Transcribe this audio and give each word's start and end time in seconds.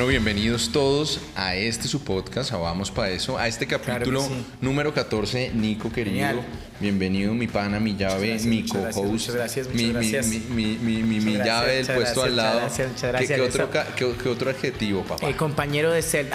Bueno, 0.00 0.08
bienvenidos 0.12 0.70
todos 0.72 1.20
a 1.36 1.56
este 1.56 1.86
su 1.86 2.02
podcast, 2.02 2.54
a 2.54 2.56
Vamos 2.56 2.90
para 2.90 3.10
eso, 3.10 3.36
a 3.36 3.46
este 3.48 3.66
capítulo 3.66 4.26
número 4.62 4.94
14, 4.94 5.50
Nico 5.52 5.92
querido. 5.92 6.42
Bienvenido, 6.80 7.34
mi 7.34 7.46
pana, 7.46 7.78
mi 7.80 7.94
llave, 7.96 8.38
mi 8.44 8.64
co-host. 8.66 8.96
Muchas 8.96 9.34
gracias, 9.34 9.66
muchas 9.68 10.26
mi. 10.26 10.38
Mi, 10.38 10.38
mi, 10.48 10.78
mi, 10.78 11.02
mi, 11.02 11.20
mi 11.20 11.34
llave 11.36 11.84
del 11.84 11.96
puesto 11.96 12.22
al 12.22 12.34
lado. 12.34 12.60
Muchas 12.60 12.78
gracias, 12.78 12.88
muchas 12.88 13.02
¿Qué, 13.02 13.08
gracias. 13.26 13.36
qué 13.36 13.42
otro, 13.42 13.62
Eso. 13.64 13.72
ca- 13.72 13.86
qué- 13.94 14.14
qué 14.22 14.28
otro 14.30 14.48
adjetivo, 14.48 15.02
papá? 15.02 15.26
El 15.28 15.36
compañero 15.36 15.90
de 15.92 16.00
Cel. 16.00 16.30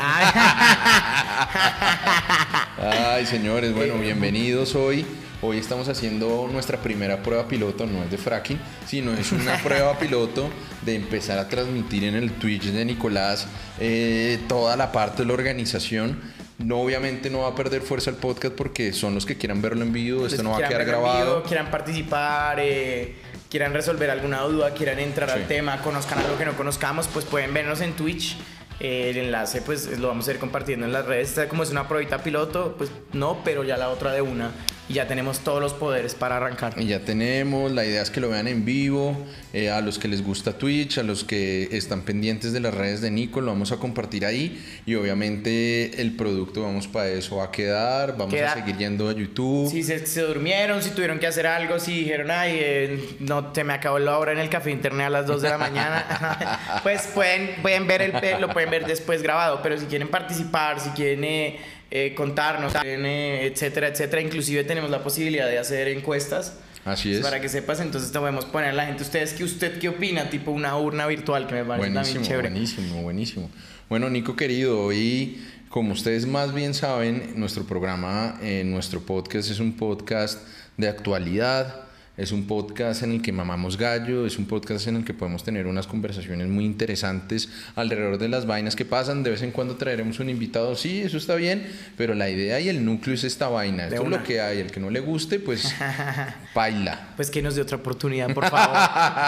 Ay, 2.78 3.26
señores, 3.26 3.74
bueno, 3.74 3.98
bienvenidos 3.98 4.76
hoy. 4.76 5.08
Hoy 5.42 5.58
estamos 5.58 5.90
haciendo 5.90 6.48
nuestra 6.52 6.78
primera 6.80 7.22
prueba 7.22 7.48
piloto, 7.48 7.86
no 7.86 8.04
es 8.04 8.10
de 8.10 8.18
fracking, 8.18 8.60
sino 8.88 9.14
es 9.14 9.32
una 9.32 9.58
prueba 9.64 9.98
piloto 10.00 10.50
de 10.84 10.96
empezar 10.96 11.38
a 11.38 11.48
transmitir 11.48 12.04
en 12.06 12.16
el 12.16 12.32
Twitch 12.34 12.66
de 12.66 12.84
Nicolás 12.86 13.48
eh, 13.80 14.40
toda 14.48 14.76
la 14.76 14.92
parte 14.92 15.22
de 15.24 15.28
la 15.28 15.34
organización. 15.34 16.20
No, 16.58 16.80
obviamente 16.80 17.30
no 17.30 17.40
va 17.40 17.50
a 17.50 17.56
perder 17.56 17.82
fuerza 17.82 18.10
el 18.10 18.16
podcast 18.16 18.56
porque 18.56 18.94
son 18.94 19.14
los 19.14 19.26
que 19.26 19.38
quieran 19.38 19.62
verlo 19.62 19.84
en 19.84 19.92
vivo, 19.92 20.26
esto 20.26 20.42
no 20.42 20.52
va 20.52 20.66
a 20.66 20.68
quedar 20.68 20.86
grabado. 20.86 21.36
vivo, 21.38 21.44
Quieran 21.48 21.70
participar, 21.70 22.58
eh, 22.62 23.16
quieran 23.50 23.74
resolver 23.74 24.10
alguna 24.10 24.40
duda, 24.42 24.74
quieran 24.74 25.00
entrar 25.00 25.30
Sí. 25.30 25.36
al 25.36 25.48
tema, 25.48 25.82
conozcan 25.82 26.20
algo 26.20 26.38
que 26.38 26.46
no 26.46 26.54
conozcamos, 26.56 27.08
pues 27.12 27.26
pueden 27.26 27.54
vernos 27.54 27.82
en 27.82 27.94
Twitch. 27.94 28.38
Eh, 28.80 29.10
el 29.12 29.18
enlace 29.18 29.62
pues 29.62 30.00
lo 30.00 30.10
vamos 30.10 30.28
a 30.28 30.32
ir 30.32 30.38
compartiendo 30.38 30.86
en 30.86 30.92
las 30.94 31.06
redes. 31.06 31.30
Esta 31.30 31.48
como 31.48 31.64
es 31.64 31.70
una 31.72 31.88
pruebita 31.88 32.24
piloto, 32.24 32.76
pues 32.78 32.90
no, 33.14 33.42
pero 33.44 33.64
ya 33.64 33.78
la 33.78 33.90
otra 33.90 34.12
de 34.14 34.22
una. 34.22 34.52
Y 34.88 34.94
ya 34.94 35.08
tenemos 35.08 35.40
todos 35.40 35.60
los 35.62 35.74
poderes 35.74 36.14
para 36.14 36.38
arrancar. 36.38 36.76
Y 36.80 36.86
ya 36.86 37.00
tenemos, 37.00 37.72
la 37.72 37.86
idea 37.86 38.04
es 38.04 38.12
que 38.12 38.20
lo 38.22 38.30
vean 38.30 38.48
en 38.48 38.66
vivo, 38.66 39.18
eh, 39.52 39.72
a 39.72 39.82
los 39.82 39.98
que 39.98 40.08
les 40.08 40.22
gusta 40.24 40.54
Twitch, 40.60 41.00
a 41.00 41.04
los 41.04 41.24
que 41.24 41.70
están 41.72 42.02
pendientes 42.04 42.54
de 42.54 42.60
las 42.60 42.74
redes 42.74 43.02
de 43.02 43.10
Nico, 43.10 43.42
lo 43.42 43.48
vamos 43.48 43.72
a 43.72 43.78
compartir 43.78 44.26
ahí 44.26 44.64
y 44.86 44.94
obviamente 44.94 46.02
el 46.02 46.16
producto, 46.16 46.62
vamos 46.62 46.88
para 46.88 47.08
eso, 47.10 47.38
va 47.38 47.46
a 47.46 47.52
quedar, 47.52 48.16
vamos 48.18 48.34
Queda- 48.36 48.52
a 48.52 48.54
seguir 48.54 48.78
yendo 48.78 49.10
a 49.10 49.14
YouTube. 49.14 49.70
Si 49.72 49.82
se, 49.82 50.06
se 50.06 50.22
durmieron, 50.22 50.84
si 50.84 50.92
tuvieron 50.92 51.18
que 51.20 51.28
hacer 51.28 51.48
algo, 51.48 51.80
si 51.80 52.02
dijeron, 52.02 52.30
ay, 52.30 52.52
eh, 52.60 53.16
no, 53.20 53.52
te 53.52 53.64
me 53.64 53.74
acabó 53.74 53.98
la 53.98 54.18
hora 54.20 54.34
en 54.34 54.38
el 54.40 54.50
café 54.50 54.70
internet 54.72 55.08
a 55.08 55.10
las 55.10 55.26
2 55.26 55.42
de 55.42 55.50
la 55.50 55.58
mañana, 55.58 56.80
pues 56.84 57.08
pueden, 57.14 57.56
pueden 57.62 57.88
ver 57.88 58.02
el 58.04 58.14
lo 58.40 58.50
pueden 58.50 58.70
ver 58.70 58.86
después 58.86 59.22
grabado, 59.24 59.62
pero 59.64 59.78
si 59.80 59.86
quieren 59.86 60.08
participar, 60.10 60.80
si 60.80 60.90
quieren 60.90 61.24
eh, 61.24 61.60
eh, 61.98 62.14
contarnos, 62.14 62.74
eh, 62.84 63.50
etcétera, 63.50 63.88
etcétera, 63.88 64.22
inclusive 64.22 64.66
tenemos 64.66 64.90
la 64.90 65.02
posibilidad 65.02 65.48
de 65.48 65.58
hacer 65.58 65.88
encuestas. 65.88 66.58
Así 66.84 67.14
es. 67.16 67.22
Para 67.22 67.40
que 67.40 67.48
sepas, 67.48 67.80
entonces 67.80 68.12
te 68.12 68.20
podemos 68.20 68.44
poner 68.44 68.72
a 68.72 68.74
la 68.74 68.86
gente. 68.86 69.02
¿Ustedes 69.02 69.34
qué, 69.34 69.46
usted 69.46 69.80
qué 69.80 69.88
opina? 69.88 70.30
Tipo 70.30 70.52
una 70.52 70.78
urna 70.78 71.08
virtual 71.08 71.48
que 71.48 71.56
me 71.56 71.64
parece 71.64 71.90
Buenísimo, 71.90 72.16
también 72.16 72.24
chévere. 72.24 72.50
buenísimo, 72.50 73.02
buenísimo. 73.02 73.50
Bueno, 73.88 74.10
Nico 74.10 74.36
querido, 74.36 74.82
hoy, 74.84 75.42
como 75.70 75.94
ustedes 75.94 76.26
más 76.28 76.54
bien 76.54 76.74
saben, 76.74 77.32
nuestro 77.38 77.64
programa, 77.64 78.38
eh, 78.44 78.64
nuestro 78.66 79.00
podcast 79.00 79.50
es 79.50 79.60
un 79.62 79.78
podcast 79.78 80.46
de 80.76 80.90
actualidad, 80.90 81.85
es 82.18 82.32
un 82.32 82.48
podcast 82.48 83.04
en 83.04 83.12
el 83.12 83.22
que 83.22 83.32
mamamos 83.34 83.78
gallo, 83.78 84.26
es 84.26 84.38
un 84.38 84.46
podcast 84.46 84.88
en 84.88 84.96
el 84.98 85.06
que 85.06 85.14
podemos 85.14 85.44
tener 85.44 85.68
unas 85.68 85.86
conversaciones 85.86 86.48
muy 86.48 86.64
interesantes 86.64 87.50
alrededor 87.76 88.18
de 88.18 88.30
las 88.30 88.46
vainas 88.46 88.76
que 88.76 88.86
pasan. 88.86 89.24
De 89.24 89.32
vez 89.32 89.42
en 89.42 89.52
cuando 89.52 89.76
traeremos 89.76 90.20
un 90.20 90.30
invitado, 90.30 90.76
sí, 90.76 91.02
eso 91.02 91.18
está 91.18 91.36
bien, 91.36 91.70
pero 91.98 92.14
la 92.14 92.30
idea 92.30 92.60
y 92.62 92.70
el 92.70 92.86
núcleo 92.86 93.16
es 93.16 93.26
esta 93.26 93.50
vaina. 93.50 93.84
Esto 93.84 93.96
es 93.96 94.02
una. 94.02 94.18
lo 94.18 94.24
que 94.24 94.40
hay, 94.40 94.60
el 94.60 94.72
que 94.72 94.80
no 94.80 94.90
le 94.90 95.02
guste, 95.02 95.40
pues 95.40 95.76
baila. 96.56 97.10
Pues 97.18 97.30
que 97.30 97.42
nos 97.42 97.56
dé 97.56 97.62
otra 97.62 97.78
oportunidad, 97.78 98.34
por 98.34 98.50
favor. 98.50 98.78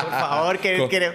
Por 0.03 0.11
favor, 0.11 0.59
que, 0.59 1.13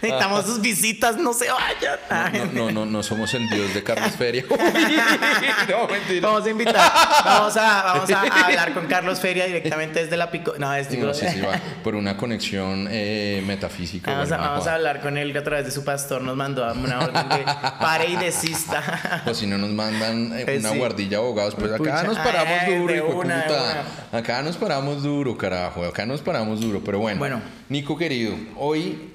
necesitamos 0.00 0.46
sus 0.46 0.60
visitas, 0.60 1.18
no 1.18 1.34
se 1.34 1.48
vayan. 1.50 2.54
No, 2.54 2.64
no, 2.64 2.70
no, 2.70 2.86
no 2.86 3.02
somos 3.02 3.34
el 3.34 3.48
dios 3.50 3.74
de 3.74 3.82
Carlos 3.82 4.12
Feria. 4.12 4.44
no, 5.68 5.86
mentira. 5.86 6.28
Vamos 6.28 6.46
a 6.46 6.50
invitar, 6.50 6.92
vamos 7.24 7.56
a, 7.56 7.82
vamos 7.82 8.10
a 8.10 8.20
hablar 8.46 8.72
con 8.72 8.86
Carlos 8.86 9.20
Feria 9.20 9.44
directamente 9.46 10.02
desde 10.02 10.16
la 10.16 10.30
pico. 10.30 10.54
No, 10.58 10.74
es 10.74 10.88
No, 11.12 11.48
va 11.48 11.60
por 11.82 11.94
una 11.94 12.16
conexión 12.16 12.88
eh, 12.90 13.42
metafísica. 13.46 14.10
Vamos, 14.12 14.32
a, 14.32 14.36
bueno, 14.36 14.50
vamos 14.52 14.66
a 14.66 14.74
hablar 14.74 15.00
con 15.00 15.18
él 15.18 15.32
que 15.32 15.38
a 15.38 15.44
través 15.44 15.64
de 15.64 15.70
su 15.70 15.84
pastor 15.84 16.22
nos 16.22 16.36
mandó 16.36 16.70
una 16.72 16.98
orden 17.00 17.28
de 17.28 17.44
pare 17.80 18.08
y 18.10 18.16
desista. 18.16 19.22
O 19.26 19.34
si 19.34 19.46
no 19.46 19.58
nos 19.58 19.70
mandan 19.70 20.38
eh, 20.38 20.42
Pues 20.44 20.60
una 20.60 20.70
sí. 20.72 20.78
guardilla 20.78 21.10
de 21.10 21.16
abogados, 21.16 21.54
pues 21.54 21.72
acá 21.72 22.02
nos 22.02 22.18
paramos 22.18 22.58
Ay, 22.60 22.74
duro, 22.78 22.94
hijo 22.94 23.18
una, 23.18 23.42
puta. 23.44 23.84
Acá 24.12 24.42
nos 24.42 24.56
paramos 24.56 25.02
duro, 25.02 25.36
carajo. 25.36 25.84
Acá 25.84 26.06
nos 26.06 26.20
paramos 26.20 26.60
duro. 26.60 26.80
Pero 26.84 26.98
bueno, 26.98 27.18
Bueno. 27.18 27.40
Nico 27.68 27.96
querido, 27.96 28.34
hoy 28.56 29.10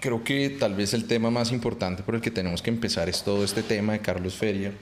creo 0.00 0.22
que 0.22 0.50
tal 0.50 0.74
vez 0.74 0.94
el 0.94 1.06
tema 1.06 1.30
más 1.30 1.52
importante 1.52 2.02
por 2.02 2.14
el 2.14 2.20
que 2.20 2.30
tenemos 2.30 2.62
que 2.62 2.70
empezar 2.70 3.08
es 3.08 3.22
todo 3.24 3.44
este 3.44 3.62
tema 3.62 3.94
de 3.94 4.00
Carlos 4.00 4.34
Feria. 4.34 4.72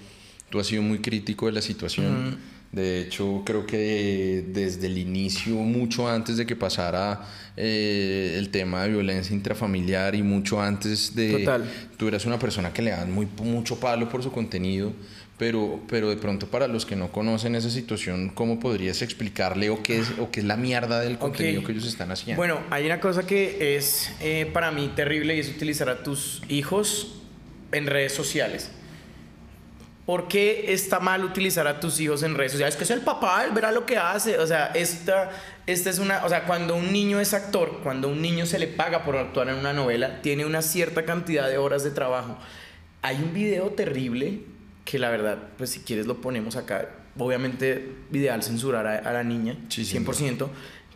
Tú 0.50 0.60
has 0.60 0.66
sido 0.66 0.82
muy 0.82 0.98
crítico 1.00 1.46
de 1.46 1.52
la 1.52 1.62
situación. 1.62 2.38
De 2.74 3.02
hecho, 3.02 3.42
creo 3.46 3.64
que 3.64 4.44
desde 4.48 4.88
el 4.88 4.98
inicio, 4.98 5.54
mucho 5.54 6.08
antes 6.08 6.36
de 6.36 6.44
que 6.44 6.56
pasara 6.56 7.20
eh, 7.56 8.34
el 8.36 8.48
tema 8.48 8.82
de 8.82 8.88
violencia 8.88 9.32
intrafamiliar 9.32 10.16
y 10.16 10.24
mucho 10.24 10.60
antes 10.60 11.14
de... 11.14 11.38
Total. 11.38 11.70
Tú 11.96 12.08
eras 12.08 12.26
una 12.26 12.36
persona 12.36 12.72
que 12.72 12.82
le 12.82 12.90
dan 12.90 13.12
muy, 13.12 13.28
mucho 13.44 13.78
palo 13.78 14.08
por 14.08 14.24
su 14.24 14.32
contenido, 14.32 14.92
pero, 15.38 15.82
pero 15.88 16.10
de 16.10 16.16
pronto 16.16 16.48
para 16.48 16.66
los 16.66 16.84
que 16.84 16.96
no 16.96 17.12
conocen 17.12 17.54
esa 17.54 17.70
situación, 17.70 18.30
¿cómo 18.30 18.58
podrías 18.58 19.02
explicarle 19.02 19.70
o 19.70 19.80
qué 19.80 20.00
es, 20.00 20.08
o 20.18 20.32
qué 20.32 20.40
es 20.40 20.46
la 20.46 20.56
mierda 20.56 20.98
del 20.98 21.16
contenido 21.16 21.62
que 21.62 21.70
ellos 21.70 21.86
están 21.86 22.10
haciendo? 22.10 22.40
Bueno, 22.40 22.58
hay 22.70 22.86
una 22.86 22.98
cosa 22.98 23.24
que 23.24 23.76
es 23.76 24.10
eh, 24.20 24.50
para 24.52 24.72
mí 24.72 24.90
terrible 24.96 25.36
y 25.36 25.38
es 25.38 25.48
utilizar 25.48 25.88
a 25.88 26.02
tus 26.02 26.42
hijos 26.48 27.22
en 27.70 27.86
redes 27.86 28.12
sociales. 28.12 28.72
¿Por 30.06 30.28
qué 30.28 30.72
está 30.72 31.00
mal 31.00 31.24
utilizar 31.24 31.66
a 31.66 31.80
tus 31.80 31.98
hijos 31.98 32.22
en 32.22 32.34
redes 32.34 32.52
sociales? 32.52 32.74
Es 32.74 32.78
que 32.78 32.84
es 32.84 32.90
el 32.90 33.00
papá, 33.00 33.42
él 33.44 33.52
verá 33.52 33.72
lo 33.72 33.86
que 33.86 33.96
hace. 33.96 34.38
O 34.38 34.46
sea, 34.46 34.66
esta, 34.74 35.30
esta 35.66 35.88
es 35.88 35.98
una. 35.98 36.24
O 36.26 36.28
sea, 36.28 36.44
cuando 36.44 36.76
un 36.76 36.92
niño 36.92 37.20
es 37.20 37.32
actor, 37.32 37.80
cuando 37.82 38.08
un 38.08 38.20
niño 38.20 38.44
se 38.44 38.58
le 38.58 38.66
paga 38.66 39.02
por 39.04 39.16
actuar 39.16 39.48
en 39.48 39.54
una 39.54 39.72
novela, 39.72 40.20
tiene 40.20 40.44
una 40.44 40.60
cierta 40.60 41.06
cantidad 41.06 41.48
de 41.48 41.56
horas 41.56 41.84
de 41.84 41.90
trabajo. 41.90 42.36
Hay 43.00 43.16
un 43.16 43.32
video 43.32 43.70
terrible 43.70 44.40
que 44.84 44.98
la 44.98 45.08
verdad, 45.08 45.38
pues 45.56 45.70
si 45.70 45.80
quieres 45.80 46.06
lo 46.06 46.20
ponemos 46.20 46.56
acá. 46.56 46.88
Obviamente, 47.16 47.92
ideal 48.12 48.42
censurar 48.42 48.86
a, 48.86 48.98
a 48.98 49.12
la 49.12 49.22
niña, 49.22 49.56
Sí, 49.68 49.86
sin 49.86 50.04
100%. 50.04 50.48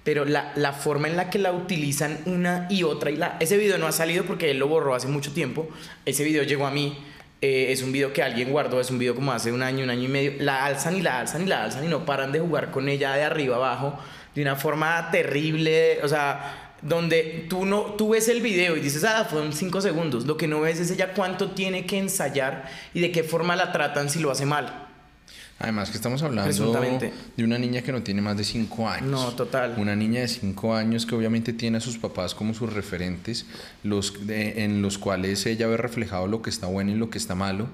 Pero 0.05 0.25
la, 0.25 0.53
la 0.57 0.73
forma 0.73 1.09
en 1.09 1.17
la 1.17 1.31
que 1.31 1.39
la 1.39 1.53
utilizan 1.53 2.19
una 2.27 2.67
y 2.71 2.83
otra, 2.83 3.11
y 3.11 3.17
la, 3.17 3.37
ese 3.41 3.57
video 3.57 3.79
no 3.79 3.87
ha 3.87 3.93
salido 3.93 4.25
porque 4.25 4.51
él 4.51 4.59
lo 4.59 4.69
borró 4.69 4.95
hace 4.95 5.07
mucho 5.07 5.33
tiempo. 5.33 5.69
Ese 6.05 6.25
video 6.25 6.43
llegó 6.43 6.67
a 6.67 6.71
mí. 6.71 6.99
Eh, 7.41 7.67
es 7.71 7.83
un 7.83 7.93
video 7.93 8.13
que 8.13 8.23
alguien 8.23 8.51
guardó, 8.51 8.81
es 8.81 8.91
un 8.91 8.99
video 8.99 9.15
como 9.15 9.33
hace 9.33 9.53
un 9.53 9.63
año, 9.63 9.85
un 9.85 9.91
año 9.91 10.05
y 10.05 10.09
medio. 10.09 10.33
La 10.41 10.65
alzan 10.65 10.97
y 10.97 11.03
la 11.03 11.21
alzan 11.21 11.43
y 11.43 11.47
la 11.47 11.65
alzan 11.65 11.85
y 11.85 11.89
no 11.89 12.05
paran 12.05 12.33
de 12.33 12.41
jugar 12.41 12.71
con 12.71 12.89
ella 12.89 13.15
de 13.15 13.23
arriba 13.23 13.57
abajo 13.57 13.99
de 14.35 14.43
una 14.43 14.57
forma 14.57 15.11
terrible. 15.13 16.01
O 16.03 16.09
sea, 16.09 16.75
donde 16.83 17.47
tú, 17.49 17.65
no, 17.65 17.95
tú 17.97 18.11
ves 18.11 18.29
el 18.29 18.41
video 18.41 18.77
y 18.77 18.81
dices, 18.81 19.05
ah, 19.05 19.25
fueron 19.29 19.53
cinco 19.53 19.81
segundos. 19.81 20.27
Lo 20.27 20.37
que 20.37 20.49
no 20.49 20.61
ves 20.61 20.81
es 20.81 20.91
ella 20.91 21.13
cuánto 21.15 21.53
tiene 21.53 21.87
que 21.87 21.99
ensayar 21.99 22.69
y 22.93 23.01
de 23.01 23.13
qué 23.13 23.23
forma 23.23 23.55
la 23.55 23.71
tratan 23.71 24.11
si 24.11 24.19
lo 24.19 24.31
hace 24.31 24.45
mal. 24.45 24.88
Además 25.61 25.91
que 25.91 25.97
estamos 25.97 26.23
hablando 26.23 26.73
de 27.37 27.45
una 27.45 27.59
niña 27.59 27.83
que 27.83 27.91
no 27.91 28.03
tiene 28.03 28.23
más 28.23 28.37
de 28.37 28.45
5 28.45 28.89
años. 28.89 29.11
No, 29.11 29.33
total. 29.33 29.75
Una 29.77 29.97
niña 29.97 30.21
de 30.21 30.29
5 30.29 30.75
años 30.77 31.05
que 31.05 31.17
obviamente 31.17 31.53
tiene 31.53 31.79
a 31.79 31.81
sus 31.81 31.99
papás 31.99 32.35
como 32.37 32.55
sus 32.55 32.73
referentes, 32.73 33.45
los 33.83 34.27
de- 34.27 34.63
en 34.65 34.83
los 34.83 34.99
cuales 34.99 35.45
ella 35.47 35.67
ve 35.67 35.77
reflejado 35.77 36.29
lo 36.29 36.43
que 36.43 36.51
está 36.51 36.69
bueno 36.69 36.93
y 36.93 36.95
lo 36.95 37.11
que 37.11 37.19
está 37.19 37.35
malo, 37.35 37.67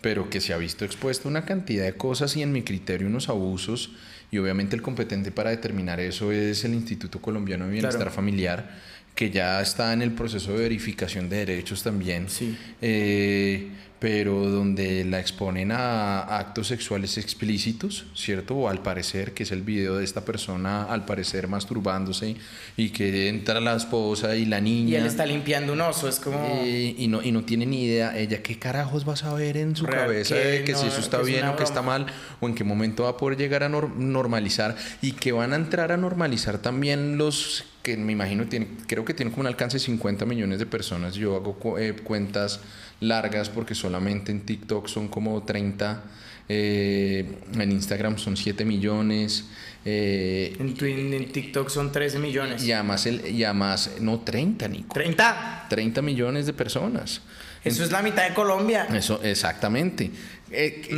pero 0.00 0.30
que 0.30 0.40
se 0.40 0.52
ha 0.52 0.58
visto 0.58 0.84
expuesto 0.84 1.26
a 1.28 1.30
una 1.32 1.44
cantidad 1.44 1.84
de 1.84 1.94
cosas 1.94 2.36
y 2.36 2.42
en 2.42 2.52
mi 2.52 2.62
criterio 2.62 3.08
unos 3.08 3.28
abusos. 3.28 3.90
Y 4.30 4.38
obviamente 4.38 4.74
el 4.76 4.82
competente 4.82 5.30
para 5.32 5.50
determinar 5.50 5.98
eso 6.00 6.30
es 6.32 6.64
el 6.64 6.74
Instituto 6.74 7.20
Colombiano 7.20 7.66
de 7.66 7.72
Bienestar 7.72 7.96
Claro. 8.02 8.10
Familiar, 8.12 8.78
que 9.14 9.30
ya 9.30 9.60
está 9.60 9.92
en 9.92 10.02
el 10.02 10.12
proceso 10.12 10.52
de 10.52 10.58
verificación 10.58 11.28
de 11.28 11.44
derechos 11.46 11.82
también. 11.82 12.28
Sí. 12.28 12.56
Eh, 12.82 13.70
pero 14.00 14.50
donde 14.50 15.02
la 15.06 15.18
exponen 15.18 15.72
a 15.72 16.36
actos 16.36 16.66
sexuales 16.66 17.16
explícitos, 17.16 18.04
¿cierto? 18.14 18.54
O 18.54 18.68
al 18.68 18.82
parecer, 18.82 19.32
que 19.32 19.44
es 19.44 19.52
el 19.52 19.62
video 19.62 19.96
de 19.96 20.04
esta 20.04 20.26
persona, 20.26 20.84
al 20.84 21.06
parecer 21.06 21.48
masturbándose 21.48 22.36
y 22.76 22.90
que 22.90 23.28
entra 23.30 23.60
la 23.62 23.74
esposa 23.76 24.36
y 24.36 24.44
la 24.44 24.60
niña. 24.60 24.90
Y 24.90 24.94
él 24.96 25.06
está 25.06 25.24
limpiando 25.24 25.72
un 25.72 25.80
oso, 25.80 26.06
es 26.06 26.20
como... 26.20 26.36
eh, 26.64 26.94
y, 26.98 27.08
no, 27.08 27.22
y 27.22 27.32
no 27.32 27.44
tiene 27.44 27.64
ni 27.64 27.84
idea 27.84 28.18
ella 28.18 28.42
qué 28.42 28.58
carajos 28.58 29.08
va 29.08 29.14
a 29.14 29.16
saber 29.16 29.56
en 29.56 29.74
su 29.74 29.86
Real, 29.86 30.06
cabeza 30.08 30.34
que 30.34 30.40
de 30.44 30.64
que 30.64 30.74
si 30.74 30.86
eso 30.86 31.00
está 31.00 31.20
que 31.20 31.26
bien 31.26 31.46
o 31.46 31.56
que 31.56 31.64
está 31.64 31.80
mal 31.80 32.04
o 32.40 32.48
en 32.48 32.54
qué 32.54 32.64
momento 32.64 33.04
va 33.04 33.10
a 33.10 33.16
poder 33.16 33.38
llegar 33.38 33.62
a 33.62 33.70
nor- 33.70 33.94
normalizar 33.94 34.76
y 35.00 35.12
que 35.12 35.32
van 35.32 35.54
a 35.54 35.56
entrar 35.56 35.92
a 35.92 35.96
normalizar 35.96 36.58
también 36.58 37.16
los 37.16 37.64
que 37.84 37.96
me 37.96 38.12
imagino 38.12 38.46
tiene, 38.48 38.66
creo 38.88 39.04
que 39.04 39.14
tienen 39.14 39.30
como 39.30 39.42
un 39.42 39.46
alcance 39.46 39.76
de 39.76 39.84
50 39.84 40.24
millones 40.24 40.58
de 40.58 40.66
personas. 40.66 41.14
Yo 41.14 41.36
hago 41.36 41.52
cu- 41.54 41.78
eh, 41.78 41.92
cuentas 41.92 42.60
largas 42.98 43.50
porque 43.50 43.74
solamente 43.76 44.32
en 44.32 44.40
TikTok 44.40 44.88
son 44.88 45.06
como 45.06 45.42
30 45.44 46.02
eh, 46.48 47.26
en 47.54 47.72
Instagram 47.72 48.18
son 48.18 48.36
7 48.36 48.64
millones. 48.64 49.44
Eh, 49.84 50.56
en, 50.58 51.32
TikTok 51.32 51.68
son 51.68 51.92
13 51.92 52.18
millones. 52.18 52.64
Y 52.64 52.72
además, 52.72 53.06
el, 53.06 53.26
y 53.28 53.44
además 53.44 53.92
no 54.00 54.20
30, 54.20 54.68
Nico. 54.68 54.94
¿30? 54.98 55.68
30 55.68 56.02
millones 56.02 56.46
de 56.46 56.52
personas. 56.52 57.20
Eso 57.64 57.82
es 57.82 57.92
la 57.92 58.02
mitad 58.02 58.28
de 58.28 58.34
Colombia. 58.34 58.86
Eso, 58.94 59.22
exactamente. 59.22 60.10
Eh, 60.50 60.88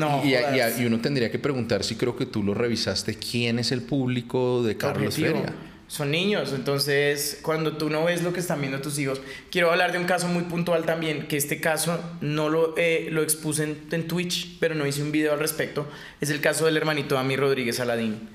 y, 0.79 0.85
uno 0.85 1.01
tendría 1.01 1.31
que 1.31 1.39
preguntar 1.39 1.85
si 1.85 1.95
creo 1.95 2.17
que 2.17 2.27
tú 2.27 2.43
lo 2.43 2.55
revisaste, 2.55 3.15
¿quién 3.15 3.59
es 3.59 3.71
el 3.73 3.83
público 3.83 4.63
de 4.63 4.77
Carlos 4.77 5.15
Feria? 5.15 5.55
Son 5.89 6.11
niños, 6.11 6.53
entonces 6.53 7.39
cuando 7.43 7.77
tú 7.77 7.89
no 7.91 8.05
ves 8.05 8.23
lo 8.23 8.33
que 8.33 8.41
están 8.41 8.61
viendo 8.61 8.81
tus 8.81 8.99
hijos, 8.99 9.21
quiero 9.53 9.71
hablar 9.71 9.93
de 9.93 9.99
un 9.99 10.05
caso 10.05 10.27
muy 10.27 10.43
puntual 10.43 10.85
también, 10.85 11.29
que 11.29 11.37
este 11.37 11.61
caso 11.61 12.01
no 12.21 12.49
lo, 12.49 12.75
eh, 12.77 13.09
lo 13.13 13.23
expuse 13.23 13.79
en, 13.91 14.09
Twitch, 14.09 14.59
pero 14.59 14.75
no 14.75 14.85
hice 14.85 15.03
un 15.03 15.13
video 15.13 15.33
al 15.33 15.39
respecto, 15.39 15.87
es 16.21 16.31
el 16.31 16.41
caso 16.41 16.65
del 16.65 16.77
hermanito 16.77 17.17
Ami 17.17 17.37
Rodríguez 17.37 17.79
Aladín. 17.79 18.29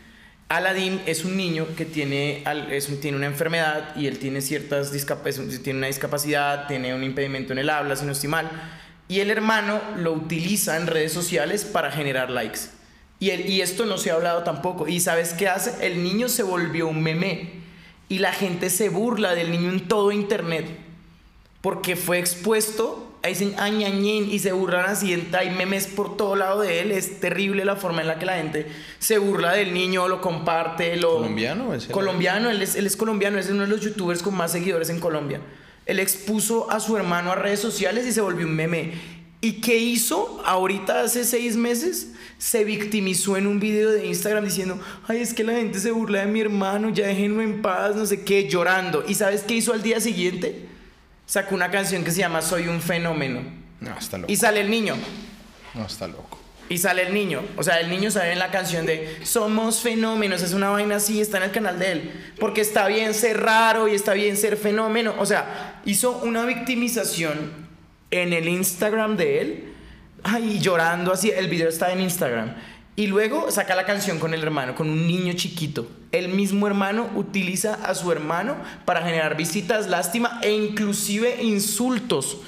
Aladín 0.47 1.01
es 1.05 1.25
un 1.25 1.35
niño 1.35 1.67
que 1.75 1.83
tiene, 1.83 2.43
es 2.71 2.87
tiene 3.01 3.17
una 3.17 3.27
enfermedad 3.27 3.95
y 3.97 4.07
él 4.07 4.17
tiene 4.17 4.41
ciertas 4.41 4.91
tiene 5.61 5.79
una 5.79 5.87
discapacidad, 5.87 6.67
tiene 6.67 6.95
un 6.95 7.03
impedimento 7.03 7.51
en 7.51 7.59
el 7.59 7.69
habla, 7.69 7.97
si 7.97 8.05
no 8.05 8.13
estoy 8.13 8.29
mal, 8.29 8.49
y 9.09 9.19
el 9.19 9.29
hermano 9.29 9.81
lo 9.97 10.13
utiliza 10.13 10.77
en 10.77 10.87
redes 10.87 11.11
sociales 11.11 11.65
para 11.65 11.91
generar 11.91 12.29
likes. 12.29 12.80
Y, 13.21 13.31
y 13.31 13.61
esto 13.61 13.85
no 13.85 13.97
se 13.97 14.11
ha 14.11 14.15
hablado 14.15 14.43
tampoco. 14.43 14.89
¿Y 14.89 14.99
sabes 14.99 15.33
qué 15.33 15.47
hace? 15.47 15.85
El 15.87 16.03
niño 16.03 16.27
se 16.27 16.43
volvió 16.43 16.89
un 16.89 17.01
meme 17.01 17.61
y 18.09 18.19
la 18.19 18.33
gente 18.33 18.69
se 18.69 18.89
burla 18.89 19.33
del 19.33 19.51
niño 19.51 19.69
en 19.69 19.87
todo 19.87 20.11
internet 20.11 20.65
porque 21.61 21.95
fue 21.95 22.19
expuesto 22.19 23.11
dicen 23.29 23.53
añañín 23.57 24.29
y 24.31 24.39
se 24.39 24.51
burlan 24.51 24.85
así, 24.85 25.27
hay 25.33 25.51
memes 25.51 25.87
por 25.87 26.17
todo 26.17 26.35
lado 26.35 26.61
de 26.61 26.79
él, 26.81 26.91
es 26.91 27.19
terrible 27.19 27.65
la 27.65 27.75
forma 27.75 28.01
en 28.01 28.07
la 28.07 28.17
que 28.17 28.25
la 28.25 28.37
gente 28.37 28.67
se 28.99 29.19
burla 29.19 29.53
del 29.53 29.73
niño, 29.73 30.07
lo 30.07 30.21
comparte, 30.21 30.95
lo... 30.97 31.17
¿Colombiano? 31.17 31.71
colombiano, 31.91 32.49
él 32.49 32.61
es, 32.61 32.75
él 32.75 32.87
es 32.87 32.97
colombiano, 32.97 33.37
es 33.37 33.49
uno 33.49 33.61
de 33.61 33.67
los 33.67 33.81
youtubers 33.81 34.23
con 34.23 34.35
más 34.35 34.51
seguidores 34.51 34.89
en 34.89 34.99
Colombia. 34.99 35.39
Él 35.85 35.99
expuso 35.99 36.71
a 36.71 36.79
su 36.79 36.97
hermano 36.97 37.31
a 37.31 37.35
redes 37.35 37.59
sociales 37.59 38.05
y 38.07 38.11
se 38.11 38.21
volvió 38.21 38.47
un 38.47 38.55
meme. 38.55 38.93
¿Y 39.39 39.61
qué 39.61 39.77
hizo 39.77 40.41
ahorita 40.45 41.01
hace 41.01 41.23
seis 41.23 41.55
meses? 41.55 42.10
Se 42.41 42.63
victimizó 42.63 43.37
en 43.37 43.45
un 43.45 43.59
video 43.59 43.91
de 43.91 44.07
Instagram 44.07 44.43
diciendo, 44.43 44.79
ay, 45.07 45.19
es 45.19 45.31
que 45.31 45.43
la 45.43 45.53
gente 45.53 45.79
se 45.79 45.91
burla 45.91 46.21
de 46.21 46.25
mi 46.25 46.41
hermano, 46.41 46.89
ya 46.89 47.05
déjenme 47.05 47.43
en 47.43 47.61
paz, 47.61 47.95
no 47.95 48.03
sé 48.03 48.23
qué, 48.23 48.49
llorando. 48.49 49.03
¿Y 49.07 49.13
sabes 49.13 49.43
qué 49.43 49.53
hizo 49.53 49.73
al 49.73 49.83
día 49.83 49.99
siguiente? 49.99 50.65
Sacó 51.27 51.53
una 51.53 51.69
canción 51.69 52.03
que 52.03 52.09
se 52.09 52.17
llama 52.17 52.41
Soy 52.41 52.67
un 52.67 52.81
fenómeno. 52.81 53.43
No, 53.79 53.95
está 53.95 54.17
loco. 54.17 54.33
Y 54.33 54.37
sale 54.37 54.61
el 54.61 54.71
niño. 54.71 54.95
No, 55.75 55.85
está 55.85 56.07
loco. 56.07 56.39
Y 56.67 56.79
sale 56.79 57.03
el 57.03 57.13
niño. 57.13 57.43
O 57.57 57.63
sea, 57.63 57.79
el 57.79 57.91
niño 57.91 58.09
sale 58.09 58.31
en 58.31 58.39
la 58.39 58.49
canción 58.49 58.87
de 58.87 59.19
Somos 59.21 59.81
fenómenos. 59.81 60.41
Es 60.41 60.53
una 60.53 60.71
vaina 60.71 60.95
así, 60.95 61.21
está 61.21 61.37
en 61.37 61.43
el 61.43 61.51
canal 61.51 61.77
de 61.77 61.91
él. 61.91 62.33
Porque 62.39 62.61
está 62.61 62.87
bien 62.87 63.13
ser 63.13 63.39
raro 63.39 63.87
y 63.87 63.93
está 63.93 64.13
bien 64.13 64.35
ser 64.35 64.57
fenómeno. 64.57 65.13
O 65.19 65.27
sea, 65.27 65.79
hizo 65.85 66.17
una 66.23 66.43
victimización 66.47 67.51
en 68.09 68.33
el 68.33 68.49
Instagram 68.49 69.15
de 69.15 69.41
él. 69.41 69.70
Ay, 70.23 70.59
llorando 70.59 71.11
así. 71.11 71.31
El 71.31 71.47
video 71.47 71.69
está 71.69 71.91
en 71.91 72.01
Instagram. 72.01 72.55
Y 72.95 73.07
luego 73.07 73.49
saca 73.51 73.75
la 73.75 73.85
canción 73.85 74.19
con 74.19 74.33
el 74.33 74.43
hermano, 74.43 74.75
con 74.75 74.89
un 74.89 75.07
niño 75.07 75.33
chiquito. 75.33 75.87
El 76.11 76.29
mismo 76.29 76.67
hermano 76.67 77.09
utiliza 77.15 77.75
a 77.75 77.95
su 77.95 78.11
hermano 78.11 78.57
para 78.85 79.01
generar 79.01 79.37
visitas, 79.37 79.87
lástima 79.87 80.39
e 80.43 80.51
inclusive 80.51 81.41
insultos. 81.41 82.39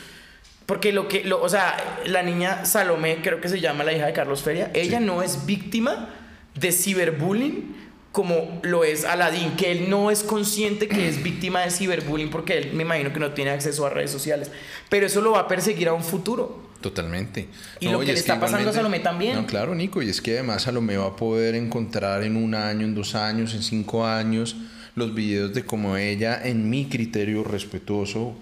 Porque 0.66 0.92
lo 0.92 1.08
que, 1.08 1.24
lo, 1.24 1.42
o 1.42 1.50
sea, 1.50 1.76
la 2.06 2.24
niña 2.24 2.66
Salomé, 2.66 3.22
creo 3.22 3.42
que 3.42 3.50
se 3.50 3.62
llama 3.62 3.84
la 3.84 3.94
hija 3.94 4.06
de 4.06 4.14
Carlos 4.14 4.44
Feria, 4.44 4.70
ella 4.74 5.00
no 5.00 5.24
es 5.24 5.46
víctima 5.46 6.10
de 6.56 6.72
ciberbullying 6.72 7.83
como 8.14 8.60
lo 8.62 8.84
es 8.84 9.06
Aladín, 9.06 9.56
que 9.58 9.72
él 9.72 9.90
no 9.90 10.12
es 10.12 10.22
consciente 10.22 10.88
que 10.88 11.10
es 11.10 11.24
víctima 11.24 11.62
de 11.62 11.72
ciberbullying 11.72 12.30
porque 12.30 12.60
él 12.60 12.74
me 12.74 12.84
imagino 12.84 13.12
que 13.12 13.20
no 13.20 13.32
tiene 13.32 13.50
acceso 13.50 13.88
a 13.88 13.90
redes 13.90 14.12
sociales. 14.12 14.52
Pero 14.88 15.08
eso 15.08 15.20
lo 15.20 15.32
va 15.32 15.40
a 15.40 15.48
perseguir 15.48 15.88
a 15.88 15.94
un 15.94 16.04
futuro. 16.04 16.62
Totalmente. 16.80 17.48
Y 17.80 17.90
lo 17.90 18.00
que 18.02 18.14
le 18.14 18.14
está 18.14 18.40
pasando 18.40 18.70
a 18.70 18.74
Salomé 18.74 19.00
también. 19.00 19.36
No, 19.36 19.48
claro, 19.48 19.74
Nico, 19.74 20.00
y 20.04 20.10
es 20.10 20.22
que 20.22 20.34
además 20.34 20.62
Salomé 20.62 20.96
va 20.96 21.08
a 21.08 21.16
poder 21.16 21.56
encontrar 21.56 22.22
en 22.22 22.36
un 22.36 22.54
año, 22.54 22.86
en 22.86 22.94
dos 22.94 23.16
años, 23.16 23.56
en 23.56 23.64
cinco 23.64 24.06
años, 24.06 24.58
los 24.94 25.16
videos 25.16 25.52
de 25.56 25.66
cómo 25.66 25.98
ella, 25.98 26.40
en 26.44 26.70
mi 26.70 26.86
criterio 26.86 27.44
respetuoso, 27.44 28.36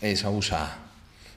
es 0.00 0.24
abusada. 0.24 0.81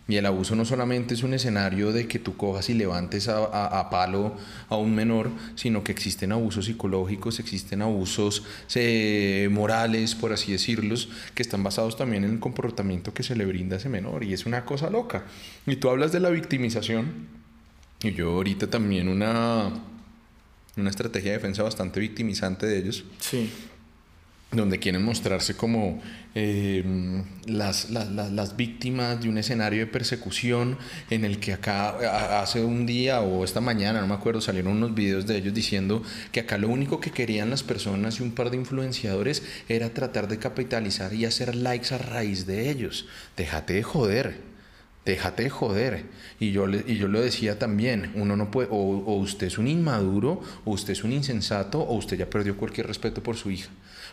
Y 0.07 0.17
el 0.17 0.25
abuso 0.27 0.55
no 0.55 0.65
solamente 0.65 1.15
es 1.15 1.23
un 1.23 1.33
escenario 1.33 1.91
de 1.91 2.07
que 2.07 2.19
tú 2.19 2.37
cojas 2.37 2.69
y 2.69 2.75
levantes 2.75 3.27
a, 3.27 3.89
palo 3.89 4.35
a 4.69 4.77
un 4.77 4.93
menor, 4.93 5.31
sino 5.55 5.83
que 5.83 5.91
existen 5.91 6.31
abusos 6.31 6.65
psicológicos, 6.65 7.39
existen 7.39 7.81
abusos 7.81 8.43
eh, 8.75 9.49
morales, 9.51 10.13
por 10.13 10.31
así 10.31 10.51
decirlos, 10.51 11.09
que 11.33 11.41
están 11.41 11.63
basados 11.63 11.97
también 11.97 12.23
en 12.23 12.33
el 12.33 12.39
comportamiento 12.39 13.15
que 13.15 13.23
se 13.23 13.35
le 13.35 13.45
brinda 13.45 13.77
a 13.77 13.79
ese 13.79 13.89
menor. 13.89 14.23
Y 14.23 14.33
es 14.33 14.45
una 14.45 14.63
cosa 14.63 14.91
loca. 14.91 15.25
Y 15.65 15.77
tú 15.77 15.89
hablas 15.89 16.11
de 16.11 16.19
la 16.19 16.29
victimización, 16.29 17.27
y 18.03 18.13
yo 18.13 18.29
ahorita 18.33 18.67
también 18.69 19.07
una, 19.07 19.71
una 20.77 20.89
estrategia 20.91 21.31
de 21.31 21.37
defensa 21.37 21.63
bastante 21.63 21.99
victimizante 21.99 22.67
de 22.67 22.77
ellos. 22.77 23.05
Sí 23.19 23.49
donde 24.51 24.79
quieren 24.79 25.03
mostrarse 25.03 25.55
como 25.55 26.01
em, 26.33 27.23
las, 27.45 27.89
las, 27.89 28.55
víctimas 28.55 29.21
de 29.21 29.29
un 29.29 29.37
escenario 29.37 29.79
de 29.79 29.87
persecución 29.87 30.77
en 31.09 31.25
el 31.25 31.39
que 31.39 31.53
acá 31.53 32.41
hace 32.41 32.63
un 32.63 32.85
día 32.85 33.21
o 33.21 33.43
esta 33.43 33.61
mañana, 33.61 34.01
no 34.01 34.07
me 34.07 34.13
acuerdo, 34.13 34.41
salieron 34.41 34.73
unos 34.77 34.93
videos 34.93 35.25
de 35.25 35.37
ellos 35.37 35.53
diciendo 35.53 36.03
que 36.31 36.41
acá 36.41 36.57
lo 36.57 36.69
único 36.69 36.99
que 36.99 37.11
querían 37.11 37.49
las 37.49 37.63
personas 37.63 38.19
y 38.19 38.23
un 38.23 38.31
par 38.31 38.49
de 38.49 38.57
influenciadores 38.57 39.43
era 39.67 39.93
tratar 39.93 40.27
de 40.27 40.39
capitalizar 40.39 41.13
y 41.13 41.25
hacer 41.25 41.55
likes 41.55 41.93
a 41.93 41.97
raíz 41.97 42.45
de 42.45 42.69
ellos. 42.69 43.07
Déjate 43.35 43.73
de 43.73 43.83
joder. 43.83 44.55
Déjate 45.05 45.43
de 45.43 45.49
joder. 45.51 46.05
Y 46.39 46.51
yo, 46.51 46.67
y 46.67 46.97
yo 46.97 47.07
lo 47.07 47.21
decía 47.21 47.59
también, 47.59 48.11
uno 48.15 48.35
no 48.35 48.49
puede, 48.49 48.69
o, 48.71 48.75
o 48.75 49.15
usted 49.17 49.47
es 49.47 49.59
un 49.59 49.67
inmaduro, 49.67 50.41
o 50.63 50.71
usted 50.71 50.93
es 50.93 51.03
un 51.03 51.11
insensato, 51.11 51.79
o 51.79 51.95
usted 51.95 52.17
ya 52.17 52.27
perdió 52.27 52.57
cualquier 52.57 52.87
respeto 52.87 53.21
por 53.21 53.35
su 53.35 53.51
hija 53.51 53.69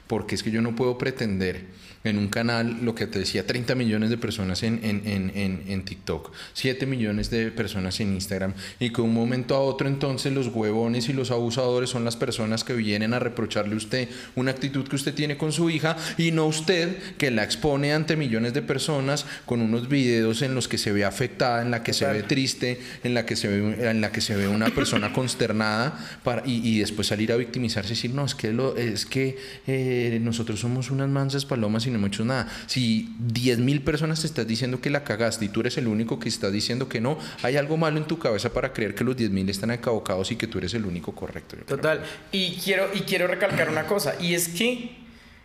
porque 0.07 0.35
es 0.35 0.43
que 0.43 0.51
yo 0.51 0.63
no 0.63 0.75
puedo 0.75 0.99
pretender 0.99 1.67
en 2.05 2.19
un 2.19 2.29
canal, 2.29 2.79
lo 2.83 2.95
que 2.95 3.07
te 3.07 3.21
decía, 3.21 3.47
30 3.47 3.75
millones 3.75 4.11
de 4.11 4.19
personas 4.19 4.63
en, 4.63 4.81
en, 4.83 5.03
en, 5.07 5.63
en, 5.69 5.85
TikTok, 5.85 6.33
7 6.53 6.87
millones 6.87 7.31
de 7.31 7.51
personas 7.51 8.01
en 8.01 8.15
Instagram, 8.15 8.55
y 8.81 8.91
que 8.91 9.01
un 9.01 9.15
momento 9.15 9.55
a 9.55 9.61
otro 9.61 9.87
entonces 9.87 10.33
los 10.33 10.49
huevones 10.49 11.09
y 11.09 11.13
los 11.13 11.31
abusadores 11.31 11.91
son 11.91 12.05
las 12.05 12.17
personas 12.17 12.65
que 12.65 12.75
vienen 12.75 13.15
a 13.15 13.19
reprocharle 13.19 13.75
a 13.75 13.77
usted 13.77 14.09
una 14.35 14.51
actitud 14.51 14.87
que 14.89 14.97
usted 14.97 15.15
tiene 15.15 15.37
con 15.37 15.53
su 15.53 15.71
hija 15.71 15.97
y 16.19 16.33
no 16.33 16.47
usted 16.47 16.97
que 17.19 17.31
la 17.31 17.45
expone 17.45 17.93
ante 17.93 18.17
millones 18.17 18.53
de 18.53 18.63
personas 18.63 19.25
con 19.47 19.61
unos 19.61 19.89
videos 19.89 20.43
en 20.43 20.55
los 20.55 20.67
que 20.67 20.79
se 20.79 20.93
ve 20.93 21.05
afectada, 21.05 21.63
en 21.63 21.71
la 21.71 21.83
que 21.83 21.93
se 21.93 22.07
ve 22.07 22.23
triste, 22.25 22.81
en 23.05 23.15
la 23.15 23.25
que 23.27 23.37
se 23.37 23.49
ve, 23.49 23.91
en 23.91 24.01
la 24.01 24.11
que 24.11 24.21
se 24.21 24.35
ve 24.35 24.49
una 24.49 24.71
persona 24.71 25.13
consternada 25.13 25.99
para, 26.25 26.43
y, 26.45 26.69
y, 26.69 26.81
después 26.81 27.07
salir 27.07 27.33
a 27.33 27.37
victimizarse 27.37 27.93
y 27.93 27.97
decir, 27.97 28.13
no, 28.13 28.25
es 28.25 28.35
que, 28.35 28.53
lo, 28.53 28.77
es 28.77 29.07
que 29.07 29.37
eh, 29.67 29.92
nosotros 30.21 30.61
somos 30.61 30.91
unas 30.91 31.09
mansas 31.09 31.45
palomas 31.45 31.87
y 31.87 31.91
no 31.91 31.97
hemos 31.97 32.09
hecho 32.09 32.25
nada. 32.25 32.49
Si 32.67 33.15
10 33.19 33.59
mil 33.59 33.83
personas 33.83 34.21
te 34.21 34.27
estás 34.27 34.47
diciendo 34.47 34.81
que 34.81 34.91
la 34.91 35.05
cagaste 35.05 35.45
y 35.45 35.49
tú 35.49 35.61
eres 35.61 35.79
el 35.79 35.89
único 35.89 36.19
que 36.19 36.29
está 36.29 36.51
diciendo 36.51 36.89
que 36.89 37.01
no, 37.01 37.19
hay 37.43 37.57
algo 37.57 37.77
malo 37.77 37.99
en 37.99 38.05
tu 38.05 38.19
cabeza 38.19 38.53
para 38.53 38.73
creer 38.73 38.95
que 38.95 39.05
los 39.05 39.17
10 39.17 39.31
mil 39.31 39.49
están 39.49 39.71
equivocados 39.71 40.31
y 40.33 40.37
que 40.37 40.47
tú 40.47 40.59
eres 40.59 40.75
el 40.75 40.85
único 40.85 41.13
correcto. 41.15 41.57
Total. 41.67 42.03
Y 42.31 42.57
quiero, 42.57 42.89
y 42.95 43.01
quiero 43.01 43.27
recalcar 43.27 43.69
una 43.69 43.87
cosa, 43.87 44.15
y 44.21 44.35
es 44.35 44.49
que 44.49 45.03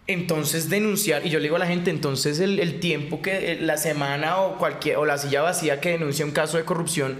entonces 0.08 0.70
denunciar, 0.70 1.26
y 1.26 1.30
yo 1.30 1.40
le 1.40 1.44
digo 1.44 1.58
a 1.58 1.60
la 1.60 1.68
gente, 1.68 1.92
entonces 1.92 2.40
el, 2.40 2.80
tiempo 2.80 3.22
que 3.22 3.52
eh, 3.52 3.62
la 3.62 3.78
semana 3.78 4.38
o 4.38 4.58
cualquier, 4.58 4.98
o 4.98 5.06
la 5.06 5.18
silla 5.18 5.42
vacía 5.42 5.82
que 5.82 5.90
denuncia 5.90 6.26
un 6.26 6.32
caso 6.32 6.58
de 6.58 6.64
corrupción, 6.64 7.18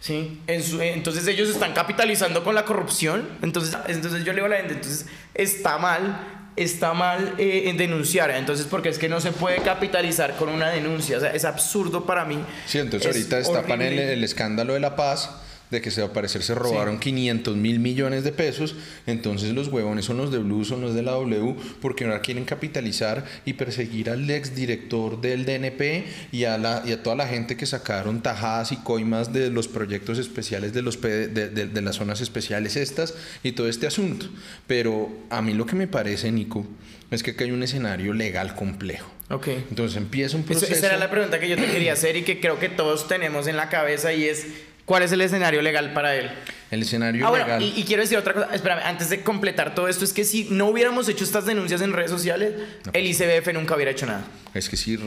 ¿sí? 0.00 0.38
entonces 0.46 1.26
ellos 1.26 1.48
están 1.48 1.72
capitalizando 1.72 2.44
con 2.44 2.54
la 2.54 2.66
corrupción, 2.66 3.26
entonces, 3.42 3.76
entonces 3.88 4.24
yo 4.24 4.32
le 4.32 4.36
digo 4.36 4.46
a 4.46 4.50
la 4.50 4.56
gente, 4.56 4.74
entonces 4.74 5.06
está 5.34 5.78
mal 5.78 6.39
está 6.62 6.92
mal 6.92 7.34
eh, 7.38 7.64
en 7.66 7.76
denunciar. 7.76 8.30
Entonces, 8.30 8.66
porque 8.66 8.88
es 8.88 8.98
que 8.98 9.08
no 9.08 9.20
se 9.20 9.32
puede 9.32 9.58
capitalizar 9.58 10.36
con 10.36 10.48
una 10.48 10.68
denuncia. 10.70 11.16
O 11.16 11.20
sea, 11.20 11.30
es 11.30 11.44
absurdo 11.44 12.04
para 12.06 12.24
mí. 12.24 12.38
Sí, 12.66 12.78
entonces 12.78 13.06
ahorita 13.14 13.38
destapan 13.38 13.82
el, 13.82 13.98
el 13.98 14.24
escándalo 14.24 14.74
de 14.74 14.80
la 14.80 14.96
paz 14.96 15.30
de 15.70 15.80
que 15.80 15.90
se, 15.90 16.02
al 16.02 16.12
parecer 16.12 16.42
se 16.42 16.54
robaron 16.54 16.98
500 16.98 17.56
mil 17.56 17.78
millones 17.80 18.24
de 18.24 18.32
pesos, 18.32 18.76
entonces 19.06 19.52
los 19.52 19.68
huevones 19.68 20.04
son 20.04 20.16
los 20.16 20.30
de 20.30 20.38
Blue, 20.38 20.64
son 20.64 20.80
los 20.80 20.94
de 20.94 21.02
la 21.02 21.12
W, 21.12 21.54
porque 21.80 22.04
ahora 22.04 22.20
quieren 22.20 22.44
capitalizar 22.44 23.24
y 23.44 23.54
perseguir 23.54 24.10
al 24.10 24.28
ex 24.28 24.54
director 24.54 25.20
del 25.20 25.44
DNP 25.44 26.04
y 26.32 26.44
a, 26.44 26.58
la, 26.58 26.82
y 26.84 26.92
a 26.92 27.02
toda 27.02 27.16
la 27.16 27.26
gente 27.26 27.56
que 27.56 27.66
sacaron 27.66 28.22
tajadas 28.22 28.72
y 28.72 28.76
coimas 28.76 29.32
de 29.32 29.50
los 29.50 29.68
proyectos 29.68 30.18
especiales 30.18 30.72
de, 30.72 30.82
los, 30.82 31.00
de, 31.00 31.28
de, 31.28 31.82
las 31.82 31.96
zonas 31.96 32.20
especiales 32.20 32.76
estas 32.76 33.14
y 33.42 33.52
todo 33.52 33.68
este 33.68 33.86
asunto. 33.86 34.26
Pero 34.66 35.10
a 35.30 35.42
mí 35.42 35.54
lo 35.54 35.66
que 35.66 35.76
me 35.76 35.86
parece, 35.86 36.30
Nico, 36.32 36.66
es 37.10 37.22
que 37.22 37.32
acá 37.32 37.44
hay 37.44 37.50
un 37.50 37.62
escenario 37.62 38.12
legal 38.12 38.54
complejo. 38.54 39.10
Ok. 39.30 39.48
Entonces 39.48 39.96
empieza 39.96 40.36
un 40.36 40.42
proceso. 40.42 40.72
esa 40.72 40.86
era 40.86 40.96
la 40.96 41.10
pregunta 41.10 41.38
que 41.38 41.48
yo 41.48 41.56
te 41.56 41.66
quería 41.66 41.92
hacer 41.92 42.16
y 42.16 42.22
que 42.22 42.40
creo 42.40 42.58
que 42.58 42.68
todos 42.68 43.06
tenemos 43.06 43.46
en 43.46 43.56
la 43.56 43.68
cabeza 43.68 44.12
y 44.12 44.24
es 44.24 44.46
¿Cuál 44.90 45.04
es 45.04 45.12
el 45.12 45.20
escenario 45.20 45.62
legal 45.62 45.92
para 45.92 46.16
él? 46.16 46.28
El 46.72 46.82
escenario 46.82 47.24
Ah, 47.28 47.30
legal. 47.32 47.60
bueno, 47.60 47.64
y, 47.76 47.80
y 47.80 47.84
quiero 47.84 48.02
decir 48.02 48.18
otra 48.18 48.32
cosa, 48.34 48.48
espérame, 48.52 48.80
antes 48.84 49.08
de 49.08 49.20
completar 49.22 49.72
todo 49.72 49.86
esto, 49.86 50.04
es 50.04 50.12
que 50.12 50.24
si 50.24 50.48
no 50.50 50.66
hubiéramos 50.66 51.08
hecho 51.08 51.22
estas 51.22 51.46
denuncias 51.46 51.80
en 51.80 51.92
redes 51.92 52.10
sociales, 52.10 52.54
el 52.92 53.06
ICBF 53.06 53.52
nunca 53.54 53.76
hubiera 53.76 53.92
hecho 53.92 54.06
nada. 54.06 54.24
Es 54.52 54.68
que 54.68 54.76
sí, 54.76 54.98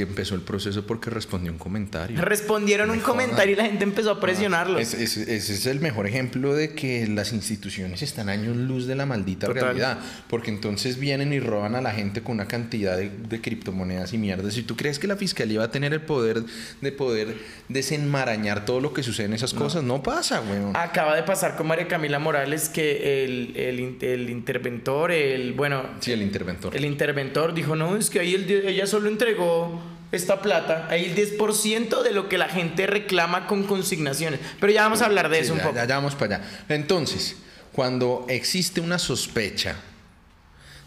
empezó 0.00 0.34
el 0.34 0.40
proceso 0.40 0.86
porque 0.86 1.10
respondió 1.10 1.52
un 1.52 1.58
comentario. 1.58 2.18
Respondieron 2.22 2.90
un 2.90 3.00
comentario 3.00 3.52
y 3.52 3.56
la 3.56 3.64
gente 3.66 3.84
empezó 3.84 4.10
a 4.10 4.20
presionarlos. 4.20 4.80
Es- 4.80 4.94
es- 4.94 5.16
ese 5.18 5.52
es 5.52 5.66
el 5.66 5.80
mejor 5.80 6.06
ejemplo 6.06 6.54
de 6.54 6.72
que 6.74 7.06
las 7.06 7.34
instituciones 7.34 8.00
están 8.00 8.30
años 8.30 8.56
luz 8.56 8.86
de 8.86 8.94
la 8.94 9.04
maldita 9.04 9.48
Total. 9.48 9.64
realidad. 9.64 9.98
Porque 10.30 10.50
entonces 10.50 10.98
vienen 10.98 11.34
y 11.34 11.40
roban 11.40 11.74
a 11.74 11.82
la 11.82 11.92
gente 11.92 12.22
con 12.22 12.36
una 12.36 12.46
cantidad 12.48 12.96
de, 12.96 13.10
de 13.10 13.40
criptomonedas 13.42 14.14
y 14.14 14.18
mierdas. 14.18 14.54
Si 14.54 14.62
tú 14.62 14.76
crees 14.76 14.98
que 14.98 15.08
la 15.08 15.16
fiscalía 15.16 15.58
va 15.58 15.66
a 15.66 15.70
tener 15.70 15.92
el 15.92 16.00
poder 16.00 16.42
de 16.80 16.92
poder 16.92 17.36
desenmarañar 17.68 18.64
todo 18.64 18.80
lo 18.80 18.93
que 18.94 19.02
sucede 19.02 19.26
en 19.26 19.34
esas 19.34 19.52
cosas, 19.52 19.82
no 19.82 20.02
pasa, 20.02 20.40
weón. 20.40 20.74
Acaba 20.76 21.14
de 21.16 21.22
pasar 21.24 21.56
con 21.56 21.66
María 21.66 21.86
Camila 21.88 22.18
Morales 22.18 22.68
que 22.70 23.24
el, 23.24 23.52
el 23.56 23.98
el 24.00 24.30
interventor, 24.30 25.10
el, 25.12 25.52
bueno, 25.52 25.82
Sí, 26.00 26.12
el 26.12 26.22
interventor. 26.22 26.74
el 26.76 26.84
interventor 26.84 27.52
dijo, 27.52 27.76
no, 27.76 27.96
es 27.96 28.08
que 28.08 28.20
ahí 28.20 28.34
el 28.34 28.50
ella 28.50 28.86
solo 28.86 29.08
entregó 29.08 29.82
esta 30.12 30.40
plata, 30.40 30.86
ahí 30.90 31.06
el 31.06 31.16
10% 31.38 32.02
de 32.02 32.12
lo 32.12 32.28
que 32.28 32.38
la 32.38 32.48
gente 32.48 32.86
reclama 32.86 33.46
con 33.48 33.64
consignaciones. 33.64 34.38
Pero 34.60 34.72
ya 34.72 34.82
vamos 34.84 35.02
a 35.02 35.06
hablar 35.06 35.28
de 35.28 35.38
Sí, 35.38 35.44
eso 35.46 35.54
un 35.54 35.58
poco. 35.60 35.74
ya- 35.74 35.86
ya 35.86 35.96
vamos 35.96 36.14
para 36.14 36.36
allá. 36.36 36.46
Entonces, 36.68 37.36
cuando 37.72 38.24
existe 38.28 38.80
una 38.80 38.98
sospecha 39.00 39.74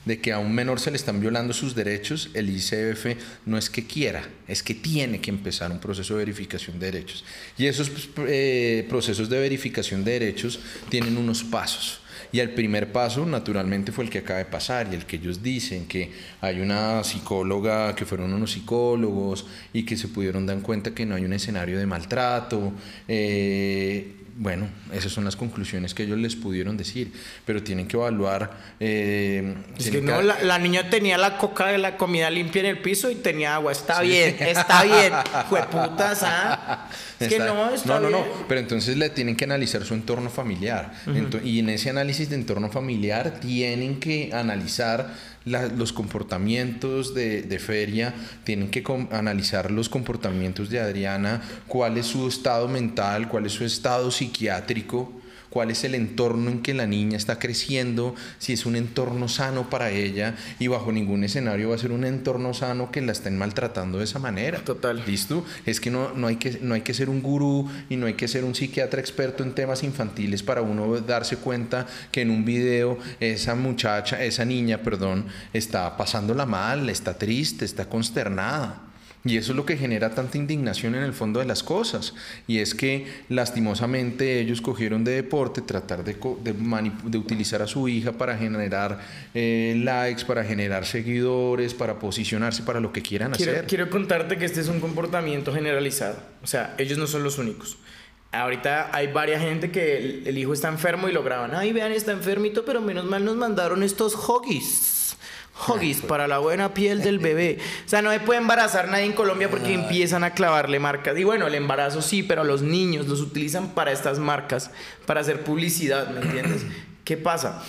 de 0.07 0.19
que 0.19 0.31
a 0.31 0.39
un 0.39 0.53
menor 0.55 0.79
se 0.79 0.89
le 0.89 0.97
están 0.97 1.19
violando 1.19 1.53
sus 1.53 1.75
derechos, 1.75 2.29
el 2.33 2.49
ICF 2.49 3.17
no 3.45 3.57
es 3.57 3.69
que 3.69 3.85
quiera, 3.85 4.23
es 4.47 4.63
que 4.63 4.73
tiene 4.73 5.19
que 5.19 5.29
empezar 5.29 5.71
un 5.71 5.79
proceso 5.79 6.13
de 6.13 6.19
verificación 6.19 6.79
de 6.79 6.91
derechos. 6.91 7.25
Y 7.57 7.65
esos 7.65 7.89
pues, 7.89 8.09
eh, 8.29 8.85
procesos 8.89 9.29
de 9.29 9.39
verificación 9.39 10.03
de 10.03 10.13
derechos 10.13 10.59
tienen 10.89 11.17
unos 11.17 11.43
pasos. 11.43 12.01
Y 12.31 12.39
el 12.39 12.51
primer 12.51 12.91
paso, 12.91 13.25
naturalmente, 13.25 13.91
fue 13.91 14.03
el 14.03 14.09
que 14.09 14.19
acaba 14.19 14.39
de 14.39 14.45
pasar 14.45 14.89
y 14.91 14.95
el 14.95 15.05
que 15.05 15.17
ellos 15.17 15.41
dicen 15.41 15.87
que 15.87 16.11
hay 16.41 16.59
una 16.59 17.03
psicóloga, 17.03 17.95
que 17.95 18.05
fueron 18.05 18.33
unos 18.33 18.51
psicólogos 18.51 19.45
y 19.71 19.83
que 19.83 19.95
se 19.95 20.07
pudieron 20.09 20.45
dar 20.45 20.59
cuenta 20.61 20.93
que 20.93 21.05
no 21.05 21.15
hay 21.15 21.25
un 21.25 21.33
escenario 21.33 21.77
de 21.77 21.85
maltrato. 21.85 22.73
eh, 23.07 24.16
bueno, 24.39 24.67
esas 24.93 25.11
son 25.11 25.25
las 25.25 25.35
conclusiones 25.35 25.93
que 25.95 26.03
ellos 26.03 26.17
les 26.19 26.35
pudieron 26.35 26.77
decir, 26.77 27.11
pero 27.45 27.63
tienen 27.63 27.87
que 27.87 27.97
evaluar. 27.97 28.51
eh, 28.79 29.55
Es 29.77 29.89
que 29.89 30.01
no, 30.01 30.21
la, 30.21 30.41
la 30.43 30.59
niña 30.59 30.89
tenía 30.89 31.17
la 31.17 31.37
coca 31.37 31.67
de 31.67 31.79
la 31.79 31.97
comida 31.97 32.29
limpia 32.29 32.59
en 32.61 32.67
el 32.67 32.77
piso 32.79 33.09
y 33.09 33.15
tenía 33.15 33.55
agua. 33.55 33.71
Está 33.71 34.01
bien, 34.01 34.35
está 34.39 34.83
bien. 34.83 35.11
Jueputas, 35.49 36.21
¿ah? 36.23 36.87
Es 37.19 37.29
que 37.29 37.39
no, 37.39 37.73
está 37.73 37.99
no, 37.99 38.09
no, 38.09 38.09
bien. 38.09 38.21
no, 38.21 38.47
pero 38.47 38.59
entonces 38.61 38.95
le 38.95 39.09
tienen 39.09 39.35
que 39.35 39.45
analizar 39.45 39.83
su 39.83 39.95
entorno 39.95 40.29
familiar. 40.29 40.93
Y 41.43 41.59
en 41.59 41.69
ese 41.69 41.89
análisis 41.89 42.29
de 42.29 42.35
entorno 42.35 42.69
familiar 42.69 43.39
tienen 43.39 43.99
que 43.99 44.29
analizar 44.33 45.13
la- 45.47 45.67
los 45.67 45.93
comportamientos 45.93 47.13
de, 47.13 47.41
de 47.41 47.59
Feria, 47.59 48.13
tienen 48.43 48.69
que 48.69 48.83
analizar 49.11 49.71
los 49.71 49.89
comportamientos 49.89 50.69
de 50.69 50.79
Adriana, 50.79 51.41
cuál 51.67 51.97
es 51.97 52.05
su 52.07 52.27
estado 52.27 52.67
mental, 52.67 53.27
cuál 53.27 53.45
es 53.45 53.53
su 53.53 53.63
estado 53.63 54.11
psiquiátrico 54.11 55.11
cuál 55.49 55.71
es 55.71 55.83
el 55.83 55.95
entorno 55.95 56.49
en 56.49 56.61
que 56.61 56.73
la 56.73 56.87
niña 56.87 57.17
está 57.17 57.39
creciendo, 57.39 58.15
si 58.39 58.53
es 58.53 58.65
un 58.65 58.75
entorno 58.75 59.27
sano 59.27 59.69
para 59.69 59.91
ella 59.91 60.35
y 60.59 60.67
bajo 60.67 60.91
ningún 60.91 61.23
escenario 61.23 61.69
va 61.69 61.75
a 61.75 61.79
ser 61.79 61.91
un 61.91 62.05
entorno 62.05 62.53
sano 62.53 62.91
que 62.91 63.01
la 63.01 63.11
estén 63.11 63.37
maltratando 63.37 63.97
de 63.97 64.03
esa 64.03 64.19
manera. 64.19 64.59
Total. 64.63 65.03
¿Listo? 65.05 65.45
Es 65.65 65.79
que 65.79 65.91
no, 65.91 66.13
no, 66.13 66.27
hay 66.27 66.37
que 66.37 66.59
no 66.61 66.73
hay 66.73 66.81
que 66.81 66.93
ser 66.93 67.09
un 67.09 67.21
gurú 67.21 67.69
y 67.89 67.95
no 67.95 68.05
hay 68.05 68.13
que 68.13 68.27
ser 68.27 68.43
un 68.43 68.55
psiquiatra 68.55 68.99
experto 68.99 69.43
en 69.43 69.53
temas 69.53 69.83
infantiles 69.83 70.43
para 70.43 70.61
uno 70.61 70.99
darse 71.01 71.37
cuenta 71.37 71.87
que 72.11 72.21
en 72.21 72.31
un 72.31 72.45
video 72.45 72.97
esa 73.19 73.55
muchacha, 73.55 74.23
esa 74.23 74.45
niña, 74.45 74.79
perdón, 74.79 75.25
está 75.53 75.97
pasándola 75.97 76.45
mal, 76.45 76.89
está 76.89 77.17
triste, 77.17 77.65
está 77.65 77.87
consternada. 77.89 78.86
Y 79.27 79.37
eso 79.37 79.51
es 79.51 79.55
lo 79.55 79.65
que 79.65 79.77
genera 79.77 80.11
tanta 80.11 80.37
indignación 80.37 80.95
en 80.95 81.03
el 81.03 81.13
fondo 81.13 81.39
de 81.39 81.45
las 81.45 81.63
cosas. 81.63 82.13
Y 82.47 82.59
es 82.59 82.73
que 82.73 83.07
lastimosamente 83.29 84.39
ellos 84.39 84.61
cogieron 84.61 85.03
de 85.03 85.11
deporte 85.11 85.61
tratar 85.61 86.03
de, 86.03 86.15
utilizar 87.17 87.61
a 87.61 87.67
su 87.67 87.87
hija 87.87 88.13
para 88.13 88.37
generar 88.37 88.99
eh, 89.33 89.79
likes, 89.83 90.25
para 90.25 90.43
generar 90.43 90.85
seguidores, 90.85 91.73
para 91.73 91.99
posicionarse, 91.99 92.63
para 92.63 92.79
lo 92.79 92.93
que 92.93 93.01
quieran 93.01 93.31
Quiero, 93.31 93.51
hacer. 93.51 93.67
quiero 93.67 93.89
contarte 93.89 94.37
que 94.37 94.45
este 94.45 94.61
es 94.61 94.67
un 94.67 94.79
comportamiento 94.79 95.53
generalizado. 95.53 96.17
O 96.43 96.47
sea, 96.47 96.75
ellos 96.77 96.97
no 96.97 97.07
son 97.07 97.23
los 97.23 97.37
únicos. 97.37 97.77
Ahorita 98.31 98.89
hay 98.93 99.07
varias 99.07 99.41
gente 99.41 99.71
que 99.71 99.97
el, 99.97 100.23
el 100.27 100.37
hijo 100.37 100.53
está 100.53 100.67
enfermo 100.67 101.07
y 101.07 101.13
lo 101.13 101.23
graban. 101.23 101.55
Ay, 101.55 101.73
vean, 101.73 101.91
está 101.91 102.11
enfermito, 102.11 102.65
pero 102.65 102.81
menos 102.81 103.05
mal 103.05 103.23
nos 103.23 103.35
mandaron 103.35 103.83
estos 103.83 104.15
hoggies. 104.15 104.96
Hoggies 105.65 106.01
para 106.01 106.27
la 106.27 106.37
buena 106.37 106.73
piel 106.73 107.01
del 107.01 107.19
bebé. 107.19 107.57
O 107.85 107.89
sea, 107.89 108.01
no 108.01 108.11
se 108.11 108.19
puede 108.19 108.39
embarazar 108.39 108.89
nadie 108.89 109.05
en 109.05 109.13
Colombia 109.13 109.49
porque 109.49 109.73
empiezan 109.73 110.23
a 110.23 110.31
clavarle 110.31 110.79
marcas. 110.79 111.17
Y 111.17 111.23
bueno, 111.23 111.47
el 111.47 111.55
embarazo 111.55 112.01
sí, 112.01 112.21
pero 112.23 112.43
los 112.43 112.61
niños 112.61 113.07
los 113.07 113.21
utilizan 113.21 113.69
para 113.69 113.91
estas 113.91 114.19
marcas, 114.19 114.69
para 115.05 115.21
hacer 115.21 115.43
publicidad, 115.43 116.09
¿me 116.09 116.21
entiendes? 116.21 116.65
¿Qué 117.03 117.17
pasa? 117.17 117.63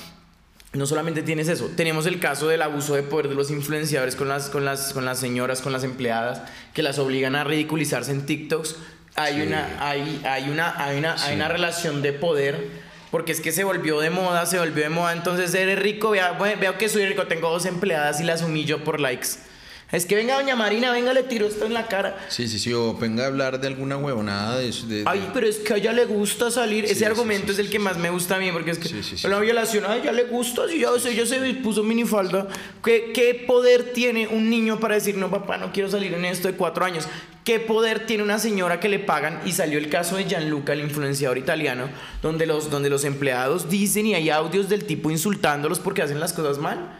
No 0.74 0.84
solamente 0.86 1.22
tienes 1.22 1.48
eso, 1.48 1.70
tenemos 1.76 2.04
el 2.04 2.20
caso 2.20 2.46
del 2.46 2.60
abuso 2.60 2.94
de 2.94 3.02
poder 3.02 3.28
de 3.28 3.34
los 3.34 3.50
influenciadores 3.50 4.16
con 4.16 4.28
las, 4.28 4.50
con 4.50 4.66
las, 4.66 4.92
con 4.92 5.06
las 5.06 5.18
señoras, 5.18 5.62
con 5.62 5.72
las 5.72 5.82
empleadas, 5.82 6.42
que 6.74 6.82
las 6.82 6.98
obligan 6.98 7.36
a 7.36 7.44
ridiculizarse 7.44 8.10
en 8.10 8.26
TikToks. 8.26 8.76
Hay, 9.14 9.36
Sí. 9.36 9.40
una, 9.46 9.66
hay, 9.80 10.20
hay, 10.26 10.50
una, 10.50 10.74
hay, 10.84 10.98
una, 10.98 11.14
hay 11.14 11.30
Sí. 11.30 11.34
una 11.36 11.48
relación 11.48 12.02
de 12.02 12.12
poder, 12.12 12.68
porque 13.10 13.32
es 13.32 13.40
que 13.40 13.52
se 13.52 13.64
volvió 13.64 14.00
de 14.00 14.10
moda, 14.10 14.44
se 14.46 14.58
volvió 14.58 14.84
de 14.84 14.90
moda, 14.90 15.12
entonces 15.12 15.54
eres 15.54 15.78
rico, 15.78 16.10
vea- 16.10 16.32
veo 16.32 16.76
que 16.78 16.88
soy 16.88 17.06
rico, 17.06 17.26
tengo 17.26 17.50
dos 17.50 17.64
empleadas 17.66 18.20
y 18.20 18.24
las 18.24 18.42
humillo 18.42 18.84
por 18.84 19.00
likes. 19.00 19.28
Es 19.90 20.04
que 20.04 20.14
venga 20.16 20.34
doña 20.34 20.54
Marina, 20.54 20.92
venga, 20.92 21.14
le 21.14 21.22
tiro 21.22 21.46
esto 21.46 21.64
en 21.64 21.72
la 21.72 21.86
cara. 21.88 22.18
Sí, 22.28 22.46
sí, 22.46 22.58
sí, 22.58 22.74
o 22.74 22.92
venga 22.92 23.24
a 23.24 23.28
hablar 23.28 23.58
de 23.58 23.68
alguna 23.68 23.96
huevonada 23.96 24.58
de, 24.58 24.70
de- 24.86 25.04
Ay, 25.06 25.30
pero 25.32 25.46
es 25.46 25.56
que 25.56 25.72
a 25.72 25.76
ella 25.78 25.94
le 25.94 26.04
gusta 26.04 26.50
salir. 26.50 26.84
Sí, 26.84 26.90
Ese 26.92 26.98
sí, 27.00 27.04
argumento 27.06 27.46
sí, 27.46 27.52
es 27.52 27.58
el 27.58 27.70
que 27.70 27.78
más 27.78 27.96
me 27.96 28.10
gusta 28.10 28.36
a 28.36 28.38
mí, 28.38 28.50
porque 28.52 28.72
es 28.72 28.78
que 28.78 28.86
Sí, 28.88 29.02
sí, 29.02 29.16
sí. 29.16 29.26
la 29.26 29.38
violación 29.40 29.86
a 29.86 29.96
ella 29.96 30.12
le 30.12 30.24
gusta, 30.24 30.68
si 30.68 30.80
ya, 30.80 30.88
ella 31.08 31.24
se 31.24 31.38
puso 31.54 31.82
minifalda. 31.84 32.48
¿Qué, 32.84 33.12
¿Qué 33.14 33.44
poder 33.46 33.94
tiene 33.94 34.28
un 34.28 34.50
niño 34.50 34.78
para 34.78 34.94
decir, 34.96 35.16
no, 35.16 35.30
papá, 35.30 35.56
no 35.56 35.72
quiero 35.72 35.88
salir 35.90 36.12
en 36.12 36.26
esto 36.26 36.48
de 36.48 36.54
cuatro 36.54 36.84
años? 36.84 37.08
¿Qué 37.44 37.58
poder 37.58 38.04
tiene 38.04 38.22
una 38.22 38.38
señora 38.38 38.80
que 38.80 38.90
le 38.90 38.98
pagan? 38.98 39.40
Y 39.46 39.52
salió 39.52 39.78
el 39.78 39.88
caso 39.88 40.16
de 40.16 40.24
Gianluca, 40.26 40.74
el 40.74 40.80
influenciador 40.80 41.38
italiano, 41.38 41.88
donde 42.20 42.44
los, 42.44 42.68
donde 42.70 42.90
los 42.90 43.04
empleados 43.04 43.70
dicen 43.70 44.04
y 44.04 44.14
hay 44.14 44.28
audios 44.28 44.68
del 44.68 44.84
tipo 44.84 45.10
insultándolos 45.10 45.78
porque 45.78 46.02
hacen 46.02 46.20
las 46.20 46.34
cosas 46.34 46.58
mal. 46.58 46.90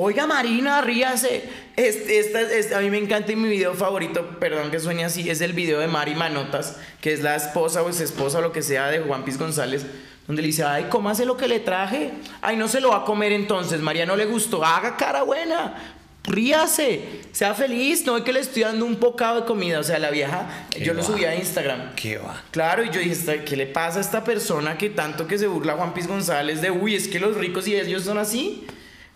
Oiga, 0.00 0.28
Marina, 0.28 0.80
ríase. 0.80 1.42
Este, 1.74 2.20
este- 2.20 2.72
a 2.76 2.78
mí 2.78 2.88
me 2.88 2.98
encanta 2.98 3.32
y 3.32 3.36
mi 3.36 3.48
video 3.48 3.74
favorito, 3.74 4.38
perdón 4.38 4.70
que 4.70 4.78
sueñe 4.78 5.04
así, 5.04 5.28
es 5.28 5.40
el 5.40 5.54
video 5.54 5.80
de 5.80 5.88
Mari 5.88 6.14
Manotas, 6.14 6.76
que 7.00 7.12
es 7.12 7.20
la 7.20 7.34
esposa 7.34 7.82
o 7.82 7.88
ex 7.88 7.98
esposa 8.00 8.38
o 8.38 8.40
lo 8.40 8.52
que 8.52 8.62
sea 8.62 8.86
de 8.90 9.00
Juan 9.00 9.24
Piz 9.24 9.36
González, 9.38 9.84
donde 10.28 10.42
le 10.42 10.46
dice, 10.46 10.62
ay, 10.62 10.84
cómase 10.88 11.24
lo 11.24 11.36
que 11.36 11.48
le 11.48 11.58
traje. 11.58 12.12
Ay, 12.42 12.56
no 12.56 12.68
se 12.68 12.80
lo 12.80 12.90
va 12.90 12.98
a 12.98 13.04
comer 13.04 13.32
entonces, 13.32 13.80
María 13.80 14.06
no 14.06 14.14
le 14.14 14.26
gustó. 14.26 14.64
Haga 14.64 14.96
cara 14.96 15.24
buena, 15.24 15.74
ríase, 16.22 17.00
sea 17.32 17.54
feliz. 17.54 18.06
No 18.06 18.16
es 18.18 18.22
que 18.22 18.32
le 18.32 18.38
estoy 18.38 18.62
dando 18.62 18.84
un 18.86 19.00
bocado 19.00 19.40
de 19.40 19.46
comida. 19.48 19.80
O 19.80 19.82
sea, 19.82 19.98
la 19.98 20.10
vieja, 20.10 20.66
Qué 20.70 20.84
yo 20.84 20.94
lo 20.94 21.02
subí 21.02 21.24
a 21.24 21.34
Instagram. 21.34 21.96
¿Qué 21.96 22.18
va? 22.18 22.40
Claro, 22.52 22.84
y 22.84 22.90
yo 22.90 23.00
dije, 23.00 23.10
"Esta- 23.14 23.44
¿qué 23.44 23.56
le 23.56 23.66
pasa 23.66 23.98
a 23.98 24.02
esta 24.02 24.22
persona 24.22 24.78
que 24.78 24.90
tanto 24.90 25.26
que 25.26 25.38
se 25.38 25.48
burla 25.48 25.72
Juan 25.74 25.92
Piz 25.92 26.06
González 26.06 26.60
de, 26.62 26.70
uy, 26.70 26.94
es 26.94 27.08
que 27.08 27.18
los 27.18 27.36
ricos 27.36 27.66
y 27.66 27.74
ellos 27.74 28.04
son 28.04 28.18
así? 28.18 28.64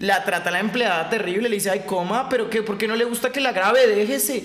La 0.03 0.25
trata 0.25 0.51
la 0.51 0.59
empleada 0.59 1.09
terrible, 1.09 1.49
le 1.49 1.55
dice, 1.55 1.71
ay, 1.71 1.83
coma, 1.87 2.29
pero 2.29 2.51
qué, 2.51 2.63
¿por 2.63 2.77
qué 2.77 2.89
no 2.89 2.97
le 2.97 3.05
gusta 3.05 3.31
que 3.31 3.41
la 3.41 3.53
grabe? 3.53 3.87
Déjese. 3.87 4.43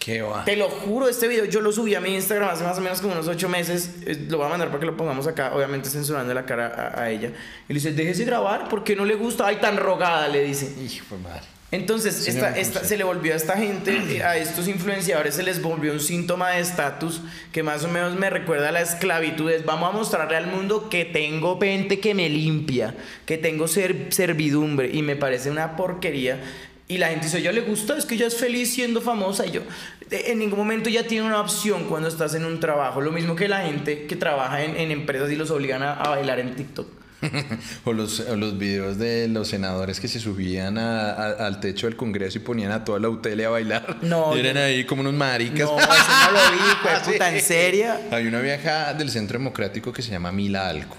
¿Qué 0.00 0.20
va? 0.22 0.44
Te 0.44 0.56
lo 0.56 0.68
juro, 0.68 1.08
este 1.08 1.28
video 1.28 1.44
yo 1.44 1.60
lo 1.60 1.70
subí 1.70 1.94
a 1.94 2.00
mi 2.00 2.12
Instagram 2.16 2.50
hace 2.50 2.64
más 2.64 2.76
o 2.76 2.80
menos 2.80 3.00
como 3.00 3.12
unos 3.12 3.28
ocho 3.28 3.48
meses. 3.48 3.90
eh, 4.04 4.26
Lo 4.28 4.38
voy 4.38 4.46
a 4.46 4.50
mandar 4.50 4.66
para 4.70 4.80
que 4.80 4.86
lo 4.86 4.96
pongamos 4.96 5.28
acá, 5.28 5.54
obviamente 5.54 5.88
censurando 5.88 6.34
la 6.34 6.44
cara 6.44 6.66
a, 6.96 7.00
a 7.02 7.10
ella. 7.10 7.28
Y 7.68 7.72
le 7.72 7.74
dice, 7.74 7.92
déjese 7.92 8.24
grabar, 8.24 8.68
¿por 8.68 8.82
qué 8.82 8.96
no 8.96 9.04
le 9.04 9.14
gusta? 9.14 9.46
Ay, 9.46 9.58
tan 9.60 9.76
rogada, 9.76 10.26
le 10.26 10.42
dice. 10.42 10.74
Hijo 10.82 11.14
de 11.16 11.22
madre. 11.22 11.42
Entonces, 11.72 12.28
esta, 12.28 12.84
se 12.84 12.98
le 12.98 13.02
volvió 13.02 13.32
a 13.32 13.36
esta 13.36 13.56
gente, 13.56 13.96
eh, 13.96 14.22
a 14.22 14.36
estos 14.36 14.68
influenciadores, 14.68 15.36
se 15.36 15.42
les 15.42 15.62
volvió 15.62 15.94
un 15.94 16.00
síntoma 16.00 16.50
de 16.50 16.60
estatus 16.60 17.22
que 17.50 17.62
más 17.62 17.82
o 17.84 17.88
menos 17.88 18.14
me 18.14 18.28
recuerda 18.28 18.68
a 18.68 18.72
la 18.72 18.82
esclavitud. 18.82 19.50
Es, 19.50 19.64
vamos 19.64 19.88
a 19.88 19.96
mostrarle 19.96 20.36
al 20.36 20.48
mundo 20.48 20.90
que 20.90 21.06
tengo 21.06 21.58
gente 21.58 21.98
que 21.98 22.14
me 22.14 22.28
limpia, 22.28 22.94
que 23.24 23.38
tengo 23.38 23.68
ser, 23.68 24.08
servidumbre. 24.10 24.90
Y 24.92 25.00
me 25.00 25.16
parece 25.16 25.50
una 25.50 25.74
porquería. 25.74 26.40
Y 26.88 26.98
la 26.98 27.08
gente 27.08 27.24
dice, 27.24 27.40
¿ya 27.40 27.52
le 27.52 27.62
gusta? 27.62 27.96
Es 27.96 28.04
que 28.04 28.16
ella 28.16 28.26
es 28.26 28.36
feliz 28.36 28.74
siendo 28.74 29.00
famosa. 29.00 29.46
Y 29.46 29.52
yo, 29.52 29.62
en 30.10 30.40
ningún 30.40 30.58
momento 30.58 30.90
ya 30.90 31.06
tiene 31.06 31.26
una 31.26 31.40
opción 31.40 31.84
cuando 31.84 32.08
estás 32.08 32.34
en 32.34 32.44
un 32.44 32.60
trabajo. 32.60 33.00
Lo 33.00 33.12
mismo 33.12 33.34
que 33.34 33.48
la 33.48 33.62
gente 33.62 34.06
que 34.06 34.16
trabaja 34.16 34.62
en, 34.62 34.76
en 34.76 34.90
empresas 34.90 35.30
y 35.30 35.36
los 35.36 35.50
obligan 35.50 35.82
a, 35.82 35.94
a 35.94 36.10
bailar 36.10 36.38
en 36.38 36.54
TikTok. 36.54 37.01
o, 37.84 37.92
los, 37.92 38.20
o 38.20 38.36
los 38.36 38.58
videos 38.58 38.98
de 38.98 39.28
los 39.28 39.48
senadores 39.48 40.00
que 40.00 40.08
se 40.08 40.20
subían 40.20 40.78
a- 40.78 41.10
a- 41.12 41.46
al 41.46 41.60
techo 41.60 41.86
del 41.86 41.96
Congreso 41.96 42.38
y 42.38 42.40
ponían 42.40 42.72
a 42.72 42.84
toda 42.84 42.98
la 42.98 43.08
UTL 43.08 43.40
a 43.44 43.48
bailar. 43.50 43.98
No, 44.02 44.36
Y 44.36 44.40
eran 44.40 44.54
yo- 44.54 44.60
ahí 44.62 44.84
como 44.84 45.00
unos 45.02 45.14
maricas. 45.14 45.68
No, 45.70 45.78
eso 45.78 45.88
no 45.88 46.32
lo 46.32 46.52
vi, 46.52 46.58
de 47.08 47.12
puta, 47.12 47.28
Sí. 47.30 47.34
¿en 47.36 47.40
serio? 47.42 47.86
Hay 48.10 48.26
una 48.26 48.40
vieja 48.40 48.94
del 48.94 49.10
Centro 49.10 49.38
Democrático 49.38 49.92
que 49.92 50.02
se 50.02 50.10
llama 50.10 50.32
Mila 50.32 50.68
Alco. 50.68 50.96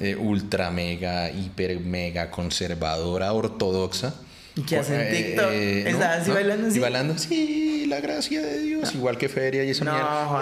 eh, 0.00 0.16
ultra 0.16 0.70
mega, 0.70 1.30
hiper 1.30 1.80
mega 1.80 2.30
conservadora, 2.30 3.32
ortodoxa. 3.32 4.14
¿Y 4.56 4.62
qué 4.62 4.78
hace 4.78 4.94
en 4.94 5.00
Eh, 5.02 5.22
TikTok? 5.26 5.50
eh, 5.52 5.90
¿Está 5.90 6.14
así 6.14 6.30
bailando 6.30 6.66
así? 6.68 6.76
Y 6.76 6.80
bailando 6.80 7.14
así, 7.14 7.86
la 7.86 8.00
gracia 8.00 8.40
de 8.42 8.58
Dios, 8.62 8.94
igual 8.94 9.16
que 9.18 9.28
Feria 9.28 9.64
y 9.64 9.70
esa 9.70 9.84
No. 9.84 10.40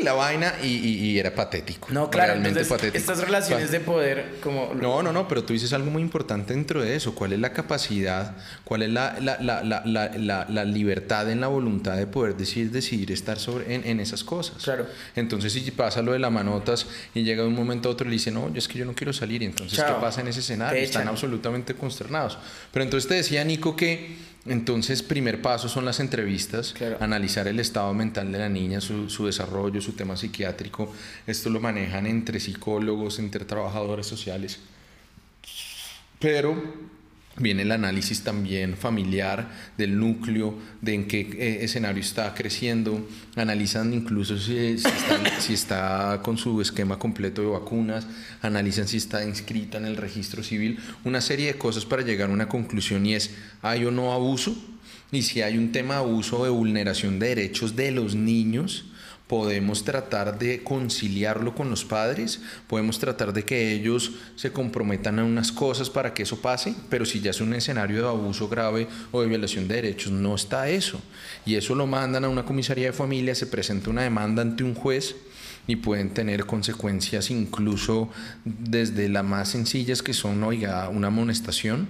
Y 0.00 0.04
la 0.04 0.12
vaina 0.14 0.54
y, 0.62 0.66
y- 0.68 0.94
y 1.10 1.18
era 1.18 1.34
patético. 1.34 1.88
No, 1.90 2.08
claro, 2.10 2.28
realmente 2.28 2.60
entonces 2.60 2.68
patético. 2.72 2.96
estas 2.96 3.18
relaciones 3.20 3.70
de 3.70 3.80
poder 3.80 4.36
como... 4.42 4.72
no, 4.74 5.02
no, 5.02 5.12
no, 5.12 5.28
pero 5.28 5.44
tú 5.44 5.52
dices 5.52 5.72
algo 5.74 5.90
muy 5.90 6.00
importante 6.00 6.54
dentro 6.54 6.80
de 6.80 6.96
eso. 6.96 7.14
¿Cuál 7.14 7.34
es 7.34 7.38
la 7.38 7.52
capacidad, 7.52 8.34
cuál 8.64 8.82
es 8.82 8.90
la, 8.90 9.16
la, 9.20 9.36
la, 9.40 9.62
la, 9.62 9.82
la, 9.84 10.08
la- 10.16 10.46
la 10.48 10.64
libertad 10.64 11.30
en 11.30 11.40
la 11.42 11.48
voluntad 11.48 11.96
de 11.96 12.06
poder 12.06 12.34
decir, 12.36 12.70
decidir 12.70 13.12
estar 13.12 13.38
sobre, 13.38 13.74
en, 13.74 13.86
en 13.86 14.00
esas 14.00 14.24
cosas? 14.24 14.62
Claro. 14.62 14.86
Entonces, 15.16 15.52
si 15.52 15.70
pasa 15.70 16.00
lo 16.02 16.12
de 16.12 16.18
la 16.18 16.30
manotas 16.30 16.86
y 17.14 17.22
llega 17.24 17.42
de 17.42 17.48
un 17.48 17.54
momento 17.54 17.88
a 17.90 17.92
otro 17.92 18.06
y 18.06 18.10
le 18.10 18.14
dice, 18.14 18.30
no, 18.30 18.48
yo 18.50 18.58
es 18.58 18.68
que 18.68 18.78
yo 18.78 18.84
no 18.86 18.94
quiero 18.94 19.12
salir. 19.12 19.42
Y 19.42 19.46
entonces, 19.46 19.76
Chao. 19.78 19.96
¿qué 19.96 20.00
pasa 20.00 20.22
en 20.22 20.28
ese 20.28 20.40
escenario? 20.40 20.80
Están 20.80 21.08
absolutamente 21.08 21.74
consternados. 21.74 22.38
Pero 22.72 22.84
entonces 22.84 23.06
te 23.06 23.14
decía, 23.16 23.39
Nico, 23.44 23.76
que 23.76 24.16
entonces, 24.46 25.02
primer 25.02 25.42
paso 25.42 25.68
son 25.68 25.84
las 25.84 26.00
entrevistas, 26.00 26.72
Claro. 26.72 26.96
analizar 27.00 27.46
el 27.46 27.60
estado 27.60 27.92
mental 27.92 28.32
de 28.32 28.38
la 28.38 28.48
niña, 28.48 28.80
su, 28.80 29.10
su 29.10 29.26
desarrollo, 29.26 29.82
su 29.82 29.92
tema 29.92 30.16
psiquiátrico. 30.16 30.92
Esto 31.26 31.50
lo 31.50 31.60
manejan 31.60 32.06
entre 32.06 32.40
psicólogos, 32.40 33.18
entre 33.18 33.44
trabajadores 33.44 34.06
sociales. 34.06 34.58
Pero 36.18 36.62
viene 37.36 37.62
el 37.62 37.72
análisis 37.72 38.22
también 38.22 38.76
familiar 38.76 39.50
del 39.78 39.98
núcleo, 39.98 40.58
de 40.80 40.94
en 40.94 41.06
qué 41.06 41.20
eh, 41.20 41.64
escenario 41.64 42.00
está 42.00 42.34
creciendo, 42.34 43.08
analizan 43.36 43.94
incluso 43.94 44.38
si, 44.38 44.76
está, 45.52 46.20
con 46.22 46.36
su 46.36 46.60
esquema 46.60 46.98
completo 46.98 47.42
de 47.42 47.48
vacunas, 47.48 48.06
analizan 48.42 48.88
si 48.88 48.96
está 48.96 49.24
inscrita 49.24 49.78
en 49.78 49.86
el 49.86 49.96
registro 49.96 50.42
civil, 50.42 50.78
una 51.04 51.20
serie 51.20 51.46
de 51.46 51.58
cosas 51.58 51.84
para 51.84 52.02
llegar 52.02 52.30
a 52.30 52.32
una 52.32 52.48
conclusión 52.48 53.06
y 53.06 53.14
es, 53.14 53.30
¿hay 53.62 53.84
o 53.84 53.90
no 53.90 54.12
abuso? 54.12 54.56
Y 55.12 55.22
si 55.22 55.42
hay 55.42 55.58
un 55.58 55.72
tema 55.72 55.94
de 55.94 56.00
abuso 56.00 56.44
de 56.44 56.50
vulneración 56.50 57.18
de 57.18 57.28
derechos 57.28 57.74
de 57.74 57.90
los 57.90 58.14
niños, 58.14 58.89
podemos 59.30 59.84
tratar 59.84 60.40
de 60.40 60.64
conciliarlo 60.64 61.54
con 61.54 61.70
los 61.70 61.84
padres, 61.84 62.40
podemos 62.66 62.98
tratar 62.98 63.32
de 63.32 63.44
que 63.44 63.72
ellos 63.72 64.10
se 64.34 64.50
comprometan 64.50 65.20
a 65.20 65.24
unas 65.24 65.52
cosas 65.52 65.88
para 65.88 66.12
que 66.12 66.24
eso 66.24 66.42
pase, 66.42 66.74
pero 66.88 67.06
si 67.06 67.20
ya 67.20 67.30
es 67.30 67.40
un 67.40 67.54
escenario 67.54 68.02
de 68.02 68.08
abuso 68.08 68.48
grave 68.48 68.88
o 69.12 69.22
de 69.22 69.28
violación 69.28 69.68
de 69.68 69.76
derechos, 69.76 70.10
no 70.10 70.34
está 70.34 70.68
eso. 70.68 71.00
Y 71.46 71.54
eso 71.54 71.76
lo 71.76 71.86
mandan 71.86 72.24
a 72.24 72.28
una 72.28 72.44
comisaría 72.44 72.86
de 72.86 72.92
familia, 72.92 73.36
se 73.36 73.46
presenta 73.46 73.88
una 73.88 74.02
demanda 74.02 74.42
ante 74.42 74.64
un 74.64 74.74
juez 74.74 75.14
y 75.68 75.76
pueden 75.76 76.10
tener 76.10 76.44
consecuencias 76.44 77.30
incluso 77.30 78.10
desde 78.44 79.08
las 79.08 79.22
más 79.22 79.50
sencillas 79.50 80.02
que 80.02 80.12
son, 80.12 80.42
oiga, 80.42 80.88
una 80.88 81.06
amonestación 81.06 81.86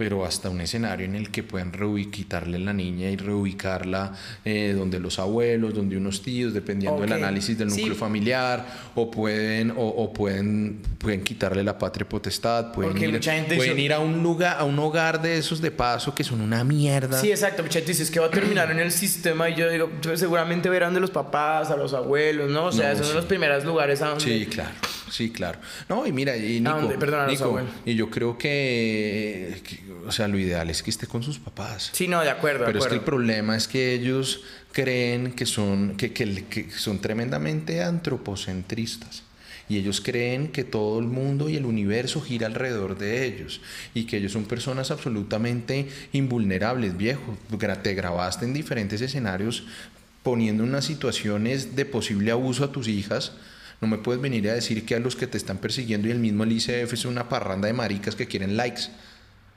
pero 0.00 0.24
hasta 0.24 0.48
un 0.48 0.62
escenario 0.62 1.04
en 1.04 1.14
el 1.14 1.30
que 1.30 1.42
pueden 1.42 1.72
reubi- 1.72 2.10
quitarle 2.10 2.58
la 2.58 2.72
niña 2.72 3.10
y 3.10 3.18
reubicarla 3.18 4.14
eh, 4.46 4.72
donde 4.74 4.98
los 4.98 5.18
abuelos, 5.18 5.74
donde 5.74 5.98
unos 5.98 6.22
tíos, 6.22 6.54
dependiendo 6.54 7.02
del 7.02 7.12
Ok, 7.12 7.18
análisis 7.18 7.58
del 7.58 7.70
sí. 7.70 7.80
núcleo 7.82 7.96
familiar, 7.98 8.64
o 8.94 9.10
pueden, 9.10 9.72
o, 9.72 9.74
o 9.88 10.10
pueden, 10.10 10.80
pueden 10.96 11.22
quitarle 11.22 11.62
la 11.62 11.76
patria 11.76 12.08
potestad, 12.08 12.72
pueden, 12.72 12.96
ir, 12.96 13.20
pueden 13.54 13.92
a 13.92 13.98
un 13.98 14.22
lugar, 14.22 14.56
a 14.58 14.64
un 14.64 14.78
hogar 14.78 15.20
de 15.20 15.36
esos 15.36 15.60
de 15.60 15.70
paso 15.70 16.14
que 16.14 16.24
son 16.24 16.40
una 16.40 16.64
mierda. 16.64 17.20
Sí, 17.20 17.30
exacto. 17.30 17.62
Mucha 17.62 17.80
gente 17.80 17.92
dice 17.92 18.04
es 18.04 18.10
que 18.10 18.20
va 18.20 18.28
a 18.28 18.30
terminar 18.30 18.70
en 18.70 18.78
el 18.78 18.92
sistema 18.92 19.50
y 19.50 19.54
yo 19.54 19.68
digo, 19.68 19.90
pues, 20.02 20.18
seguramente 20.18 20.70
verán 20.70 20.94
de 20.94 21.00
los 21.00 21.10
papás, 21.10 21.70
a 21.70 21.76
los 21.76 21.92
abuelos, 21.92 22.50
¿no? 22.50 22.64
O 22.64 22.72
sea, 22.72 22.86
No, 22.86 22.92
esos 22.94 23.04
sí. 23.04 23.12
son 23.12 23.16
los 23.18 23.26
primeros 23.26 23.66
lugares 23.66 24.00
a 24.00 24.08
donde... 24.08 24.24
Sí, 24.24 24.46
claro, 24.46 24.70
sí, 25.10 25.30
claro. 25.30 25.58
No, 25.88 26.06
y 26.06 26.12
mira, 26.12 26.36
y 26.36 26.60
Nico? 26.60 26.94
Perdona, 26.98 27.24
los 27.26 27.32
Nico, 27.32 27.60
y 27.84 27.94
yo 27.94 28.08
creo 28.10 28.38
que, 28.38 29.60
que, 29.64 29.80
o 30.06 30.12
sea, 30.12 30.28
lo 30.28 30.38
ideal 30.38 30.70
es 30.70 30.82
que 30.82 30.90
esté 30.90 31.06
con 31.06 31.22
sus 31.22 31.38
papás. 31.38 31.90
Sí, 31.92 32.08
no, 32.08 32.20
de 32.22 32.30
acuerdo, 32.30 32.60
de 32.60 32.66
Pero 32.66 32.78
es 32.78 32.84
que 32.84 32.94
acuerdo. 32.94 33.00
el 33.02 33.04
problema 33.04 33.56
es 33.56 33.68
que 33.68 33.92
ellos 33.94 34.42
creen 34.72 35.32
que 35.32 35.46
son, 35.46 35.96
que, 35.96 36.12
que- 36.12 36.46
que 36.46 36.70
son 36.70 37.00
tremendamente 37.00 37.82
antropocentristas. 37.82 39.22
Y 39.68 39.76
ellos 39.78 40.00
creen 40.00 40.48
que 40.48 40.64
todo 40.64 40.98
el 40.98 41.06
mundo 41.06 41.48
y 41.48 41.54
el 41.56 41.64
universo 41.64 42.20
gira 42.20 42.48
alrededor 42.48 42.98
de 42.98 43.24
ellos. 43.24 43.60
Y 43.94 44.04
que 44.04 44.16
ellos 44.16 44.32
son 44.32 44.44
personas 44.44 44.90
absolutamente 44.90 45.88
invulnerables, 46.12 46.96
viejo. 46.96 47.38
Te 47.82 47.94
grabaste 47.94 48.44
en 48.46 48.52
diferentes 48.52 49.00
escenarios 49.00 49.62
poniendo 50.24 50.64
unas 50.64 50.84
situaciones 50.84 51.76
de 51.76 51.84
posible 51.84 52.32
abuso 52.32 52.64
a 52.64 52.72
tus 52.72 52.88
hijas. 52.88 53.30
No 53.80 53.88
me 53.88 53.98
puedes 53.98 54.20
venir 54.20 54.48
a 54.50 54.54
decir 54.54 54.84
que 54.84 54.94
a 54.94 54.98
los 54.98 55.16
que 55.16 55.26
te 55.26 55.38
están 55.38 55.58
persiguiendo 55.58 56.08
y 56.08 56.10
el 56.10 56.18
mismo 56.18 56.44
el 56.44 56.52
ICF 56.52 56.92
es 56.92 57.04
una 57.04 57.28
parranda 57.28 57.66
de 57.66 57.72
maricas 57.72 58.14
que 58.14 58.26
quieren 58.26 58.56
likes. 58.56 58.82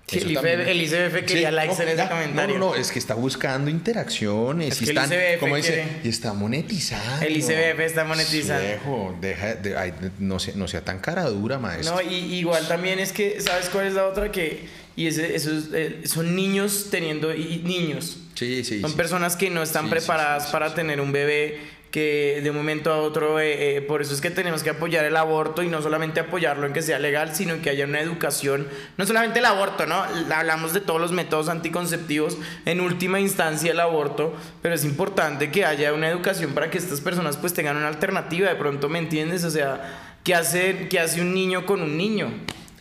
Sí, 0.07 0.19
el 0.19 0.33
también- 0.33 0.59
ICF 0.61 0.69
el 0.69 0.81
ICF 0.81 1.25
quería 1.25 1.49
Sí, 1.49 1.55
likes 1.55 1.75
no, 1.75 1.81
en 1.83 1.89
ese 1.99 2.07
comentario. 2.09 2.57
No, 2.59 2.65
no, 2.71 2.75
es 2.75 2.91
que 2.91 2.99
está 2.99 3.13
buscando 3.15 3.69
interacciones. 3.69 4.73
Es 4.73 4.81
y 4.81 4.85
que 4.85 4.91
el 4.91 4.97
están, 4.97 5.11
ICBF 5.13 5.39
¿cómo 5.39 5.55
dice? 5.55 5.73
quiere- 5.73 5.89
Y 6.03 6.09
está 6.09 6.33
monetizando. 6.33 7.25
El 7.25 7.37
ICBF 7.37 7.79
está 7.85 8.03
monetizando. 8.03 8.63
Viejo, 8.67 9.17
deja, 9.21 9.55
de- 9.55 9.77
ay, 9.77 9.93
no, 10.19 10.39
sea, 10.39 10.53
no 10.55 10.67
sea 10.67 10.81
tan 10.83 10.99
cara 10.99 11.23
dura, 11.25 11.57
maestro. 11.59 11.95
No, 11.95 12.01
y 12.01 12.15
igual 12.35 12.67
también 12.67 12.99
es 12.99 13.11
que, 13.13 13.39
¿sabes 13.41 13.69
cuál 13.69 13.87
es 13.87 13.93
la 13.93 14.05
otra? 14.05 14.31
Que, 14.31 14.67
y 14.95 15.07
ese, 15.07 15.35
esos, 15.35 15.69
eh, 15.73 16.01
son 16.05 16.35
niños 16.35 16.87
teniendo, 16.91 17.33
y 17.33 17.61
niños. 17.65 18.17
sí, 18.35 18.63
sí. 18.63 18.81
Son 18.81 18.91
sí. 18.91 18.97
personas 18.97 19.35
que 19.37 19.49
no 19.49 19.63
están 19.63 19.89
preparadas 19.89 20.47
para 20.47 20.73
tener 20.75 20.99
un 21.01 21.11
bebé 21.13 21.59
que 21.93 22.39
de 22.41 22.49
un 22.49 22.55
momento 22.55 22.91
a 22.91 22.97
otro, 22.97 23.39
eh, 23.39 23.77
eh, 23.77 23.81
por 23.81 24.01
eso 24.01 24.15
es 24.15 24.19
que 24.19 24.31
tenemos 24.31 24.63
que 24.63 24.71
apoyar 24.71 25.05
el 25.05 25.15
aborto 25.15 25.61
y 25.61 25.67
no 25.67 25.79
solamente 25.79 26.19
apoyarlo 26.19 26.65
en 26.65 26.73
que 26.73 26.81
sea 26.81 26.97
legal, 26.97 27.35
sino 27.35 27.53
en 27.53 27.61
que 27.61 27.69
haya 27.69 27.85
una 27.85 28.01
educación, 28.01 28.67
no 28.97 29.05
solamente 29.05 29.37
el 29.37 29.45
aborto, 29.45 29.85
¿no? 29.85 30.03
Hablamos 30.33 30.73
de 30.73 30.81
todos 30.81 30.99
los 30.99 31.11
métodos 31.11 31.49
anticonceptivos, 31.49 32.39
en 32.65 32.81
última 32.81 33.19
instancia 33.19 33.69
el 33.69 33.79
aborto, 33.79 34.35
pero 34.63 34.73
es 34.73 34.85
importante 34.85 35.51
que 35.51 35.65
haya 35.65 35.93
una 35.93 36.09
educación 36.09 36.55
para 36.55 36.71
que 36.71 36.79
estas 36.79 36.99
personas 36.99 37.37
pues 37.37 37.53
tengan 37.53 37.77
una 37.77 37.89
alternativa, 37.89 38.49
de 38.49 38.55
pronto, 38.55 38.89
¿me 38.89 38.97
entiendes? 38.97 39.43
O 39.43 39.51
sea, 39.51 40.15
¿qué 40.23 40.33
hace, 40.33 40.87
qué 40.89 40.99
hace 40.99 41.21
un 41.21 41.35
niño 41.35 41.67
con 41.67 41.83
un 41.83 41.95
niño? 41.95 42.33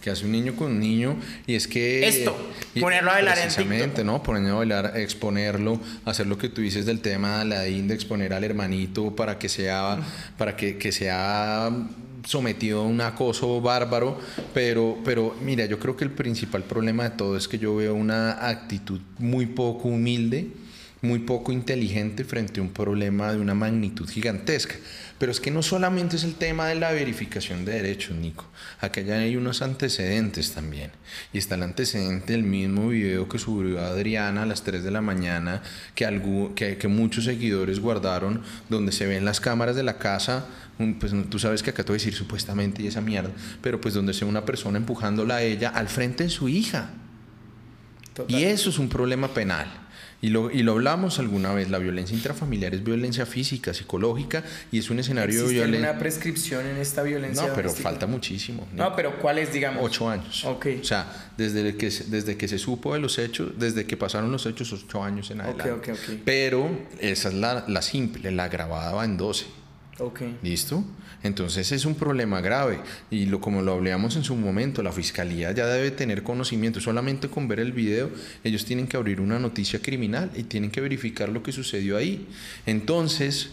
Que 0.03 0.11
hace 0.11 0.25
un 0.27 0.33
niño 0.33 0.55
con 0.57 0.73
un 0.73 0.81
niño 0.81 1.17
y 1.47 1.55
es 1.55 1.69
que 1.69 2.07
Esto, 2.07 2.37
ponerlo 2.81 3.11
a 3.11 3.15
bailar 3.15 3.39
en 3.39 3.45
precisamente, 3.45 3.85
TikTok. 3.87 4.05
no 4.05 4.23
ponerlo 4.23 4.51
a 4.51 4.59
bailar 4.59 4.93
exponerlo 4.97 5.81
hacer 6.05 6.27
lo 6.27 6.37
que 6.37 6.49
tú 6.49 6.61
dices 6.61 6.85
del 6.85 7.01
tema 7.01 7.37
de 7.37 7.41
Aladdin 7.43 7.89
de 7.89 7.95
exponer 7.95 8.35
al 8.35 8.45
hermanito 8.45 9.15
para 9.15 9.39
que 9.39 9.49
sea 9.49 10.01
para 10.37 10.57
que, 10.57 10.77
que 10.77 10.93
sea 10.93 11.71
sometido 12.27 12.83
a 12.83 12.85
un 12.85 13.01
acoso 13.01 13.61
bárbaro 13.61 14.19
pero 14.53 14.99
pero 15.05 15.35
mira 15.41 15.67
yo 15.67 15.79
creo 15.79 15.97
que 15.97 16.05
el 16.05 16.11
principal 16.11 16.65
problema 16.65 17.05
de 17.05 17.11
todo 17.11 17.37
es 17.37 17.49
que 17.49 17.59
yo 17.59 17.77
veo 17.77 17.95
una 17.95 18.49
actitud 18.49 19.01
muy 19.19 19.47
poco 19.47 19.89
humilde 19.89 20.51
muy 21.03 21.19
poco 21.19 21.53
inteligente 21.53 22.25
frente 22.25 22.61
a 22.61 22.63
un 22.63 22.71
problema 22.71 23.33
de 23.33 23.41
una 23.41 23.55
magnitud 23.55 24.09
gigantesca. 24.09 24.77
Pero 25.23 25.31
es 25.31 25.39
que 25.39 25.53
no 25.53 25.63
solamente 25.63 26.17
es 26.17 26.25
el 26.25 26.35
tema 26.35 26.67
de 26.67 26.75
la 26.75 26.91
verificación 26.91 27.65
de 27.65 27.75
derechos, 27.75 28.17
Nico. 28.17 28.45
Acá 28.81 29.03
ya 29.03 29.19
hay 29.19 29.37
unos 29.37 29.63
antecedentes 29.63 30.51
también. 30.51 30.91
Y 31.33 31.39
está 31.39 31.55
el 31.55 31.63
antecedente 31.63 32.33
del 32.33 32.43
mismo 32.43 32.89
video 32.89 33.29
que 33.29 33.39
subió 33.39 33.81
Adriana 33.81 34.43
a 34.43 34.47
las 34.47 34.65
3 34.65 34.83
de 34.83 34.91
la 34.91 35.01
mañana, 35.01 35.63
que, 35.95 36.09
algu- 36.09 36.55
que, 36.55 36.77
que 36.77 36.89
muchos 36.89 37.23
seguidores 37.27 37.79
guardaron, 37.79 38.43
donde 38.69 38.91
se 38.91 39.07
ven 39.07 39.25
las 39.25 39.39
cámaras 39.41 39.77
de 39.77 39.85
la 39.85 39.97
casa. 39.99 40.47
pues 40.99 41.13
tú 41.31 41.39
sabes 41.39 41.63
que 41.63 41.71
acá 41.71 41.85
te 41.85 41.93
voy 41.93 41.99
a 41.99 42.01
decir 42.01 42.15
supuestamente 42.15 42.83
y 42.83 42.89
esa 42.89 43.01
mierda, 43.01 43.31
pero 43.61 43.81
pues 43.81 43.95
donde 43.95 44.15
se 44.15 44.25
ve 44.25 44.29
una 44.33 44.45
persona 44.45 44.77
empujándola 44.79 45.37
a 45.37 45.43
ella 45.43 45.69
al 45.69 45.87
frente 45.89 46.25
de 46.25 46.31
su 46.31 46.49
hija. 46.49 46.91
Total. 48.13 48.37
Y 48.41 48.43
eso 48.43 48.71
es 48.71 48.79
un 48.81 48.89
problema 48.89 49.29
penal. 49.33 49.82
Y 50.23 50.29
lo, 50.31 50.51
y 50.53 50.63
lo 50.63 50.73
hablamos 50.73 51.19
alguna 51.19 51.53
vez, 51.53 51.69
la 51.69 51.79
violencia 51.79 52.17
intrafamiliar 52.17 52.73
es 52.75 52.85
violencia 52.85 53.27
física, 53.27 53.75
psicológica 53.75 54.45
y 54.71 54.79
es 54.79 54.89
un 54.89 55.01
escenario 55.01 55.35
de 55.35 55.41
¿Existe 55.41 55.55
violencia... 55.65 55.89
alguna 55.89 55.99
prescripción 56.01 56.65
en 56.67 56.77
esta 56.77 57.03
violencia 57.03 57.43
No, 57.43 57.49
pero 57.49 57.63
doméstica? 57.69 57.89
falta 57.91 58.07
muchísimo. 58.07 58.69
No, 58.73 58.95
pero 58.95 59.19
¿cuál 59.19 59.39
es, 59.39 59.53
digamos? 59.53 59.83
Ocho 59.85 60.09
años. 60.09 60.45
Ok. 60.45 60.67
O 60.81 60.85
sea, 60.85 61.31
desde 61.37 61.77
que, 61.77 61.91
se- 61.91 62.05
desde 62.05 62.37
que 62.37 62.47
se 62.47 62.59
supo 62.59 62.95
de 62.95 63.01
los 63.01 63.19
hechos, 63.19 63.51
desde 63.59 63.85
que 63.85 63.97
pasaron 63.97 64.31
los 64.31 64.47
hechos, 64.47 64.73
ocho 64.73 65.03
años 65.03 65.29
en 65.33 65.41
adelante. 65.41 65.73
ok, 65.73 65.89
ok. 65.91 66.15
Pero 66.25 66.71
esa 67.01 67.29
es 67.29 67.35
la, 67.35 67.65
la 67.67 67.83
simple, 67.83 68.31
la 68.31 68.49
grabada 68.49 68.93
va 68.93 69.05
en 69.05 69.17
12. 69.17 69.47
Ok. 69.99 70.21
¿Listo? 70.43 70.85
Entonces 71.23 71.71
es 71.73 71.85
un 71.85 71.95
problema 71.95 72.41
grave 72.41 72.81
y 73.11 73.27
lo, 73.27 73.41
como 73.41 73.63
lo 73.63 73.73
hablamos 73.73 74.17
en 74.17 74.25
su 74.25 74.35
momento, 74.35 74.83
la 74.83 74.93
fiscalía 74.93 75.53
ya 75.53 75.67
debe 75.67 75.91
tener 75.91 76.23
conocimiento. 76.23 76.81
Solamente 76.81 77.29
con 77.29 77.49
ver 77.49 77.61
el 77.61 77.73
video, 77.73 78.11
ellos 78.45 78.65
tienen 78.65 78.87
que 78.87 78.97
abrir 78.97 79.21
una 79.21 79.39
noticia 79.39 79.81
criminal 79.81 80.31
y 80.35 80.45
tienen 80.45 80.71
que 80.71 80.81
verificar 80.81 81.29
lo 81.29 81.43
que 81.43 81.53
sucedió 81.53 81.97
ahí. 81.97 82.27
Entonces, 82.67 83.51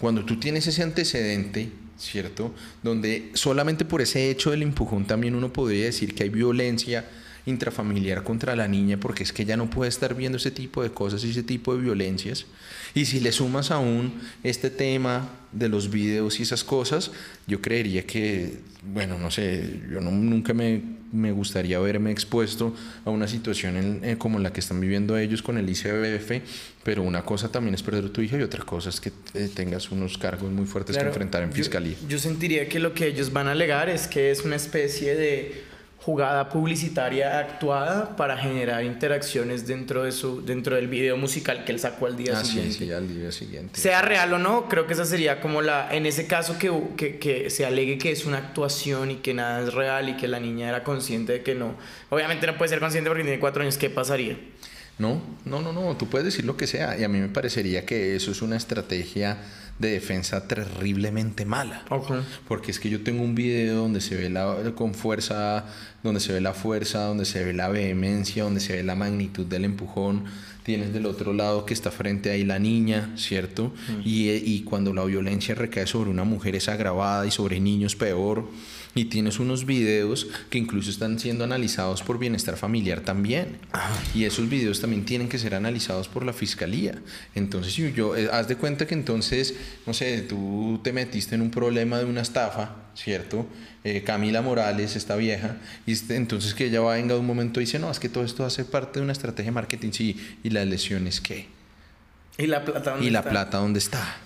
cuando 0.00 0.24
tú 0.24 0.40
tienes 0.40 0.66
ese 0.66 0.82
antecedente, 0.82 1.70
¿cierto? 1.96 2.52
Donde 2.82 3.30
solamente 3.34 3.84
por 3.84 4.02
ese 4.02 4.30
hecho 4.30 4.50
del 4.50 4.62
empujón 4.62 5.06
también 5.06 5.34
uno 5.34 5.52
podría 5.52 5.84
decir 5.84 6.14
que 6.14 6.24
hay 6.24 6.28
violencia 6.28 7.08
intrafamiliar 7.46 8.22
contra 8.22 8.54
la 8.54 8.68
niña 8.68 8.98
porque 8.98 9.22
es 9.22 9.32
que 9.32 9.42
ella 9.42 9.56
no 9.56 9.68
puede 9.68 9.88
estar 9.88 10.14
viendo 10.14 10.38
ese 10.38 10.50
tipo 10.50 10.82
de 10.82 10.90
cosas 10.90 11.24
y 11.24 11.30
ese 11.30 11.42
tipo 11.42 11.74
de 11.74 11.82
violencias. 11.82 12.46
Y 12.94 13.06
si 13.06 13.20
le 13.20 13.32
sumas 13.32 13.70
aún 13.70 14.12
este 14.42 14.70
tema 14.70 15.28
de 15.50 15.68
los 15.68 15.90
videos 15.90 16.38
y 16.40 16.42
esas 16.42 16.64
cosas, 16.64 17.10
yo 17.46 17.60
creería 17.60 18.06
que, 18.06 18.60
bueno, 18.82 19.18
no 19.18 19.30
sé, 19.30 19.80
yo 19.90 20.00
nunca 20.00 20.54
me, 20.54 20.82
me, 21.12 21.32
gustaría 21.32 21.78
verme 21.78 22.10
expuesto 22.10 22.74
a 23.04 23.10
una 23.10 23.28
situación 23.28 24.02
en, 24.02 24.16
como 24.16 24.38
la 24.38 24.52
que 24.52 24.60
están 24.60 24.80
viviendo 24.80 25.16
ellos 25.16 25.42
con 25.42 25.58
el 25.58 25.68
ICBF, 25.68 26.42
pero 26.84 27.02
una 27.02 27.22
cosa 27.22 27.50
también 27.50 27.74
es 27.74 27.82
perder 27.82 28.06
a 28.06 28.12
tu 28.12 28.20
hija 28.20 28.36
y 28.38 28.42
otra 28.42 28.64
cosa 28.64 28.88
es 28.90 29.00
que 29.00 29.12
eh, 29.34 29.50
tengas 29.54 29.90
unos 29.90 30.16
cargos 30.16 30.50
muy 30.50 30.66
fuertes 30.66 30.96
que 30.96 31.04
enfrentar 31.04 31.42
en 31.42 31.52
fiscalía. 31.52 31.96
yo 32.08 32.18
sentiría 32.18 32.68
que 32.68 32.78
lo 32.78 32.94
que 32.94 33.06
ellos 33.06 33.32
van 33.32 33.48
a 33.48 33.52
alegar 33.52 33.88
es 33.88 34.06
que 34.06 34.30
es 34.30 34.44
una 34.44 34.56
especie 34.56 35.14
de 35.14 35.71
jugada 36.04 36.48
publicitaria 36.48 37.38
actuada 37.38 38.16
para 38.16 38.36
generar 38.36 38.84
interacciones 38.84 39.68
dentro 39.68 40.02
de 40.02 40.10
su 40.10 40.44
dentro 40.44 40.74
del 40.74 40.88
video 40.88 41.16
musical 41.16 41.64
que 41.64 41.70
él 41.70 41.78
sacó 41.78 42.06
al 42.06 42.16
día 42.16 42.34
ah, 42.36 42.44
siguiente. 42.44 42.72
Sí, 42.72 42.86
sí, 42.86 42.92
al 42.92 43.08
día 43.08 43.30
siguiente. 43.30 43.80
Sea 43.80 44.02
real 44.02 44.32
o 44.32 44.38
no, 44.38 44.68
creo 44.68 44.88
que 44.88 44.94
esa 44.94 45.04
sería 45.04 45.40
como 45.40 45.62
la 45.62 45.94
en 45.94 46.04
ese 46.06 46.26
caso 46.26 46.58
que, 46.58 46.72
que, 46.96 47.18
que, 47.18 47.50
se 47.50 47.64
alegue 47.64 47.98
que 47.98 48.10
es 48.10 48.24
una 48.24 48.38
actuación 48.38 49.12
y 49.12 49.16
que 49.16 49.32
nada 49.32 49.62
es 49.62 49.74
real 49.74 50.08
y 50.08 50.16
que 50.16 50.26
la 50.26 50.40
niña 50.40 50.68
era 50.68 50.82
consciente 50.82 51.34
de 51.34 51.42
que 51.42 51.54
no. 51.54 51.76
Obviamente 52.10 52.48
no 52.48 52.58
puede 52.58 52.70
ser 52.70 52.80
consciente 52.80 53.08
porque 53.08 53.22
tiene 53.22 53.38
cuatro 53.38 53.62
años, 53.62 53.78
¿qué 53.78 53.88
pasaría? 53.88 54.36
No, 54.98 55.20
no, 55.44 55.60
no, 55.60 55.72
no, 55.72 55.96
tú 55.96 56.08
puedes 56.08 56.26
decir 56.26 56.44
lo 56.44 56.56
que 56.56 56.66
sea 56.66 56.98
y 56.98 57.04
a 57.04 57.08
mí 57.08 57.18
me 57.18 57.28
parecería 57.28 57.86
que 57.86 58.14
eso 58.14 58.30
es 58.30 58.42
una 58.42 58.56
estrategia 58.56 59.38
de 59.78 59.90
defensa 59.90 60.46
terriblemente 60.46 61.44
mala. 61.44 61.82
Porque 62.46 62.70
es 62.70 62.78
que 62.78 62.90
yo 62.90 63.02
tengo 63.02 63.22
un 63.22 63.34
video 63.34 63.76
donde 63.76 64.00
se 64.00 64.16
ve 64.16 64.30
la, 64.30 64.72
con 64.74 64.94
fuerza, 64.94 65.64
donde 66.02 66.20
se 66.20 66.32
ve 66.32 66.40
la 66.40 66.54
fuerza, 66.54 67.04
donde 67.04 67.24
se 67.24 67.42
ve 67.42 67.52
la 67.52 67.68
vehemencia, 67.68 68.44
donde 68.44 68.60
se 68.60 68.74
ve 68.74 68.82
la 68.82 68.94
magnitud 68.94 69.46
del 69.46 69.64
empujón. 69.64 70.24
Tienes 70.62 70.92
del 70.92 71.06
otro 71.06 71.32
lado 71.32 71.66
que 71.66 71.74
está 71.74 71.90
frente 71.90 72.30
ahí 72.30 72.44
la 72.44 72.60
niña, 72.60 73.12
¿cierto? 73.16 73.72
Y, 74.04 74.30
y 74.30 74.62
cuando 74.62 74.94
la 74.94 75.02
violencia 75.04 75.56
recae 75.56 75.88
sobre 75.88 76.10
una 76.10 76.22
mujer 76.22 76.54
es 76.54 76.68
agravada 76.68 77.26
y 77.26 77.32
sobre 77.32 77.58
niños 77.58 77.96
peor 77.96 78.48
y 78.94 79.06
tienes 79.06 79.38
unos 79.38 79.64
videos 79.64 80.26
que 80.50 80.58
incluso 80.58 80.90
están 80.90 81.18
siendo 81.18 81.44
analizados 81.44 82.02
por 82.02 82.18
bienestar 82.18 82.56
familiar 82.56 83.00
también. 83.00 83.58
Y 84.14 84.24
esos 84.24 84.48
videos 84.48 84.80
también 84.80 85.04
tienen 85.04 85.28
que 85.28 85.38
ser 85.38 85.54
analizados 85.54 86.08
por 86.08 86.24
la 86.24 86.32
fiscalía. 86.32 86.94
Entonces, 87.34 87.72
si 87.72 87.92
yo, 87.92 88.16
eh, 88.16 88.28
haz 88.32 88.48
de 88.48 88.56
cuenta 88.56 88.86
que 88.86 88.94
entonces, 88.94 89.54
no 89.86 89.94
sé, 89.94 90.22
tú 90.22 90.80
te 90.82 90.92
metiste 90.92 91.34
en 91.34 91.42
un 91.42 91.50
problema 91.50 91.98
de 91.98 92.04
una 92.04 92.20
estafa, 92.20 92.76
¿cierto? 92.94 93.46
Eh, 93.84 94.02
Camila 94.04 94.42
Morales, 94.42 94.94
esta 94.94 95.16
vieja, 95.16 95.56
y 95.86 95.92
este, 95.92 96.16
entonces 96.16 96.54
que 96.54 96.66
ella 96.66 96.80
va, 96.80 96.94
venga 96.94 97.14
de 97.14 97.20
un 97.20 97.26
momento 97.26 97.60
y 97.60 97.64
dice, 97.64 97.78
no, 97.78 97.90
es 97.90 97.98
que 97.98 98.08
todo 98.08 98.24
esto 98.24 98.44
hace 98.44 98.64
parte 98.64 99.00
de 99.00 99.04
una 99.04 99.12
estrategia 99.12 99.50
de 99.50 99.54
marketing, 99.54 99.90
sí, 99.92 100.36
y 100.44 100.50
las 100.50 100.66
lesiones 100.66 101.20
qué. 101.20 101.48
¿Y 102.38 102.46
la 102.46 102.64
plata 102.64 102.92
dónde 102.92 103.06
¿Y 103.06 103.10
la 103.10 103.22
plata 103.22 103.58
dónde 103.58 103.78
está? 103.78 104.16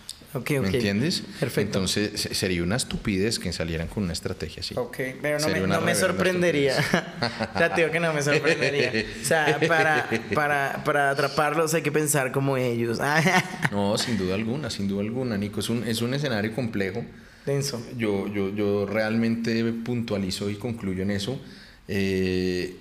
¿Me 0.40 0.68
entiendes? 0.68 1.22
Perfecto. 1.40 1.79
Entonces 1.79 2.29
sería 2.33 2.62
una 2.62 2.77
estupidez 2.77 3.38
que 3.38 3.53
salieran 3.53 3.88
con 3.88 4.05
una 4.05 4.12
estrategia 4.12 4.61
así. 4.61 4.75
Ok, 4.77 4.99
pero 5.22 5.38
no, 5.38 5.49
me, 5.49 5.61
no 5.61 5.81
me, 5.81 5.94
sorprendería. 5.94 6.77
ya 7.59 7.75
te 7.75 7.81
digo 7.81 7.92
que 7.92 8.01
no 8.01 8.12
me 8.12 8.22
sorprendería. 8.22 9.07
O 9.22 9.25
sea, 9.25 9.59
para, 9.66 10.09
para, 10.35 10.83
para 10.85 11.11
atraparlos 11.11 11.75
hay 11.75 11.83
que 11.83 11.92
pensar 11.92 12.33
como 12.33 12.57
ellos. 12.57 12.99
no, 13.70 13.96
sin 13.99 14.18
duda 14.18 14.35
alguna, 14.35 14.70
sin 14.70 14.88
duda 14.88 15.03
alguna, 15.03 15.37
Nico. 15.37 15.61
Es 15.61 15.68
un, 15.68 15.85
es 15.87 16.03
un 16.03 16.14
escenario 16.14 16.55
complejo. 16.55 17.05
Denso. 17.44 17.85
Yo, 17.96 18.27
yo, 18.29 18.55
yo 18.55 18.87
realmente 18.87 19.64
puntualizo 19.85 20.51
y 20.51 20.57
concluyo 20.57 21.03
en 21.03 21.12
eso. 21.12 21.40
Eh, 21.88 22.77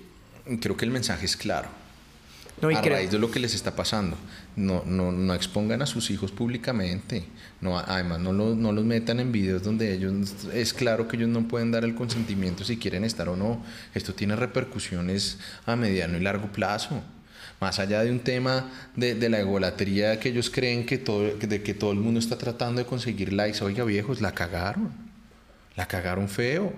creo 0.60 0.76
que 0.76 0.84
el 0.84 0.90
mensaje 0.90 1.26
es 1.26 1.36
claro 1.36 1.68
a 2.62 2.82
raíz 2.82 3.10
de 3.10 3.18
lo 3.18 3.30
que 3.30 3.38
les 3.38 3.54
está 3.54 3.74
pasando. 3.74 4.16
No, 4.56 4.82
no, 4.86 5.12
no 5.12 5.34
expongan 5.34 5.82
a 5.82 5.86
sus 5.86 6.10
hijos 6.10 6.32
públicamente. 6.32 7.24
No, 7.60 7.78
además, 7.78 8.20
no, 8.20 8.32
no 8.32 8.72
los 8.72 8.84
metan 8.84 9.20
en 9.20 9.30
videos 9.30 9.62
donde 9.62 9.92
ellos 9.92 10.34
es 10.54 10.72
claro 10.72 11.06
que 11.06 11.16
ellos 11.16 11.28
no 11.28 11.46
pueden 11.46 11.70
dar 11.70 11.84
el 11.84 11.94
consentimiento 11.94 12.64
si 12.64 12.78
quieren 12.78 13.04
estar 13.04 13.28
o 13.28 13.36
no. 13.36 13.62
Esto 13.94 14.14
tiene 14.14 14.34
repercusiones 14.34 15.38
a 15.66 15.76
mediano 15.76 16.16
y 16.16 16.20
largo 16.20 16.50
plazo. 16.52 17.02
Más 17.60 17.78
allá 17.78 18.02
de 18.02 18.10
un 18.10 18.20
tema 18.20 18.70
de, 18.96 19.14
de 19.14 19.28
la 19.28 19.40
egolatría 19.40 20.18
que 20.20 20.30
ellos 20.30 20.50
creen 20.50 20.86
que 20.86 20.98
todo, 20.98 21.36
de 21.36 21.62
que 21.62 21.74
todo 21.74 21.92
el 21.92 21.98
mundo 21.98 22.18
está 22.18 22.38
tratando 22.38 22.80
de 22.80 22.86
conseguir 22.86 23.34
likes. 23.34 23.62
Oiga, 23.62 23.84
viejos, 23.84 24.22
la 24.22 24.32
cagaron. 24.32 24.90
La 25.76 25.86
cagaron 25.86 26.28
feo. 26.28 26.72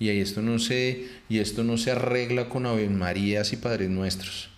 Y 0.00 0.08
esto 0.08 0.42
no 0.42 0.58
se, 0.58 1.08
y 1.28 1.38
esto 1.38 1.62
no 1.62 1.78
se 1.78 1.92
arregla 1.92 2.48
con 2.48 2.66
Ave 2.66 2.88
Marías 2.88 3.52
y 3.52 3.56
Padres 3.56 3.88
Nuestros. 3.88 4.50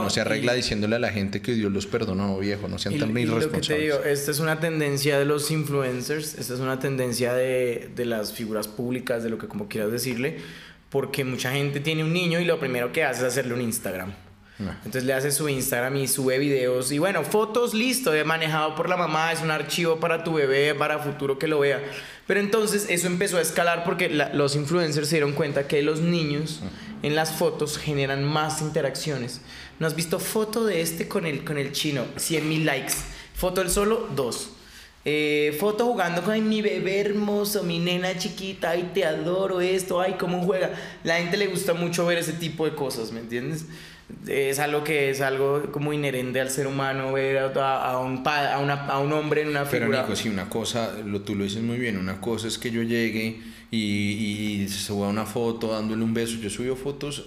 Y 0.00 0.02
no, 0.04 0.10
se 0.10 0.20
arregla 0.20 0.54
diciéndole 0.54 0.96
a 0.96 0.98
la 0.98 1.10
gente 1.10 1.40
que 1.40 1.52
Dios 1.52 1.72
los 1.72 1.86
perdonó, 1.86 2.38
viejo, 2.38 2.68
no 2.68 2.78
sean 2.78 2.98
tan 2.98 3.16
irresponsables. 3.16 3.52
Lo 3.52 3.60
que 3.60 3.66
te 3.66 3.80
digo, 3.80 3.98
esta 4.04 4.30
es 4.30 4.40
una 4.40 4.60
tendencia 4.60 5.18
de 5.18 5.24
los 5.24 5.50
influencers, 5.50 6.34
esta 6.34 6.54
es 6.54 6.60
una 6.60 6.78
tendencia 6.78 7.34
de, 7.34 7.90
de 7.94 8.04
las 8.04 8.32
figuras 8.32 8.68
públicas, 8.68 9.22
de 9.22 9.30
lo 9.30 9.38
que 9.38 9.48
como 9.48 9.68
quieras 9.68 9.92
decirle, 9.92 10.38
porque 10.90 11.24
mucha 11.24 11.52
gente 11.52 11.80
tiene 11.80 12.04
un 12.04 12.12
niño 12.12 12.40
y 12.40 12.44
lo 12.44 12.58
primero 12.58 12.92
que 12.92 13.04
hace 13.04 13.20
es 13.22 13.28
hacerle 13.28 13.54
un 13.54 13.60
Instagram. 13.60 14.12
Entonces 14.58 15.04
le 15.04 15.12
hace 15.12 15.30
su 15.32 15.48
Instagram 15.48 15.96
y 15.96 16.08
sube 16.08 16.38
videos 16.38 16.92
y 16.92 16.98
bueno, 16.98 17.24
fotos, 17.24 17.74
listo, 17.74 18.12
manejado 18.24 18.74
por 18.74 18.88
la 18.88 18.96
mamá, 18.96 19.32
es 19.32 19.40
un 19.40 19.50
archivo 19.50 19.98
para 19.98 20.22
tu 20.24 20.34
bebé, 20.34 20.74
para 20.74 20.98
futuro 20.98 21.38
que 21.38 21.48
lo 21.48 21.60
vea. 21.60 21.82
Pero 22.26 22.40
entonces 22.40 22.86
eso 22.88 23.06
empezó 23.06 23.38
a 23.38 23.40
escalar 23.40 23.84
porque 23.84 24.08
los 24.08 24.54
influencers 24.54 25.08
se 25.08 25.16
dieron 25.16 25.32
cuenta 25.32 25.66
que 25.66 25.82
los 25.82 26.00
niños 26.00 26.60
en 27.02 27.14
las 27.14 27.32
fotos 27.32 27.78
generan 27.78 28.24
más 28.24 28.62
interacciones. 28.62 29.40
¿No 29.78 29.86
has 29.86 29.96
visto 29.96 30.18
foto 30.18 30.64
de 30.64 30.80
este 30.80 31.08
con 31.08 31.26
el, 31.26 31.44
con 31.44 31.58
el 31.58 31.72
chino? 31.72 32.04
100 32.16 32.48
mil 32.48 32.64
likes. 32.64 32.94
Foto 33.34 33.60
del 33.62 33.70
solo, 33.70 34.08
dos. 34.14 34.50
Eh, 35.04 35.56
foto 35.58 35.84
jugando 35.86 36.22
con 36.22 36.48
mi 36.48 36.62
bebé 36.62 37.00
hermoso, 37.00 37.64
mi 37.64 37.80
nena 37.80 38.16
chiquita, 38.16 38.70
ay 38.70 38.92
te 38.94 39.04
adoro 39.04 39.60
esto, 39.60 40.00
ay 40.00 40.14
cómo 40.18 40.44
juega. 40.44 40.70
La 41.02 41.16
gente 41.16 41.36
le 41.36 41.48
gusta 41.48 41.74
mucho 41.74 42.06
ver 42.06 42.18
ese 42.18 42.34
tipo 42.34 42.64
de 42.64 42.76
cosas, 42.76 43.10
¿me 43.10 43.20
entiendes? 43.20 43.66
es 44.26 44.58
algo 44.58 44.84
que 44.84 45.10
es 45.10 45.20
algo 45.20 45.70
como 45.72 45.92
inherente 45.92 46.40
al 46.40 46.50
ser 46.50 46.66
humano 46.66 47.12
ver 47.12 47.38
a, 47.38 47.98
un, 47.98 48.22
a, 48.26 48.58
una, 48.58 48.86
a 48.86 48.98
un 48.98 49.12
hombre 49.12 49.42
en 49.42 49.48
una 49.48 49.64
figura. 49.64 49.88
Pero 49.88 50.02
Nico, 50.02 50.16
sí, 50.16 50.28
una 50.28 50.48
cosa, 50.48 50.94
lo, 51.04 51.22
tú 51.22 51.34
lo 51.34 51.44
dices 51.44 51.62
muy 51.62 51.78
bien, 51.78 51.96
una 51.96 52.20
cosa 52.20 52.48
es 52.48 52.58
que 52.58 52.70
yo 52.70 52.82
llegue 52.82 53.40
y, 53.72 54.62
y 54.62 54.68
suba 54.68 55.08
una 55.08 55.26
foto 55.26 55.72
dándole 55.72 56.04
un 56.04 56.14
beso. 56.14 56.36
Yo 56.36 56.48
subo 56.50 56.76
fotos, 56.76 57.24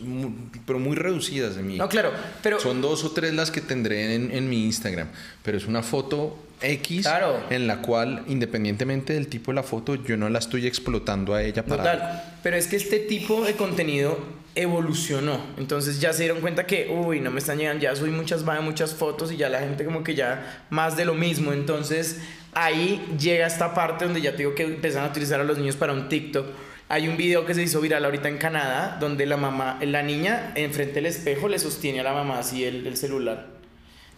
pero 0.65 0.79
muy 0.79 0.95
reducidas 0.95 1.57
de 1.57 1.63
mí. 1.63 1.77
No, 1.77 1.89
claro, 1.89 2.11
pero... 2.41 2.59
Son 2.61 2.81
dos 2.81 3.03
o 3.03 3.11
tres 3.11 3.33
las 3.33 3.51
que 3.51 3.59
tendré 3.59 4.15
en, 4.15 4.31
en 4.31 4.47
mi 4.47 4.63
Instagram, 4.63 5.09
pero 5.43 5.57
es 5.57 5.65
una 5.65 5.83
foto 5.83 6.39
X 6.61 7.05
en 7.49 7.67
la 7.67 7.81
cual, 7.81 8.23
independientemente 8.27 9.13
del 9.13 9.27
tipo 9.27 9.51
de 9.51 9.55
la 9.55 9.63
foto, 9.63 9.95
yo 9.95 10.15
no 10.15 10.29
la 10.29 10.39
estoy 10.39 10.67
explotando 10.67 11.33
a 11.33 11.43
ella 11.43 11.65
para... 11.65 11.83
Total, 11.83 12.37
pero 12.41 12.55
es 12.55 12.67
que 12.67 12.77
este 12.77 12.99
tipo 12.99 13.43
de 13.43 13.55
contenido 13.55 14.17
evolucionó. 14.55 15.41
Entonces 15.57 15.99
ya 15.99 16.13
se 16.13 16.23
dieron 16.23 16.39
cuenta 16.39 16.65
que, 16.65 16.89
uy, 16.89 17.19
no 17.19 17.29
me 17.29 17.39
están 17.39 17.57
llegando, 17.57 17.83
ya 17.83 17.95
subí 17.95 18.11
muchas, 18.11 18.43
muchas 18.61 18.93
fotos 18.93 19.31
y 19.31 19.37
ya 19.37 19.49
la 19.49 19.59
gente 19.59 19.83
como 19.83 20.03
que 20.03 20.15
ya 20.15 20.65
más 20.69 20.95
de 20.95 21.03
lo 21.03 21.13
mismo. 21.13 21.51
Entonces 21.51 22.21
ahí 22.55 23.05
llega 23.19 23.45
esta 23.45 23.73
parte 23.73 24.05
donde 24.05 24.21
ya 24.21 24.31
te 24.31 24.37
digo 24.39 24.55
que 24.55 24.63
empiezan 24.63 25.03
a 25.03 25.09
utilizar 25.09 25.39
a 25.39 25.43
los 25.43 25.57
niños 25.57 25.75
para 25.75 25.93
un 25.93 26.09
TikTok. 26.09 26.47
Hay 26.87 27.07
un 27.07 27.17
video 27.17 27.45
que 27.45 27.53
se 27.53 27.61
hizo 27.61 27.81
viral 27.81 28.05
ahorita 28.05 28.29
en 28.29 28.37
Canadá 28.37 28.97
donde 28.99 29.25
la 29.25 29.37
mamá, 29.37 29.79
la 29.81 30.01
niña 30.01 30.53
enfrente 30.55 30.95
del 30.95 31.07
espejo 31.07 31.47
le 31.47 31.59
sostiene 31.59 31.99
a 31.99 32.03
la 32.03 32.13
mamá 32.13 32.39
así 32.39 32.63
el, 32.63 32.87
el 32.87 32.97
celular. 32.97 33.47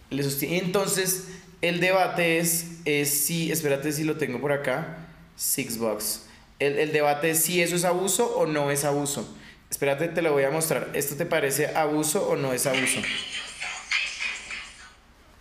Le 0.10 0.24
sostiene. 0.24 0.60
Entonces 0.60 1.30
el 1.62 1.80
debate 1.80 2.38
es, 2.38 2.80
es 2.86 3.10
si, 3.26 3.52
espérate 3.52 3.92
si 3.92 4.04
lo 4.04 4.18
tengo 4.18 4.40
por 4.40 4.52
acá, 4.52 5.08
Sixbox. 5.36 6.28
El, 6.60 6.78
el 6.78 6.92
debate 6.92 7.32
es 7.32 7.42
si 7.42 7.62
eso 7.62 7.76
es 7.76 7.86
abuso 7.86 8.38
o 8.38 8.46
no 8.46 8.70
es 8.70 8.86
abuso. 8.86 9.36
Espérate, 9.70 10.08
te 10.08 10.22
lo 10.22 10.32
voy 10.32 10.44
a 10.44 10.52
mostrar. 10.52 10.90
¿Esto 10.94 11.16
te 11.16 11.26
parece 11.26 11.76
abuso 11.76 12.28
o 12.28 12.36
no 12.36 12.54
es 12.54 12.66
abuso? 12.68 13.00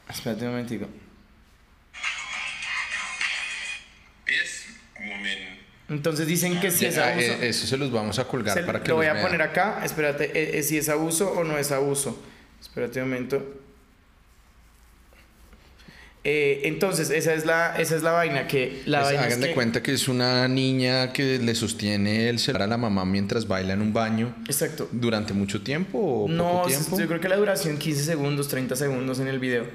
Espérate 0.09 0.45
un 0.45 0.51
momentico. 0.53 0.87
Entonces 5.89 6.27
dicen 6.27 6.61
que 6.61 6.71
si 6.71 6.87
es 6.87 6.99
abuso. 6.99 7.33
Eh, 7.33 7.49
eso 7.49 7.67
se 7.67 7.77
los 7.77 7.93
vamos 7.93 8.19
a 8.19 8.27
colgar 8.27 8.65
para 8.67 8.83
que 8.83 8.89
lo 8.89 8.97
voy 8.97 9.07
a 9.07 9.23
poner 9.23 9.43
acá. 9.43 9.81
Espérate, 9.85 10.25
eh, 10.35 10.59
eh, 10.59 10.63
si 10.63 10.77
es 10.79 10.89
abuso 10.89 11.31
o 11.31 11.45
no 11.45 11.59
es 11.59 11.71
abuso. 11.71 12.21
Espérate 12.61 13.01
un 13.03 13.09
momento. 13.11 13.43
Eh, 16.29 16.63
entonces, 16.65 17.11
esa 17.11 17.35
es 17.35 17.47
la, 17.47 17.77
esa 17.77 17.95
es 17.95 18.03
la 18.03 18.11
vaina 18.11 18.49
que... 18.49 18.83
La 18.87 19.03
pues 19.03 19.17
hagan 19.17 19.41
de 19.41 19.55
cuenta 19.55 19.81
que 19.81 19.93
es 19.93 20.09
una 20.09 20.49
niña 20.49 21.13
que 21.13 21.39
le 21.39 21.55
sostiene 21.55 22.29
el 22.29 22.41
celular 22.41 22.63
a 22.63 22.67
la 22.67 22.77
mamá 22.77 23.05
mientras 23.05 23.47
baila 23.47 23.75
en 23.75 23.81
un 23.81 23.93
baño. 23.93 24.35
Exacto. 24.49 24.89
¿Durante 24.91 25.35
mucho 25.35 25.63
tiempo 25.63 25.99
o 25.99 26.29
no, 26.29 26.63
poco 26.63 26.67
tiempo? 26.67 26.99
yo 26.99 27.07
creo 27.07 27.21
que 27.21 27.29
la 27.29 27.37
duración 27.37 27.79
15 27.79 28.03
segundos, 28.03 28.49
30 28.49 28.75
segundos 28.75 29.21
en 29.21 29.29
el 29.29 29.39
video. 29.39 29.67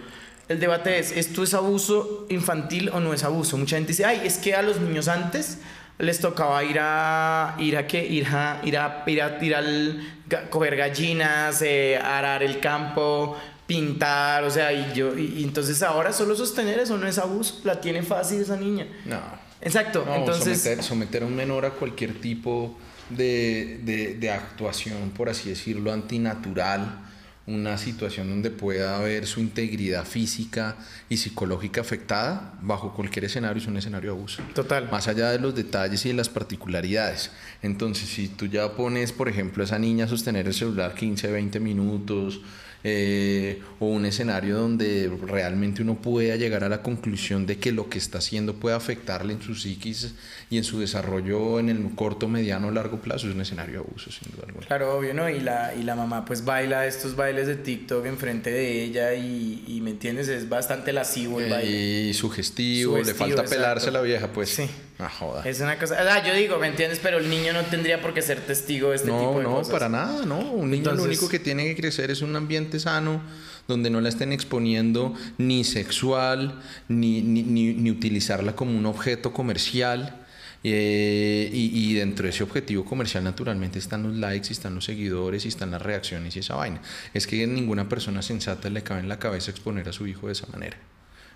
el 0.49 0.59
debate 0.59 0.99
es, 0.99 1.13
¿esto 1.13 1.41
es 1.41 1.53
abuso 1.53 2.25
infantil 2.29 2.89
o 2.89 2.99
no 2.99 3.13
es 3.13 3.23
abuso? 3.23 3.57
Mucha 3.57 3.77
gente 3.77 3.93
dice, 3.93 4.03
ay, 4.03 4.23
es 4.25 4.37
que 4.37 4.53
a 4.53 4.61
los 4.61 4.81
niños 4.81 5.07
antes 5.07 5.59
les 6.01 6.19
tocaba 6.19 6.63
ir 6.63 6.77
a 6.79 7.55
ir 7.59 7.77
a 7.77 7.87
qué 7.87 8.05
ir 8.05 8.27
a 8.27 8.59
ir 8.63 8.77
a 8.77 9.03
ir 9.05 9.21
a, 9.21 9.43
ir 9.43 9.55
al 9.55 10.01
coger 10.49 10.75
gallinas 10.75 11.61
eh, 11.61 11.97
arar 11.97 12.43
el 12.43 12.59
campo 12.59 13.37
pintar 13.67 14.43
o 14.43 14.49
sea 14.49 14.73
y 14.73 14.93
yo 14.93 15.17
y, 15.17 15.43
entonces 15.43 15.81
ahora 15.83 16.11
solo 16.11 16.35
sostener 16.35 16.79
eso 16.79 16.97
no 16.97 17.07
es 17.07 17.17
abuso 17.17 17.61
la 17.63 17.79
tiene 17.79 18.01
fácil 18.03 18.41
esa 18.41 18.57
niña. 18.57 18.87
No. 19.05 19.19
Exacto 19.61 20.03
entonces 20.15 20.59
someter, 20.61 20.83
someter, 20.83 21.23
a 21.23 21.25
un 21.27 21.35
menor 21.35 21.65
a 21.65 21.69
cualquier 21.69 22.19
tipo 22.19 22.77
de, 23.09 23.79
de, 23.83 24.15
de 24.15 24.31
actuación 24.31 25.11
por 25.11 25.29
así 25.29 25.49
decirlo 25.49 25.93
antinatural 25.93 27.10
una 27.47 27.77
situación 27.77 28.29
donde 28.29 28.51
pueda 28.51 28.97
haber 28.97 29.25
su 29.25 29.39
integridad 29.39 30.05
física 30.05 30.77
y 31.09 31.17
psicológica 31.17 31.81
afectada, 31.81 32.53
bajo 32.61 32.93
cualquier 32.93 33.25
escenario 33.25 33.61
es 33.61 33.67
un 33.67 33.77
escenario 33.77 34.11
de 34.11 34.17
abuso. 34.17 34.43
Total. 34.53 34.89
Más 34.91 35.07
allá 35.07 35.31
de 35.31 35.39
los 35.39 35.55
detalles 35.55 36.05
y 36.05 36.09
de 36.09 36.15
las 36.15 36.29
particularidades. 36.29 37.31
Entonces, 37.61 38.09
si 38.09 38.27
tú 38.27 38.45
ya 38.45 38.71
pones, 38.73 39.11
por 39.11 39.27
ejemplo, 39.27 39.63
a 39.63 39.65
esa 39.65 39.79
niña 39.79 40.05
a 40.05 40.07
sostener 40.07 40.47
el 40.47 40.53
celular 40.53 40.93
15, 40.93 41.31
20 41.31 41.59
minutos, 41.59 42.41
eh, 42.83 43.61
o 43.79 43.85
un 43.85 44.07
escenario 44.07 44.57
donde 44.57 45.11
realmente 45.27 45.83
uno 45.83 46.01
pueda 46.01 46.35
llegar 46.35 46.63
a 46.63 46.69
la 46.69 46.81
conclusión 46.81 47.45
de 47.45 47.59
que 47.59 47.71
lo 47.71 47.89
que 47.89 47.99
está 47.99 48.17
haciendo 48.17 48.55
puede 48.55 48.75
afectarle 48.75 49.33
en 49.33 49.41
su 49.43 49.53
psiquis 49.53 50.15
y 50.51 50.57
en 50.57 50.65
su 50.65 50.81
desarrollo 50.81 51.59
en 51.59 51.69
el 51.69 51.95
corto, 51.95 52.27
mediano 52.27 52.67
o 52.67 52.71
largo 52.71 52.99
plazo, 52.99 53.29
es 53.29 53.33
un 53.33 53.39
escenario 53.39 53.75
de 53.75 53.87
abuso, 53.87 54.11
sin 54.11 54.29
duda 54.33 54.43
alguna. 54.47 54.67
Claro, 54.67 54.97
obvio, 54.97 55.13
¿no? 55.13 55.29
Y 55.29 55.39
la, 55.39 55.73
y 55.73 55.83
la 55.83 55.95
mamá 55.95 56.25
pues 56.25 56.43
baila 56.43 56.85
estos 56.85 57.15
bailes 57.15 57.47
de 57.47 57.55
TikTok 57.55 58.05
enfrente 58.05 58.51
de 58.51 58.83
ella 58.83 59.13
y, 59.13 59.63
y 59.65 59.79
¿me 59.79 59.91
entiendes? 59.91 60.27
Es 60.27 60.49
bastante 60.49 60.91
lascivo 60.91 61.39
el 61.39 61.49
baile. 61.49 62.09
Y 62.09 62.13
sugestivo, 62.13 62.97
le 62.97 63.13
falta 63.13 63.45
pelarse 63.45 63.87
a 63.87 63.91
la 63.93 64.01
vieja, 64.01 64.27
pues. 64.33 64.49
Sí. 64.49 64.69
Ah, 64.99 65.09
joda. 65.09 65.41
Es 65.45 65.61
una 65.61 65.79
cosa. 65.79 66.21
Yo 66.27 66.33
digo, 66.33 66.59
¿me 66.59 66.67
entiendes? 66.67 66.99
Pero 67.01 67.17
el 67.17 67.29
niño 67.29 67.53
no 67.53 67.63
tendría 67.63 68.01
por 68.01 68.13
qué 68.13 68.21
ser 68.21 68.41
testigo 68.41 68.89
de 68.89 68.97
este 68.97 69.07
tipo 69.07 69.39
de 69.39 69.45
cosas. 69.45 69.67
No, 69.69 69.73
para 69.73 69.87
nada, 69.87 70.25
no. 70.25 70.51
Un 70.51 70.69
niño 70.69 70.91
lo 70.91 71.03
único 71.03 71.29
que 71.29 71.39
tiene 71.39 71.63
que 71.63 71.75
crecer 71.75 72.11
es 72.11 72.21
un 72.21 72.35
ambiente 72.35 72.77
sano 72.77 73.21
donde 73.67 73.89
no 73.89 74.01
la 74.01 74.09
estén 74.09 74.31
exponiendo 74.33 75.13
ni 75.37 75.63
sexual, 75.63 76.59
ni, 76.87 77.21
ni, 77.21 77.43
ni, 77.43 77.89
utilizarla 77.89 78.55
como 78.55 78.77
un 78.77 78.85
objeto 78.85 79.33
comercial. 79.33 80.20
Eh, 80.63 81.49
y, 81.51 81.71
y, 81.73 81.95
dentro 81.95 82.25
de 82.25 82.29
ese 82.29 82.43
objetivo 82.43 82.85
comercial 82.85 83.23
naturalmente 83.23 83.79
están 83.79 84.03
los 84.03 84.15
likes 84.15 84.49
y 84.49 84.51
están 84.51 84.75
los 84.75 84.85
seguidores 84.85 85.45
y 85.45 85.47
están 85.47 85.71
las 85.71 85.81
reacciones 85.81 86.35
y 86.35 86.39
esa 86.39 86.55
vaina. 86.55 86.81
Es 87.15 87.25
que 87.25 87.43
a 87.43 87.47
ninguna 87.47 87.89
persona 87.89 88.21
sensata 88.21 88.69
le 88.69 88.83
cabe 88.83 88.99
en 88.99 89.09
la 89.09 89.17
cabeza 89.17 89.49
exponer 89.49 89.89
a 89.89 89.93
su 89.93 90.05
hijo 90.05 90.27
de 90.27 90.33
esa 90.33 90.45
manera. 90.47 90.77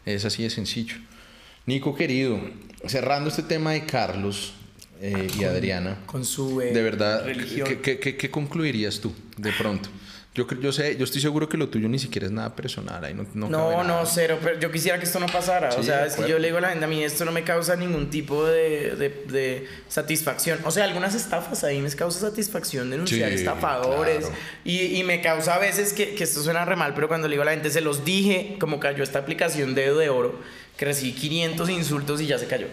Es 0.06 0.26
así 0.26 0.44
de 0.44 0.52
sencillo. 0.52 0.98
Nico 1.66 1.96
querido, 1.96 2.40
cerrando 2.86 3.30
este 3.30 3.42
tema 3.42 3.72
de 3.72 3.86
Carlos 3.88 4.54
eh, 5.02 5.28
y 5.40 5.44
Adriana, 5.44 5.98
con 6.06 6.24
su 6.24 6.62
eh, 6.62 6.72
de 6.72 6.84
verdad, 6.84 7.26
religión. 7.26 7.68
¿qué, 7.82 8.00
qué, 8.00 8.16
qué, 8.16 8.30
concluirías 8.30 9.00
tú 9.00 9.12
de 9.38 9.52
pronto? 9.52 9.90
Yo, 10.36 10.46
yo 10.60 10.72
sé, 10.74 10.98
yo 10.98 11.06
estoy 11.06 11.22
seguro 11.22 11.48
que 11.48 11.56
lo 11.56 11.70
tuyo 11.70 11.88
ni 11.88 11.98
siquiera 11.98 12.28
es 12.28 12.32
nada 12.34 12.54
personal. 12.56 13.04
Ahí 13.06 13.14
no, 13.14 13.26
no, 13.34 13.48
no, 13.50 13.84
no 13.86 14.06
cero. 14.06 14.38
Pero 14.44 14.60
yo 14.60 14.70
quisiera 14.70 15.00
que 15.00 15.06
esto 15.06 15.20
no 15.20 15.28
pasara. 15.28 15.72
Sí, 15.72 15.80
o 15.80 15.84
sea, 15.84 16.08
que 16.10 16.28
yo 16.30 16.38
le 16.40 16.48
digo 16.48 16.58
a 16.58 16.62
la 16.62 16.70
gente, 16.70 16.84
a 16.84 16.88
mí 16.90 17.02
esto 17.04 17.24
no 17.24 17.32
me 17.32 17.44
causa 17.46 17.78
ningún 17.78 18.10
tipo 18.10 18.46
de, 18.46 18.96
de, 18.98 19.10
de 19.32 19.68
satisfacción. 19.88 20.60
O 20.66 20.72
sea, 20.72 20.84
algunas 20.84 21.16
estafas 21.16 21.64
ahí 21.64 21.80
me 21.80 21.90
causa 21.92 22.20
satisfacción 22.20 22.90
denunciar 22.90 23.30
Sí, 23.30 23.36
estafadores. 23.38 24.26
claro. 24.26 24.36
Y, 24.66 24.98
y 24.98 25.04
me 25.06 25.22
causa 25.22 25.56
a 25.56 25.60
veces 25.60 25.94
que, 25.94 26.16
que 26.16 26.26
esto 26.26 26.44
suena 26.44 26.66
re 26.66 26.76
mal, 26.76 26.94
pero 26.94 27.08
cuando 27.08 27.28
le 27.30 27.34
digo 27.36 27.44
a 27.44 27.46
la 27.46 27.52
gente, 27.52 27.70
se 27.70 27.80
los 27.82 28.04
dije, 28.04 28.58
como 28.60 28.80
cayó 28.82 29.04
esta 29.04 29.20
aplicación 29.20 29.74
Dedo 29.74 29.98
de 30.00 30.10
Oro, 30.10 30.38
que 30.76 30.84
recibí 30.84 31.14
500 31.14 31.70
insultos 31.70 32.20
y 32.20 32.28
ya 32.28 32.38
se 32.38 32.48
cayó. 32.48 32.68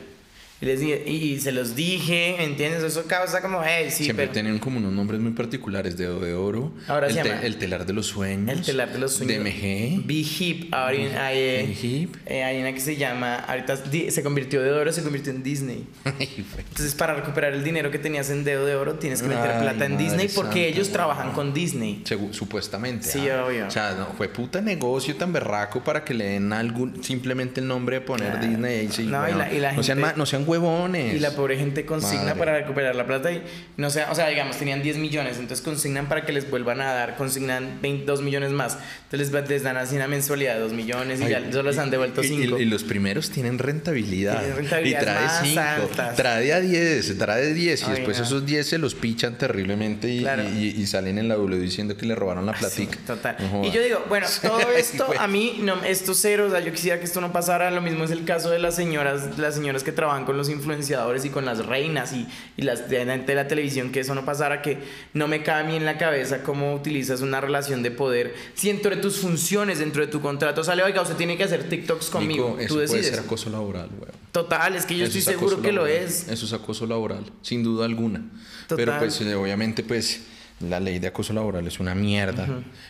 Y, 0.62 0.64
les 0.64 0.78
dije, 0.80 1.02
y, 1.06 1.10
y 1.32 1.40
se 1.40 1.50
los 1.50 1.74
dije, 1.74 2.42
¿entiendes? 2.44 2.84
Eso 2.84 3.04
causa 3.08 3.42
como, 3.42 3.60
hey, 3.64 3.86
sí, 3.90 4.04
Siempre 4.04 4.26
pero... 4.26 4.32
tienen 4.34 4.58
como 4.60 4.78
unos 4.78 4.92
nombres 4.92 5.20
muy 5.20 5.32
particulares: 5.32 5.96
Dedo 5.96 6.20
de 6.20 6.34
Oro, 6.34 6.72
Ahora 6.86 7.08
el, 7.08 7.14
se 7.14 7.22
te- 7.22 7.28
llama- 7.30 7.40
el 7.42 7.56
Telar 7.56 7.84
de 7.84 7.92
los 7.92 8.06
Sueños, 8.06 8.48
El 8.58 8.64
telar 8.64 8.92
de 8.92 8.98
los 9.00 9.12
sueños. 9.14 9.38
DMG, 9.44 10.06
Be 10.06 10.14
Hip. 10.14 10.72
Ahora 10.72 10.96
hay, 10.96 11.06
hay, 11.06 11.38
eh, 11.38 12.08
eh, 12.26 12.44
hay 12.44 12.60
una 12.60 12.72
que 12.72 12.80
se 12.80 12.96
llama. 12.96 13.36
Ahorita 13.40 13.76
se 13.76 14.22
convirtió 14.22 14.62
de 14.62 14.70
oro, 14.70 14.92
se 14.92 15.02
convirtió 15.02 15.32
en 15.32 15.42
Disney. 15.42 15.84
Entonces, 16.04 16.94
para 16.94 17.14
recuperar 17.14 17.52
el 17.54 17.64
dinero 17.64 17.90
que 17.90 17.98
tenías 17.98 18.30
en 18.30 18.44
dedo 18.44 18.64
de 18.64 18.76
oro, 18.76 18.94
tienes 18.94 19.20
que 19.20 19.28
meter 19.28 19.50
Ay, 19.50 19.62
plata 19.62 19.84
en 19.86 19.98
Disney 19.98 20.28
porque 20.34 20.64
santa, 20.64 20.68
ellos 20.76 20.90
trabajan 20.92 21.32
con 21.32 21.52
Disney. 21.52 22.02
Segu- 22.04 22.32
supuestamente. 22.32 23.08
Sí, 23.08 23.28
ah. 23.28 23.44
obvio. 23.46 23.66
O 23.66 23.70
sea, 23.70 23.94
no, 23.94 24.06
fue 24.16 24.28
puta 24.28 24.60
negocio 24.60 25.16
tan 25.16 25.32
berraco 25.32 25.82
para 25.82 26.04
que 26.04 26.14
le 26.14 26.24
den 26.24 26.52
algún, 26.52 27.02
simplemente 27.02 27.60
el 27.60 27.66
nombre 27.66 27.96
de 27.96 28.00
poner 28.02 28.32
Claro. 28.32 28.46
Disney. 28.46 28.86
y 28.86 28.92
sí, 28.92 29.02
No, 29.06 29.22
y 29.22 29.32
weón. 29.32 29.38
la- 29.38 29.52
y 29.52 29.58
la 29.58 29.72
no, 29.72 29.82
sean, 29.82 29.98
gente- 29.98 30.14
no 30.16 30.26
sean 30.26 30.44
huevones. 30.52 31.14
Y 31.14 31.18
la 31.18 31.30
pobre 31.32 31.56
gente 31.56 31.84
consigna 31.86 32.24
Madre. 32.24 32.38
para 32.38 32.58
recuperar 32.58 32.94
la 32.94 33.06
plata 33.06 33.32
y 33.32 33.42
no 33.76 33.90
sé, 33.90 34.04
o 34.10 34.14
sea, 34.14 34.28
digamos, 34.28 34.56
tenían 34.58 34.82
10 34.82 34.96
millones, 34.98 35.38
entonces 35.38 35.64
consignan 35.64 36.08
para 36.08 36.24
que 36.24 36.32
les 36.32 36.48
vuelvan 36.50 36.80
a 36.80 36.92
dar, 36.92 37.16
consignan 37.16 37.78
22 37.80 38.22
millones 38.22 38.50
más. 38.52 38.78
Entonces 39.04 39.32
les, 39.32 39.48
les 39.48 39.62
dan 39.62 39.76
así 39.76 39.96
una 39.96 40.08
mensualidad 40.08 40.54
de 40.54 40.60
2 40.60 40.72
millones 40.72 41.20
y 41.20 41.24
Ay, 41.24 41.30
ya 41.30 41.52
solo 41.52 41.70
les 41.70 41.78
han 41.78 41.90
devuelto 41.90 42.22
y- 42.22 42.26
y- 42.26 42.28
5. 42.44 42.58
Y, 42.58 42.64
los 42.66 42.84
primeros 42.84 43.30
tienen 43.30 43.58
rentabilidad. 43.58 44.42
Tienen 44.42 44.86
y 44.86 44.94
trae 44.94 45.24
más 45.24 45.40
5. 45.42 45.60
altas. 45.60 46.16
Trae 46.16 46.52
a 46.52 46.60
10. 46.60 47.18
Trae 47.18 47.42
de 47.46 47.54
10. 47.54 47.80
Y 47.82 47.84
Ay, 47.84 47.90
después 47.96 48.18
no. 48.18 48.24
esos 48.24 48.46
10 48.46 48.66
se 48.66 48.78
los 48.78 48.94
pichan 48.94 49.36
terriblemente 49.38 50.08
y, 50.08 50.20
Claro. 50.20 50.42
y- 50.44 50.74
y 50.78 50.86
salen 50.86 51.18
en 51.18 51.28
la 51.28 51.34
W 51.36 51.60
diciendo 51.60 51.96
que 51.96 52.06
le 52.06 52.14
robaron 52.14 52.46
la 52.46 52.52
platica. 52.52 52.98
Total. 53.06 53.36
No 53.38 53.48
jodas. 53.48 53.66
y 53.68 53.70
yo 53.70 53.82
digo, 53.82 54.04
bueno, 54.08 54.26
todo 54.42 54.70
esto 54.72 55.06
a 55.18 55.26
mí, 55.26 55.58
no, 55.62 55.82
esto 55.84 56.14
cero, 56.14 56.46
o 56.48 56.50
sea, 56.50 56.60
yo 56.60 56.72
quisiera 56.72 56.98
que 56.98 57.04
esto 57.04 57.20
no 57.20 57.32
pasara. 57.32 57.70
Lo 57.70 57.80
mismo 57.82 58.04
es 58.04 58.10
el 58.10 58.24
caso 58.24 58.50
de 58.50 58.58
las 58.58 58.74
señoras, 58.76 59.38
las 59.38 59.54
señoras 59.54 59.82
que 59.82 59.92
trabajan 59.92 60.24
con 60.24 60.36
los 60.36 60.41
influenciadores 60.48 61.24
y 61.24 61.30
con 61.30 61.44
las 61.44 61.64
reinas 61.66 62.12
y, 62.12 62.26
y 62.56 62.62
las 62.62 62.88
de, 62.88 63.04
de 63.04 63.34
la 63.34 63.48
televisión, 63.48 63.90
que 63.92 64.00
eso 64.00 64.14
no 64.14 64.24
pasara, 64.24 64.62
que 64.62 64.78
no 65.14 65.28
me 65.28 65.42
cabe 65.42 65.60
a 65.62 65.64
mí 65.64 65.76
en 65.76 65.84
la 65.84 65.98
cabeza 65.98 66.42
cómo 66.42 66.74
utilizas 66.74 67.20
una 67.20 67.40
relación 67.40 67.82
de 67.82 67.90
poder. 67.90 68.34
Si 68.54 68.68
dentro 68.68 68.90
de 68.94 68.96
tus 69.00 69.18
funciones, 69.18 69.78
dentro 69.78 70.04
de 70.04 70.10
tu 70.10 70.20
contrato 70.20 70.62
sale, 70.64 70.82
oiga, 70.82 71.02
usted 71.02 71.16
tiene 71.16 71.36
que 71.36 71.44
hacer 71.44 71.68
TikToks 71.68 72.10
conmigo. 72.10 72.50
Nico, 72.50 72.58
eso 72.60 72.68
Tú 72.68 72.74
puede 72.74 72.86
decides. 72.86 73.06
ser 73.16 73.20
acoso 73.20 73.50
laboral, 73.50 73.88
weón. 73.98 74.12
Total, 74.32 74.74
es 74.76 74.86
que 74.86 74.96
yo 74.96 75.04
Eso 75.04 75.18
estoy 75.18 75.34
es 75.34 75.38
seguro 75.38 75.60
que 75.60 75.72
lo 75.72 75.86
es. 75.86 76.28
Eso 76.28 76.46
es 76.46 76.52
acoso 76.52 76.86
laboral, 76.86 77.24
sin 77.42 77.62
duda 77.62 77.84
alguna. 77.84 78.22
Total. 78.66 78.76
Pero 78.76 78.98
pues 78.98 79.20
obviamente 79.20 79.82
pues 79.82 80.22
la 80.68 80.80
ley 80.80 80.98
de 80.98 81.08
acoso 81.08 81.32
laboral 81.32 81.66
es 81.66 81.80
una 81.80 81.94
mierda. 81.94 82.46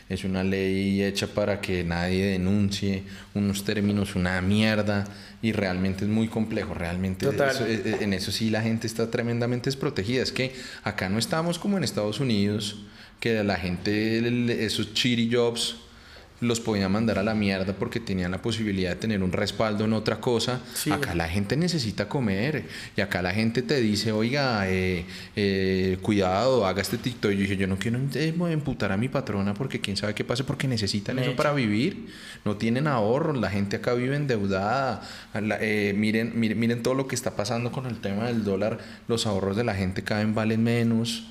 Es 0.08 0.24
una 0.24 0.44
ley 0.44 1.02
hecha 1.02 1.26
para 1.26 1.60
que 1.60 1.82
nadie 1.84 2.26
denuncie 2.26 3.02
unos 3.34 3.64
términos, 3.64 4.14
una 4.14 4.40
mierda. 4.40 5.04
Y 5.42 5.52
realmente 5.52 6.04
es 6.04 6.10
muy 6.10 6.28
complejo, 6.28 6.72
realmente 6.74 7.26
eso- 7.50 7.66
eh, 7.66 7.82
eh, 7.84 7.96
en 8.02 8.12
eso 8.12 8.30
sí 8.30 8.48
la 8.50 8.62
gente 8.62 8.86
está 8.86 9.10
tremendamente 9.10 9.70
desprotegida. 9.70 10.22
Es 10.22 10.30
que 10.32 10.54
acá 10.84 11.08
no 11.08 11.18
estamos 11.18 11.58
como 11.58 11.76
en 11.78 11.84
Estados 11.84 12.20
Unidos, 12.20 12.76
que 13.18 13.42
la 13.42 13.56
gente, 13.56 14.64
esos 14.64 14.94
chiri 14.94 15.28
jobs, 15.32 15.76
los 16.42 16.60
podían 16.60 16.92
mandar 16.92 17.18
a 17.18 17.22
la 17.22 17.34
mierda 17.34 17.72
porque 17.72 18.00
tenían 18.00 18.30
la 18.32 18.42
posibilidad 18.42 18.90
de 18.90 18.96
tener 18.96 19.22
un 19.22 19.32
respaldo 19.32 19.84
en 19.84 19.92
otra 19.94 20.20
cosa. 20.20 20.60
Sí. 20.74 20.90
Acá 20.90 21.14
la 21.14 21.28
gente 21.28 21.56
necesita 21.56 22.08
comer 22.08 22.64
y 22.96 23.00
acá 23.00 23.22
la 23.22 23.32
gente 23.32 23.62
te 23.62 23.80
dice, 23.80 24.12
oiga, 24.12 24.68
eh, 24.68 25.06
eh, 25.36 25.98
cuidado, 26.02 26.66
haga 26.66 26.82
este 26.82 26.98
TikTok. 26.98 27.30
Y 27.32 27.34
yo 27.36 27.40
dije, 27.42 27.56
yo 27.56 27.66
no 27.66 27.78
quiero 27.78 27.98
eh, 28.14 28.34
emputar 28.52 28.92
a 28.92 28.96
mi 28.96 29.08
patrona 29.08 29.54
porque 29.54 29.80
quién 29.80 29.96
sabe 29.96 30.14
qué 30.14 30.24
pase 30.24 30.44
porque 30.44 30.68
necesitan 30.68 31.18
eso 31.18 31.34
para 31.36 31.52
vivir. 31.54 32.08
No 32.44 32.56
tienen 32.56 32.86
ahorros, 32.88 33.38
la 33.38 33.48
gente 33.50 33.76
acá 33.76 33.94
vive 33.94 34.16
endeudada. 34.16 35.02
La- 35.34 35.58
eh, 35.60 35.94
miren, 35.96 36.32
miren, 36.34 36.58
miren 36.58 36.82
todo 36.82 36.94
lo 36.94 37.06
que 37.06 37.14
está 37.14 37.36
pasando 37.36 37.70
con 37.72 37.86
el 37.86 37.98
tema 38.00 38.24
del 38.26 38.44
dólar. 38.44 38.78
Los 39.08 39.26
ahorros 39.26 39.56
de 39.56 39.64
la 39.64 39.74
gente 39.74 40.02
cada 40.02 40.24
vez 40.24 40.34
valen 40.34 40.62
menos. 40.64 41.24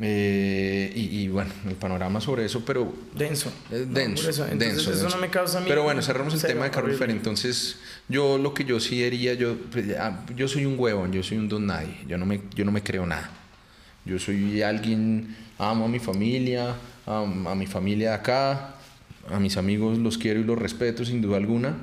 Eh, 0.00 0.92
y, 0.94 1.22
y 1.22 1.28
bueno, 1.28 1.50
el 1.66 1.74
panorama 1.74 2.20
sobre 2.20 2.44
eso, 2.44 2.64
pero 2.64 2.94
Denso. 3.16 3.50
No, 3.70 3.76
denso, 3.78 4.22
por 4.22 4.30
eso. 4.30 4.42
Entonces, 4.44 4.58
denso, 4.76 4.90
eso 4.92 5.00
denso. 5.02 5.16
no 5.16 5.20
me 5.20 5.28
causa 5.28 5.58
a 5.58 5.60
mí. 5.60 5.66
Pero 5.68 5.82
bueno, 5.82 6.02
cerramos 6.02 6.34
el 6.34 6.40
tema 6.40 6.68
de. 6.68 6.94
Fer. 6.96 7.10
Entonces, 7.10 7.78
yo 8.08 8.38
lo 8.38 8.54
que 8.54 8.64
yo 8.64 8.78
sí 8.78 9.04
haría, 9.04 9.34
yo, 9.34 9.56
pues, 9.72 9.86
ah, 9.98 10.24
yo 10.36 10.46
soy 10.46 10.66
un 10.66 10.78
huevón, 10.78 11.12
yo 11.12 11.22
soy 11.24 11.38
un 11.38 11.48
don 11.48 11.66
nadie. 11.66 11.96
Yo 12.06 12.16
no 12.16 12.26
me, 12.26 12.40
yo 12.54 12.64
no 12.64 12.70
me 12.70 12.82
creo 12.82 13.06
nada. 13.06 13.30
Yo 14.04 14.18
soy 14.20 14.62
alguien, 14.62 15.36
amo 15.58 15.86
a 15.86 15.88
mi 15.88 15.98
familia, 15.98 16.76
am- 17.04 17.46
a, 17.48 17.54
mi 17.56 17.66
familia 17.66 18.10
de 18.10 18.14
acá, 18.14 18.74
a 19.28 19.40
mis 19.40 19.56
amigos 19.56 19.98
los 19.98 20.16
quiero 20.16 20.38
y 20.38 20.44
los 20.44 20.56
respeto 20.58 21.04
sin 21.04 21.20
duda 21.20 21.36
alguna. 21.38 21.76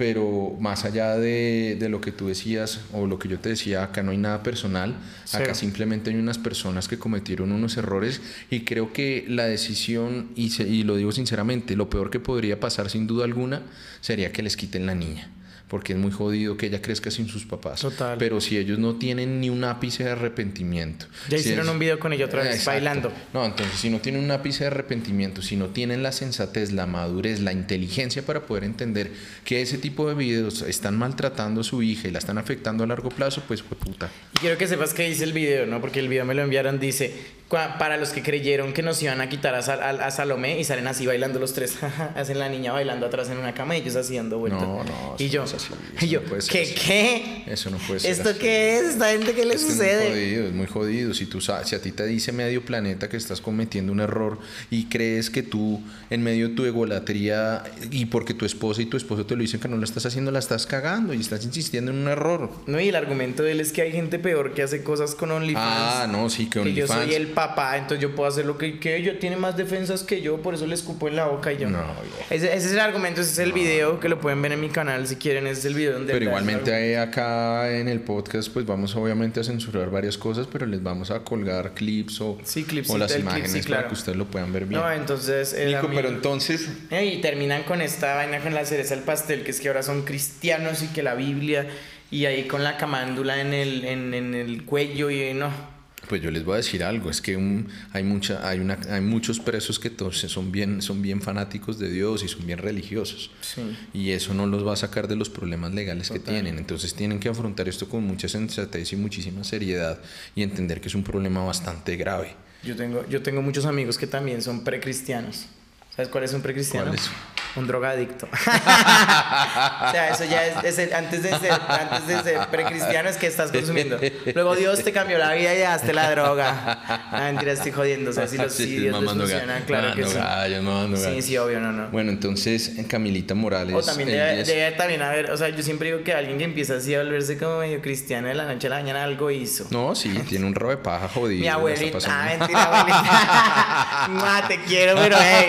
Pero 0.00 0.56
más 0.58 0.86
allá 0.86 1.18
de, 1.18 1.76
de 1.78 1.88
lo 1.90 2.00
que 2.00 2.10
tú 2.10 2.28
decías 2.28 2.80
o 2.94 3.06
lo 3.06 3.18
que 3.18 3.28
yo 3.28 3.38
te 3.38 3.50
decía, 3.50 3.82
acá 3.82 4.02
no 4.02 4.12
hay 4.12 4.16
nada 4.16 4.42
personal. 4.42 4.94
Acá 5.42 5.54
simplemente 5.54 6.08
hay 6.08 6.16
unas 6.16 6.38
personas 6.38 6.88
que 6.88 6.98
cometieron 6.98 7.52
unos 7.52 7.76
errores 7.76 8.22
y 8.50 8.60
creo 8.60 8.94
que 8.94 9.26
la 9.28 9.44
decisión, 9.44 10.30
y, 10.36 10.50
se- 10.50 10.66
y 10.66 10.84
lo 10.84 10.96
digo 10.96 11.12
sinceramente, 11.12 11.76
lo 11.76 11.90
peor 11.90 12.08
que 12.08 12.18
podría 12.18 12.58
pasar 12.58 12.88
sin 12.88 13.06
duda 13.06 13.26
alguna 13.26 13.60
sería 14.00 14.32
que 14.32 14.42
les 14.42 14.56
quiten 14.56 14.86
la 14.86 14.94
niña. 14.94 15.28
Porque 15.70 15.92
es 15.92 15.98
muy 15.98 16.10
jodido 16.10 16.56
que 16.56 16.66
ella 16.66 16.82
crezca 16.82 17.10
sin 17.12 17.28
sus 17.28 17.44
papás. 17.46 17.80
Total. 17.80 18.18
Pero 18.18 18.40
si 18.40 18.58
ellos 18.58 18.78
no 18.80 18.96
tienen 18.96 19.40
ni 19.40 19.48
un 19.48 19.62
ápice 19.62 20.02
de 20.04 20.10
arrepentimiento. 20.10 21.06
Ya 21.28 21.38
si 21.38 21.44
hicieron 21.44 21.66
es- 21.66 21.72
un 21.72 21.78
video 21.78 21.98
con 22.00 22.12
ella 22.12 22.24
otra 22.26 22.42
vez 22.42 22.56
Exacto. 22.56 22.70
bailando. 22.72 23.12
No, 23.32 23.44
entonces 23.46 23.78
si 23.78 23.88
no 23.88 24.00
tienen 24.00 24.24
un 24.24 24.30
ápice 24.32 24.64
de 24.64 24.66
arrepentimiento, 24.68 25.42
si 25.42 25.54
no 25.56 25.66
tienen 25.68 26.02
la 26.02 26.10
sensatez, 26.12 26.72
la 26.72 26.86
madurez, 26.86 27.40
la 27.40 27.52
inteligencia 27.52 28.22
para 28.26 28.40
poder 28.42 28.64
entender 28.64 29.12
que 29.44 29.62
ese 29.62 29.78
tipo 29.78 30.08
de 30.08 30.14
videos 30.16 30.62
están 30.62 30.98
maltratando 30.98 31.60
a 31.60 31.64
su 31.64 31.82
hija 31.82 32.08
y 32.08 32.10
la 32.10 32.18
están 32.18 32.36
afectando 32.38 32.82
a 32.82 32.86
largo 32.88 33.08
plazo, 33.10 33.42
pues 33.46 33.62
fue 33.62 33.76
puta. 33.78 34.10
Y 34.34 34.38
quiero 34.40 34.58
que 34.58 34.66
sepas 34.66 34.92
que 34.92 35.08
dice 35.08 35.22
el 35.24 35.32
video, 35.32 35.66
¿no? 35.66 35.80
Porque 35.80 36.00
el 36.00 36.08
video 36.08 36.24
me 36.24 36.34
lo 36.34 36.42
enviaron, 36.42 36.80
dice, 36.80 37.12
"Cua- 37.12 37.39
para 37.50 37.96
los 37.96 38.10
que 38.10 38.22
creyeron 38.22 38.72
que 38.72 38.80
nos 38.82 39.02
iban 39.02 39.20
a 39.20 39.28
quitar 39.28 39.54
a, 39.56 39.58
a- 39.58 40.06
a 40.06 40.10
Salomé 40.12 40.60
y 40.60 40.64
salen 40.64 40.86
así 40.86 41.04
bailando 41.04 41.40
los 41.40 41.52
tres, 41.52 41.76
hacen 42.16 42.38
la 42.38 42.48
niña 42.48 42.72
bailando 42.72 43.06
atrás 43.06 43.28
en 43.28 43.38
una 43.38 43.52
cama 43.54 43.76
y 43.76 43.80
ellos 43.80 43.96
así 43.96 44.14
dando 44.16 44.38
vueltas. 44.38 44.62
No, 44.62 44.84
no, 44.84 45.16
Y 45.18 45.28
yo, 45.30 45.40
no 45.44 45.46
así, 45.46 45.66
y 46.00 46.08
yo, 46.08 46.20
no 46.20 46.28
¿qué, 46.30 46.62
así. 46.62 46.74
qué? 46.74 47.42
Eso 47.48 47.70
no 47.70 47.78
puede 47.78 47.98
ser 48.00 48.12
¿Esto 48.12 48.28
así. 48.30 48.38
qué 48.38 48.78
es? 48.78 48.82
¿Esta 48.90 49.10
gente 49.10 49.34
qué 49.34 49.44
le 49.44 49.54
Es 49.54 49.64
que 49.64 49.72
sucede? 49.72 50.06
Es 50.06 50.10
muy 50.12 50.16
jodido, 50.20 50.46
es 50.46 50.52
muy 50.54 50.66
jodido. 50.66 51.14
Si, 51.14 51.26
tú, 51.26 51.40
si 51.40 51.50
a 51.52 51.82
ti 51.82 51.90
te 51.92 52.06
dice 52.06 52.30
medio 52.30 52.64
planeta 52.64 53.08
que 53.08 53.16
estás 53.16 53.40
cometiendo 53.40 53.90
un 53.92 53.98
error 54.00 54.38
y 54.70 54.84
crees 54.84 55.28
que 55.28 55.42
tú, 55.42 55.82
en 56.08 56.22
medio 56.22 56.48
de 56.50 56.54
tu 56.54 56.64
egolatría, 56.64 57.64
y 57.90 58.06
porque 58.06 58.32
tu 58.34 58.44
esposa 58.46 58.82
y 58.82 58.86
tu 58.86 58.96
esposo 58.96 59.26
te 59.26 59.34
lo 59.34 59.42
dicen 59.42 59.58
que 59.60 59.66
no 59.68 59.76
lo 59.76 59.84
estás 59.84 60.06
haciendo, 60.06 60.30
la 60.30 60.38
estás 60.38 60.66
cagando 60.66 61.14
y 61.14 61.20
estás 61.20 61.44
insistiendo 61.44 61.90
en 61.90 61.98
un 61.98 62.08
error. 62.08 62.50
No, 62.66 62.80
y 62.80 62.88
el 62.88 62.94
argumento 62.96 63.42
de 63.42 63.52
él 63.52 63.60
es 63.60 63.72
que 63.72 63.82
hay 63.82 63.92
gente 63.92 64.18
peor 64.18 64.54
que 64.54 64.62
hace 64.62 64.82
cosas 64.84 65.14
con 65.14 65.30
OnlyFans. 65.32 65.66
Ah, 65.66 66.06
no, 66.10 66.30
sí, 66.30 66.44
que 66.48 66.60
que 66.62 66.72
yo 66.74 66.84
OnlyFans. 66.84 67.04
soy 67.06 67.14
el 67.14 67.26
papá, 67.48 67.76
entonces 67.76 68.00
yo 68.02 68.14
puedo 68.14 68.28
hacer 68.28 68.44
lo 68.46 68.58
que, 68.58 68.78
que 68.78 69.02
yo 69.02 69.18
tiene 69.18 69.36
más 69.36 69.56
defensas 69.56 70.02
que 70.02 70.20
yo, 70.20 70.42
por 70.42 70.54
eso 70.54 70.66
le 70.66 70.74
escupo 70.74 71.08
en 71.08 71.16
la 71.16 71.26
boca 71.26 71.52
y 71.52 71.58
yo. 71.58 71.70
No, 71.70 71.82
ese, 72.28 72.54
ese 72.54 72.66
es 72.66 72.72
el 72.72 72.80
argumento, 72.80 73.20
ese 73.20 73.30
es 73.32 73.38
el 73.38 73.52
video 73.52 73.98
que 74.00 74.08
lo 74.08 74.20
pueden 74.20 74.40
ver 74.42 74.52
en 74.52 74.60
mi 74.60 74.68
canal 74.68 75.06
si 75.06 75.16
quieren, 75.16 75.46
ese 75.46 75.60
es 75.60 75.64
el 75.66 75.74
video 75.74 75.92
donde... 75.94 76.12
Pero 76.12 76.26
igualmente 76.26 76.74
ahí 76.74 76.94
acá 76.94 77.70
en 77.70 77.88
el 77.88 78.00
podcast 78.00 78.50
pues 78.52 78.66
vamos 78.66 78.94
obviamente 78.96 79.40
a 79.40 79.44
censurar 79.44 79.90
varias 79.90 80.18
cosas, 80.18 80.46
pero 80.46 80.66
les 80.66 80.82
vamos 80.82 81.10
a 81.10 81.20
colgar 81.20 81.72
clips 81.74 82.20
o, 82.20 82.38
Sí, 82.44 82.64
clips, 82.64 82.90
o 82.90 82.98
las 82.98 83.10
el 83.12 83.22
clip, 83.22 83.30
sí, 83.30 83.38
imágenes 83.38 83.66
claro. 83.66 83.82
para 83.82 83.88
que 83.88 83.94
ustedes 83.94 84.18
lo 84.18 84.26
puedan 84.26 84.52
ver 84.52 84.66
bien. 84.66 84.80
No, 84.80 84.90
entonces... 84.92 85.52
el 85.54 85.74
Nico, 85.74 85.90
pero 85.94 86.08
entonces... 86.08 86.68
Eh, 86.90 87.04
Y 87.06 87.20
terminan 87.20 87.62
con 87.64 87.80
esta 87.80 88.14
vaina 88.14 88.40
con 88.40 88.54
la 88.54 88.64
cereza 88.64 88.94
del 88.94 89.04
pastel, 89.04 89.42
que 89.42 89.50
es 89.50 89.60
que 89.60 89.68
ahora 89.68 89.82
son 89.82 90.02
cristianos 90.02 90.82
y 90.82 90.88
que 90.88 91.02
la 91.02 91.14
Biblia, 91.14 91.66
y 92.10 92.26
ahí 92.26 92.44
con 92.46 92.64
la 92.64 92.76
camándula 92.76 93.40
en 93.40 93.54
el, 93.54 93.84
en, 93.84 94.14
en 94.14 94.34
el 94.34 94.64
cuello 94.64 95.10
y 95.10 95.32
no. 95.34 95.79
Pues 96.10 96.20
yo 96.22 96.32
les 96.32 96.44
voy 96.44 96.54
a 96.54 96.56
decir 96.56 96.82
algo, 96.82 97.08
es 97.08 97.20
que 97.20 97.36
un- 97.36 97.68
hay, 97.92 98.02
mucha, 98.02 98.46
hay, 98.48 98.58
una, 98.58 98.76
hay 98.90 99.00
muchos 99.00 99.38
presos 99.38 99.78
que 99.78 99.92
son 100.28 100.50
bien, 100.50 100.82
son 100.82 101.02
bien 101.02 101.22
fanáticos 101.22 101.78
de 101.78 101.88
Dios 101.88 102.24
y 102.24 102.28
son 102.28 102.44
bien 102.44 102.58
religiosos. 102.58 103.30
Sí. 103.42 103.62
Y 103.94 104.10
eso 104.10 104.34
no 104.34 104.44
los 104.46 104.66
va 104.66 104.72
a 104.72 104.76
sacar 104.76 105.06
de 105.06 105.14
los 105.14 105.30
problemas 105.30 105.72
legales 105.72 106.10
que 106.10 106.18
tienen. 106.18 106.58
Entonces 106.58 106.94
tienen 106.94 107.20
que 107.20 107.28
afrontar 107.28 107.68
esto 107.68 107.88
con 107.88 108.02
mucha 108.02 108.26
sensatez 108.28 108.92
y 108.92 108.96
muchísima 108.96 109.44
seriedad 109.44 110.00
y 110.34 110.42
entender 110.42 110.80
que 110.80 110.88
es 110.88 110.96
un 110.96 111.04
problema 111.04 111.44
bastante 111.44 111.96
grave. 111.96 112.34
Yo 112.64 112.74
tengo, 112.74 113.08
yo 113.08 113.22
tengo 113.22 113.40
muchos 113.40 113.64
amigos 113.64 113.96
que 113.96 114.08
también 114.08 114.42
son 114.42 114.64
precristianos. 114.64 115.46
¿Sabes 115.94 116.08
cuál 116.10 116.24
es 116.24 116.32
un 116.34 116.42
precristiano? 116.42 116.86
¿Cuál 116.88 116.98
es? 116.98 117.08
Un 117.56 117.66
drogadicto. 117.66 118.28
o 118.32 119.90
sea, 119.90 120.10
eso 120.10 120.24
ya 120.24 120.46
es, 120.46 120.64
es 120.64 120.78
el- 120.78 120.94
antes, 120.94 121.22
de 121.22 121.30
ser, 121.38 121.52
antes 121.68 122.06
de 122.06 122.22
ser 122.22 122.46
precristiano 122.48 123.08
es 123.08 123.16
que 123.16 123.26
estás 123.26 123.50
consumiendo. 123.50 123.98
Luego 124.34 124.54
Dios 124.56 124.82
te 124.84 124.92
cambió 124.92 125.18
la 125.18 125.32
vida 125.32 125.54
y 125.54 125.58
daste 125.58 125.92
la 125.92 126.10
droga. 126.10 126.78
Ah, 127.10 127.20
mentira, 127.32 127.52
estoy 127.52 127.72
jodiendo. 127.72 128.10
O 128.10 128.12
sea, 128.12 128.26
si, 128.28 128.36
los, 128.36 128.52
si 128.52 128.64
Sí, 128.64 128.76
Dios 128.78 129.00
les 129.00 129.10
funciona, 129.12 129.60
claro 129.66 129.94
que 129.94 130.02
mamando 130.02 130.46
sí. 130.56 130.62
mamando 130.62 130.96
Sí, 130.96 131.22
sí, 131.22 131.36
obvio, 131.38 131.60
no, 131.60 131.72
no. 131.72 131.88
Bueno, 131.88 132.10
entonces 132.12 132.78
en 132.78 132.84
Camilita 132.84 133.34
Morales. 133.34 133.74
O 133.74 133.82
también 133.82 134.08
debe, 134.10 134.40
es- 134.42 134.46
debe 134.46 134.70
también 134.72 135.02
haber, 135.02 135.30
o 135.30 135.36
sea, 135.36 135.48
yo 135.48 135.62
siempre 135.62 135.90
digo 135.90 136.04
que 136.04 136.14
alguien 136.14 136.38
que 136.38 136.44
empieza 136.44 136.76
así 136.76 136.94
a 136.94 136.98
volverse 137.02 137.36
como 137.38 137.58
medio 137.58 137.80
cristiano 137.82 138.28
de 138.28 138.34
la 138.34 138.44
noche 138.44 138.66
a 138.68 138.70
la 138.70 138.76
mañana 138.76 139.04
algo 139.04 139.30
hizo. 139.30 139.66
No, 139.70 139.94
sí, 139.94 140.10
tiene 140.28 140.46
un 140.46 140.54
robo 140.54 140.70
de 140.70 140.76
paja 140.76 141.08
jodido. 141.08 141.40
Mi 141.40 141.48
abuelita, 141.48 141.98
ah, 142.08 142.26
mentira, 142.38 142.64
abuelita. 142.64 144.08
Ma, 144.10 144.46
te 144.48 144.60
quiero, 144.62 144.94
pero 144.96 145.16
hey, 145.20 145.48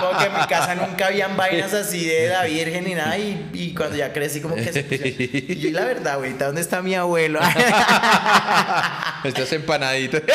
como 0.00 0.18
que 0.18 0.24
en 0.24 0.32
mi 0.34 0.46
casa 0.46 0.74
nunca 0.74 1.06
vainas 1.38 1.72
así 1.74 2.04
de 2.06 2.28
la 2.28 2.44
Virgen 2.44 2.84
ni 2.84 2.94
nada. 2.94 3.16
Y, 3.18 3.50
y 3.52 3.74
cuando 3.74 3.96
ya 3.96 4.12
crecí, 4.12 4.40
como 4.40 4.54
que 4.56 4.72
se 4.72 4.84
pusieron- 4.84 5.14
Y 5.50 5.56
yo, 5.56 5.68
y 5.68 5.72
la 5.72 5.84
verdad, 5.84 6.14
abuelita, 6.14 6.46
¿dónde 6.46 6.60
está 6.60 6.82
mi 6.82 6.94
abuelo? 6.94 7.40
Estas 9.24 9.52
empanaditas. 9.52 10.22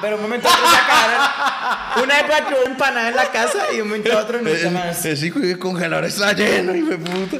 Pero 0.00 0.16
un 0.16 0.22
momento 0.22 0.48
otro 0.48 0.70
sacaron 0.70 2.02
una 2.02 2.20
época 2.20 2.46
que 2.46 2.54
hubo 2.54 2.66
empanada 2.66 3.08
en 3.08 3.16
la 3.16 3.30
casa 3.30 3.58
y 3.74 3.80
un 3.80 3.88
momento 3.88 4.16
otro 4.18 4.40
nunca 4.40 4.70
más. 4.70 5.04
Ese 5.04 5.26
hijo 5.26 5.40
de 5.40 5.58
congelador 5.58 6.04
está 6.04 6.32
lleno, 6.32 6.74
hijo 6.74 6.90
de 6.90 6.98
puta. 6.98 7.36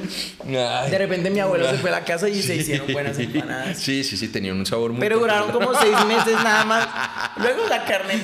Ay. 0.47 0.91
De 0.91 0.99
repente 0.99 1.31
mi 1.31 1.41
abuelo 1.41 1.71
se 1.71 1.79
fue 1.79 1.91
a 1.91 1.93
la 1.93 2.05
casa 2.05 2.29
y 2.29 2.43
se 2.43 2.57
hicieron 2.57 2.93
buenas 2.93 3.19
empanadas. 3.19 3.79
Sí, 3.79 4.05
sí, 4.05 4.17
sí, 4.17 4.29
tenían 4.29 4.57
un 4.57 4.67
sabor 4.67 4.91
muy 4.93 5.01
Pero 5.01 5.19
duraron 5.19 5.51
como 5.53 5.75
seis 5.75 5.97
meses 6.07 6.35
nada 6.43 6.65
más. 6.65 6.89
Luego 7.37 7.67
la 7.69 7.85
carne. 7.85 8.21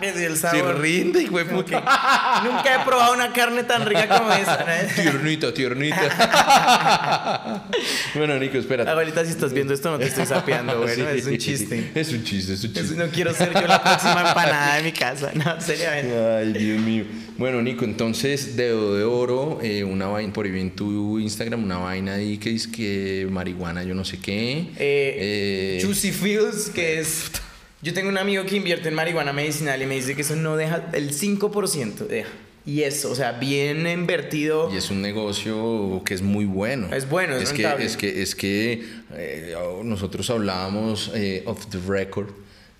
Perdió 0.00 0.26
el 0.28 0.36
sabor. 0.36 0.80
rinde, 0.80 1.22
hijo 1.22 1.38
de 1.38 1.44
puta. 1.46 2.42
nunca 2.44 2.74
he 2.74 2.84
probado 2.84 3.12
una 3.14 3.32
carne 3.32 3.64
tan 3.64 3.84
rica 3.84 4.08
como 4.08 4.32
esa. 4.32 4.58
¿no? 4.58 4.94
Tiernita, 4.94 5.52
tiernita. 5.52 6.06
bueno, 8.14 8.38
Nico, 8.38 8.58
espérate. 8.58 8.90
Abuelita, 8.90 9.24
si 9.24 9.30
estás 9.30 9.52
viendo 9.52 9.74
esto, 9.74 9.90
no 9.90 9.98
te 9.98 10.06
estoy 10.06 10.26
sapeando, 10.26 10.78
bueno, 10.78 10.94
Sí. 10.96 11.02
es 11.18 11.26
un 11.26 11.38
chiste. 11.38 11.90
Es 12.06 12.12
un 12.12 12.24
chiste, 12.24 12.52
es 12.54 12.64
un 12.64 12.72
chiste. 12.72 12.94
No 12.96 13.06
quiero 13.08 13.34
ser 13.34 13.52
yo 13.52 13.66
la 13.66 13.82
próxima 13.82 14.28
empanada 14.28 14.76
de 14.76 14.82
mi 14.84 14.92
casa, 14.92 15.32
no, 15.34 15.60
seriamente. 15.60 16.16
Ay, 16.16 16.52
Dios 16.52 16.80
mío. 16.80 17.04
Bueno, 17.36 17.60
Nico, 17.60 17.84
entonces, 17.84 18.56
dedo 18.56 18.94
de 18.94 19.04
oro, 19.04 19.58
eh, 19.62 19.84
una 19.84 20.06
vaina, 20.06 20.32
por 20.32 20.46
ahí 20.46 20.52
vi 20.52 20.60
en 20.60 20.70
tu 20.70 21.18
Instagram, 21.18 21.62
una 21.64 21.78
vaina 21.78 22.14
ahí 22.14 22.38
que 22.38 22.50
dice 22.50 22.70
que 22.70 23.26
marihuana, 23.30 23.82
yo 23.84 23.94
no 23.94 24.04
sé 24.04 24.18
qué. 24.18 24.68
Eh, 24.78 25.78
Eh, 25.78 25.80
Juicy 25.84 26.12
Fields, 26.12 26.70
que 26.70 26.98
es. 27.00 27.30
Yo 27.82 27.92
tengo 27.92 28.08
un 28.08 28.18
amigo 28.18 28.44
que 28.46 28.56
invierte 28.56 28.88
en 28.88 28.94
marihuana 28.94 29.32
medicinal 29.32 29.80
y 29.82 29.86
me 29.86 29.96
dice 29.96 30.14
que 30.14 30.22
eso 30.22 30.34
no 30.36 30.56
deja 30.56 30.86
el 30.92 31.12
5%. 31.12 32.06
Deja. 32.06 32.28
Y 32.66 32.82
eso, 32.82 33.12
o 33.12 33.14
sea, 33.14 33.32
bien 33.32 33.86
invertido. 33.86 34.68
Y 34.74 34.76
es 34.76 34.90
un 34.90 35.00
negocio 35.00 36.02
que 36.04 36.14
es 36.14 36.22
muy 36.22 36.46
bueno. 36.46 36.92
Es 36.92 37.08
bueno, 37.08 37.36
es 37.36 37.44
es 37.44 37.52
que. 37.52 37.62
Es 37.78 37.96
que, 37.96 38.22
es 38.22 38.34
que 38.34 38.84
eh, 39.14 39.54
nosotros 39.84 40.28
hablábamos 40.30 41.12
eh, 41.14 41.44
off 41.46 41.66
the 41.66 41.78
record 41.86 42.30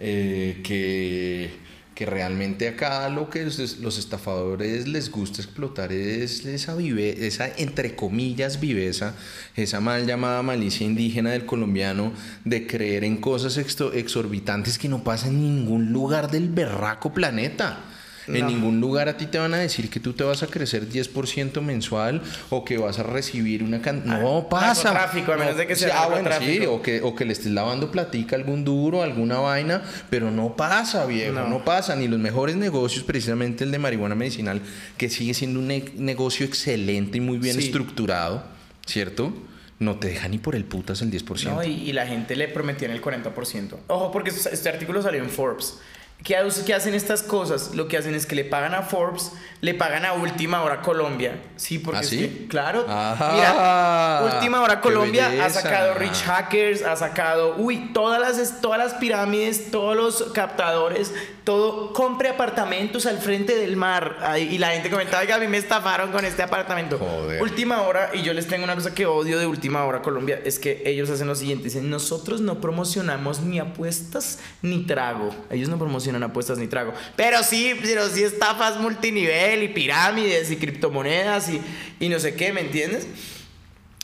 eh, 0.00 0.60
que, 0.64 1.50
que 1.94 2.04
realmente 2.04 2.66
acá 2.66 3.08
lo 3.08 3.30
que 3.30 3.44
los, 3.44 3.78
los 3.78 3.96
estafadores 3.96 4.88
les 4.88 5.08
gusta 5.08 5.40
explotar 5.40 5.92
es 5.92 6.44
esa 6.44 6.74
vive, 6.74 7.24
esa 7.24 7.48
entre 7.56 7.94
comillas 7.94 8.58
viveza, 8.58 9.14
esa 9.54 9.80
mal 9.80 10.04
llamada 10.04 10.42
malicia 10.42 10.84
indígena 10.84 11.30
del 11.30 11.46
colombiano 11.46 12.12
de 12.44 12.66
creer 12.66 13.04
en 13.04 13.18
cosas 13.18 13.56
exorbitantes 13.56 14.78
que 14.78 14.88
no 14.88 15.04
pasan 15.04 15.36
en 15.36 15.42
ningún 15.42 15.92
lugar 15.92 16.28
del 16.28 16.48
berraco 16.48 17.14
planeta. 17.14 17.84
En 18.28 18.46
ningún 18.46 18.80
lugar 18.80 19.08
a 19.08 19.16
ti 19.16 19.26
te 19.26 19.38
van 19.38 19.54
a 19.54 19.58
decir 19.58 19.88
que 19.88 20.00
tú 20.00 20.12
te 20.12 20.24
vas 20.24 20.42
a 20.42 20.46
crecer 20.48 20.88
10% 20.88 21.60
mensual 21.60 22.22
o 22.50 22.64
que 22.64 22.76
vas 22.78 22.98
a 22.98 23.02
recibir 23.04 23.62
una 23.62 23.80
cantidad. 23.80 24.20
No 24.20 24.48
pasa. 24.48 24.90
Ah, 24.90 24.92
narcotráfico, 24.94 25.32
a 25.32 25.36
menos 25.36 25.52
No, 25.54 25.58
de 25.58 25.66
que 25.66 25.76
sea 25.76 26.02
ah, 26.02 26.08
bueno, 26.08 26.30
sí, 26.40 26.60
o 26.66 26.82
que, 26.82 27.02
o 27.02 27.14
que 27.14 27.24
le 27.24 27.32
estés 27.32 27.52
lavando 27.52 27.90
platica 27.92 28.34
algún 28.36 28.64
duro, 28.64 29.02
alguna 29.02 29.38
vaina, 29.38 29.82
pero 30.10 30.30
no 30.30 30.56
pasa, 30.56 31.06
viejo, 31.06 31.32
No. 31.34 31.48
no, 31.48 31.64
pasa. 31.64 31.94
Ni 31.96 32.08
los 32.08 32.18
mejores 32.18 32.56
negocios, 32.56 33.04
precisamente 33.04 33.64
el 33.64 33.70
de 33.70 33.78
marihuana 33.78 34.14
medicinal, 34.14 34.60
que 34.96 35.08
sigue 35.08 35.32
siendo 35.34 35.60
un 35.60 35.68
ne- 35.68 35.84
negocio 35.96 36.44
excelente 36.46 37.18
y 37.18 37.20
muy 37.20 37.38
bien 37.38 37.56
Sí. 37.56 37.66
estructurado, 37.66 38.44
¿cierto? 38.86 39.32
No 39.78 39.96
te 39.96 40.08
deja 40.08 40.26
ni 40.28 40.38
por 40.38 40.56
el 40.56 40.64
putas 40.64 41.02
el 41.02 41.10
10%. 41.10 41.44
No, 41.54 41.62
y, 41.62 41.72
y 41.72 41.92
la 41.92 42.06
gente 42.06 42.34
le 42.34 42.48
prometían 42.48 42.90
el 42.92 43.02
40%. 43.02 43.76
Ojo, 43.88 44.10
porque 44.10 44.30
este 44.30 44.52
este 44.54 44.68
artículo 44.70 45.02
salió 45.02 45.22
en 45.22 45.28
Forbes. 45.28 45.78
¿Qué, 46.24 46.36
qué 46.66 46.74
hacen 46.74 46.94
estas 46.94 47.22
cosas? 47.22 47.74
Lo 47.74 47.86
que 47.88 47.96
hacen 47.96 48.14
es 48.14 48.26
que 48.26 48.34
le 48.34 48.44
pagan 48.44 48.74
a 48.74 48.82
Forbes, 48.82 49.30
le 49.60 49.74
pagan 49.74 50.04
a 50.04 50.14
Última 50.14 50.62
Hora 50.62 50.82
Colombia. 50.82 51.40
Sí, 51.56 51.78
porque 51.78 51.98
¿Ah, 51.98 52.02
es 52.02 52.08
sí? 52.08 52.18
que- 52.18 52.48
claro. 52.48 52.84
Ajá. 52.88 53.32
Mira, 53.32 54.34
Última 54.36 54.60
Hora 54.60 54.80
Colombia 54.80 55.30
ha 55.44 55.50
sacado 55.50 55.94
Rich 55.94 56.24
Hackers, 56.24 56.82
ha 56.82 56.96
sacado, 56.96 57.54
uy, 57.56 57.90
todas 57.92 58.20
las, 58.20 58.60
todas 58.60 58.78
las 58.78 58.94
pirámides, 58.94 59.70
todos 59.70 59.94
los 59.96 60.32
captadores, 60.32 61.12
todo, 61.44 61.92
compre 61.92 62.28
apartamentos 62.30 63.06
al 63.06 63.18
frente 63.18 63.54
del 63.56 63.76
mar. 63.76 64.16
Ay, 64.20 64.48
y 64.52 64.58
la 64.58 64.70
gente 64.70 64.90
comentaba, 64.90 65.22
oiga, 65.22 65.36
a 65.36 65.38
mí 65.38 65.46
me 65.46 65.58
estafaron 65.58 66.10
con 66.10 66.24
este 66.24 66.42
apartamento. 66.42 66.98
Joder. 66.98 67.40
Última 67.40 67.82
hora, 67.82 68.10
y 68.14 68.22
yo 68.22 68.32
les 68.34 68.48
tengo 68.48 68.64
una 68.64 68.74
cosa 68.74 68.92
que 68.94 69.06
odio 69.06 69.38
de 69.38 69.46
Última 69.46 69.84
Hora 69.84 70.02
Colombia, 70.02 70.40
es 70.44 70.58
que 70.58 70.82
ellos 70.86 71.08
hacen 71.08 71.28
lo 71.28 71.36
siguiente, 71.36 71.64
dicen, 71.64 71.88
nosotros 71.88 72.40
no 72.40 72.60
promocionamos 72.60 73.40
ni 73.42 73.60
apuestas 73.60 74.40
ni 74.60 74.84
trago. 74.86 75.30
Ellos 75.50 75.68
no 75.68 75.78
promocionan 75.78 76.05
apuestas 76.26 76.58
ni 76.58 76.66
trago. 76.66 76.92
Pero 77.16 77.42
sí, 77.42 77.74
pero 77.82 78.08
sí 78.08 78.22
estafas 78.22 78.78
multinivel 78.78 79.62
y 79.62 79.68
pirámides 79.68 80.50
y 80.50 80.56
criptomonedas 80.56 81.48
y, 81.48 81.60
y 82.00 82.08
no 82.08 82.18
sé 82.18 82.34
qué, 82.34 82.52
¿me 82.52 82.60
entiendes? 82.60 83.06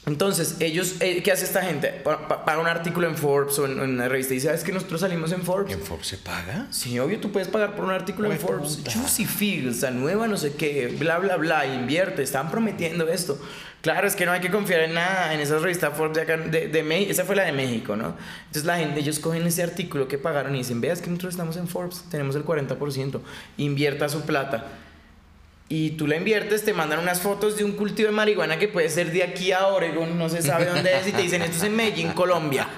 Entonces, 0.04 0.56
ellos, 0.58 0.96
eh, 0.98 1.22
¿qué 1.22 1.30
hace 1.30 1.44
esta 1.44 1.62
gente? 1.62 1.88
Pa- 2.02 2.26
pa- 2.26 2.44
Paga 2.44 2.60
un 2.60 2.66
artículo 2.66 3.06
en 3.06 3.16
Forbes 3.16 3.56
o 3.60 3.66
en, 3.66 3.72
en 3.80 3.90
una 3.90 4.08
revista 4.08 4.32
y 4.32 4.38
dice, 4.38 4.48
¿sabes 4.48 4.64
que 4.64 4.72
nosotros 4.72 5.00
salimos 5.00 5.30
en 5.30 5.42
Forbes? 5.42 5.72
¿En 5.72 5.80
Forbes 5.80 6.08
se 6.08 6.16
paga? 6.16 6.66
Sí, 6.70 6.98
obvio, 6.98 7.20
tú 7.20 7.30
puedes 7.30 7.46
pagar 7.46 7.76
por 7.76 7.84
un 7.84 7.92
artículo 7.92 8.30
en 8.32 8.36
Forbes. 8.38 8.78
puta. 8.78 8.90
Juicy 8.92 9.26
Fields, 9.26 9.80
la 9.82 9.92
nueva 9.92 10.26
no 10.26 10.36
sé 10.36 10.54
qué, 10.54 10.88
bla, 10.98 11.18
bla, 11.20 11.36
bla, 11.36 11.66
invierte, 11.66 12.22
están 12.22 12.50
prometiendo 12.50 13.06
esto. 13.08 13.38
Claro, 13.80 14.06
es 14.08 14.16
que 14.16 14.26
no 14.26 14.32
hay 14.32 14.40
que 14.40 14.50
confiar 14.50 14.80
en 14.80 14.94
nada, 14.94 15.34
en 15.34 15.40
esa 15.40 15.58
revista 15.60 15.92
Forbes 15.92 16.16
de 16.16 16.22
acá, 16.22 16.36
de, 16.36 16.66
de 16.66 16.82
Me- 16.82 17.08
esa 17.08 17.24
fue 17.24 17.36
la 17.36 17.44
de 17.44 17.52
México, 17.52 17.94
¿no? 17.94 18.16
Entonces 18.46 18.64
la 18.64 18.78
gente, 18.78 18.98
ellos 19.00 19.20
cogen 19.20 19.46
ese 19.46 19.62
artículo 19.62 20.08
que 20.08 20.18
pagaron 20.18 20.54
y 20.56 20.58
dicen, 20.58 20.80
veas 20.80 21.00
que 21.00 21.10
nosotros 21.10 21.34
estamos 21.34 21.56
en 21.56 21.68
Forbes, 21.68 22.04
tenemos 22.10 22.34
el 22.34 22.44
40%, 22.44 23.20
invierta 23.56 24.08
su 24.08 24.22
plata. 24.22 24.66
Y 25.74 25.92
tú 25.92 26.06
la 26.06 26.16
inviertes, 26.16 26.66
te 26.66 26.74
mandan 26.74 26.98
unas 26.98 27.22
fotos 27.22 27.56
de 27.56 27.64
un 27.64 27.72
cultivo 27.72 28.10
de 28.10 28.14
marihuana 28.14 28.58
que 28.58 28.68
puede 28.68 28.90
ser 28.90 29.10
de 29.10 29.22
aquí 29.22 29.52
a 29.52 29.68
Oregon, 29.68 30.18
no 30.18 30.28
se 30.28 30.42
sabe 30.42 30.66
dónde 30.66 30.98
es, 30.98 31.08
y 31.08 31.12
te 31.12 31.22
dicen, 31.22 31.40
esto 31.40 31.56
es 31.56 31.62
en 31.62 31.74
Medellín, 31.74 32.12
Colombia. 32.12 32.68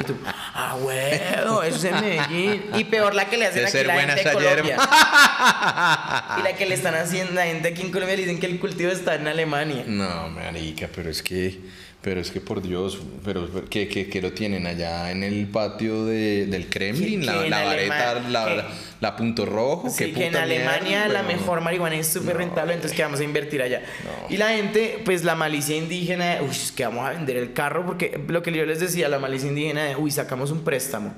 Y 0.00 0.02
tú, 0.02 0.16
ah, 0.26 0.76
bueno, 0.80 1.62
eso 1.62 1.76
es 1.76 1.84
en 1.84 2.00
Medellín. 2.00 2.64
Y 2.74 2.82
peor 2.82 3.14
la 3.14 3.26
que 3.26 3.36
le 3.36 3.46
hacen 3.46 3.62
De 3.62 3.68
aquí 3.68 3.86
la 3.86 4.00
gente 4.00 4.24
de. 4.24 4.32
Colombia. 4.32 4.76
y 6.40 6.42
la 6.42 6.56
que 6.58 6.66
le 6.66 6.74
están 6.74 6.96
haciendo 6.96 7.34
la 7.34 7.44
gente 7.44 7.68
aquí 7.68 7.82
en 7.82 7.92
Colombia 7.92 8.16
le 8.16 8.22
dicen 8.22 8.40
que 8.40 8.46
el 8.46 8.58
cultivo 8.58 8.90
está 8.90 9.14
en 9.14 9.28
Alemania. 9.28 9.84
No, 9.86 10.28
marica, 10.30 10.88
pero 10.92 11.08
es 11.08 11.22
que, 11.22 11.60
pero 12.02 12.20
es 12.20 12.30
que 12.32 12.40
por 12.40 12.60
Dios, 12.62 12.98
pero 13.24 13.48
¿qué, 13.70 13.86
qué, 13.88 14.08
qué 14.08 14.20
lo 14.20 14.32
tienen 14.32 14.66
allá 14.66 15.10
en 15.12 15.22
el 15.22 15.46
patio 15.46 16.04
de, 16.04 16.46
del 16.46 16.68
Kremlin? 16.68 17.20
Que- 17.20 17.26
La, 17.26 17.42
que 17.44 17.50
la 17.50 17.64
vareta, 17.64 18.10
Alema- 18.16 18.28
la, 18.28 18.54
la, 18.56 18.68
la 19.00 19.16
punto 19.16 19.46
rojo. 19.46 19.88
Sí, 19.88 20.12
que 20.12 20.26
en 20.26 20.36
Alemania 20.36 20.82
mierda, 21.06 21.08
la 21.08 21.22
mejor 21.22 21.60
marihuana 21.60 21.94
es 21.96 22.08
súper 22.08 22.34
No, 22.34 22.40
rentable, 22.40 22.74
entonces 22.74 22.96
que 22.96 23.02
vamos 23.02 23.20
a 23.20 23.24
invertir 23.24 23.62
allá. 23.62 23.80
No. 24.04 24.34
Y 24.34 24.36
la 24.36 24.48
gente, 24.50 25.00
pues 25.04 25.22
la 25.24 25.34
malicia 25.36 25.76
indígena, 25.76 26.38
uy, 26.42 26.50
es 26.50 26.72
que 26.72 26.84
vamos 26.84 27.06
a 27.06 27.10
vender 27.10 27.36
el 27.36 27.52
carro, 27.52 27.86
porque 27.86 28.20
lo 28.28 28.42
que 28.42 28.52
yo 28.52 28.66
les 28.66 28.80
decía, 28.80 29.08
la 29.08 29.18
malicia 29.18 29.48
indígena 29.48 29.84
de, 29.84 29.96
uy, 29.96 30.10
sacamos 30.10 30.50
un 30.50 30.64
préstamo. 30.64 31.14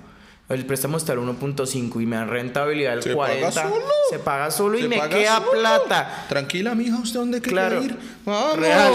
El 0.47 0.67
préstamo 0.67 0.99
está 0.99 1.15
al 1.15 1.21
1.5 1.21 2.03
y 2.03 2.07
me 2.07 2.17
dan 2.17 2.29
rentabilidad 2.29 2.91
del 2.93 3.03
¿Se 3.03 3.15
40. 3.15 3.49
paga 3.49 3.63
solo? 3.71 3.85
Se 4.11 4.19
paga 4.19 4.51
solo 4.51 4.79
y 4.79 4.83
¿Se 4.83 4.89
me 4.89 5.01
queda 5.09 5.39
solo? 5.39 5.51
plata. 5.53 6.27
Tranquila, 6.29 6.75
mija, 6.75 6.99
¿usted 6.99 7.19
dónde 7.19 7.41
quiere 7.41 7.55
Claro. 7.57 7.83
ir? 7.83 7.97
¡Vamos! 8.27 8.59
Real. 8.59 8.93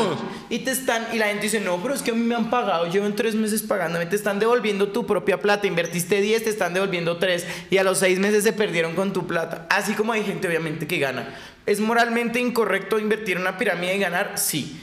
Y 0.52 0.60
te 0.60 0.70
están, 0.70 1.08
y 1.12 1.18
la 1.18 1.26
gente 1.26 1.42
dice, 1.44 1.60
no, 1.60 1.82
pero 1.82 1.96
es 1.96 2.04
que 2.04 2.12
a 2.12 2.14
mí 2.14 2.22
me 2.22 2.36
han 2.36 2.52
pagado, 2.52 2.86
llevan 2.88 3.16
tres 3.16 3.34
meses 3.34 3.64
pagándome, 3.64 4.06
te 4.06 4.16
están 4.16 4.38
devolviendo 4.38 4.90
tu 4.90 5.08
propia 5.08 5.40
plata, 5.40 5.66
invertiste 5.66 6.22
10, 6.22 6.44
te 6.44 6.50
están 6.52 6.76
devolviendo 6.76 7.18
3, 7.18 7.44
y 7.72 7.78
a 7.78 7.84
los 7.84 7.98
seis 7.98 8.20
meses 8.20 8.44
se 8.44 8.54
perdieron 8.54 8.94
con 8.94 9.12
tu 9.12 9.26
plata. 9.26 9.66
Así 9.72 9.94
como 9.94 10.14
hay 10.14 10.24
gente, 10.24 10.48
obviamente, 10.48 10.86
que 10.86 11.00
gana. 11.00 11.34
¿Es 11.66 11.80
moralmente 11.80 12.40
incorrecto 12.40 13.00
invertir 13.00 13.38
en 13.38 13.42
una 13.42 13.58
pirámide 13.58 13.96
y 13.96 14.00
ganar? 14.00 14.34
Sí. 14.38 14.80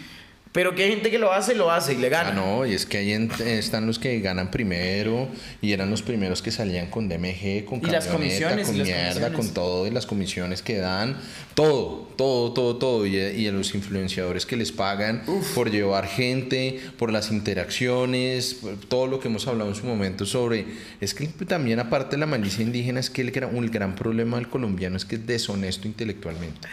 Pero 0.57 0.75
que 0.75 0.85
hay 0.85 0.89
gente 0.89 1.11
que 1.11 1.19
lo 1.19 1.33
hace, 1.35 1.55
lo 1.55 1.71
hace 1.71 1.93
y 1.93 1.97
le 1.99 2.09
gana. 2.09 2.31
Ah, 2.31 2.33
no, 2.33 2.65
y 2.65 2.73
es 2.73 2.87
que 2.87 2.97
ahí 2.97 3.13
en- 3.13 3.31
están 3.45 3.87
los 3.87 3.99
que 3.99 4.19
ganan 4.21 4.51
primero 4.51 5.29
y 5.61 5.73
eran 5.73 5.91
los 5.91 6.01
primeros 6.01 6.41
que 6.41 6.51
salían 6.51 6.87
con 6.87 7.11
DMG, 7.11 7.67
con 7.67 7.81
Y 7.87 7.91
las 7.91 8.07
camioneta, 8.07 8.13
comisiones, 8.57 8.67
con 8.67 8.77
y 8.77 8.83
mierda, 8.83 9.03
comisiones. 9.05 9.37
con 9.37 9.49
todo, 9.55 9.87
y 9.87 9.91
las 9.91 10.07
comisiones 10.07 10.63
que 10.63 10.79
dan, 10.79 11.19
todo, 11.55 12.09
todo, 12.17 12.55
todo, 12.55 12.77
todo. 12.77 13.07
Y, 13.07 13.17
y 13.19 13.47
a 13.47 13.53
los 13.53 13.75
influenciadores 13.75 14.47
que 14.47 14.57
les 14.57 14.73
pagan 14.73 15.23
por 15.55 15.71
llevar 15.71 16.07
gente, 16.09 16.81
por 16.99 17.13
las 17.13 17.31
interacciones, 17.31 18.55
por 18.55 18.77
todo 18.81 19.07
lo 19.09 19.21
que 19.21 19.29
hemos 19.29 19.47
hablado 19.47 19.69
en 19.69 19.77
su 19.77 19.85
momento 19.85 20.25
sobre. 20.25 20.65
Es 21.03 21.13
que 21.13 21.27
también, 21.27 21.81
aparte 21.81 22.13
de 22.17 22.21
la 22.21 22.27
malicia 22.27 22.63
indígena, 22.63 22.99
es 23.01 23.11
que 23.11 23.21
el 23.21 23.31
gran, 23.31 23.55
el 23.55 23.69
gran 23.69 23.95
problema 23.95 24.39
del 24.39 24.49
colombiano 24.49 24.97
es 24.97 25.05
que 25.05 25.17
es 25.17 25.27
deshonesto 25.27 25.87
intelectualmente. 25.87 26.67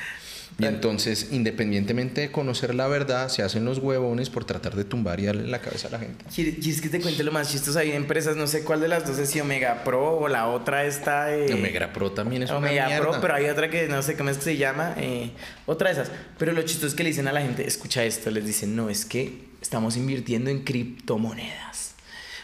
Y 0.59 0.65
entonces, 0.65 1.29
independientemente 1.31 2.21
de 2.21 2.31
conocer 2.31 2.75
la 2.75 2.87
verdad, 2.87 3.29
se 3.29 3.41
hacen 3.41 3.65
los 3.65 3.79
huevones 3.79 4.29
por 4.29 4.45
tratar 4.45 4.75
de 4.75 4.83
tumbar 4.83 5.19
y 5.19 5.25
darle 5.25 5.47
la 5.47 5.59
cabeza 5.59 5.87
a 5.87 5.91
la 5.91 5.99
gente. 5.99 6.25
Y 6.37 6.69
es 6.69 6.79
que 6.79 6.89
te 6.89 7.01
cuente 7.01 7.23
lo 7.23 7.31
más 7.31 7.51
chistoso, 7.51 7.79
hay 7.79 7.91
empresas, 7.91 8.35
no 8.35 8.45
sé 8.47 8.63
cuál 8.63 8.79
de 8.79 8.87
las 8.87 9.07
dos 9.07 9.17
es 9.17 9.29
si 9.29 9.39
Omega 9.39 9.83
Pro 9.83 10.17
o 10.19 10.27
la 10.27 10.47
otra 10.47 10.85
está 10.85 11.25
de... 11.25 11.53
Omega 11.53 11.91
Pro 11.91 12.11
también 12.11 12.43
es 12.43 12.51
Omega 12.51 12.87
una 12.87 12.99
Pro, 12.99 13.17
pero 13.19 13.35
hay 13.35 13.45
otra 13.45 13.69
que 13.69 13.87
no 13.87 14.01
sé 14.03 14.15
cómo 14.15 14.29
es 14.29 14.37
que 14.37 14.43
se 14.43 14.57
llama, 14.57 14.93
eh, 14.97 15.31
otra 15.65 15.89
de 15.89 16.01
esas. 16.01 16.11
Pero 16.37 16.51
lo 16.51 16.61
chistoso 16.61 16.87
es 16.87 16.93
que 16.93 17.03
le 17.03 17.09
dicen 17.09 17.27
a 17.27 17.31
la 17.31 17.41
gente, 17.41 17.67
escucha 17.67 18.03
esto, 18.03 18.29
les 18.29 18.45
dicen, 18.45 18.75
no, 18.75 18.89
es 18.89 19.05
que 19.05 19.45
estamos 19.61 19.97
invirtiendo 19.97 20.51
en 20.51 20.63
criptomonedas. 20.63 21.93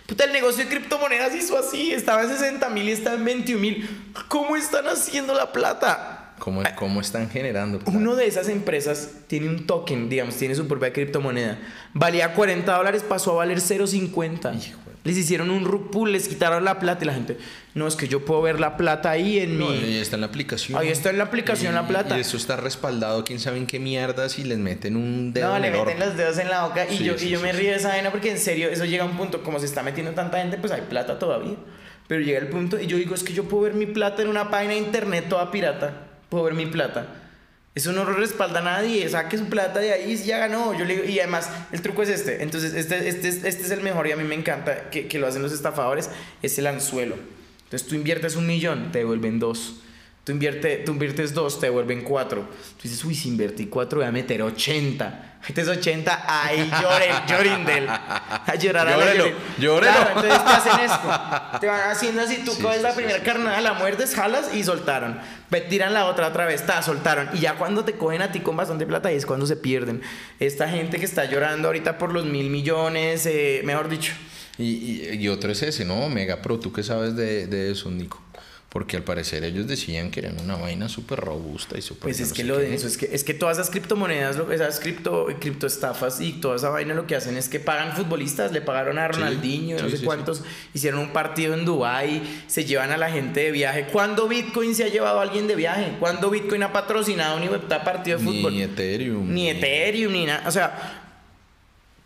Puta, 0.08 0.24
el 0.24 0.34
negocio 0.34 0.64
de 0.64 0.70
criptomonedas 0.72 1.36
hizo 1.36 1.56
así, 1.56 1.92
estaba 1.92 2.24
en 2.24 2.30
60 2.30 2.68
mil 2.70 2.90
y 2.90 2.92
está 2.94 3.14
en 3.14 3.24
21 3.24 3.62
mil. 3.62 4.14
¿Cómo 4.28 4.56
están 4.56 4.88
haciendo 4.88 5.36
la 5.36 5.52
plata? 5.52 6.19
¿Cómo, 6.40 6.64
cómo 6.76 7.02
están 7.02 7.30
generando? 7.30 7.80
plata? 7.80 7.96
Uno 7.98 8.16
de 8.16 8.26
esas 8.26 8.50
empresas 8.50 9.12
tiene 9.28 9.48
un 9.50 9.68
token, 9.68 10.10
digamos, 10.10 10.36
tiene 10.36 10.56
su 10.56 10.68
propia 10.68 10.92
criptomoneda. 10.94 11.60
Valía 11.94 12.34
40 12.34 12.76
dólares, 12.76 13.04
pasó 13.08 13.32
a 13.34 13.36
valer 13.36 13.60
0.50. 13.60 14.60
Les 15.06 15.18
hicieron 15.18 15.50
un 15.50 15.64
rug 15.64 15.92
pull, 15.92 16.12
les 16.12 16.28
quitaron 16.28 16.66
la 16.66 16.78
plata 16.80 17.04
y 17.06 17.08
la 17.08 17.14
gente, 17.14 17.38
no, 17.74 17.88
es 17.88 17.96
que 17.96 18.10
yo 18.10 18.26
puedo 18.26 18.42
ver 18.42 18.60
la 18.60 18.76
plata 18.76 19.10
ahí 19.10 19.40
en 19.40 19.58
No, 19.58 19.68
mi... 19.70 19.78
ahí 19.78 19.98
está 19.98 20.18
en 20.18 20.22
la 20.22 20.28
aplicación. 20.28 20.78
Ahí 20.78 20.90
está 20.90 21.10
en 21.10 21.18
la 21.18 21.24
aplicación 21.24 21.72
Y- 21.72 21.76
la 21.76 21.88
plata. 21.88 22.18
Y 22.18 22.22
eso 22.22 22.36
está 22.36 22.58
respaldado, 22.58 23.24
quién 23.24 23.40
sabe 23.40 23.58
en 23.58 23.66
qué 23.66 23.80
mierdas, 23.80 24.38
y 24.40 24.44
les 24.44 24.58
meten 24.58 24.98
un 24.98 25.32
dedo 25.32 25.48
No, 25.50 25.56
en 25.56 25.62
le 25.62 25.72
meten 25.72 26.00
los 26.00 26.18
dedos 26.18 26.38
en 26.38 26.50
la 26.50 26.66
boca 26.66 26.86
y 26.86 26.98
Sí, 26.98 27.04
yo, 27.06 27.18
sí, 27.18 27.28
y 27.28 27.30
yo 27.30 27.40
sí, 27.40 27.44
me 27.46 27.54
río 27.54 27.70
de 27.72 27.78
esa 27.78 27.88
vaina 27.90 28.12
porque 28.12 28.30
en 28.30 28.38
serio 28.38 28.68
eso 28.70 28.84
llega 28.84 29.04
a 29.06 29.08
un 29.08 29.16
punto, 29.16 29.42
como 29.42 29.58
se 29.60 29.66
está 29.68 29.84
metiendo 29.84 30.12
tanta 30.12 30.40
gente, 30.40 30.58
pues 30.58 30.74
hay 30.74 30.82
plata 30.82 31.18
todavía. 31.18 31.56
Pero 32.08 32.22
llega 32.22 32.40
el 32.40 32.48
punto 32.50 32.78
y 32.80 32.86
yo 32.88 32.98
digo, 32.98 33.16
es 33.16 33.24
que 33.24 33.32
yo 33.34 33.46
puedo 33.46 33.64
ver 33.64 33.76
mi 33.76 33.86
plata 33.86 34.22
en 34.22 34.28
una 34.28 34.50
página 34.52 34.74
de 34.74 34.80
internet 34.80 35.28
toda 35.30 35.50
pirata. 35.50 36.09
Ver 36.32 36.54
mi 36.54 36.66
plata. 36.68 37.08
Eso 37.76 37.92
no 37.92 38.04
lo 38.04 38.14
respalda 38.14 38.60
a 38.60 38.64
nadie, 38.64 39.08
saque 39.10 39.38
su 39.38 39.46
plata 39.46 39.80
de 39.80 39.94
ahí 39.94 40.12
y 40.14 40.18
ya 40.26 40.38
ganó. 40.40 40.78
Yo 40.78 40.86
le 40.86 40.96
digo, 40.96 41.06
y 41.08 41.20
además, 41.20 41.50
el 41.72 41.82
truco 41.82 42.04
es 42.04 42.10
este. 42.10 42.44
Entonces, 42.44 42.74
este, 42.74 43.08
este, 43.08 43.28
es- 43.30 43.44
este 43.44 43.64
es 43.64 43.72
el 43.72 43.82
mejor 43.82 44.08
y 44.08 44.12
a 44.12 44.16
mí 44.16 44.24
me 44.24 44.36
encanta 44.36 44.90
que, 44.90 45.08
que 45.08 45.20
lo 45.20 45.28
hacen 45.28 45.42
los 45.42 45.54
estafadores, 45.54 46.10
es 46.42 46.58
el 46.60 46.68
anzuelo. 46.68 47.16
Entonces 47.66 47.88
tú 47.88 47.96
inviertes 47.96 48.36
un 48.36 48.48
millón, 48.48 48.92
te 48.92 49.00
devuelven 49.00 49.40
dos. 49.40 49.76
Tú, 50.30 50.34
invierte, 50.34 50.84
tú 50.86 50.92
inviertes 50.92 51.34
dos, 51.34 51.60
te 51.60 51.66
devuelven 51.66 52.04
cuatro. 52.04 52.42
Tú 52.78 52.84
dices, 52.84 53.04
uy, 53.04 53.16
si 53.16 53.30
invertí 53.30 53.66
cuatro, 53.66 53.98
voy 53.98 54.08
a 54.08 54.12
meter 54.12 54.44
80. 54.44 55.40
Metes 55.48 55.68
80, 55.68 56.26
ahí 56.28 56.70
lloren, 56.70 57.16
llorindel. 57.28 57.90
A 57.90 58.54
llorar 58.56 58.88
a 58.90 58.96
la 58.96 59.12
llórelo. 59.58 59.80
Claro, 59.80 60.22
entonces 60.22 60.46
te 60.46 60.52
hacen 60.52 60.80
esto. 60.82 61.60
Te 61.60 61.66
van 61.66 61.90
haciendo 61.90 62.22
así, 62.22 62.44
tú 62.46 62.52
Sí, 62.52 62.62
coges 62.62 62.78
sí, 62.78 62.84
la 62.84 62.92
sí, 62.92 62.98
primera 62.98 63.24
carnada, 63.24 63.60
la 63.60 63.74
muerdes, 63.74 64.14
jalas 64.14 64.54
y 64.54 64.64
soltaron. 64.64 65.20
Tiran 65.68 65.96
la 65.96 66.06
otra 66.06 66.28
otra 66.28 66.46
vez, 66.46 66.64
ta, 66.64 66.84
soltaron. 66.84 67.30
Y 67.34 67.40
ya 67.40 67.56
cuando 67.56 67.84
te 67.84 67.94
cogen 67.94 68.22
a 68.22 68.32
ti 68.32 68.42
con 68.42 68.56
bastante 68.56 68.86
plata, 68.86 69.10
ahí 69.10 69.16
es 69.16 69.26
cuando 69.26 69.48
se 69.48 69.56
pierden. 69.56 70.04
Esta 70.40 70.70
gente 70.70 71.00
que 71.00 71.06
está 71.06 71.26
llorando 71.26 71.70
ahorita 71.70 71.98
por 71.98 72.14
los 72.14 72.26
mil 72.26 72.52
millones, 72.52 73.26
eh, 73.26 73.62
mejor 73.64 73.90
dicho. 73.90 74.14
Y, 74.60 75.08
y, 75.10 75.10
y 75.22 75.28
otro 75.28 75.52
es 75.52 75.64
ese, 75.64 75.86
¿no? 75.86 75.96
Omega 76.06 76.44
Pro, 76.44 76.60
¿tú 76.60 76.72
qué 76.72 76.84
sabes 76.84 77.16
de, 77.16 77.48
de 77.48 77.72
eso, 77.72 77.90
Nico? 77.90 78.22
Porque 78.70 78.96
al 78.98 79.04
parecer 79.04 79.44
ellos 79.44 79.68
decían 79.68 80.12
que 80.12 80.20
eran 80.20 80.40
una 80.40 80.56
vaina 80.56 80.90
súper 80.90 81.20
robusta 81.20 81.76
y 81.76 81.82
súper... 81.82 82.04
Pues 82.04 82.20
es 82.20 82.30
no 82.30 82.36
que 82.36 82.44
lo 82.44 82.58
de 82.60 82.76
eso, 82.76 82.86
es 82.86 82.98
que, 82.98 83.10
es 83.12 83.24
que 83.24 83.34
todas 83.34 83.58
esas 83.58 83.72
criptomonedas, 83.72 84.36
lo- 84.38 84.52
esas 84.52 84.80
cripto, 84.80 85.26
criptoestafas 85.40 86.22
y 86.22 86.34
toda 86.34 86.56
esa 86.56 86.70
vaina 86.70 86.94
lo 86.94 87.08
que 87.08 87.16
hacen 87.16 87.36
es 87.36 87.50
que 87.50 87.60
pagan 87.60 87.96
futbolistas, 87.96 88.52
le 88.52 88.62
pagaron 88.62 89.00
a 89.00 89.08
Sí, 89.08 89.14
Ronaldinho, 89.20 89.78
no 89.80 89.86
sí, 89.86 89.92
sé 89.92 89.98
sí, 89.98 90.06
cuántos, 90.06 90.44
hicieron 90.76 91.00
un 91.00 91.10
partido 91.14 91.56
en 91.56 91.66
Dubai, 91.66 92.22
se 92.46 92.64
llevan 92.66 92.92
a 92.92 92.98
la 92.98 93.10
gente 93.10 93.40
de 93.40 93.52
viaje. 93.52 93.88
¿Cuándo 93.92 94.28
Bitcoin 94.28 94.76
se 94.76 94.84
ha 94.84 94.88
llevado 94.90 95.20
a 95.20 95.24
alguien 95.24 95.48
de 95.48 95.56
viaje? 95.56 95.94
¿Cuándo 96.00 96.30
Bitcoin 96.30 96.62
ha 96.62 96.72
patrocinado 96.72 97.38
un 97.38 97.50
partido 97.84 98.20
de 98.20 98.24
fútbol? 98.24 98.54
Ni 98.54 98.62
Ethereum. 98.62 99.34
Ni 99.34 99.50
Ethereum, 99.50 100.14
ni 100.14 100.26
nada. 100.28 100.48
O 100.48 100.52
sea, 100.52 100.99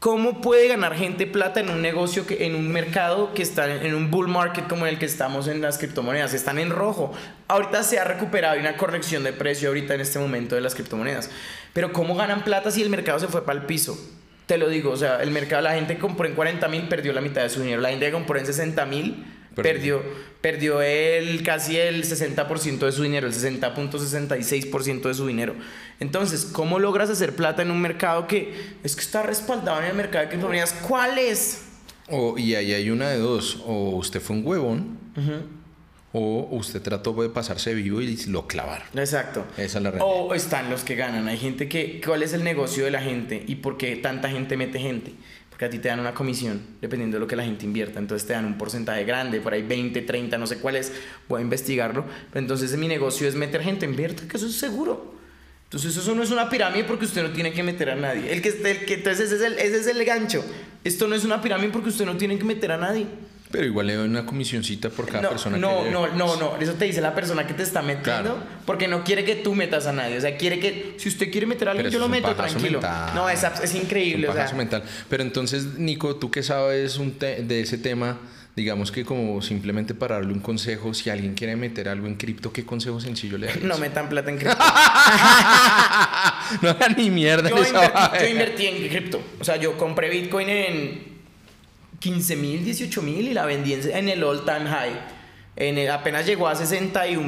¿cómo 0.03 0.41
puede 0.41 0.67
ganar 0.67 0.95
gente 0.95 1.25
plata 1.25 1.61
en 1.61 1.69
un 1.69 1.81
negocio, 1.81 2.27
que, 2.27 2.45
en 2.45 2.55
un 2.55 2.67
mercado 2.67 3.33
que 3.33 3.41
está 3.41 3.73
en 3.73 3.95
un 3.95 4.11
bull 4.11 4.27
market 4.27 4.67
como 4.67 4.85
el 4.85 4.99
que 4.99 5.05
estamos 5.05 5.47
en 5.47 5.61
las 5.61 5.77
criptomonedas? 5.77 6.33
Están 6.33 6.59
en 6.59 6.71
rojo. 6.71 7.13
Ahorita 7.47 7.83
se 7.83 7.99
ha 7.99 8.03
recuperado, 8.03 8.55
hay 8.55 8.59
una 8.59 8.75
corrección 8.75 9.23
de 9.23 9.31
precio 9.31 9.69
ahorita 9.69 9.95
en 9.95 10.01
este 10.01 10.19
momento 10.19 10.55
de 10.55 10.61
las 10.61 10.75
criptomonedas. 10.75 11.29
Pero 11.71 11.93
¿cómo 11.93 12.15
ganan 12.15 12.43
plata 12.43 12.69
si 12.69 12.81
el 12.81 12.89
mercado 12.89 13.17
se 13.17 13.29
fue 13.29 13.45
para 13.45 13.57
el 13.61 13.65
piso? 13.65 13.97
Te 14.45 14.57
lo 14.57 14.67
digo, 14.67 14.91
o 14.91 14.97
sea, 14.97 15.23
el 15.23 15.31
mercado, 15.31 15.61
la 15.61 15.73
gente 15.73 15.97
compró 15.97 16.27
en 16.27 16.35
40 16.35 16.67
mil, 16.67 16.89
perdió 16.89 17.13
la 17.13 17.21
mitad 17.21 17.41
de 17.41 17.49
su 17.49 17.61
dinero. 17.61 17.79
La 17.79 17.87
gente 17.87 18.11
compró 18.11 18.37
en 18.37 18.45
60 18.45 18.85
mil, 18.85 19.25
Perdió. 19.55 20.01
perdió, 20.01 20.23
perdió 20.41 20.81
el, 20.81 21.43
casi 21.43 21.77
el 21.77 22.03
60% 22.03 22.79
de 22.79 22.91
su 22.91 23.03
dinero, 23.03 23.27
el 23.27 23.33
60.66% 23.33 25.01
de 25.03 25.13
su 25.13 25.27
dinero. 25.27 25.55
Entonces, 25.99 26.45
¿cómo 26.45 26.79
logras 26.79 27.09
hacer 27.09 27.35
plata 27.35 27.61
en 27.61 27.71
un 27.71 27.81
mercado 27.81 28.27
que 28.27 28.53
es 28.83 28.95
que 28.95 29.01
está 29.01 29.23
respaldado 29.23 29.81
en 29.81 29.87
el 29.87 29.95
mercado 29.95 30.23
de 30.25 30.29
criptomonedas? 30.29 30.73
¿Cuál 30.73 31.17
es? 31.17 31.65
O, 32.09 32.37
y 32.37 32.55
ahí 32.55 32.73
hay 32.73 32.89
una 32.89 33.09
de 33.09 33.19
dos. 33.19 33.61
O 33.65 33.91
usted 33.91 34.21
fue 34.21 34.35
un 34.35 34.45
huevón, 34.45 34.97
o 36.11 36.47
usted 36.51 36.81
trató 36.81 37.13
de 37.13 37.29
pasarse 37.29 37.73
vivo 37.73 38.01
y 38.01 38.15
lo 38.27 38.45
clavaron. 38.47 38.87
Exacto. 38.95 39.45
Esa 39.57 39.79
es 39.79 39.83
la 39.83 39.91
realidad. 39.91 40.07
O 40.07 40.33
están 40.33 40.69
los 40.69 40.83
que 40.83 40.95
ganan. 40.95 41.27
Hay 41.27 41.37
gente 41.37 41.67
que. 41.67 42.01
¿Cuál 42.05 42.23
es 42.23 42.33
el 42.33 42.43
negocio 42.43 42.85
de 42.85 42.91
la 42.91 43.01
gente 43.01 43.43
y 43.47 43.55
por 43.55 43.77
qué 43.77 43.95
tanta 43.95 44.29
gente 44.29 44.57
mete 44.57 44.79
gente? 44.79 45.13
Porque 45.53 45.65
a 45.65 45.69
ti 45.69 45.77
te 45.77 45.87
dan 45.87 45.99
una 45.99 46.15
comisión 46.15 46.59
dependiendo 46.81 47.17
de 47.17 47.19
lo 47.19 47.27
que 47.27 47.35
la 47.35 47.43
gente 47.43 47.63
invierta. 47.63 47.99
Entonces 47.99 48.27
te 48.27 48.33
dan 48.33 48.43
un 48.45 48.57
porcentaje 48.57 49.03
grande, 49.03 49.39
por 49.39 49.53
ahí 49.53 49.61
20, 49.61 50.01
30, 50.01 50.35
no 50.39 50.47
sé 50.47 50.57
cuál 50.57 50.77
es. 50.77 50.91
Voy 51.29 51.41
a 51.41 51.43
investigarlo. 51.43 52.05
Pero 52.31 52.41
entonces 52.41 52.75
mi 52.75 52.87
negocio 52.87 53.27
es 53.27 53.35
meter 53.35 53.61
gente. 53.61 53.85
Invierta, 53.85 54.27
que 54.27 54.37
eso 54.37 54.47
es 54.47 54.55
seguro. 54.55 55.13
Entonces 55.65 55.95
eso 55.95 56.15
no 56.15 56.23
es 56.23 56.31
una 56.31 56.49
pirámide 56.49 56.85
porque 56.85 57.05
usted 57.05 57.21
no 57.21 57.29
tiene 57.29 57.53
que 57.53 57.61
meter 57.61 57.91
a 57.91 57.95
nadie. 57.95 58.33
El 58.33 58.41
que, 58.41 58.49
el 58.49 58.85
que, 58.85 58.95
entonces 58.95 59.31
ese 59.31 59.35
es, 59.35 59.41
el, 59.43 59.53
ese 59.59 59.79
es 59.81 59.87
el 59.87 60.03
gancho. 60.03 60.43
Esto 60.83 61.07
no 61.07 61.13
es 61.13 61.23
una 61.23 61.39
pirámide 61.39 61.69
porque 61.69 61.89
usted 61.89 62.05
no 62.05 62.17
tiene 62.17 62.39
que 62.39 62.45
meter 62.45 62.71
a 62.71 62.77
nadie. 62.77 63.05
Pero 63.53 63.67
igual 63.67 63.85
le 63.85 63.93
doy 63.93 64.07
una 64.07 64.25
comisioncita 64.25 64.89
por 64.89 65.05
cada 65.05 65.21
no, 65.21 65.29
persona 65.29 65.57
no, 65.57 65.83
que 65.83 65.91
No, 65.91 66.07
no, 66.07 66.35
no, 66.37 66.57
Eso 66.59 66.73
te 66.73 66.85
dice 66.85 67.01
la 67.01 67.13
persona 67.13 67.45
que 67.45 67.53
te 67.53 67.61
está 67.61 67.83
metiendo. 67.83 68.43
Porque 68.65 68.87
no 68.87 69.03
quiere 69.03 69.23
que 69.23 69.35
tú 69.35 69.53
metas 69.53 69.85
a 69.85 69.93
nadie. 69.93 70.17
O 70.17 70.21
sea, 70.21 70.35
quiere 70.37 70.59
que. 70.59 70.95
Si 70.97 71.07
usted 71.07 71.31
quiere 71.31 71.45
meter 71.45 71.67
a 71.67 71.73
alguien, 71.73 71.91
yo 71.91 71.99
lo 71.99 72.09
meto 72.09 72.33
tranquilo. 72.33 72.79
No, 73.13 73.29
es, 73.29 73.43
es 73.43 73.75
increíble. 73.75 74.27
Es 74.43 74.51
un 74.53 74.57
mental. 74.57 74.81
Pero 75.07 75.21
entonces, 75.21 75.77
Nico, 75.77 76.15
tú 76.15 76.31
qué 76.31 76.41
sabes 76.41 76.97
un 76.97 77.15
de 77.19 77.61
ese 77.61 77.77
tema 77.77 78.17
digamos 78.55 78.91
que 78.91 79.05
como 79.05 79.41
simplemente 79.41 79.95
para 79.95 80.15
darle 80.15 80.33
un 80.33 80.39
consejo, 80.39 80.93
si 80.93 81.09
alguien 81.09 81.33
quiere 81.33 81.55
meter 81.55 81.89
algo 81.89 82.05
en 82.05 82.13
cripto, 82.15 82.53
¿qué 82.53 82.63
consejo 82.63 82.99
sencillo 82.99 83.39
le 83.39 83.47
darías? 83.47 83.65
No 83.65 83.79
metan 83.79 84.07
plata 84.09 84.29
en 84.29 84.37
cripto. 84.37 84.57
no 86.61 86.69
hagan 86.69 86.95
ni 86.95 87.09
mierda. 87.09 87.49
Yo, 87.49 87.57
invertí, 87.57 88.19
yo 88.19 88.27
invertí 88.27 88.67
en 88.67 88.87
cripto. 88.89 89.23
O 89.39 89.43
sea, 89.43 89.55
yo 89.55 89.75
compré 89.77 90.07
Bitcoin 90.09 90.49
en 90.49 91.12
15 92.03 92.35
mil, 92.35 92.65
18 92.65 93.01
mil 93.01 93.29
y 93.29 93.33
la 93.33 93.45
vendí 93.45 93.73
en 93.73 94.09
el 94.09 94.21
all 94.25 94.43
time 94.43 94.69
high. 94.69 94.91
En 95.55 95.89
apenas 95.89 96.25
llegó 96.25 96.49
a 96.49 96.55
61 96.55 97.25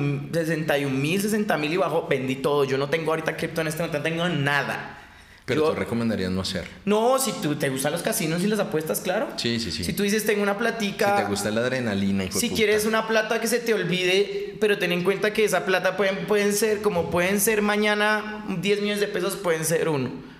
mil, 0.90 1.22
60 1.22 1.58
mil 1.58 1.72
y 1.72 1.78
bajó, 1.78 2.08
vendí 2.10 2.36
todo. 2.36 2.66
Yo 2.66 2.78
no 2.78 2.90
tengo 2.90 3.12
ahorita 3.12 3.38
cripto 3.38 3.62
en 3.62 3.68
este 3.68 3.82
momento, 3.82 4.00
no 4.00 4.04
tengo 4.04 4.28
nada. 4.28 4.98
Pero 5.46 5.70
tú 5.70 5.76
recomendarías 5.76 6.30
no 6.30 6.42
hacer. 6.42 6.68
No, 6.84 7.18
si 7.20 7.32
tú 7.34 7.56
te 7.56 7.70
gustan 7.70 7.94
los 7.94 8.02
casinos 8.02 8.44
y 8.44 8.48
las 8.48 8.60
apuestas, 8.60 9.00
claro. 9.00 9.30
Sí, 9.38 9.62
sí, 9.62 9.72
sí. 9.72 9.86
Si 9.86 9.94
tú 9.94 10.04
dices, 10.04 10.26
tengo 10.26 10.44
una 10.44 10.58
platica. 10.58 11.16
Si 11.16 11.24
te 11.24 11.30
gusta 11.30 11.52
la 11.52 11.62
adrenalina. 11.62 12.26
Y 12.26 12.32
si 12.34 12.50
quieres 12.50 12.86
una 12.86 13.08
plata 13.08 13.40
que 13.40 13.48
se 13.48 13.60
te 13.60 13.74
olvide, 13.74 14.58
pero 14.60 14.78
ten 14.78 14.92
en 14.92 15.06
cuenta 15.06 15.32
que 15.32 15.46
esa 15.46 15.64
plata 15.66 15.96
pueden, 15.96 16.26
pueden 16.28 16.52
ser, 16.52 16.82
como 16.82 17.10
pueden 17.10 17.40
ser 17.40 17.62
mañana 17.62 18.44
10 18.60 18.82
millones 18.82 19.00
de 19.00 19.08
pesos, 19.08 19.38
pueden 19.38 19.64
ser 19.64 19.88
uno. 19.88 20.35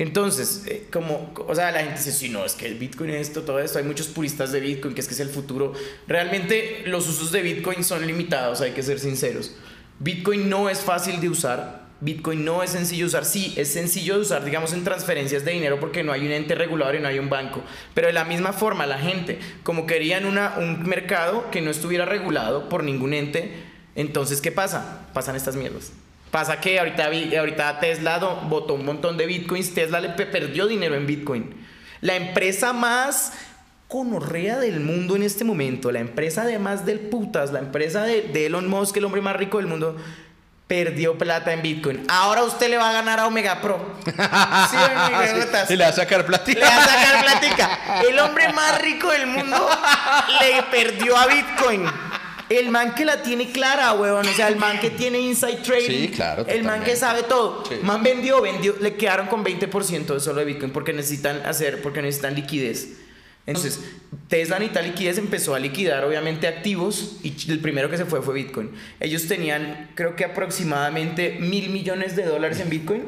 Entonces, 0.00 0.64
eh, 0.66 0.86
como, 0.90 1.30
o 1.46 1.54
sea, 1.54 1.70
la 1.72 1.80
gente 1.80 1.98
dice, 1.98 2.12
sí, 2.12 2.30
no, 2.30 2.46
es 2.46 2.54
que 2.54 2.64
el 2.64 2.76
Bitcoin 2.76 3.10
es 3.10 3.28
esto, 3.28 3.42
todo 3.42 3.60
esto, 3.60 3.78
hay 3.78 3.84
muchos 3.84 4.06
puristas 4.06 4.50
de 4.50 4.58
Bitcoin, 4.58 4.94
que 4.94 5.02
es 5.02 5.06
que 5.06 5.12
es 5.12 5.20
el 5.20 5.28
futuro. 5.28 5.74
Realmente 6.08 6.84
los 6.86 7.06
usos 7.06 7.30
de 7.32 7.42
Bitcoin 7.42 7.84
son 7.84 8.06
limitados, 8.06 8.62
hay 8.62 8.70
que 8.70 8.82
ser 8.82 8.98
sinceros. 8.98 9.56
Bitcoin 9.98 10.48
no 10.48 10.70
es 10.70 10.80
fácil 10.80 11.20
de 11.20 11.28
usar, 11.28 11.86
Bitcoin 12.00 12.46
no 12.46 12.62
es 12.62 12.70
sencillo 12.70 13.04
de 13.04 13.08
usar. 13.08 13.26
Sí, 13.26 13.52
es 13.58 13.74
sencillo 13.74 14.14
de 14.14 14.20
usar, 14.22 14.42
digamos, 14.42 14.72
en 14.72 14.84
transferencias 14.84 15.44
de 15.44 15.52
dinero 15.52 15.78
porque 15.78 16.02
no 16.02 16.12
hay 16.12 16.24
un 16.24 16.32
ente 16.32 16.54
regulador 16.54 16.94
y 16.94 17.00
no 17.00 17.08
hay 17.08 17.18
un 17.18 17.28
banco. 17.28 17.62
Pero 17.92 18.06
de 18.06 18.14
la 18.14 18.24
misma 18.24 18.54
forma, 18.54 18.86
la 18.86 18.98
gente, 18.98 19.38
como 19.64 19.86
querían 19.86 20.24
una, 20.24 20.54
un 20.56 20.82
mercado 20.88 21.50
que 21.50 21.60
no 21.60 21.70
estuviera 21.70 22.06
regulado 22.06 22.70
por 22.70 22.84
ningún 22.84 23.12
ente, 23.12 23.52
entonces, 23.96 24.40
¿qué 24.40 24.50
pasa? 24.50 25.08
Pasan 25.12 25.36
estas 25.36 25.56
mierdas. 25.56 25.92
Pasa 26.30 26.60
que 26.60 26.78
ahorita, 26.78 27.06
ahorita 27.38 27.80
Tesla 27.80 28.18
votó 28.18 28.74
un 28.74 28.84
montón 28.84 29.16
de 29.16 29.26
Bitcoins, 29.26 29.74
Tesla 29.74 30.00
le 30.00 30.10
perdió 30.10 30.66
dinero 30.66 30.94
en 30.94 31.06
Bitcoin. 31.06 31.54
La 32.00 32.16
empresa 32.16 32.72
más 32.72 33.32
conorrea 33.88 34.58
del 34.58 34.78
mundo 34.78 35.16
en 35.16 35.24
este 35.24 35.42
momento, 35.42 35.90
la 35.90 35.98
empresa 35.98 36.42
además 36.42 36.86
del 36.86 37.00
putas, 37.00 37.50
la 37.50 37.58
empresa 37.58 38.04
de, 38.04 38.22
de 38.22 38.46
Elon 38.46 38.68
Musk, 38.68 38.96
el 38.96 39.04
hombre 39.04 39.20
más 39.20 39.34
rico 39.34 39.58
del 39.58 39.66
mundo, 39.66 39.96
perdió 40.70 41.18
plata 41.18 41.52
en 41.52 41.62
Bitcoin. 41.62 42.04
Ahora 42.08 42.44
usted 42.44 42.70
le 42.70 42.78
va 42.78 42.90
a 42.90 42.92
ganar 42.92 43.18
a 43.18 43.26
Omega 43.26 43.60
Pro. 43.60 43.96
Sí, 44.04 44.12
sí, 45.66 45.76
le 45.76 45.82
va 45.82 45.88
a 45.90 45.92
sacar 45.92 46.24
platica. 46.24 46.60
Le 46.60 46.64
va 46.64 46.76
a 46.76 46.86
sacar 46.86 47.24
platica. 47.24 47.78
El 48.08 48.16
hombre 48.20 48.52
más 48.52 48.80
rico 48.80 49.10
del 49.10 49.26
mundo 49.26 49.68
le 50.40 50.62
perdió 50.70 51.16
a 51.16 51.26
Bitcoin. 51.26 51.86
El 52.50 52.68
man 52.68 52.96
que 52.96 53.04
la 53.04 53.22
tiene 53.22 53.52
clara, 53.52 53.92
huevón. 53.92 54.26
O 54.26 54.32
sea, 54.32 54.48
el 54.48 54.56
man 54.56 54.80
que 54.80 54.90
tiene 54.90 55.20
inside 55.20 55.58
trading. 55.58 56.08
Sí, 56.08 56.08
claro. 56.08 56.44
El 56.48 56.64
man 56.64 56.82
que 56.82 56.96
sabe 56.96 57.22
todo. 57.22 57.62
Man 57.84 58.02
vendió, 58.02 58.42
vendió. 58.42 58.74
Le 58.80 58.96
quedaron 58.96 59.28
con 59.28 59.44
20% 59.44 60.14
de 60.14 60.18
solo 60.18 60.40
de 60.40 60.46
Bitcoin 60.46 60.72
porque 60.72 60.92
necesitan 60.92 61.46
hacer, 61.46 61.80
porque 61.80 62.02
necesitan 62.02 62.34
liquidez. 62.34 62.88
Entonces, 63.46 63.80
Tesla 64.26 64.58
necesita 64.58 64.82
liquidez, 64.82 65.18
empezó 65.18 65.54
a 65.54 65.60
liquidar 65.60 66.04
obviamente 66.04 66.48
activos 66.48 67.18
y 67.22 67.32
el 67.50 67.60
primero 67.60 67.88
que 67.88 67.96
se 67.96 68.04
fue 68.04 68.20
fue 68.20 68.34
Bitcoin. 68.34 68.70
Ellos 68.98 69.28
tenían, 69.28 69.90
creo 69.94 70.16
que 70.16 70.24
aproximadamente 70.24 71.36
mil 71.38 71.70
millones 71.70 72.16
de 72.16 72.24
dólares 72.24 72.58
en 72.58 72.68
Bitcoin. 72.68 73.02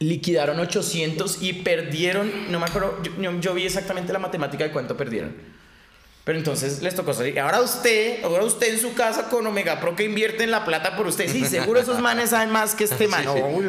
Liquidaron 0.00 0.58
800 0.58 1.40
y 1.40 1.52
perdieron, 1.52 2.50
no 2.50 2.58
me 2.58 2.66
acuerdo, 2.66 3.00
yo 3.40 3.54
vi 3.54 3.64
exactamente 3.64 4.12
la 4.12 4.18
matemática 4.18 4.64
de 4.64 4.72
cuánto 4.72 4.96
perdieron 4.96 5.54
pero 6.24 6.38
entonces 6.38 6.80
les 6.80 6.94
tocó 6.94 7.12
salir. 7.12 7.38
Ahora 7.38 7.60
usted, 7.60 8.24
ahora 8.24 8.44
usted 8.44 8.72
en 8.72 8.80
su 8.80 8.94
casa 8.94 9.28
con 9.28 9.46
Omega 9.46 9.78
Pro 9.78 9.94
que 9.94 10.04
invierte 10.04 10.42
en 10.42 10.50
la 10.50 10.64
plata 10.64 10.96
por 10.96 11.06
usted. 11.06 11.30
Sí, 11.30 11.44
seguro 11.44 11.78
esos 11.78 12.00
manes 12.00 12.30
saben 12.30 12.50
más 12.50 12.74
que 12.74 12.84
este 12.84 13.06
man. 13.08 13.24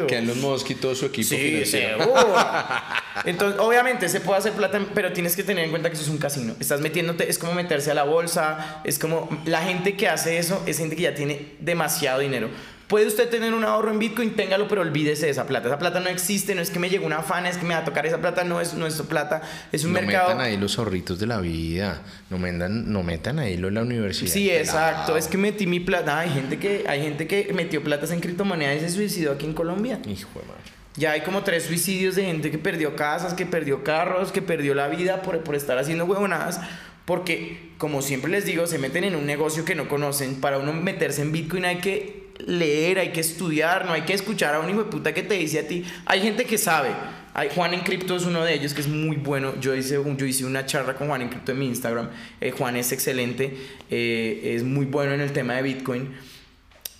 Que 0.06 0.16
en 0.16 0.26
los 0.26 0.38
modos 0.38 0.64
todo 0.80 0.94
su 0.94 1.06
equipo. 1.06 1.28
Sí, 1.28 1.66
seguro. 1.66 2.34
Entonces, 3.24 3.60
obviamente 3.60 4.08
se 4.08 4.20
puede 4.20 4.38
hacer 4.38 4.52
plata, 4.52 4.80
pero 4.94 5.12
tienes 5.12 5.36
que 5.36 5.42
tener 5.42 5.64
en 5.64 5.70
cuenta 5.70 5.90
que 5.90 5.96
eso 5.96 6.04
es 6.04 6.08
un 6.08 6.18
casino. 6.18 6.54
Estás 6.58 6.80
metiéndote, 6.80 7.28
es 7.28 7.38
como 7.38 7.52
meterse 7.52 7.90
a 7.90 7.94
la 7.94 8.04
bolsa, 8.04 8.80
es 8.84 8.98
como 8.98 9.28
la 9.44 9.60
gente 9.60 9.94
que 9.94 10.08
hace 10.08 10.38
eso 10.38 10.62
es 10.66 10.78
gente 10.78 10.96
que 10.96 11.02
ya 11.02 11.14
tiene 11.14 11.56
demasiado 11.60 12.20
dinero. 12.20 12.48
Puede 12.88 13.08
usted 13.08 13.28
tener 13.28 13.52
un 13.52 13.64
ahorro 13.64 13.90
en 13.90 13.98
Bitcoin, 13.98 14.36
téngalo, 14.36 14.68
pero 14.68 14.82
olvídese 14.82 15.26
de 15.26 15.32
esa 15.32 15.46
plata. 15.46 15.66
Esa 15.66 15.78
plata 15.78 15.98
no 15.98 16.08
existe, 16.08 16.54
no 16.54 16.62
es 16.62 16.70
que 16.70 16.78
me 16.78 16.88
llegue 16.88 17.04
una 17.04 17.22
fan, 17.22 17.44
es 17.44 17.56
que 17.56 17.66
me 17.66 17.74
va 17.74 17.80
a 17.80 17.84
tocar 17.84 18.06
esa 18.06 18.18
plata, 18.18 18.44
no 18.44 18.60
es 18.60 18.74
nuestra 18.74 19.06
plata, 19.06 19.42
es 19.72 19.84
un 19.84 19.92
mercado. 19.92 20.28
No 20.28 20.36
metan 20.36 20.46
ahí 20.46 20.56
los 20.56 20.78
ahorritos 20.78 21.18
de 21.18 21.26
la 21.26 21.40
vida, 21.40 22.02
no 22.30 22.38
metan, 22.38 22.92
no 22.92 23.02
metan 23.02 23.40
ahí 23.40 23.56
lo 23.56 23.66
de 23.66 23.74
la 23.74 23.82
universidad. 23.82 24.30
Sí, 24.30 24.50
exacto, 24.50 25.16
es 25.16 25.26
que 25.26 25.36
metí 25.36 25.66
mi 25.66 25.80
plata. 25.80 26.20
hay 26.20 26.30
gente 26.30 26.58
que, 26.58 26.84
hay 26.86 27.02
gente 27.02 27.26
que 27.26 27.52
metió 27.52 27.82
platas 27.82 28.12
en 28.12 28.20
criptomonedas 28.20 28.76
y 28.76 28.80
se 28.80 28.90
suicidó 28.90 29.32
aquí 29.32 29.46
en 29.46 29.54
Colombia. 29.54 29.98
Hijo 30.06 30.38
de 30.38 30.46
madre. 30.46 30.62
Ya 30.94 31.10
hay 31.10 31.22
como 31.22 31.42
tres 31.42 31.64
suicidios 31.64 32.14
de 32.14 32.24
gente 32.24 32.52
que 32.52 32.58
perdió 32.58 32.94
casas, 32.94 33.34
que 33.34 33.46
perdió 33.46 33.82
carros, 33.82 34.30
que 34.30 34.42
perdió 34.42 34.74
la 34.74 34.86
vida 34.86 35.22
por, 35.22 35.40
por 35.40 35.56
estar 35.56 35.76
haciendo 35.76 36.04
huevonadas. 36.04 36.60
Porque, 37.04 37.70
como 37.78 38.00
siempre 38.00 38.30
les 38.30 38.46
digo, 38.46 38.66
se 38.66 38.78
meten 38.78 39.04
en 39.04 39.14
un 39.14 39.26
negocio 39.26 39.64
que 39.64 39.74
no 39.74 39.88
conocen. 39.88 40.40
Para 40.40 40.58
uno 40.58 40.72
meterse 40.72 41.22
en 41.22 41.32
Bitcoin 41.32 41.64
hay 41.64 41.76
que 41.78 42.25
leer, 42.38 42.98
hay 42.98 43.12
que 43.12 43.20
estudiar, 43.20 43.86
no 43.86 43.92
hay 43.92 44.02
que 44.02 44.12
escuchar 44.12 44.54
a 44.54 44.60
un 44.60 44.68
hijo 44.70 44.84
de 44.84 44.90
puta 44.90 45.14
que 45.14 45.22
te 45.22 45.34
dice 45.34 45.60
a 45.60 45.68
ti. 45.68 45.84
Hay 46.04 46.20
gente 46.20 46.44
que 46.44 46.58
sabe. 46.58 46.90
Hay, 47.34 47.50
Juan 47.54 47.74
en 47.74 47.80
Cripto 47.80 48.16
es 48.16 48.24
uno 48.24 48.44
de 48.44 48.54
ellos 48.54 48.72
que 48.72 48.80
es 48.80 48.88
muy 48.88 49.16
bueno. 49.16 49.60
Yo 49.60 49.74
hice, 49.74 50.00
yo 50.16 50.26
hice 50.26 50.44
una 50.44 50.64
charla 50.64 50.94
con 50.94 51.08
Juan 51.08 51.22
en 51.22 51.28
Cripto 51.28 51.52
en 51.52 51.58
mi 51.58 51.66
Instagram. 51.66 52.08
Eh, 52.40 52.50
Juan 52.50 52.76
es 52.76 52.92
excelente, 52.92 53.56
eh, 53.90 54.54
es 54.54 54.62
muy 54.62 54.86
bueno 54.86 55.12
en 55.12 55.20
el 55.20 55.32
tema 55.32 55.54
de 55.54 55.62
Bitcoin. 55.62 56.14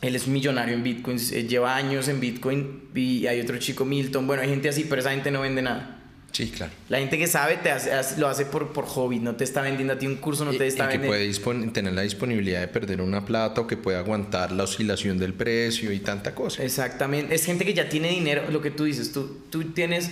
Él 0.03 0.14
es 0.14 0.26
un 0.26 0.34
millonario 0.34 0.74
en 0.74 0.82
Bitcoin, 0.82 1.18
eh, 1.32 1.45
lleva 1.45 1.74
años 1.74 2.09
en 2.09 2.20
Bitcoin. 2.20 2.91
Y 2.95 3.26
hay 3.26 3.41
otro 3.41 3.57
chico, 3.59 3.84
Milton. 3.84 4.26
Bueno, 4.26 4.43
hay 4.43 4.51
gente 4.51 4.68
así, 4.68 4.84
pero 4.84 5.01
esa 5.01 5.11
gente 5.11 5.30
no 5.30 5.41
vende 5.41 5.62
nada. 5.62 5.95
Sí, 6.37 6.51
claro. 6.51 6.70
La 6.91 6.99
gente 6.99 7.16
que 7.16 7.26
sabe 7.28 7.57
te 7.57 7.70
lo 8.18 8.28
hace 8.28 8.45
por, 8.45 8.70
por 8.74 8.84
hobby, 8.84 9.20
no 9.20 9.37
te 9.37 9.45
está 9.45 9.62
vendiendo 9.62 9.95
a 9.95 9.99
ti 9.99 10.07
un 10.07 10.16
curso, 10.16 10.45
no 10.45 10.53
te 10.53 10.66
está 10.66 10.95
y 10.95 10.99
que 10.99 11.07
puede 11.07 11.32
tener 11.70 11.95
la 11.95 12.03
disponibilidad 12.03 12.61
de 12.61 12.68
perder 12.68 13.01
una 13.01 13.24
plata 13.24 13.62
o 13.62 13.66
que 13.66 13.78
puede 13.78 13.97
aguantar 13.97 14.53
la 14.53 14.64
oscilación 14.64 15.16
del 15.16 15.32
precio 15.32 15.93
y 15.93 16.01
tanta 16.01 16.34
cosa. 16.34 16.62
Exactamente. 16.62 17.34
Es 17.34 17.47
gente 17.47 17.64
que 17.64 17.72
ya 17.72 17.89
tiene 17.89 18.11
dinero, 18.11 18.43
lo 18.51 18.61
que 18.61 18.70
tú 18.70 18.84
dices, 18.84 19.12
tú, 19.12 19.45
tú 19.49 19.72
tienes... 19.72 20.11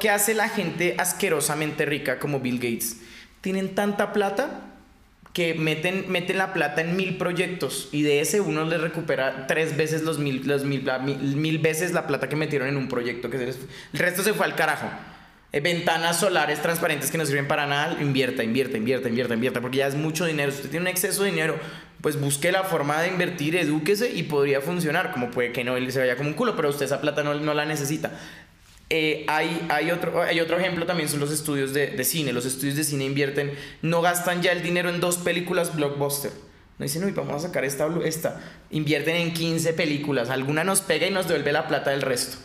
¿Qué 0.00 0.08
hace 0.08 0.32
la 0.32 0.48
gente 0.48 0.94
asquerosamente 0.96 1.84
rica 1.84 2.18
como 2.18 2.40
Bill 2.40 2.56
Gates? 2.56 3.00
Tienen 3.42 3.74
tanta 3.74 4.14
plata 4.14 4.70
que 5.34 5.52
meten, 5.52 6.06
meten 6.08 6.38
la 6.38 6.54
plata 6.54 6.80
en 6.80 6.96
mil 6.96 7.18
proyectos 7.18 7.90
y 7.92 8.00
de 8.00 8.20
ese 8.20 8.40
uno 8.40 8.64
les 8.64 8.80
recupera 8.80 9.46
tres 9.46 9.76
veces 9.76 10.00
los 10.00 10.18
mil, 10.18 10.46
los 10.46 10.64
mil, 10.64 10.82
mil, 11.36 11.58
veces 11.58 11.92
la 11.92 12.06
plata 12.06 12.30
que 12.30 12.36
metieron 12.36 12.68
en 12.68 12.78
un 12.78 12.88
proyecto. 12.88 13.28
Que 13.28 13.36
el 13.36 13.54
resto 13.98 14.22
se 14.22 14.32
fue 14.32 14.46
al 14.46 14.56
carajo. 14.56 14.88
Eh, 15.52 15.60
ventanas 15.60 16.18
solares 16.18 16.62
transparentes 16.62 17.10
que 17.10 17.18
no 17.18 17.26
sirven 17.26 17.46
para 17.46 17.66
nada, 17.66 18.00
invierta, 18.00 18.42
invierta, 18.42 18.78
invierta, 18.78 19.10
invierta, 19.10 19.34
invierta, 19.34 19.60
porque 19.60 19.78
ya 19.78 19.86
es 19.86 19.94
mucho 19.94 20.24
dinero. 20.24 20.50
Si 20.50 20.58
usted 20.58 20.70
tiene 20.70 20.84
un 20.84 20.88
exceso 20.88 21.24
de 21.24 21.30
dinero, 21.30 21.56
pues 22.00 22.18
busque 22.18 22.50
la 22.50 22.64
forma 22.64 23.02
de 23.02 23.08
invertir, 23.08 23.56
edúquese 23.56 24.10
y 24.10 24.22
podría 24.22 24.62
funcionar. 24.62 25.12
Como 25.12 25.30
puede 25.30 25.52
que 25.52 25.62
no 25.62 25.76
se 25.90 25.98
vaya 25.98 26.16
como 26.16 26.30
un 26.30 26.34
culo, 26.34 26.56
pero 26.56 26.70
usted 26.70 26.86
esa 26.86 27.02
plata 27.02 27.22
no, 27.22 27.34
no 27.34 27.52
la 27.52 27.66
necesita. 27.66 28.18
Eh, 28.88 29.26
hay, 29.28 29.66
hay, 29.70 29.90
otro, 29.90 30.22
hay 30.22 30.40
otro 30.40 30.58
ejemplo 30.58 30.86
también, 30.86 31.08
son 31.08 31.20
los 31.20 31.30
estudios 31.30 31.74
de, 31.74 31.88
de, 31.88 32.04
cine. 32.04 32.32
Los 32.32 32.46
estudios 32.46 32.76
de 32.76 32.84
cine 32.84 33.04
invierten, 33.04 33.52
no 33.82 34.00
gastan 34.00 34.40
ya 34.40 34.52
el 34.52 34.62
dinero 34.62 34.88
en 34.88 35.00
dos 35.00 35.18
películas 35.18 35.76
blockbuster. 35.76 36.32
No 36.78 36.84
dicen, 36.84 37.04
uy, 37.04 37.12
vamos 37.12 37.44
a 37.44 37.48
sacar 37.48 37.66
esta, 37.66 37.88
esta. 38.04 38.40
Invierten 38.70 39.16
en 39.16 39.34
15 39.34 39.74
películas. 39.74 40.30
Alguna 40.30 40.64
nos 40.64 40.80
pega 40.80 41.06
y 41.06 41.10
nos 41.10 41.28
devuelve 41.28 41.52
la 41.52 41.68
plata 41.68 41.90
del 41.90 42.00
resto. 42.00 42.38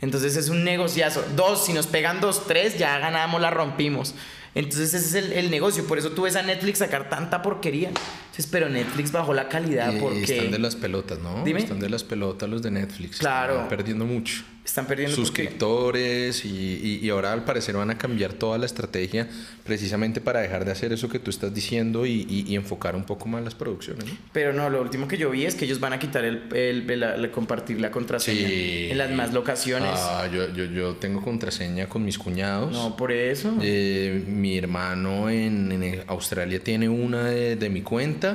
Entonces 0.00 0.36
es 0.36 0.48
un 0.48 0.64
negociazo. 0.64 1.24
Dos, 1.34 1.64
si 1.64 1.72
nos 1.72 1.86
pegan 1.86 2.20
dos, 2.20 2.46
tres, 2.46 2.78
ya 2.78 2.98
ganamos, 2.98 3.40
la 3.40 3.50
rompimos. 3.50 4.14
Entonces 4.54 4.94
ese 4.94 5.18
es 5.18 5.24
el, 5.24 5.32
el, 5.32 5.50
negocio. 5.50 5.86
Por 5.86 5.98
eso 5.98 6.10
tú 6.10 6.22
ves 6.22 6.36
a 6.36 6.42
Netflix 6.42 6.78
sacar 6.78 7.08
tanta 7.08 7.42
porquería. 7.42 7.90
Entonces, 8.38 8.52
pero 8.52 8.68
Netflix 8.68 9.10
bajó 9.10 9.34
la 9.34 9.48
calidad 9.48 9.92
Y- 9.92 9.98
porque 9.98 10.22
están 10.22 10.52
de 10.52 10.60
las 10.60 10.76
pelotas, 10.76 11.18
¿no? 11.18 11.42
Dime. 11.44 11.58
Están 11.58 11.80
de 11.80 11.90
las 11.90 12.04
pelotas 12.04 12.48
los 12.48 12.62
de 12.62 12.70
Netflix. 12.70 13.18
Claro. 13.18 13.54
Están 13.54 13.68
perdiendo 13.68 14.04
mucho. 14.06 14.44
están 14.64 14.86
perdiendo 14.86 15.16
suscriptores 15.16 16.44
y, 16.44 16.48
y- 16.50 17.00
y 17.02 17.08
ahora 17.08 17.32
al 17.32 17.42
parecer 17.42 17.74
van 17.74 17.90
a 17.90 17.96
cambiar 17.96 18.34
toda 18.34 18.58
la 18.58 18.66
estrategia 18.66 19.26
precisamente 19.64 20.20
para 20.20 20.40
dejar 20.40 20.66
de 20.66 20.72
hacer 20.72 20.92
eso 20.92 21.08
que 21.08 21.18
tú 21.18 21.30
estás 21.30 21.54
diciendo 21.54 22.04
y, 22.04 22.26
y- 22.28 22.44
y 22.46 22.54
enfocar 22.54 22.94
un 22.94 23.04
poco 23.04 23.28
más 23.28 23.42
las 23.42 23.54
producciones. 23.54 24.04
¿no? 24.04 24.12
Pero 24.30 24.52
no, 24.52 24.68
lo 24.68 24.82
último 24.82 25.08
que 25.08 25.16
yo 25.16 25.30
vi 25.30 25.46
es 25.46 25.54
que 25.54 25.64
ellos 25.64 25.80
van 25.80 25.94
a 25.94 25.98
quitar 25.98 26.22
el, 26.26 26.42
el- 26.54 26.90
el- 26.90 27.02
el 27.02 27.30
compartir 27.30 27.80
la 27.80 27.90
contraseña 27.90 28.46
Sí. 28.46 28.88
en 28.90 28.98
las 28.98 29.10
más 29.10 29.32
locaciones. 29.32 29.90
Ah, 29.94 30.28
yo, 30.30 30.52
yo, 30.54 30.66
yo 30.66 30.96
tengo 30.96 31.22
contraseña 31.22 31.88
con 31.88 32.04
mis 32.04 32.18
cuñados. 32.18 32.70
no, 32.70 32.94
por 32.94 33.10
eso. 33.10 33.54
Eh, 33.62 34.22
mi 34.28 34.58
hermano 34.58 35.30
en, 35.30 35.72
en 35.72 36.02
Australia 36.08 36.62
tiene 36.62 36.90
una 36.90 37.24
de, 37.24 37.56
de 37.56 37.70
mi 37.70 37.80
cuenta. 37.80 38.27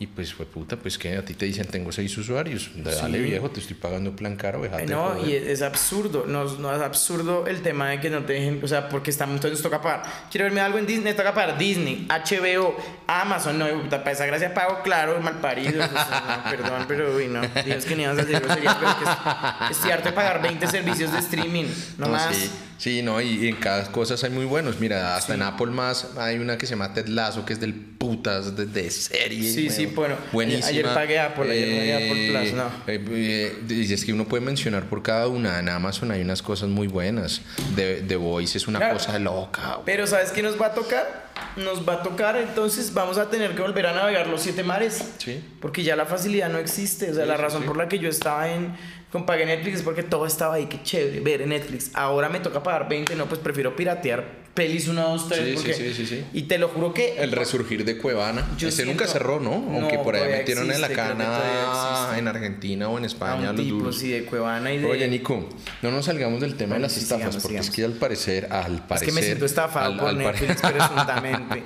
Y 0.00 0.06
pues 0.06 0.32
fue 0.32 0.46
puta, 0.46 0.76
pues 0.76 0.96
que 0.96 1.16
a 1.16 1.24
ti 1.24 1.34
te 1.34 1.44
dicen 1.44 1.66
tengo 1.66 1.90
seis 1.90 2.16
usuarios. 2.16 2.70
Dale 2.76 3.18
Sí. 3.18 3.24
viejo, 3.24 3.50
te 3.50 3.58
estoy 3.58 3.74
pagando 3.74 4.14
plan 4.14 4.36
caro, 4.36 4.62
No, 4.86 5.08
joder. 5.16 5.28
y 5.28 5.34
es, 5.34 5.42
es 5.48 5.62
absurdo, 5.62 6.24
no, 6.24 6.44
no 6.44 6.72
es 6.72 6.80
absurdo 6.80 7.48
el 7.48 7.62
tema 7.62 7.90
de 7.90 7.98
que 8.00 8.08
no 8.08 8.22
te 8.22 8.34
dejen, 8.34 8.60
o 8.62 8.68
sea, 8.68 8.88
porque 8.88 9.10
estamos, 9.10 9.34
entonces 9.34 9.60
toca 9.60 9.82
pagar. 9.82 10.04
Quiero 10.30 10.44
verme 10.44 10.60
algo 10.60 10.78
en 10.78 10.86
Disney, 10.86 11.14
toca 11.14 11.34
pagar 11.34 11.58
Disney, 11.58 12.06
HBO, 12.08 12.76
Amazon, 13.08 13.58
no, 13.58 13.66
puta, 13.82 13.98
para 13.98 14.12
esa 14.12 14.24
gracia 14.26 14.54
pago, 14.54 14.82
claro, 14.84 15.18
mal 15.20 15.40
parido. 15.40 15.84
no, 15.84 15.88
perdón, 16.48 16.84
pero 16.86 17.16
uy, 17.16 17.26
no, 17.26 17.40
Dios 17.64 17.84
que 17.84 17.96
ni 17.96 18.04
ibas 18.04 18.18
a 18.18 18.22
decir 18.24 18.38
groserías, 18.40 18.76
pero 18.76 18.96
que 18.98 19.72
es- 19.72 19.92
harto 19.92 20.10
de 20.10 20.14
pagar 20.14 20.40
20 20.40 20.64
servicios 20.68 21.10
de 21.10 21.18
streaming, 21.18 21.64
no, 21.98 22.06
No, 22.06 22.12
más. 22.12 22.36
Sí, 22.36 22.48
sí, 22.78 23.02
no, 23.02 23.20
y, 23.20 23.44
y 23.44 23.48
en 23.48 23.56
cada 23.56 23.84
cosa 23.92 24.14
hay 24.24 24.32
muy 24.32 24.46
buenos. 24.46 24.80
Mira, 24.80 25.14
hasta 25.16 25.34
Sí. 25.34 25.36
en 25.40 25.42
Apple 25.42 25.66
más 25.66 26.06
hay 26.16 26.38
una 26.38 26.56
que 26.56 26.64
se 26.66 26.70
llama 26.70 26.94
Ted 26.94 27.08
Lasso, 27.08 27.44
que 27.44 27.52
es 27.52 27.60
del 27.60 27.74
putas, 27.74 28.56
de, 28.56 28.64
de 28.66 28.90
serie. 28.90 29.52
Sí, 29.52 29.68
sí, 29.68 29.86
bueno, 29.86 30.14
Buenísima. 30.32 30.68
ayer 30.68 30.84
pagué 30.94 31.18
Apple, 31.18 31.50
ayer 31.50 31.76
pagué 31.78 31.94
Apple 31.94 32.28
Plus, 32.30 32.52
no. 32.54 32.64
eh, 32.86 33.04
eh, 33.10 33.58
dices 33.66 34.04
que 34.04 34.12
uno 34.12 34.26
puede 34.26 34.42
mencionar 34.44 34.84
por 34.84 35.02
cada 35.02 35.26
una. 35.28 35.58
En 35.58 35.68
Amazon 35.68 36.10
hay 36.12 36.22
unas 36.22 36.40
cosas 36.42 36.68
muy 36.68 36.86
buenas. 36.86 37.42
The, 37.76 38.02
The 38.06 38.16
Voice 38.16 38.56
es 38.56 38.66
una 38.68 38.78
Claro. 38.78 38.94
cosa 38.94 39.18
loca. 39.18 39.78
Pero 39.84 40.06
¿sabes 40.06 40.30
qué 40.30 40.42
nos 40.42 40.60
va 40.60 40.66
a 40.66 40.74
tocar? 40.74 41.27
Nos 41.56 41.88
va 41.88 41.94
a 41.94 42.02
tocar, 42.02 42.36
entonces 42.36 42.92
vamos 42.94 43.18
a 43.18 43.28
tener 43.30 43.54
que 43.54 43.62
volver 43.62 43.86
a 43.86 43.92
navegar 43.92 44.26
los 44.28 44.42
siete 44.42 44.62
mares. 44.62 45.02
Sí. 45.18 45.42
Porque 45.60 45.82
ya 45.82 45.96
la 45.96 46.06
facilidad 46.06 46.48
no 46.48 46.58
existe. 46.58 47.10
O 47.10 47.14
sea, 47.14 47.24
Sí, 47.24 47.28
la 47.28 47.36
razón 47.36 47.62
sí. 47.62 47.66
por 47.68 47.76
la 47.76 47.88
que 47.88 47.98
yo 47.98 48.08
estaba 48.08 48.50
en. 48.52 48.74
Con 49.12 49.24
pagué 49.24 49.46
Netflix 49.46 49.76
es 49.78 49.82
porque 49.82 50.02
todo 50.02 50.26
estaba 50.26 50.56
ahí, 50.56 50.66
qué 50.66 50.82
chévere, 50.82 51.20
ver 51.20 51.40
en 51.40 51.48
Netflix. 51.48 51.90
Ahora 51.94 52.28
me 52.28 52.40
toca 52.40 52.62
pagar 52.62 52.90
20, 52.90 53.14
no, 53.14 53.24
pues 53.24 53.40
prefiero 53.40 53.74
piratear 53.74 54.46
pelis 54.52 54.86
1, 54.86 55.00
2, 55.00 55.28
3. 55.28 55.40
Sí, 55.40 55.46
sí, 55.50 55.54
porque, 55.56 55.72
sí, 55.74 55.94
sí, 55.94 56.06
sí. 56.06 56.24
Y 56.34 56.42
te 56.42 56.58
lo 56.58 56.68
juro 56.68 56.92
que. 56.92 57.16
El 57.16 57.32
resurgir 57.32 57.86
de 57.86 57.96
Cuevana. 57.96 58.46
Yo 58.58 58.68
Ese 58.68 58.82
siento- 58.82 58.92
nunca 58.92 59.06
cerró, 59.10 59.40
¿no? 59.40 59.60
No, 59.60 59.78
Aunque 59.78 59.98
por 60.00 60.14
ahí 60.14 60.30
metieron 60.30 60.64
en 60.70 60.78
la 60.82 60.88
existe, 60.88 60.94
creo 61.02 61.16
que 61.16 61.22
cana 61.24 62.18
en 62.18 62.28
Argentina 62.28 62.88
o 62.90 62.98
en 62.98 63.04
a 63.04 63.06
España 63.06 63.50
un 63.50 63.56
los 63.56 63.64
tipo, 63.64 63.92
sí, 63.92 64.10
de 64.10 64.24
Cuevana 64.26 64.74
y 64.74 64.78
de. 64.78 64.84
Oye, 64.86 65.08
Nico, 65.08 65.48
no 65.80 65.90
nos 65.90 66.04
salgamos 66.04 66.42
del 66.42 66.56
tema 66.56 66.74
Bueno, 66.74 66.86
de 66.88 66.92
las 66.92 66.98
estafas, 66.98 67.18
sigamos, 67.36 67.42
porque 67.42 67.56
es 67.60 67.66
sigamos. 67.66 67.76
que 67.76 67.84
al 67.86 67.92
parecer, 67.92 68.48
al 68.52 68.74
es 68.74 68.80
parecer... 68.82 69.08
que 69.08 69.14
me 69.14 69.22
siento 69.22 69.46
estafado 69.46 69.86
al- 69.92 69.98
por 69.98 70.08
al 70.10 70.18
Netflix, 70.18 70.60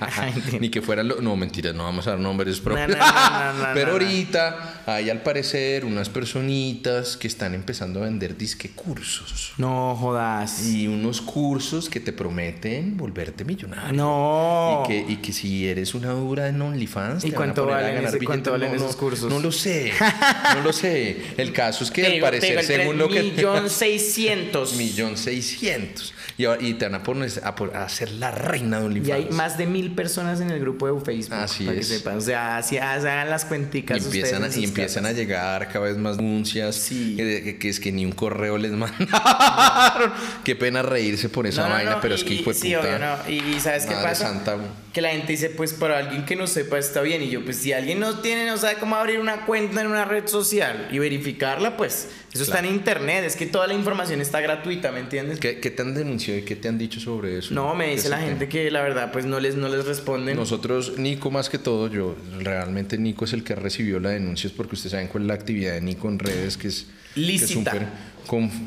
Ay. 0.00 0.42
Ni 0.60 0.68
que 0.70 0.82
fueran... 0.82 1.08
lo- 1.08 1.20
No, 1.20 1.36
mentira, 1.36 1.72
no 1.72 1.84
vamos 1.84 2.06
a 2.06 2.10
dar 2.10 2.18
nombres 2.20 2.60
propios. 2.60 2.88
no, 2.88 2.96
no, 2.96 3.52
no, 3.52 3.58
no, 3.68 3.74
Pero 3.74 3.92
ahorita 3.92 4.81
hay 4.86 5.10
al 5.10 5.22
parecer 5.22 5.84
unas 5.84 6.08
personitas 6.08 7.16
que 7.16 7.26
están 7.28 7.54
empezando 7.54 8.00
a 8.00 8.04
vender 8.04 8.36
disque 8.36 8.70
cursos. 8.70 9.52
No 9.58 9.94
jodas. 9.96 10.66
Y 10.66 10.86
unos 10.88 11.20
cursos 11.20 11.88
que 11.88 12.00
te 12.00 12.12
prometen 12.12 12.96
volverte 12.96 13.44
millonario. 13.44 13.92
No. 13.92 14.82
Y 14.84 14.88
que, 14.88 15.12
y 15.12 15.16
que 15.16 15.32
si 15.32 15.68
eres 15.68 15.94
una 15.94 16.10
dura 16.10 16.48
en 16.48 16.60
OnlyFans, 16.60 17.24
¿Y 17.24 17.30
te 17.30 17.36
van 17.36 17.50
a 17.50 17.54
cuánto 17.54 17.62
poner 17.62 17.74
a 17.76 17.80
valen 17.82 17.94
ganar 17.96 18.16
ese- 18.16 18.24
cuánto 18.24 18.50
valen 18.52 18.70
No, 18.70 18.76
esos 18.76 18.92
no, 18.92 18.98
cursos? 18.98 19.30
No 19.32 19.40
lo 19.40 19.52
sé, 19.52 19.92
no 20.54 20.62
lo 20.62 20.72
sé. 20.72 21.16
El 21.36 21.52
caso 21.52 21.84
es 21.84 21.90
que 21.90 22.02
Te 22.02 22.14
al 22.14 22.20
parecer, 22.20 22.62
según 22.64 22.98
lo 22.98 23.08
que... 23.08 23.22
millón 23.22 23.68
seiscientos. 24.12 24.74
Millón 24.76 25.16
seiscientos. 25.16 26.14
Y, 26.38 26.46
y 26.46 26.74
te 26.74 26.86
van 26.86 26.94
a 26.96 27.02
poner 27.02 27.30
a, 27.44 27.54
por- 27.54 27.76
a 27.76 27.88
ser 27.88 28.10
la 28.12 28.30
reina 28.30 28.80
de 28.80 28.86
OnlyFans. 28.86 29.08
Y 29.08 29.12
hay 29.12 29.28
más 29.30 29.58
de 29.58 29.66
mil 29.66 29.94
personas 29.94 30.40
en 30.40 30.50
el 30.50 30.58
grupo 30.60 30.92
de 30.92 31.00
Facebook. 31.04 31.34
Así 31.38 31.64
para 31.66 31.78
es. 31.78 31.88
que 31.88 31.94
sepan. 31.98 32.16
O 32.16 32.20
sea, 32.20 32.56
así 32.56 32.78
hagan 32.78 33.28
las 33.28 33.44
Y 33.44 33.48
cuenticas. 33.48 34.04
empiezan, 34.04 34.42
a, 34.42 34.46
ustedes 34.46 34.56
en 34.64 34.70
y 34.70 34.71
empiezan 34.80 35.06
a 35.06 35.12
llegar 35.12 35.68
cada 35.68 35.86
vez 35.86 35.96
más 35.96 36.16
denuncias 36.16 36.74
Sí. 36.76 37.14
que, 37.16 37.42
que- 37.42 37.58
que 37.58 37.68
es 37.68 37.78
que 37.80 37.92
ni 37.92 38.04
un 38.04 38.12
correo 38.12 38.58
les 38.58 38.72
mandaron. 38.72 40.12
Qué 40.44 40.56
pena 40.56 40.82
reírse 40.82 41.28
por 41.28 41.46
esa 41.46 41.62
No, 41.62 41.68
no, 41.68 41.74
vaina, 41.74 41.90
no, 41.92 42.00
pero 42.00 42.14
y- 42.14 42.18
es 42.18 42.24
que 42.24 42.34
hijo 42.34 42.50
de 42.50 42.56
sí, 42.58 42.74
puta. 42.74 42.80
obvio, 42.88 42.98
no. 42.98 43.16
Y, 43.28 43.56
y 43.56 43.60
¿sabes 43.60 43.86
qué 43.86 43.94
pasa? 43.94 44.26
santa. 44.28 44.56
Que 44.92 45.00
la 45.00 45.10
gente 45.10 45.32
dice, 45.32 45.50
pues 45.50 45.72
para 45.72 45.98
alguien 45.98 46.24
que 46.24 46.36
no 46.36 46.46
sepa 46.46 46.78
está 46.78 47.00
bien. 47.00 47.22
Y 47.22 47.30
yo, 47.30 47.44
pues 47.44 47.56
si 47.56 47.72
alguien 47.72 48.00
no 48.00 48.18
tiene, 48.20 48.46
no 48.46 48.56
sabe 48.58 48.76
cómo 48.78 48.96
abrir 48.96 49.20
una 49.20 49.46
cuenta 49.46 49.80
en 49.80 49.86
una 49.86 50.04
red 50.04 50.26
social 50.26 50.88
y 50.90 50.98
verificarla, 50.98 51.76
pues 51.76 52.08
eso 52.32 52.44
está 52.44 52.60
en 52.60 52.66
internet. 52.66 53.24
Es 53.24 53.36
que 53.36 53.46
toda 53.46 53.66
la 53.66 53.74
información 53.74 54.20
está 54.20 54.40
gratuita, 54.40 54.90
¿me 54.90 55.00
entiendes? 55.00 55.38
¿Qué, 55.38 55.60
qué 55.60 55.70
te 55.70 55.82
han 55.82 55.94
denunciado 55.94 56.38
y 56.38 56.42
qué 56.42 56.56
te 56.56 56.68
han 56.68 56.78
dicho 56.78 56.98
sobre 56.98 57.38
eso? 57.38 57.52
No, 57.54 57.74
me 57.74 57.90
dice 57.90 58.08
la 58.08 58.16
tema. 58.16 58.28
gente 58.28 58.48
que 58.48 58.70
la 58.70 58.80
verdad, 58.82 59.12
pues 59.12 59.26
no 59.26 59.38
les, 59.38 59.56
no 59.56 59.68
les 59.68 59.84
responden. 59.84 60.36
Nosotros, 60.36 60.98
Nico 60.98 61.30
más 61.30 61.50
que 61.50 61.58
todo, 61.58 61.88
yo 61.88 62.16
realmente 62.38 62.96
Nico 62.96 63.24
es 63.26 63.32
el 63.34 63.44
que 63.44 63.54
recibió 63.54 64.00
la 64.00 64.10
denuncia 64.10 64.46
es 64.46 64.52
porque 64.52 64.74
ustedes 64.74 64.92
saben 64.92 65.08
cuál 65.08 65.24
es 65.24 65.28
la 65.28 65.34
actividad 65.34 65.74
de 65.74 65.80
Nico 65.82 66.08
en 66.08 66.18
redes 66.18 66.56
que 66.56 66.68
es 66.68 66.86
que 67.16 67.22
es 67.22 67.22
Lícita. 67.26 67.92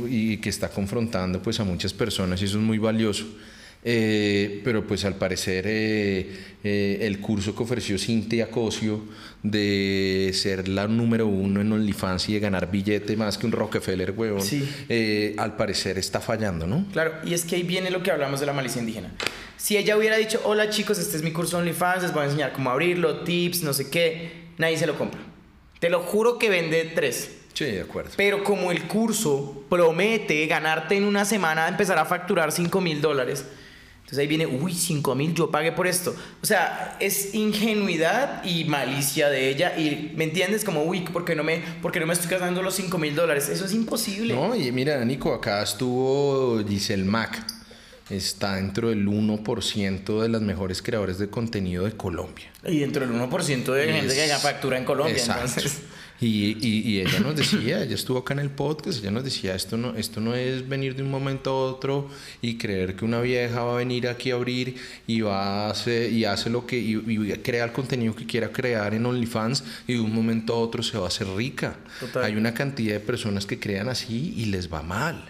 y 0.08 0.38
que 0.38 0.50
está 0.50 0.70
confrontando 0.70 1.42
pues 1.42 1.60
a 1.60 1.64
muchas 1.64 1.94
personas 1.94 2.42
y 2.42 2.46
eso 2.46 2.58
es 2.58 2.64
muy 2.64 2.78
valioso. 2.78 3.26
Eh, 3.88 4.62
pero 4.64 4.88
pues 4.88 5.06
al 5.06 5.16
parecer 5.16 5.66
eh, 5.68 6.28
eh, 6.64 6.98
el 7.02 7.20
curso 7.20 7.56
que 7.56 7.62
ofreció 7.62 8.00
Cintia 8.00 8.50
Cosio 8.50 9.04
de 9.44 10.32
ser 10.34 10.68
la 10.68 10.88
número 10.88 11.28
uno 11.28 11.62
en 11.62 11.72
OnlyFans 11.72 12.28
y 12.30 12.34
de 12.34 12.40
ganar 12.40 12.72
billete 12.72 13.16
más 13.16 13.38
que 13.38 13.46
un 13.46 13.52
Rockefeller, 13.52 14.10
huevón, 14.18 14.42
Sí. 14.42 14.68
eh, 14.90 15.36
al 15.38 15.56
parecer 15.56 16.00
está 16.00 16.20
fallando, 16.20 16.66
¿no? 16.66 16.84
Claro, 16.94 17.14
y 17.24 17.36
es 17.36 17.46
que 17.46 17.58
ahí 17.58 17.62
viene 17.62 17.92
lo 17.92 18.02
que 18.02 18.10
hablamos 18.10 18.40
de 18.40 18.48
la 18.48 18.54
malicia 18.54 18.80
indígena. 18.82 19.12
Si 19.56 19.78
ella 19.78 19.96
hubiera 19.98 20.18
dicho, 20.18 20.42
hola 20.46 20.72
chicos, 20.72 20.98
este 20.98 21.16
es 21.18 21.22
mi 21.22 21.32
curso 21.32 21.60
OnlyFans, 21.60 22.02
les 22.02 22.12
voy 22.14 22.24
a 22.24 22.26
enseñar 22.26 22.54
cómo 22.54 22.72
abrirlo, 22.72 23.20
tips, 23.24 23.62
no 23.62 23.72
sé 23.74 23.92
qué, 23.92 24.32
nadie 24.58 24.78
se 24.80 24.88
lo 24.88 24.98
compra. 24.98 25.20
Te 25.80 25.92
lo 25.92 26.00
juro 26.00 26.40
que 26.40 26.50
vende 26.50 26.92
tres. 26.96 27.30
Sí, 27.54 27.66
de 27.66 27.82
acuerdo. 27.82 28.12
Pero 28.18 28.44
como 28.44 28.72
el 28.72 28.82
curso 28.88 29.64
promete 29.70 30.46
ganarte 30.48 30.98
en 30.98 31.04
una 31.04 31.24
semana 31.24 31.68
empezar 31.68 32.00
a 32.00 32.06
facturar 32.06 32.52
5 32.52 32.82
mil 32.82 33.00
dólares, 33.00 33.46
entonces 34.06 34.20
ahí 34.20 34.28
viene, 34.28 34.46
uy, 34.46 34.72
5 34.72 35.16
mil, 35.16 35.34
yo 35.34 35.50
pagué 35.50 35.72
por 35.72 35.88
esto. 35.88 36.16
O 36.40 36.46
sea, 36.46 36.96
es 37.00 37.34
ingenuidad 37.34 38.44
y 38.46 38.66
malicia 38.66 39.30
de 39.30 39.50
ella. 39.50 39.76
Y 39.80 40.14
me 40.16 40.26
entiendes, 40.26 40.64
como, 40.64 40.84
uy, 40.84 41.00
¿por 41.00 41.26
qué 41.26 41.36
no 41.36 41.44
me, 41.44 41.58
por 41.82 41.92
qué 41.92 42.00
no 42.00 42.06
me 42.06 42.14
estoy 42.14 42.30
gastando 42.30 42.62
los 42.62 42.76
5 42.76 43.00
mil 43.00 43.16
dólares? 43.16 43.50
Eso 43.50 43.66
es 43.66 43.74
imposible. 43.74 44.36
No, 44.36 44.56
y 44.56 44.72
mira, 44.72 45.04
Nico, 45.04 45.34
acá 45.34 45.64
estuvo 45.64 46.64
Giselle 46.68 47.04
Mac. 47.04 47.48
Está 48.08 48.58
dentro 48.58 48.90
del 48.90 49.08
1% 49.08 50.22
de 50.22 50.30
las 50.30 50.42
mejores 50.44 50.84
creadores 50.84 51.18
de 51.18 51.28
contenido 51.32 51.86
de 51.86 51.94
Colombia. 51.94 52.46
Y 52.64 52.82
dentro 52.82 53.08
del 53.08 53.16
1% 53.20 53.74
de 53.74 53.92
gente 53.92 54.14
que 54.14 54.28
factura 54.36 54.78
en 54.78 54.86
Colombia. 54.86 55.16
Exacto. 55.16 55.46
Entonces, 55.48 55.82
Y, 56.22 56.56
y- 56.66 56.82
y 56.90 57.00
ella 57.02 57.20
nos 57.20 57.36
decía, 57.36 57.84
ella 57.84 57.94
estuvo 57.94 58.20
acá 58.20 58.34
en 58.34 58.40
el 58.40 58.50
podcast, 58.50 59.00
ella 59.02 59.12
nos 59.12 59.24
decía, 59.26 59.54
esto 59.54 59.76
no, 59.76 59.96
esto 59.98 60.22
no 60.22 60.34
es 60.34 60.68
venir 60.68 60.96
de 60.96 61.04
un 61.04 61.12
momento 61.12 61.50
a 61.52 61.66
otro 61.72 62.10
y 62.42 62.58
creer 62.58 62.96
que 62.96 63.04
una 63.04 63.20
vieja 63.20 63.64
va 63.64 63.74
a 63.74 63.78
venir 63.78 64.08
aquí 64.08 64.32
a 64.32 64.36
abrir 64.36 64.76
y 65.08 65.20
va 65.22 65.68
a 65.68 65.72
hacer, 65.72 66.12
y 66.14 66.24
hace 66.24 66.50
lo 66.50 66.66
que, 66.66 66.80
y, 66.80 66.96
y 67.06 67.34
crea 67.44 67.66
el 67.66 67.74
contenido 67.74 68.16
que 68.16 68.26
quiera 68.26 68.50
crear 68.50 68.94
en 68.94 69.06
OnlyFans 69.06 69.64
y 69.88 69.94
de 69.96 70.00
un 70.00 70.14
momento 70.16 70.54
a 70.54 70.58
otro 70.60 70.82
se 70.84 70.98
va 70.98 71.04
a 71.04 71.08
hacer 71.10 71.28
rica. 71.28 71.76
Total. 72.00 72.24
Hay 72.24 72.36
una 72.38 72.54
cantidad 72.54 72.94
de 72.94 73.00
personas 73.02 73.46
que 73.46 73.60
crean 73.60 73.90
así 73.90 74.34
y 74.38 74.46
les 74.46 74.72
va 74.72 74.82
mal. 74.84 75.22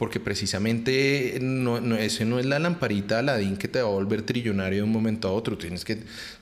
Porque 0.00 0.18
precisamente 0.18 1.38
no, 1.42 1.78
no- 1.80 1.94
ese 1.96 2.24
no 2.24 2.38
es 2.40 2.46
la 2.46 2.58
lamparita 2.58 3.18
Aladín 3.18 3.56
que 3.58 3.68
te 3.68 3.82
va 3.82 3.88
a 3.88 3.92
volver 3.92 4.22
trillonario 4.22 4.78
de 4.78 4.82
un 4.84 4.90
momento 4.92 5.28
a 5.28 5.32
otro. 5.32 5.58
Tienes 5.58 5.84
que 5.84 5.98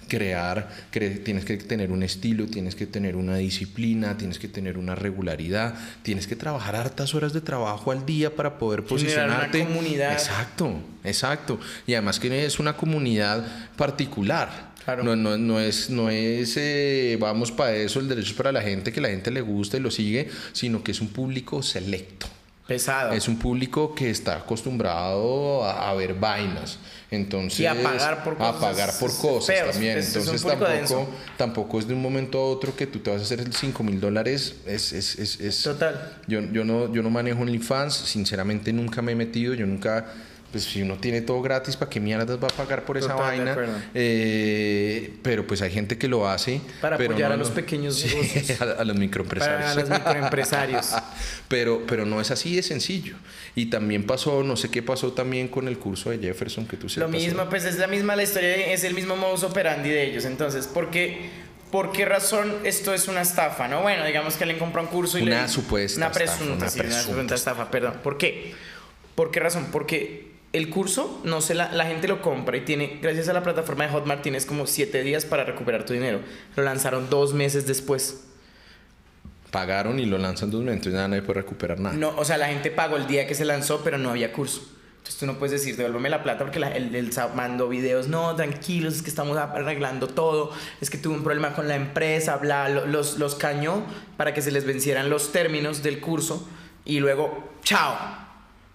crear, 0.06 0.68
cre- 0.92 1.22
tienes 1.24 1.44
que 1.44 1.56
tener 1.56 1.90
un 1.90 2.02
estilo, 2.04 2.46
tienes 2.46 2.74
que 2.76 2.86
tener 2.86 3.16
una 3.16 3.36
disciplina, 3.36 4.16
tienes 4.16 4.38
que 4.38 4.46
tener 4.48 4.78
una 4.78 4.94
regularidad, 4.94 5.74
tienes 6.02 6.26
que 6.28 6.36
trabajar 6.36 6.76
hartas 6.76 7.14
horas 7.16 7.32
de 7.32 7.40
trabajo 7.40 7.90
al 7.90 8.06
día 8.06 8.34
para 8.34 8.58
poder 8.58 8.84
Generar 8.86 9.26
una 9.26 9.36
posicionarte. 9.50 9.64
comunidad. 9.64 10.12
Exacto, 10.12 10.80
exacto. 11.04 11.58
Y 11.86 11.94
además 11.94 12.20
que 12.20 12.44
es 12.46 12.60
una 12.60 12.76
comunidad 12.76 13.44
particular. 13.76 14.68
Claro. 14.84 15.02
No, 15.04 15.16
no, 15.16 15.36
no 15.36 15.58
es, 15.60 15.90
no 15.90 16.08
es 16.10 16.54
eh, 16.56 17.18
vamos 17.20 17.50
para 17.52 17.74
eso, 17.74 17.98
el 18.00 18.08
derecho 18.08 18.28
es 18.30 18.36
para 18.36 18.52
la 18.52 18.62
gente, 18.62 18.92
que 18.92 19.00
la 19.00 19.08
gente 19.08 19.30
le 19.30 19.40
gusta 19.42 19.76
y 19.76 19.80
lo 19.80 19.90
sigue, 19.90 20.28
sino 20.52 20.82
que 20.82 20.92
es 20.92 21.00
un 21.00 21.08
público 21.08 21.62
selecto. 21.62 22.26
Pesado. 22.68 23.12
Es 23.14 23.26
un 23.26 23.36
público 23.38 23.92
que 23.94 24.10
está 24.10 24.36
acostumbrado 24.36 25.64
a, 25.64 25.90
a 25.90 25.94
ver 25.94 26.14
vainas. 26.14 26.78
Entonces, 27.10 27.60
Y 27.60 27.66
a 27.66 27.74
pagar 27.82 28.22
por 28.22 28.34
a 28.34 28.36
cosas 28.36 28.60
pagar 28.60 28.90
por 29.00 29.16
cosas 29.16 29.46
feos. 29.46 29.70
también. 29.72 29.98
Es- 29.98 30.08
Entonces 30.14 30.42
tampoco, 30.42 30.70
denso. 30.70 31.08
tampoco 31.38 31.78
es 31.78 31.88
de 31.88 31.94
un 31.94 32.02
momento 32.02 32.38
a 32.38 32.44
otro 32.44 32.76
que 32.76 32.86
tú 32.86 32.98
te 32.98 33.10
vas 33.10 33.20
a 33.20 33.24
hacer 33.24 33.40
el 33.40 33.52
5 33.54 33.82
mil 33.82 33.98
dólares. 33.98 34.56
Es, 34.66 34.92
es, 34.92 35.18
es, 35.18 35.40
es- 35.40 35.62
Total. 35.62 36.18
Yo, 36.26 36.40
yo, 36.52 36.64
no, 36.64 36.92
yo 36.92 37.02
no 37.02 37.08
manejo 37.10 37.40
OnlyFans, 37.40 37.94
sinceramente 37.94 38.72
nunca 38.74 39.00
me 39.00 39.12
he 39.12 39.14
metido, 39.16 39.54
yo 39.54 39.66
nunca 39.66 40.04
pues 40.50 40.64
si 40.64 40.80
uno 40.82 40.96
tiene 40.96 41.20
todo 41.20 41.42
gratis, 41.42 41.76
¿para 41.76 41.90
qué 41.90 42.00
mierdas 42.00 42.38
va 42.42 42.46
a 42.46 42.56
pagar 42.56 42.84
por 42.84 42.96
esa 42.96 43.08
Total, 43.12 43.38
vaina? 43.44 43.56
Eh, 43.94 45.12
pero 45.22 45.46
pues 45.46 45.60
hay 45.62 45.70
gente 45.70 45.98
que 45.98 46.08
lo 46.08 46.26
hace. 46.28 46.60
Para 46.80 46.96
pero 46.96 47.10
apoyar 47.12 47.28
no- 47.30 47.34
a 47.34 47.36
los 47.38 47.50
pequeños 47.50 47.96
Sí, 47.96 48.08
negocios. 48.14 48.60
a, 48.62 48.64
a 48.80 48.84
los 48.84 48.96
microempresarios. 48.96 49.60
Para 49.70 49.74
los 49.80 49.90
microempresarios. 49.90 50.86
pero, 51.48 51.82
pero 51.86 52.06
no 52.06 52.20
es 52.20 52.30
así 52.30 52.56
de 52.56 52.62
sencillo. 52.62 53.16
Y 53.54 53.66
también 53.66 54.04
pasó, 54.06 54.42
no 54.42 54.56
sé 54.56 54.70
qué 54.70 54.82
pasó 54.82 55.12
también 55.12 55.48
con 55.48 55.68
el 55.68 55.78
curso 55.78 56.10
de 56.10 56.18
Jefferson 56.18 56.66
que 56.66 56.76
tú 56.76 56.84
Lo 56.84 56.88
sepas. 56.90 57.10
mismo, 57.10 57.48
pues 57.48 57.64
es 57.64 57.76
la 57.78 57.86
misma 57.86 58.16
la 58.16 58.22
historia, 58.22 58.72
es 58.72 58.84
el 58.84 58.94
mismo 58.94 59.16
modus 59.16 59.42
operandi 59.42 59.90
de 59.90 60.04
ellos. 60.04 60.24
Entonces, 60.24 60.66
¿por 60.66 60.90
qué, 60.90 61.28
por 61.70 61.92
qué 61.92 62.04
razón 62.06 62.54
esto 62.64 62.94
es 62.94 63.08
una 63.08 63.20
estafa? 63.22 63.68
¿no? 63.68 63.82
Bueno, 63.82 64.04
digamos 64.06 64.36
que 64.36 64.44
alguien 64.44 64.58
compra 64.58 64.80
un 64.82 64.88
curso 64.88 65.18
y 65.18 65.22
Una 65.22 65.42
le... 65.42 65.48
supuesta 65.48 65.98
Una 65.98 66.06
estafa, 66.06 66.24
presunta, 66.36 66.54
una 66.54 66.70
sí, 66.70 66.78
una 66.78 66.88
presunta 66.88 67.06
presunta 67.12 67.34
estafa, 67.34 67.70
perdón. 67.70 67.94
¿Por 68.02 68.16
qué? 68.16 68.54
¿Por 69.14 69.30
qué 69.32 69.40
razón? 69.40 69.66
Porque 69.72 70.27
el 70.52 70.70
curso, 70.70 71.20
no 71.24 71.40
se 71.40 71.54
la, 71.54 71.70
la 71.72 71.84
gente 71.86 72.08
lo 72.08 72.22
compra 72.22 72.56
y 72.56 72.62
tiene, 72.62 72.98
gracias 73.02 73.28
a 73.28 73.32
la 73.32 73.42
plataforma 73.42 73.86
de 73.86 73.92
Hotmart, 73.92 74.22
tienes 74.22 74.46
como 74.46 74.66
siete 74.66 75.02
días 75.02 75.24
para 75.26 75.44
recuperar 75.44 75.84
tu 75.84 75.92
dinero. 75.92 76.20
Lo 76.56 76.62
lanzaron 76.62 77.10
dos 77.10 77.34
meses 77.34 77.66
después. 77.66 78.24
Pagaron 79.50 79.98
y 79.98 80.04
lo 80.04 80.18
lanzan 80.18 80.50
dos 80.50 80.60
meses, 80.60 80.74
entonces 80.76 80.94
nada, 80.94 81.08
nadie 81.08 81.22
puede 81.22 81.40
recuperar 81.40 81.80
nada. 81.80 81.96
No, 81.96 82.14
o 82.16 82.24
sea, 82.24 82.36
la 82.36 82.48
gente 82.48 82.70
pagó 82.70 82.96
el 82.96 83.06
día 83.06 83.26
que 83.26 83.34
se 83.34 83.46
lanzó, 83.46 83.80
pero 83.82 83.96
no 83.96 84.10
había 84.10 84.30
curso. 84.32 84.60
Entonces 84.98 85.16
tú 85.20 85.24
no 85.26 85.38
puedes 85.38 85.52
decir, 85.52 85.74
devuélveme 85.76 86.10
la 86.10 86.22
plata 86.22 86.40
porque 86.44 86.58
la, 86.60 86.68
el, 86.70 86.94
el 86.94 87.10
mandó 87.34 87.66
videos, 87.68 88.08
no, 88.08 88.34
tranquilos, 88.36 88.96
es 88.96 89.02
que 89.02 89.08
estamos 89.08 89.38
arreglando 89.38 90.06
todo, 90.08 90.50
es 90.82 90.90
que 90.90 90.98
tuve 90.98 91.14
un 91.14 91.22
problema 91.24 91.54
con 91.54 91.66
la 91.66 91.76
empresa, 91.76 92.36
bla, 92.36 92.68
lo- 92.68 92.86
los, 92.86 93.18
los 93.18 93.34
cañó 93.36 93.84
para 94.18 94.34
que 94.34 94.42
se 94.42 94.50
les 94.50 94.66
vencieran 94.66 95.08
los 95.08 95.32
términos 95.32 95.82
del 95.82 96.00
curso 96.00 96.46
y 96.84 97.00
luego, 97.00 97.52
chao. 97.62 98.27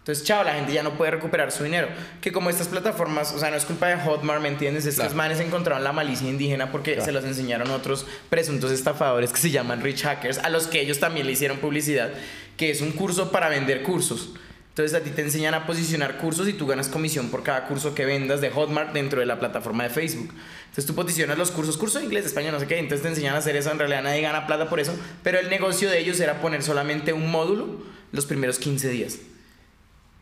Entonces, 0.03 0.25
chao, 0.25 0.43
la 0.43 0.53
gente 0.55 0.73
ya 0.73 0.83
no 0.83 0.97
puede 0.97 1.11
recuperar 1.11 1.49
su 1.53 1.63
dinero. 1.63 1.87
Que 2.19 2.33
como 2.33 2.49
estas 2.49 2.67
plataformas, 2.67 3.31
o 3.31 3.39
sea, 3.39 3.49
no 3.51 3.55
es 3.55 3.63
culpa 3.63 3.87
de 3.87 3.95
Hotmart, 3.95 4.41
¿me 4.41 4.49
entiendes? 4.49 4.85
Es 4.85 4.95
que 4.95 5.01
Claro. 5.01 5.15
manes 5.15 5.39
encontraron 5.39 5.81
la 5.81 5.93
malicia 5.93 6.27
indígena 6.27 6.71
porque 6.73 6.91
Claro. 6.95 7.05
se 7.05 7.11
los 7.13 7.23
enseñaron 7.23 7.71
otros 7.71 8.05
presuntos 8.29 8.71
estafadores 8.71 9.31
que 9.31 9.37
se 9.39 9.49
llaman 9.49 9.81
rich 9.81 10.03
hackers, 10.03 10.39
a 10.39 10.49
los 10.49 10.67
que 10.67 10.81
ellos 10.81 10.99
también 10.99 11.25
le 11.25 11.31
hicieron 11.31 11.57
publicidad, 11.59 12.09
que 12.57 12.69
es 12.69 12.81
un 12.81 12.91
curso 12.91 13.31
para 13.31 13.47
vender 13.47 13.81
cursos. 13.83 14.31
Entonces 14.71 14.93
a 14.99 15.01
ti 15.03 15.11
te 15.11 15.21
enseñan 15.21 15.53
a 15.53 15.65
posicionar 15.67 16.17
cursos 16.17 16.49
y 16.49 16.53
tú 16.53 16.67
ganas 16.67 16.89
comisión 16.89 17.29
por 17.29 17.43
cada 17.43 17.65
curso 17.67 17.95
que 17.95 18.03
vendas 18.05 18.41
de 18.41 18.49
Hotmart 18.49 18.91
dentro 18.91 19.21
de 19.21 19.25
la 19.25 19.39
plataforma 19.39 19.83
de 19.85 19.89
Facebook. 19.91 20.33
Entonces 20.63 20.85
tú 20.85 20.95
posicionas 20.95 21.37
los 21.37 21.51
cursos, 21.51 21.77
curso 21.77 21.99
de 21.99 22.05
inglés, 22.05 22.23
de 22.23 22.27
español, 22.29 22.51
no 22.51 22.59
sé 22.59 22.67
qué, 22.67 22.77
entonces 22.77 23.03
te 23.03 23.07
enseñan 23.07 23.35
a 23.35 23.37
hacer 23.37 23.55
eso, 23.55 23.71
en 23.71 23.79
realidad 23.79 24.03
nadie 24.03 24.19
gana 24.21 24.47
plata 24.47 24.67
por 24.67 24.81
eso, 24.81 24.93
pero 25.23 25.39
el 25.39 25.49
negocio 25.49 25.89
de 25.89 25.99
ellos 25.99 26.19
era 26.19 26.41
poner 26.41 26.61
solamente 26.61 27.13
un 27.13 27.31
módulo 27.31 27.83
los 28.11 28.25
primeros 28.25 28.57
15 28.59 28.89
días. 28.89 29.19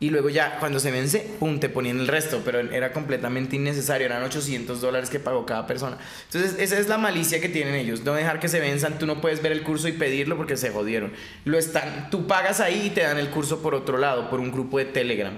Y 0.02 0.10
luego 0.10 0.30
ya 0.30 0.58
cuando 0.60 0.80
se 0.80 0.90
vence, 0.90 1.20
pum, 1.40 1.60
te 1.60 1.70
ponían 1.70 2.00
el 2.00 2.08
resto, 2.08 2.42
pero 2.44 2.60
era 2.60 2.92
completamente 2.92 3.56
innecesario, 3.56 4.08
eran 4.08 4.24
800 4.24 4.82
dólares 4.82 5.12
que 5.12 5.20
pagó 5.20 5.46
cada 5.46 5.68
persona. 5.68 5.98
Entonces 6.26 6.56
esa 6.60 6.80
es 6.80 6.90
la 6.90 6.98
malicia 6.98 7.40
que 7.40 7.48
tienen 7.48 7.76
ellos, 7.76 8.04
no 8.04 8.14
dejar 8.14 8.40
que 8.40 8.50
se 8.50 8.60
venzan, 8.60 8.98
tú 8.98 9.06
no 9.06 9.22
puedes 9.22 9.44
ver 9.44 9.52
el 9.52 9.62
curso 9.62 9.88
y 9.88 9.92
pedirlo 9.92 10.38
porque 10.38 10.58
se 10.58 10.72
jodieron. 10.72 11.14
Lo 11.46 11.58
están, 11.58 12.10
tú 12.10 12.26
pagas 12.26 12.60
ahí 12.60 12.88
y 12.88 12.90
te 12.90 13.02
dan 13.02 13.20
el 13.20 13.30
curso 13.30 13.62
por 13.62 13.76
otro 13.76 14.00
lado, 14.00 14.28
por 14.30 14.40
un 14.40 14.52
grupo 14.52 14.80
de 14.80 14.86
Telegram. 14.86 15.34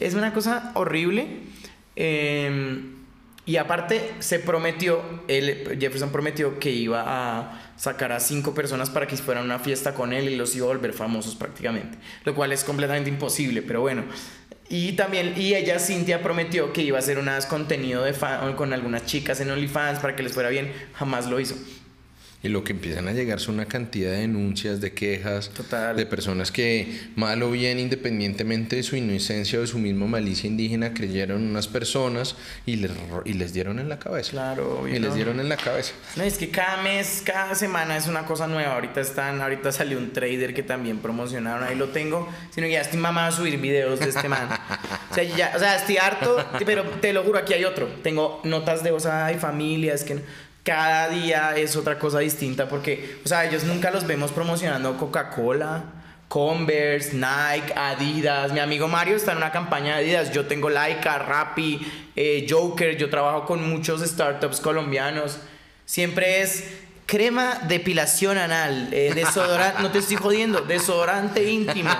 Es 0.00 0.14
una 0.14 0.34
cosa 0.34 0.72
horrible. 0.74 1.26
eh, 1.94 2.82
y 3.44 3.56
aparte 3.56 4.14
se 4.20 4.38
prometió, 4.38 5.02
él, 5.26 5.76
Jefferson 5.80 6.12
prometió 6.12 6.60
que 6.60 6.70
iba 6.70 7.02
a 7.04 7.72
sacar 7.76 8.12
a 8.12 8.20
cinco 8.20 8.54
personas 8.54 8.88
para 8.88 9.08
que 9.08 9.16
fueran 9.16 9.42
a 9.42 9.46
una 9.46 9.58
fiesta 9.58 9.94
con 9.94 10.12
él 10.12 10.28
y 10.28 10.36
los 10.36 10.54
iba 10.54 10.66
a 10.66 10.68
volver 10.68 10.92
famosos 10.92 11.34
prácticamente. 11.34 11.98
Lo 12.24 12.34
cual 12.36 12.52
es 12.52 12.62
completamente 12.62 13.10
imposible, 13.10 13.62
pero 13.62 13.80
bueno. 13.80 14.04
Y 14.68 14.92
también, 14.92 15.34
y 15.36 15.54
ella, 15.54 15.78
Cintia, 15.80 16.22
prometió 16.22 16.72
que 16.72 16.82
iba 16.82 16.96
a 16.96 17.00
hacer 17.00 17.18
unas 17.18 17.46
contenido 17.46 18.04
de 18.04 18.12
fan, 18.12 18.54
con 18.54 18.72
algunas 18.72 19.04
chicas 19.06 19.40
en 19.40 19.50
OnlyFans 19.50 19.98
para 19.98 20.14
que 20.14 20.22
les 20.22 20.32
fuera 20.32 20.48
bien. 20.48 20.72
Jamás 20.94 21.26
lo 21.26 21.40
hizo. 21.40 21.56
Y 22.44 22.48
lo 22.48 22.64
que 22.64 22.72
empiezan 22.72 23.06
a 23.06 23.12
llegar 23.12 23.38
son 23.38 23.54
una 23.54 23.66
cantidad 23.66 24.10
de 24.10 24.18
denuncias, 24.18 24.80
de 24.80 24.92
quejas, 24.92 25.50
Total. 25.50 25.96
de 25.96 26.06
personas 26.06 26.50
que, 26.50 27.00
mal 27.14 27.40
o 27.44 27.50
bien, 27.52 27.78
independientemente 27.78 28.76
de 28.76 28.82
su 28.82 28.96
inocencia 28.96 29.58
o 29.58 29.62
de 29.62 29.68
su 29.68 29.78
misma 29.78 30.06
malicia 30.06 30.48
indígena, 30.48 30.92
creyeron 30.92 31.42
unas 31.42 31.68
personas 31.68 32.34
y 32.66 32.76
les, 32.76 32.90
y 33.24 33.34
les 33.34 33.52
dieron 33.52 33.78
en 33.78 33.88
la 33.88 34.00
cabeza. 34.00 34.32
Claro, 34.32 34.80
obvio, 34.80 34.96
Y 34.96 34.98
les 34.98 35.10
¿no? 35.10 35.14
dieron 35.14 35.38
en 35.38 35.48
la 35.48 35.56
cabeza. 35.56 35.92
No, 36.16 36.24
es 36.24 36.36
que 36.36 36.50
cada 36.50 36.82
mes, 36.82 37.22
cada 37.24 37.54
semana 37.54 37.96
es 37.96 38.08
una 38.08 38.24
cosa 38.24 38.48
nueva. 38.48 38.74
Ahorita 38.74 39.00
están, 39.00 39.40
ahorita 39.40 39.70
salió 39.70 39.98
un 39.98 40.12
trader 40.12 40.52
que 40.52 40.64
también 40.64 40.98
promocionaron, 40.98 41.62
ahí 41.62 41.76
lo 41.76 41.90
tengo. 41.90 42.28
Sino 42.50 42.66
que 42.66 42.72
ya 42.72 42.80
estoy 42.80 42.98
mamado 42.98 43.28
a 43.28 43.32
subir 43.32 43.56
videos 43.60 44.00
de 44.00 44.08
este 44.08 44.28
man. 44.28 44.48
O 45.10 45.14
sea, 45.14 45.24
ya, 45.24 45.52
o 45.54 45.58
sea, 45.58 45.76
estoy 45.76 45.98
harto, 45.98 46.42
pero 46.64 46.84
te 46.84 47.12
lo 47.12 47.22
juro, 47.22 47.38
aquí 47.38 47.52
hay 47.52 47.66
otro. 47.66 47.86
Tengo 48.02 48.40
notas 48.44 48.82
de, 48.82 48.92
o 48.92 48.98
sea, 48.98 49.26
hay 49.26 49.36
familias 49.38 50.04
que 50.04 50.22
cada 50.62 51.08
día 51.08 51.56
es 51.56 51.76
otra 51.76 51.98
cosa 51.98 52.20
distinta 52.20 52.68
porque, 52.68 53.18
o 53.24 53.28
sea, 53.28 53.44
ellos 53.44 53.64
nunca 53.64 53.90
los 53.90 54.06
vemos 54.06 54.32
promocionando 54.32 54.96
Coca-Cola. 54.96 55.84
Converse, 56.28 57.12
Nike, 57.12 57.74
Adidas. 57.76 58.52
Mi 58.52 58.60
amigo 58.60 58.88
Mario 58.88 59.16
está 59.16 59.32
en 59.32 59.36
una 59.36 59.52
campaña 59.52 59.98
de 59.98 60.04
Adidas. 60.16 60.32
Yo 60.32 60.46
tengo 60.46 60.70
Laika, 60.70 61.18
Rappi, 61.18 61.86
eh, 62.16 62.46
Joker. 62.48 62.96
Yo 62.96 63.10
trabajo 63.10 63.44
con 63.44 63.68
muchos 63.68 64.00
startups 64.00 64.58
colombianos. 64.60 65.40
Siempre 65.84 66.40
es 66.40 66.64
crema 67.04 67.58
depilación 67.68 68.38
anal, 68.38 68.88
eh, 68.92 69.12
desodorante, 69.14 69.82
no 69.82 69.90
te 69.90 69.98
estoy 69.98 70.16
jodiendo, 70.16 70.62
desodorante 70.62 71.44
íntimo. 71.50 71.90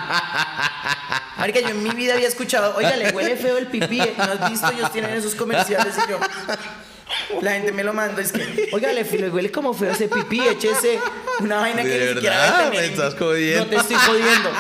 Marica, 1.37 1.61
yo 1.61 1.69
en 1.69 1.83
mi 1.83 1.91
vida 1.91 2.15
había 2.15 2.29
escuchado, 2.29 2.75
oiga, 2.77 2.97
le 2.97 3.11
huele 3.11 3.37
feo 3.37 3.59
el 3.59 3.67
pipí. 3.67 3.99
¿No 4.17 4.25
has 4.25 4.51
visto? 4.51 4.71
Ellos 4.71 4.91
tienen 4.91 5.11
esos 5.11 5.35
comerciales 5.35 5.95
y 5.99 6.11
yo. 6.11 6.19
La 7.41 7.53
gente 7.53 7.73
me 7.73 7.83
lo 7.85 7.93
manda, 7.93 8.21
es 8.23 8.33
que, 8.33 8.69
oiga, 8.73 8.93
le, 8.93 9.05
le 9.05 9.31
huele 9.31 9.51
como 9.51 9.75
feo 9.75 9.91
ese 9.93 10.09
pipí, 10.09 10.41
échese 10.41 10.99
una 11.41 11.57
vaina 11.61 11.83
que 11.83 11.89
¿De 11.89 12.07
ni 12.09 12.15
siquiera. 12.15 12.69
¿Me 12.71 12.85
estás 12.85 13.15
jodiendo? 13.15 13.65
No 13.65 13.71
te 13.71 13.77
estoy 13.77 13.97
jodiendo. 13.97 14.51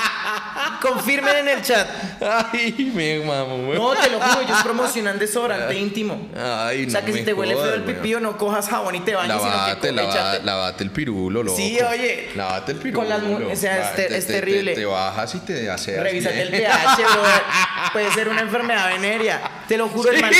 Confirmen 0.80 1.36
en 1.36 1.48
el 1.48 1.62
chat. 1.62 1.86
Ay, 2.20 2.90
me 2.94 3.20
mamo. 3.20 3.72
No, 3.74 3.90
te 3.94 4.10
lo 4.10 4.20
juro, 4.20 4.40
ellos 4.42 4.58
promocionan 4.62 5.18
desodorante 5.18 5.74
íntimo. 5.74 6.28
Ay, 6.36 6.86
o 6.86 6.90
sea, 6.90 7.00
no 7.00 7.06
que 7.06 7.12
si 7.12 7.22
te 7.22 7.32
huele 7.32 7.52
feo 7.54 7.62
jodas, 7.62 7.76
el 7.76 7.82
güey. 7.82 7.96
pipí 7.96 8.14
o 8.14 8.20
no 8.20 8.36
cojas 8.36 8.68
jabón 8.68 8.94
y 8.96 9.00
te 9.00 9.14
bañes, 9.14 9.28
Lavate, 9.28 9.70
sino 9.70 9.80
que 9.80 9.92
lava- 9.92 10.38
lavate 10.42 10.84
el 10.84 10.90
pirulo, 10.90 11.42
loco. 11.42 11.56
Sí, 11.56 11.78
oye. 11.80 12.30
Lavate 12.34 12.72
el 12.72 12.78
pirulo. 12.78 13.00
Con 13.00 13.08
las 13.08 13.22
o 13.22 13.56
sea, 13.56 13.90
es 13.90 13.96
te- 13.96 14.06
Te- 14.06 14.16
es 14.18 14.26
te- 14.26 14.32
terrible. 14.34 14.74
Te, 14.74 14.80
te 14.80 14.86
bajas 14.86 15.34
y 15.34 15.38
te 15.40 15.70
haces. 15.70 16.02
Revísate 16.02 16.42
el 16.42 16.50
pH, 16.50 16.96
bro. 16.96 17.22
Puede 17.92 18.12
ser 18.12 18.28
una 18.28 18.40
enfermedad 18.40 18.88
venérea. 18.88 19.64
Te 19.68 19.76
lo 19.76 19.88
juro, 19.88 20.10
hermano. 20.10 20.36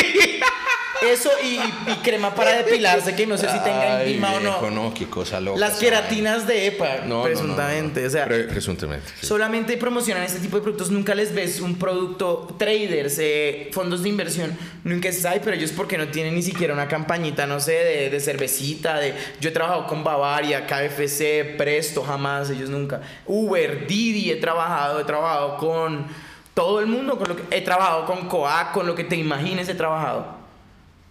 Eso 1.11 1.31
y, 1.43 1.57
y 1.91 1.95
crema 2.03 2.35
para 2.35 2.57
depilarse, 2.63 3.15
que 3.15 3.27
no 3.27 3.37
sé 3.37 3.49
si 3.51 3.59
tenga 3.61 4.03
enzima 4.05 4.33
o 4.35 4.41
no. 4.41 4.71
no, 4.71 4.95
qué 4.95 5.07
cosa 5.07 5.41
loca. 5.41 5.59
Las 5.59 5.79
queratinas 5.79 6.47
de 6.47 6.67
EPA. 6.69 6.99
No, 7.07 7.23
presuntamente. 7.23 8.01
no. 8.03 8.07
O 8.07 8.11
sea, 8.11 8.25
Pre- 8.27 8.45
presuntamente. 8.45 9.07
sí. 9.21 9.27
solamente 9.27 9.77
promocionan 9.77 10.23
este 10.23 10.39
tipo 10.41 10.57
de 10.57 10.63
productos. 10.63 10.91
Nunca 10.91 11.15
les 11.15 11.35
ves 11.35 11.61
un 11.61 11.77
producto, 11.79 12.49
traders, 12.59 13.19
eh, 13.19 13.71
fondos 13.73 14.03
de 14.03 14.09
inversión. 14.09 14.57
Nunca 14.85 15.11
se 15.13 15.21
sabe, 15.21 15.41
pero 15.43 15.57
ellos 15.57 15.73
porque 15.73 15.99
no 15.99 16.09
tienen 16.09 16.35
ni 16.35 16.43
siquiera 16.43 16.73
una 16.75 16.89
campañita, 16.89 17.47
no 17.47 17.61
sé, 17.61 17.73
de, 17.73 18.11
de 18.11 18.21
cervecita. 18.21 18.99
De, 18.99 19.15
yo 19.41 19.49
he 19.51 19.53
trabajado 19.53 19.87
con 19.87 20.05
Bavaria, 20.05 20.67
KFC, 20.67 21.57
Presto, 21.57 22.03
jamás, 22.03 22.51
ellos 22.51 22.71
nunca. 22.71 23.01
Uber, 23.27 23.87
Didi, 23.87 24.31
he 24.31 24.37
trabajado, 24.37 25.01
he 25.01 25.05
trabajado 25.05 25.57
con 25.57 26.07
todo 26.55 26.81
el 26.81 26.87
mundo. 26.87 27.19
Con 27.19 27.29
lo 27.29 27.37
que, 27.37 27.43
he 27.57 27.61
trabajado 27.63 28.05
con 28.07 28.29
Coac, 28.29 28.73
con 28.73 28.87
lo 28.87 28.95
que 28.95 29.05
te 29.05 29.17
imagines, 29.17 29.69
he 29.69 29.75
trabajado. 29.75 30.42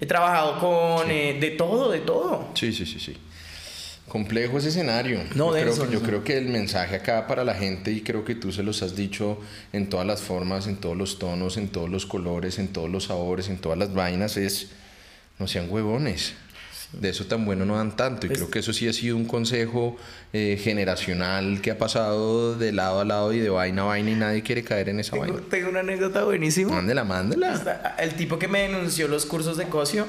He 0.02 0.06
trabajado 0.08 0.60
con 0.60 1.10
eh, 1.12 1.38
de 1.40 1.52
todo, 1.52 1.92
de 1.92 2.00
todo. 2.00 2.50
Sí, 2.56 2.74
sí, 2.74 2.86
sí, 2.86 3.00
sí. 3.00 3.16
Complejo 4.08 4.58
ese 4.58 4.70
escenario. 4.70 5.22
No, 5.36 5.56
yo, 5.58 5.62
creo, 5.64 5.88
que- 5.88 5.94
yo 5.94 6.02
creo 6.02 6.24
que 6.24 6.38
el 6.38 6.46
mensaje 6.48 6.96
acá 6.98 7.28
para 7.28 7.46
la 7.46 7.54
gente, 7.54 7.92
y 7.92 8.02
creo 8.02 8.26
que 8.26 8.36
tú 8.36 8.52
se 8.52 8.62
los 8.64 8.82
has 8.84 8.96
dicho 8.96 9.38
en 9.72 9.88
todas 9.90 10.06
las 10.06 10.22
formas, 10.22 10.68
en 10.68 10.76
todos 10.78 10.98
los 10.98 11.18
tonos, 11.20 11.56
en 11.56 11.70
todos 11.70 11.90
los 11.90 12.06
colores, 12.06 12.60
en 12.60 12.68
todos 12.70 12.90
los 12.90 13.06
sabores, 13.06 13.48
en 13.48 13.58
todas 13.60 13.78
las 13.78 13.94
vainas, 13.94 14.36
es 14.36 14.72
no 15.40 15.48
sean 15.48 15.68
huevones. 15.72 16.34
De 16.94 17.10
eso 17.10 17.26
tan 17.26 17.46
bueno 17.46 17.66
no 17.66 17.78
dan 17.78 17.96
tanto. 17.96 18.26
Y 18.26 18.30
Pues- 18.30 18.40
creo 18.40 18.52
que 18.52 18.60
eso 18.60 18.74
sí 18.74 18.88
ha 18.88 18.94
sido 18.94 19.16
un 19.16 19.26
consejo 19.26 19.96
eh, 20.34 20.60
generacional 20.62 21.62
que 21.62 21.72
ha 21.72 21.78
pasado 21.78 22.56
de 22.58 22.72
lado 22.72 23.00
a 23.00 23.06
lado 23.06 23.32
y 23.34 23.40
de 23.40 23.50
vaina 23.50 23.82
a 23.84 23.86
vaina 23.86 24.12
y 24.12 24.16
nadie 24.16 24.44
quiere 24.44 24.64
caer 24.64 24.90
en 24.90 25.00
esa 25.00 25.12
Tengo, 25.14 25.26
vaina. 25.26 25.42
tengo 25.50 25.70
una 25.70 25.80
anécdota 25.82 26.24
buenísima. 26.24 26.74
Mándela, 26.76 27.04
mándela. 27.04 27.96
El 28.00 28.16
tipo 28.16 28.38
que 28.40 28.48
me 28.48 28.62
denunció 28.62 29.08
los 29.08 29.26
cursos 29.26 29.58
de 29.58 29.66
Cosio 29.66 30.06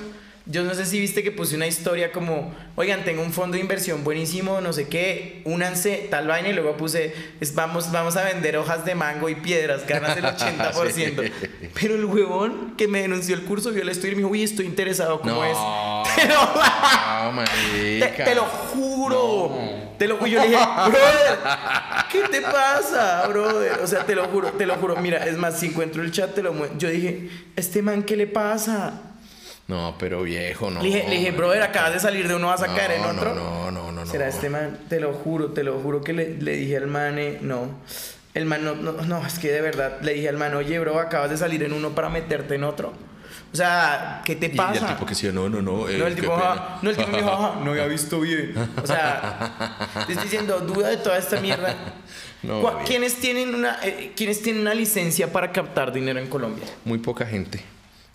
Yo 0.47 0.65
no 0.65 0.75
sé 0.75 0.87
si 0.87 0.99
viste 0.99 1.23
que 1.23 1.31
puse 1.31 1.55
una 1.55 1.69
historia 1.69 2.11
como, 2.11 2.53
oigan, 2.75 3.05
tengo 3.05 3.23
un 3.23 3.33
fondo 3.33 3.57
de 3.57 3.61
inversión 3.61 4.03
buenísimo, 4.03 4.61
no 4.61 4.73
sé 4.73 4.89
qué, 4.89 5.41
únanse, 5.45 6.09
tal 6.11 6.27
vaina, 6.27 6.49
y 6.49 6.53
luego 6.53 6.77
puse, 6.77 7.15
es, 7.41 7.55
vamos, 7.55 7.93
vamos 7.93 8.17
a 8.17 8.25
vender 8.25 8.57
hojas 8.57 8.85
de 8.85 8.97
mango 8.97 9.29
y 9.29 9.37
piedras, 9.37 9.87
ganas 9.87 10.17
del 10.17 10.25
80%. 10.25 11.31
Pero 11.81 11.95
el 11.95 12.05
huevón 12.05 12.75
que 12.77 12.89
me 12.89 13.03
denunció 13.03 13.37
el 13.37 13.43
curso 13.43 13.71
vio 13.71 13.85
la 13.85 13.93
historia 13.93 14.13
y 14.13 14.17
me 14.17 14.23
dijo, 14.23 14.31
uy, 14.31 14.43
estoy 14.43 14.67
interesado, 14.67 15.21
¿cómo 15.21 15.45
es? 15.45 15.57
Te 16.17 16.29
lo, 16.29 16.53
te, 18.01 18.25
te 18.25 18.35
lo 18.35 18.43
juro. 18.43 19.59
Te 19.99 20.09
lo, 20.09 20.27
y 20.27 20.31
yo 20.31 20.41
le 20.41 20.49
dije, 20.49 20.61
brother, 20.61 21.39
¿qué 22.11 22.23
te 22.29 22.41
pasa, 22.43 23.27
brother? 23.29 23.79
O 23.83 23.87
sea, 23.87 24.05
te 24.05 24.15
lo 24.15 24.25
juro, 24.27 24.51
te 24.51 24.67
lo 24.67 24.75
juro. 24.75 24.97
Mira, 24.97 25.25
es 25.25 25.37
más, 25.37 25.59
si 25.59 25.67
encuentro 25.67 26.03
el 26.03 26.11
chat, 26.11 26.35
te 26.35 26.43
lo 26.43 26.53
muestro. 26.53 26.79
Yo 26.79 26.89
dije, 26.89 27.31
¿este 27.57 27.81
man 27.83 28.03
qué 28.03 28.17
le 28.17 28.27
pasa? 28.27 29.12
No, 29.73 29.95
pero 29.99 30.23
viejo, 30.23 30.71
no. 30.71 30.81
Le 30.83 30.87
dije, 30.89 31.05
le 31.09 31.17
dije, 31.17 31.31
brother, 31.31 31.63
acabas 31.63 31.95
de 31.95 32.01
salir 32.01 32.29
de 32.29 32.35
uno, 32.35 32.49
vas 32.49 32.63
a 32.63 32.67
No, 32.69 32.77
caer 32.77 32.93
en 32.93 33.05
otro. 33.05 33.35
No, 33.35 33.71
no, 33.71 33.91
no, 33.93 34.05
no. 34.05 34.11
¿Será 34.11 34.29
este 34.29 34.51
man? 34.51 34.79
Te 34.89 35.01
lo 35.01 35.13
juro, 35.15 35.53
te 35.53 35.63
lo 35.65 35.79
juro 35.81 36.03
que 36.03 36.13
le, 36.13 36.37
le 36.41 36.57
dije 36.57 36.77
al 36.77 36.87
man, 36.89 37.19
eh, 37.19 37.39
no. 37.41 37.69
El 38.35 38.45
man, 38.47 38.65
no, 38.65 38.75
no, 38.75 38.93
no, 38.93 39.27
es 39.27 39.39
que 39.39 39.51
de 39.53 39.61
verdad 39.61 39.99
le 40.03 40.15
dije 40.15 40.29
al 40.29 40.37
man, 40.37 40.55
oye, 40.55 40.79
bro, 40.79 40.99
acabas 40.99 41.31
de 41.31 41.37
salir 41.37 41.63
en 41.63 41.73
uno 41.73 41.91
para 41.91 42.09
meterte 42.09 42.55
en 42.57 42.65
otro. 42.65 42.93
O 43.53 43.57
sea, 43.57 44.23
¿qué 44.25 44.35
te 44.37 44.47
Y- 44.47 44.51
Y, 44.51 44.57
pasa? 44.57 44.87
el 44.89 44.95
tipo 44.95 45.05
que 45.07 45.15
sí, 45.15 45.29
no, 45.33 45.49
no, 45.51 45.61
no. 45.61 45.89
eh, 45.89 45.99
No, 45.99 46.07
el 46.07 46.15
qué 46.15 46.23
tipo. 46.23 46.35
"Ah", 46.35 46.79
no, 46.81 46.89
el 46.91 46.97
tipo 46.97 47.11
me 47.11 47.19
dijo, 47.19 47.31
"Ajá, 47.31 47.61
no 47.63 47.71
había 47.73 47.87
visto 47.99 48.21
bien. 48.21 48.55
O 48.83 48.87
sea, 48.87 49.75
te 50.07 50.13
estoy 50.15 50.25
diciendo, 50.25 50.61
duda 50.61 50.89
de 50.89 50.97
toda 50.99 51.17
esta 51.19 51.41
mierda. 51.41 51.75
No, 52.43 52.61
¿Cuá- 52.61 52.73
bien. 52.75 52.87
¿Quiénes 52.87 53.15
tienen, 53.21 53.55
una, 53.55 53.79
eh, 53.85 54.11
¿Quiénes 54.17 54.43
tienen 54.43 54.63
una 54.63 54.75
licencia 54.75 55.31
para 55.33 55.53
captar 55.53 55.93
dinero 55.93 56.19
en 56.19 56.27
Colombia? 56.29 56.65
Muy 56.85 56.99
poca 56.99 57.25
gente. 57.25 57.63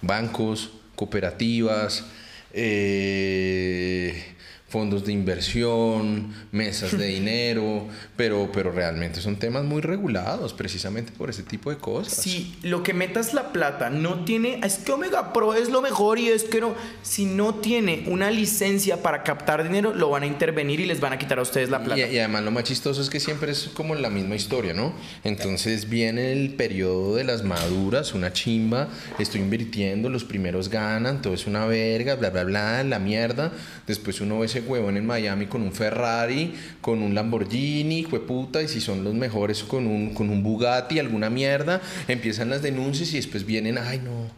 Bancos, 0.01 0.71
cooperativas, 0.97 2.03
eh, 2.51 4.35
fondos 4.69 5.05
de 5.05 5.13
inversión, 5.13 6.33
mesas 6.51 6.97
de 6.97 7.07
dinero, 7.07 7.87
pero, 8.17 8.49
pero 8.51 8.71
realmente 8.71 9.21
son 9.21 9.37
temas 9.37 9.63
muy 9.63 9.81
regulados 9.81 10.53
precisamente 10.53 11.11
por 11.11 11.29
ese 11.29 11.43
tipo 11.43 11.69
de 11.69 11.77
cosas. 11.77 12.13
Si 12.13 12.57
lo 12.63 12.83
que 12.83 12.93
metas 12.93 13.33
la 13.33 13.53
plata 13.53 13.89
no 13.89 14.25
tiene, 14.25 14.59
es 14.63 14.79
que 14.79 14.91
Omega 14.91 15.31
Pro 15.31 15.53
es 15.53 15.69
lo 15.69 15.81
mejor 15.81 16.19
y 16.19 16.27
es 16.27 16.43
que 16.43 16.59
no, 16.59 16.75
si 17.01 17.25
no 17.25 17.55
tiene 17.55 18.03
una 18.07 18.29
licencia 18.29 19.01
para 19.01 19.23
captar 19.23 19.63
dinero, 19.63 19.93
lo 19.93 20.09
van 20.09 20.23
a 20.23 20.27
intervenir 20.27 20.81
y 20.81 20.85
les 20.85 20.99
van 20.99 21.13
a 21.13 21.17
quitar 21.17 21.39
a 21.39 21.43
ustedes 21.43 21.69
la 21.69 21.83
plata. 21.83 21.99
Y, 21.99 22.15
y 22.15 22.19
además 22.19 22.43
lo 22.43 22.51
más 22.51 22.65
chistoso 22.65 23.01
es 23.01 23.09
que 23.09 23.21
siempre 23.21 23.51
es 23.51 23.69
como 23.73 23.95
la 23.95 24.09
misma 24.09 24.35
historia, 24.35 24.73
¿no? 24.73 24.93
Entonces 25.23 25.89
viene 25.89 26.33
el 26.33 26.55
periodo 26.55 27.15
de 27.15 27.23
las 27.23 27.43
maduras, 27.43 28.13
una 28.13 28.33
chimba, 28.33 28.89
estoy 29.17 29.41
invirtiendo, 29.41 30.09
los 30.09 30.25
primeros 30.25 30.69
ganan, 30.69 31.21
todo 31.21 31.33
es 31.33 31.47
una 31.47 31.65
verga, 31.65 32.15
bla, 32.15 32.31
bla, 32.31 32.43
bla, 32.43 32.83
la 32.83 32.99
mierda. 32.99 33.53
Después 33.85 34.19
uno 34.19 34.39
ve 34.39 34.47
huevón 34.61 34.97
en 34.97 35.05
Miami 35.05 35.45
con 35.47 35.61
un 35.61 35.71
Ferrari, 35.71 36.53
con 36.81 37.01
un 37.01 37.13
Lamborghini, 37.13 38.03
puta, 38.03 38.61
y 38.61 38.67
si 38.67 38.81
son 38.81 39.03
los 39.03 39.13
mejores 39.13 39.63
con 39.63 39.87
un, 39.87 40.13
con 40.13 40.29
un 40.29 40.43
Bugatti, 40.43 40.99
alguna 40.99 41.29
mierda, 41.29 41.81
empiezan 42.07 42.49
las 42.49 42.61
denuncias 42.61 43.11
y 43.13 43.17
después 43.17 43.45
vienen, 43.45 43.77
ay 43.77 43.99
no, 44.03 44.29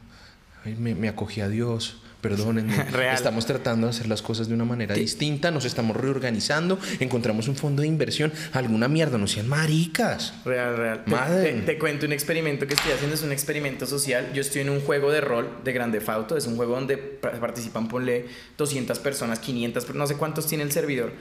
me, 0.77 0.95
me 0.95 1.09
acogí 1.09 1.41
a 1.41 1.49
Dios. 1.49 2.01
Perdónenme, 2.21 2.75
Real. 2.91 3.15
estamos 3.15 3.45
tratando 3.45 3.87
de 3.87 3.91
hacer 3.91 4.07
las 4.07 4.21
cosas 4.21 4.49
de 4.49 4.53
una 4.53 4.65
manera 4.65 4.93
distinta, 4.93 5.51
nos 5.51 5.63
estamos 5.63 5.95
reorganizando, 5.95 6.77
encontramos 6.99 7.47
un 7.47 7.55
fondo 7.55 7.81
de 7.81 7.87
inversión, 7.87 8.33
alguna 8.51 8.87
mierda, 8.89 9.17
no 9.17 9.25
sean 9.27 9.47
maricas. 9.47 10.33
Real, 10.43 10.75
real. 10.75 11.03
Te- 11.05 11.11
Madre. 11.11 11.53
Te, 11.53 11.61
te 11.61 11.79
cuento 11.79 12.05
un 12.05 12.11
experimento 12.11 12.67
que 12.67 12.73
estoy 12.73 12.91
haciendo, 12.91 13.15
es 13.15 13.23
un 13.23 13.31
experimento 13.31 13.85
social. 13.85 14.31
Yo 14.33 14.41
estoy 14.41 14.61
en 14.61 14.69
un 14.69 14.81
juego 14.81 15.11
de 15.11 15.21
rol 15.21 15.49
de 15.63 15.71
Grande 15.71 16.01
Auto, 16.07 16.35
es 16.35 16.45
un 16.47 16.55
juego 16.57 16.75
donde 16.75 16.97
pa- 16.97 17.31
participan, 17.33 17.87
ponle 17.87 18.25
200 18.57 18.99
personas, 18.99 19.39
500, 19.39 19.85
pero 19.85 19.97
no 19.97 20.05
sé 20.07 20.15
cuántos 20.15 20.45
tiene 20.47 20.63
el 20.65 20.71
servidor. 20.71 21.13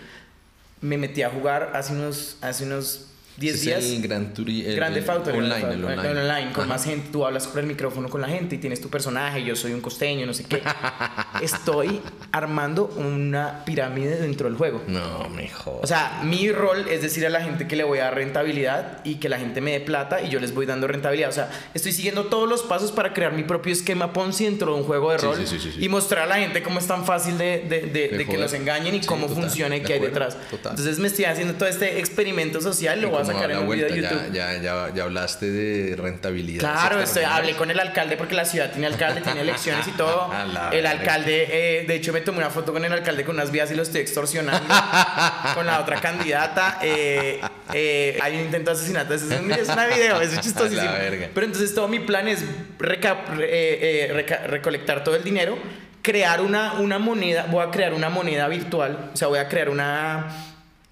Me 0.80 0.96
metí 0.99 1.22
a 1.22 1.30
jugar 1.30 1.72
hace 1.74 1.92
unos, 1.92 2.38
hace 2.40 2.64
unos 2.64 3.07
10 3.39 3.55
Es 3.55 3.61
días. 3.62 3.84
el 3.84 4.03
Gran 4.03 4.34
Turi- 4.34 4.66
el- 4.66 4.74
Grande 4.76 4.99
el 5.01 5.09
Auto, 5.11 5.30
el 5.30 5.36
online, 5.36 5.57
el 5.57 5.64
Auto, 5.84 5.86
online. 5.86 6.09
online, 6.22 6.53
con 6.53 6.64
Ajá. 6.64 6.74
más 6.74 6.84
gente, 6.84 7.09
tú 7.12 7.24
hablas 7.24 7.47
por 7.47 7.61
el 7.61 7.66
micrófono 7.66 8.09
con 8.09 8.20
la 8.20 8.28
gente 8.28 8.57
y 8.57 8.59
tienes 8.59 8.80
tu 8.80 8.89
personaje, 8.89 9.45
yo 9.45 9.55
soy 9.55 9.72
un 9.72 9.80
costeño, 9.80 10.26
no 10.26 10.34
sé 10.34 10.45
qué. 10.45 10.61
Estoy 11.43 12.01
armando 12.32 12.86
una 12.97 13.64
pirámide 13.64 14.16
dentro 14.16 14.49
del 14.49 14.57
juego. 14.59 14.82
No, 14.89 15.28
mejor. 15.30 15.80
O 15.82 15.86
sea, 15.86 16.20
mi 16.24 16.51
rol 16.51 16.86
es 16.89 17.03
decir 17.03 17.24
a 17.26 17.30
la 17.30 17.41
gente 17.41 17.66
que 17.68 17.76
le 17.76 17.84
voy 17.84 17.99
a 18.01 18.05
dar 18.05 18.14
rentabilidad 18.16 19.05
y 19.05 19.16
que 19.16 19.28
la 19.28 19.39
gente 19.39 19.61
me 19.61 19.72
dé 19.72 19.80
plata 19.80 20.20
y 20.22 20.30
yo 20.30 20.41
les 20.41 20.53
voy 20.55 20.66
dando 20.66 20.86
rentabilidad. 20.89 21.30
O 21.30 21.32
sea, 21.32 21.51
estoy 21.74 21.93
siguiendo 21.93 22.24
todos 22.24 22.49
los 22.49 22.62
pasos 22.62 22.93
para 22.93 23.12
crear 23.12 23.32
mi 23.32 23.45
propio 23.45 23.72
esquema 23.72 24.12
Ponzi 24.12 24.45
dentro 24.47 24.72
de 24.74 24.80
un 24.80 24.84
juego 24.86 25.12
de 25.12 25.18
Sí, 25.18 25.26
rol 25.26 25.47
sí, 25.47 25.59
sí, 25.61 25.74
y 25.78 25.89
mostrar 25.89 26.24
a 26.24 26.26
la 26.26 26.36
gente 26.39 26.62
cómo 26.62 26.78
es 26.80 26.86
tan 26.86 27.05
fácil 27.05 27.39
de, 27.39 27.61
de- 27.68 27.82
de- 27.82 28.09
de 28.18 28.26
que 28.26 28.36
los 28.36 28.53
engañen 28.53 28.95
y 28.95 29.01
cómo 29.01 29.28
funciona 29.28 29.76
y 29.76 29.82
qué 29.82 29.95
hay 29.95 30.01
detrás. 30.01 30.36
total. 30.51 30.72
Entonces 30.72 30.99
me 30.99 31.07
estoy 31.09 31.26
haciendo 31.26 31.55
todo 31.55 31.68
este 31.68 31.99
experimento 32.01 32.61
social, 32.61 33.01
lo 33.01 33.11
voy 33.11 33.22
a 33.22 33.28
sacar 33.33 33.51
en 33.53 33.59
un 33.59 33.70
video 33.70 33.87
de 33.89 33.93
vuelta, 34.01 34.16
YouTube. 34.16 34.33
Ya, 34.35 34.55
ya, 34.61 34.95
ya, 34.95 35.03
hablaste 35.05 35.51
de 35.51 35.97
rentabilidad. 35.97 36.61
Claro, 36.61 37.01
estoy, 37.01 37.24
hablé 37.24 37.55
con 37.55 37.70
el 37.70 37.79
alcalde 37.81 38.16
porque 38.16 38.35
la 38.35 38.45
ciudad 38.45 38.70
tiene 38.70 38.87
alcalde, 38.87 39.20
tiene 39.20 39.41
elecciones 39.43 39.87
y 39.89 39.93
todo. 39.93 40.31
La 40.53 40.70
El 40.70 40.87
alcalde, 40.87 41.47
eh, 41.81 41.85
de 41.87 41.95
hecho, 41.95 42.12
me 42.12 42.20
tomé 42.20 42.39
una 42.39 42.51
foto 42.51 42.72
con 42.72 42.85
el 42.85 42.93
alcalde 42.93 43.24
con 43.24 43.37
unas 43.37 43.51
vías 43.51 43.70
y 43.70 43.74
lo 43.74 43.83
estoy 43.83 44.01
extorsionando 44.01 44.66
con 45.55 45.66
la 45.66 45.81
otra 45.81 46.01
candidata. 46.01 46.79
Eh, 46.83 47.41
eh, 47.74 48.18
hay 48.22 48.35
un 48.37 48.41
intento 48.43 48.70
de 48.70 48.76
asesinato. 48.76 49.14
Es, 49.14 49.22
un- 49.22 49.51
es 49.53 49.68
una 49.68 49.87
video, 49.87 50.20
es 50.20 50.39
chistosísimo. 50.41 50.91
Pero 51.35 51.47
entonces 51.47 51.74
todo 51.74 51.89
mi 51.89 51.99
plan 52.01 52.29
es 52.29 52.45
reca- 52.79 53.24
re- 53.37 53.45
eh, 53.45 54.07
eh, 54.09 54.12
reca- 54.12 54.47
recolectar 54.47 55.05
todo 55.05 55.16
el 55.16 55.24
dinero, 55.24 55.59
crear 56.03 56.41
una, 56.41 56.74
una 56.74 56.99
moneda, 56.99 57.47
voy 57.51 57.64
a 57.66 57.70
crear 57.70 57.93
una 57.93 58.09
moneda 58.09 58.49
virtual, 58.49 59.11
o 59.12 59.16
sea, 59.16 59.29
voy 59.29 59.39
a 59.41 59.49
crear 59.49 59.68
una 59.68 60.47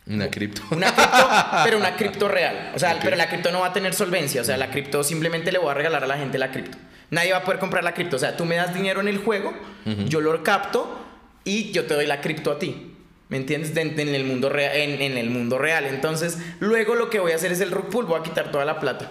Una 0.09 0.31
cripto. 0.31 0.63
una 0.71 0.95
cripto, 0.95 1.29
pero 1.65 1.79
una 1.79 1.97
cripto 1.97 2.29
real. 2.29 2.73
O 2.75 2.79
sea, 2.79 2.99
pero 3.03 3.17
la 3.17 3.29
cripto 3.29 3.51
no 3.51 3.61
va 3.61 3.69
a 3.69 3.73
tener 3.73 3.93
solvencia. 3.95 4.41
O 4.41 4.45
sea, 4.45 4.57
la 4.57 4.71
cripto 4.71 5.03
simplemente 5.03 5.51
le 5.51 5.59
voy 5.59 5.71
a 5.71 5.75
regalar 5.75 6.05
a 6.05 6.07
la 6.07 6.17
gente 6.17 6.39
la 6.39 6.51
cripto. 6.53 6.79
Nadie 7.11 7.33
va 7.33 7.39
a 7.39 7.43
poder 7.45 7.59
comprar 7.61 7.83
la 7.85 7.93
cripto. 7.95 8.17
O 8.17 8.19
sea, 8.19 8.37
tú 8.37 8.45
me 8.45 8.57
das 8.57 8.73
dinero 8.75 9.01
en 9.01 9.09
el 9.09 9.19
juego, 9.19 9.53
yo 10.09 10.21
lo 10.21 10.43
capto 10.43 11.01
y 11.45 11.71
yo 11.73 11.87
te 11.87 11.95
doy 11.95 12.07
la 12.07 12.21
cripto 12.21 12.51
a 12.53 12.59
ti. 12.59 12.93
¿Me 13.29 13.37
entiendes? 13.39 13.75
De- 13.75 13.85
de- 13.85 14.03
en, 14.03 14.15
el 14.15 14.25
mundo 14.25 14.49
rea- 14.49 14.75
en, 14.77 15.03
en 15.03 15.19
el 15.19 15.31
mundo 15.31 15.59
real. 15.59 15.85
Entonces, 15.87 16.39
luego 16.61 16.95
lo 16.95 17.11
que 17.11 17.19
voy 17.19 17.33
a 17.33 17.35
hacer 17.37 17.51
es 17.51 17.61
el 17.61 17.73
rug 17.73 17.89
pull. 17.91 18.05
Voy 18.07 18.21
a 18.21 18.23
quitar 18.23 18.53
toda 18.53 18.65
la 18.65 18.79
plata. 18.79 19.11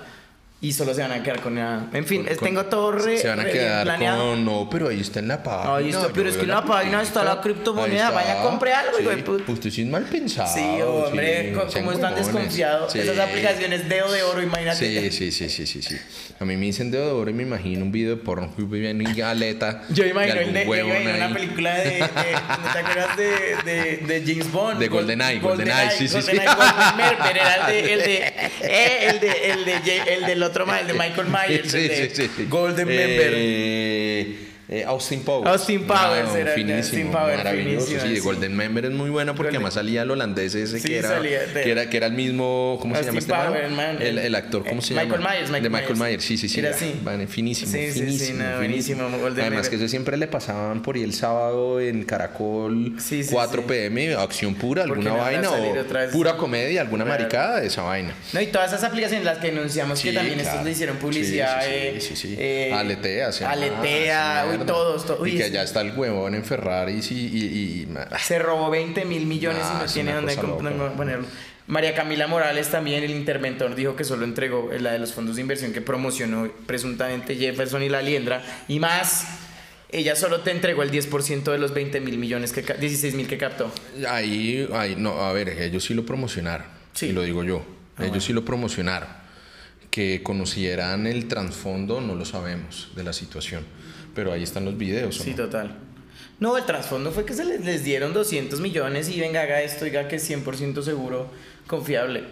Y 0.65 0.73
solo 0.73 0.93
se 0.95 1.01
van 1.01 1.11
a 1.11 1.21
quedar 1.21 1.41
con 1.41 1.55
la... 1.55 1.87
En 1.93 2.05
fin, 2.05 2.25
Con- 2.25 2.37
tengo 2.37 2.65
todo 2.65 2.91
re, 2.91 3.17
Se 3.19 3.27
van 3.27 3.39
a 3.39 3.43
bien 3.43 3.55
quedar 3.57 3.83
planeado. 3.83 4.29
con. 4.31 4.45
No, 4.45 4.67
pero 4.69 4.89
ahí 4.89 4.99
está 4.99 5.19
en 5.19 5.27
la 5.27 5.43
página. 5.43 5.75
Ahí 5.75 5.89
está, 5.89 6.07
pero 6.13 6.29
es 6.29 6.35
que 6.37 6.41
en 6.43 6.47
la 6.49 6.65
página 6.65 7.01
está 7.03 7.23
la 7.23 7.39
criptomoneda, 7.41 8.09
vaya, 8.09 8.41
compre 8.41 8.73
algo, 8.73 8.97
Sí, 8.97 9.03
de 9.05 9.17
puta. 9.17 9.51
Usted 9.51 9.69
sí 9.69 9.81
es 9.83 9.87
mal 9.87 10.03
pensado. 10.05 10.51
Sí, 10.53 10.81
hombre, 10.81 11.53
sí, 11.69 11.73
como 11.79 11.91
están 11.91 12.15
desconfiados. 12.15 12.91
Sí. 12.93 12.99
Esas 12.99 13.19
aplicaciones 13.19 13.87
dedo 13.87 14.11
de 14.11 14.23
oro, 14.23 14.41
imagínate. 14.41 14.77
Sí, 15.11 15.11
sí, 15.11 15.31
sí, 15.31 15.49
sí, 15.49 15.67
sí, 15.67 15.81
sí. 15.83 15.95
A 16.39 16.45
mí 16.45 16.57
me 16.57 16.65
dicen 16.65 16.89
dedo 16.91 17.05
de 17.05 17.11
oro 17.11 17.29
y 17.29 17.33
me 17.33 17.43
imagino 17.43 17.83
un 17.85 17.91
video 17.91 18.15
de 18.15 18.21
porno 18.21 18.53
que 18.55 18.63
viene 18.63 19.03
aleta. 19.29 19.83
Yo 19.89 20.03
y 20.05 20.09
imagino, 20.09 20.35
el 20.41 20.53
de, 20.53 20.63
yo 20.63 20.69
huevón 20.71 20.91
imagino 21.01 21.15
una 21.25 21.33
película 21.33 21.75
de, 21.75 21.83
de- 21.91 21.99
¿no 22.01 22.73
¿te 22.73 22.79
acuerdas 22.79 23.17
de, 23.17 23.55
de, 23.63 23.97
de 23.97 24.23
James 24.25 24.51
Bond? 24.51 24.79
De 24.79 24.87
Gol- 24.87 25.01
GoldenEye, 25.05 25.39
GoldenEye, 25.39 25.91
sí, 25.91 26.07
sí, 26.07 26.21
sí. 26.21 26.31
GoldenEye, 26.31 26.55
Golden 26.55 26.97
Merber, 26.97 27.37
era 27.37 27.55
el 27.55 27.65
de, 27.71 27.93
el 27.93 27.99
de, 27.99 28.15
eh, 28.61 29.07
el 29.09 29.19
de, 29.19 29.51
el 29.51 29.65
de, 29.65 29.73
el 29.75 29.83
más, 29.83 30.13
el 30.15 30.25
de 30.25 30.35
Michael 30.63 31.27
Myers, 31.27 31.71
Sí, 31.71 31.77
el 31.77 31.87
de 31.89 32.09
sí, 32.09 32.15
sí, 32.15 32.31
sí. 32.37 32.45
Golden 32.49 32.87
Member. 32.87 33.31
Eh, 33.35 34.35
eh, 34.69 34.83
Austin 34.85 35.21
Powers. 35.23 35.47
Austin 35.51 35.83
Powers 35.85 36.29
No, 36.29 36.35
era 36.37 36.51
finísimo, 36.53 36.77
Austin 36.79 37.11
Powers, 37.11 37.37
maravilloso. 37.37 37.85
finísimo, 37.87 38.01
Sí, 38.01 38.09
de 38.09 38.15
sí. 38.15 38.21
Golden 38.21 38.55
Member 38.57 38.85
es 38.85 38.91
muy 38.91 39.09
bueno 39.09 39.35
porque 39.35 39.49
Golden- 39.51 39.55
además 39.57 39.73
salía 39.75 40.01
el 40.01 40.11
holandés 40.11 40.55
ese 40.55 40.79
Sí, 40.79 40.87
que, 40.87 40.97
era, 40.97 41.19
de- 41.19 41.29
que, 41.63 41.71
era, 41.71 41.89
que 41.89 41.97
era 41.97 42.07
el 42.07 42.13
mismo, 42.13 42.77
¿cómo 42.81 42.95
se 42.95 43.01
Austin 43.01 43.19
llama 43.27 43.51
este 43.59 43.61
man? 43.67 43.75
Man. 43.75 44.01
El, 44.01 44.17
el 44.17 44.35
actor, 44.35 44.63
¿cómo 44.65 44.79
Eh, 44.81 44.83
se 44.83 44.93
Michael 44.93 45.11
llama? 45.11 45.29
Myers, 45.29 45.49
Michael 45.49 45.63
de 45.63 45.69
Michael 45.69 45.95
Myers. 45.95 45.99
Myers, 46.09 46.23
sí, 46.25 46.37
sí, 46.37 46.49
sí. 46.49 46.59
Era 46.59 46.69
así. 46.71 46.95
Vale, 47.03 47.27
finísimo, 47.27 47.71
Sí, 47.71 47.77
sí, 47.87 47.91
sí, 47.93 47.99
finísimo, 47.99 48.43
no, 48.43 48.57
buenísimo, 48.57 49.03
Golden 49.03 49.21
Además 49.25 49.49
Member. 49.51 49.69
que 49.69 49.75
eso 49.75 49.87
siempre 49.87 50.17
le 50.17 50.27
pasaban 50.27 50.81
por 50.81 50.95
ahí 50.95 51.03
el 51.03 51.13
sábado 51.13 51.79
en 51.79 52.03
Caracol 52.03 52.95
Sí, 52.99 53.23
sí, 53.23 53.29
4 53.33 53.61
sí. 53.61 53.67
pm, 53.67 54.15
acción 54.15 54.55
pura, 54.55 54.83
alguna 54.83 55.11
no 55.11 55.17
vaina 55.17 55.49
o 55.51 56.11
pura 56.11 56.37
comedia, 56.37 56.81
alguna 56.81 57.03
Real. 57.03 57.17
maricada 57.19 57.59
de 57.61 57.67
esa 57.67 57.83
vaina. 57.83 58.13
No, 58.33 58.41
y 58.41 58.47
todas 58.47 58.71
esas 58.71 58.83
aplicaciones 58.83 59.25
las 59.25 59.37
que 59.37 59.49
anunciamos 59.49 60.01
que 60.01 60.11
también 60.11 60.35
claro. 60.39 60.49
estos 60.49 60.65
le 60.65 60.71
hicieron 60.71 60.97
publicidad. 60.97 61.61
sí, 61.61 61.67
sí, 61.69 61.75
eh, 61.75 61.97
sí, 62.01 62.15
sí. 62.15 62.35
eh, 62.37 62.71
Aletea, 62.73 63.31
se 63.31 63.45
Aletea, 63.45 64.45
mierda. 64.57 64.73
todos. 64.73 65.27
y 65.27 65.37
que 65.37 65.43
allá 65.43 65.63
está 65.63 65.81
el 65.81 65.97
huevón 65.97 66.35
en 66.35 66.43
Ferrari 66.43 66.99
y, 67.09 67.13
y, 67.13 67.45
y- 67.45 67.87
ah, 67.97 68.17
Se 68.19 68.39
robó 68.39 68.69
20 68.69 69.05
mil 69.05 69.25
millones 69.25 69.63
y 69.71 69.77
no 69.79 69.85
tiene 69.85 70.13
dónde 70.13 70.35
ponerlo. 70.35 71.25
María 71.67 71.95
Camila 71.95 72.27
Morales 72.27 72.69
también, 72.69 73.03
el 73.03 73.09
interventor, 73.11 73.73
dijo 73.73 73.95
que 73.95 74.03
solo 74.03 74.23
entregó 74.23 74.69
la 74.79 74.91
de 74.91 74.99
los 74.99 75.13
fondos 75.13 75.35
de 75.37 75.41
inversión 75.41 75.73
que 75.73 75.81
promocionó 75.81 76.47
presuntamente 76.67 77.35
Jefferson 77.35 77.81
y 77.81 77.89
la 77.89 78.01
Liendra 78.03 78.43
y 78.67 78.79
más. 78.79 79.25
Ella 79.89 80.15
solo 80.15 80.41
te 80.41 80.51
entregó 80.51 80.83
el 80.83 80.91
10% 80.91 81.43
de 81.51 81.57
los 81.57 81.73
20 81.73 82.01
mil 82.01 82.17
millones, 82.17 82.51
que, 82.51 82.63
ca- 82.63 82.73
16 82.73 83.15
mil 83.15 83.27
que 83.27 83.37
captó. 83.37 83.71
ahí, 84.09 84.67
ahí, 84.73 84.95
no, 84.97 85.21
a 85.21 85.31
ver, 85.31 85.49
ellos 85.49 85.83
sí 85.85 85.93
lo 85.93 86.05
promocionaron. 86.05 86.67
Sí. 86.93 87.07
Y 87.07 87.11
lo 87.13 87.21
digo 87.23 87.43
yo. 87.43 87.65
Ah, 87.97 88.01
ellos 88.01 88.09
bueno. 88.09 88.21
sí 88.21 88.33
lo 88.33 88.43
promocionaron. 88.45 89.07
Que 89.89 90.21
conocieran 90.21 91.07
el 91.07 91.27
trasfondo, 91.27 92.01
no 92.01 92.15
lo 92.15 92.25
sabemos 92.25 92.89
de 92.95 93.03
la 93.05 93.13
situación. 93.13 93.63
Pero 94.15 94.31
ahí 94.33 94.41
están 94.41 94.65
los 94.65 94.77
videos. 94.77 95.19
¿o 95.19 95.23
Sí, 95.23 95.31
no? 95.31 95.35
total. 95.35 95.75
No, 96.39 96.57
el 96.57 96.65
trasfondo 96.65 97.11
fue 97.11 97.25
que 97.25 97.33
se 97.33 97.45
les, 97.45 97.63
les 97.63 97.83
dieron 97.83 98.13
200 98.13 98.59
millones 98.59 99.09
y 99.09 99.19
venga, 99.19 99.41
haga 99.43 99.61
esto, 99.61 99.85
diga 99.85 100.07
que 100.07 100.15
es 100.15 100.29
100% 100.29 100.81
seguro, 100.81 101.29
confiable. 101.67 102.23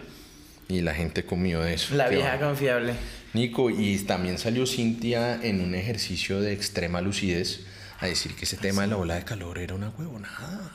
Y 0.68 0.80
la 0.80 0.94
gente 0.94 1.24
comió 1.24 1.60
de 1.60 1.74
eso. 1.74 1.94
La 1.94 2.08
vieja 2.08 2.36
va. 2.36 2.48
confiable. 2.48 2.94
Nico, 3.34 3.70
y 3.70 3.98
también 4.00 4.38
salió 4.38 4.66
Cintia 4.66 5.40
en 5.42 5.60
un 5.60 5.74
ejercicio 5.74 6.40
de 6.40 6.52
extrema 6.52 7.00
lucidez 7.00 7.60
a 8.00 8.06
decir 8.06 8.34
que 8.34 8.44
ese 8.44 8.56
tema 8.56 8.82
de 8.82 8.88
la 8.88 8.96
ola 8.96 9.14
de 9.16 9.24
calor 9.24 9.58
era 9.58 9.74
una 9.74 9.90
huevonada. 9.90 10.70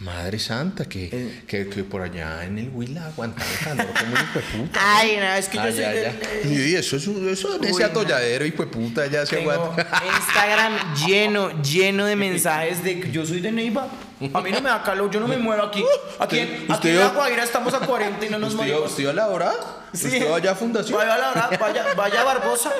Madre 0.00 0.38
santa, 0.38 0.86
que, 0.86 1.10
Eh. 1.12 1.42
que, 1.46 1.68
que 1.68 1.84
por 1.84 2.00
allá 2.00 2.42
en 2.44 2.58
el 2.58 2.70
Huila 2.70 3.04
aguantaba 3.04 3.50
el 3.50 3.58
calor 3.64 3.86
como 3.86 4.06
un 4.12 4.18
hijo 4.18 4.38
de 4.38 4.58
puta. 4.64 4.80
Ay, 4.96 5.16
no, 5.18 5.34
es 5.34 5.48
que 5.48 5.56
yo 5.58 5.62
Ah, 5.62 5.70
soy 5.70 5.80
ya, 5.80 5.92
ya. 5.94 6.14
Y 6.48 6.74
eso, 6.74 6.96
eso, 6.96 7.28
eso 7.28 7.54
en 7.56 7.60
Uy, 7.60 7.66
ese 7.70 7.84
atolladero, 7.84 8.46
hijo 8.46 8.64
de 8.64 8.68
puta, 8.70 9.06
ya 9.08 9.26
se 9.26 9.40
aguanta. 9.40 9.86
Instagram 10.16 10.94
lleno, 11.06 11.62
lleno 11.62 12.06
de 12.06 12.16
mensajes 12.26 12.82
de 12.82 12.98
que 13.00 13.10
yo 13.10 13.26
soy 13.26 13.40
de 13.40 13.52
Neiva. 13.52 13.88
A 14.32 14.40
mí 14.40 14.50
no 14.52 14.60
me 14.62 14.70
da 14.70 14.82
calor, 14.82 15.10
yo 15.10 15.20
no 15.20 15.28
me 15.28 15.36
muero 15.36 15.64
aquí. 15.66 15.84
Aquí, 16.18 16.38
en- 16.38 16.50
Usted- 16.62 16.72
aquí 16.74 16.88
en 16.90 16.98
La 17.00 17.08
Guaira 17.08 17.44
estamos 17.44 17.74
a 17.74 17.80
40 17.80 18.24
y 18.24 18.28
no 18.30 18.38
nos 18.38 18.54
¿Usted, 18.54 18.68
morimos. 18.68 18.90
usted 18.90 19.06
a 19.06 19.12
la 19.12 19.28
hora? 19.28 19.52
Sí. 19.92 20.06
¿Usted 20.06 20.32
allá 20.32 20.52
a 20.52 20.54
Fundación? 20.54 20.98
Vaya 20.98 21.14
a 21.14 21.18
la 21.18 21.30
hora, 21.30 21.50
vaya, 21.60 21.84
vaya 21.94 22.20
a 22.20 22.24
Barbosa. 22.24 22.70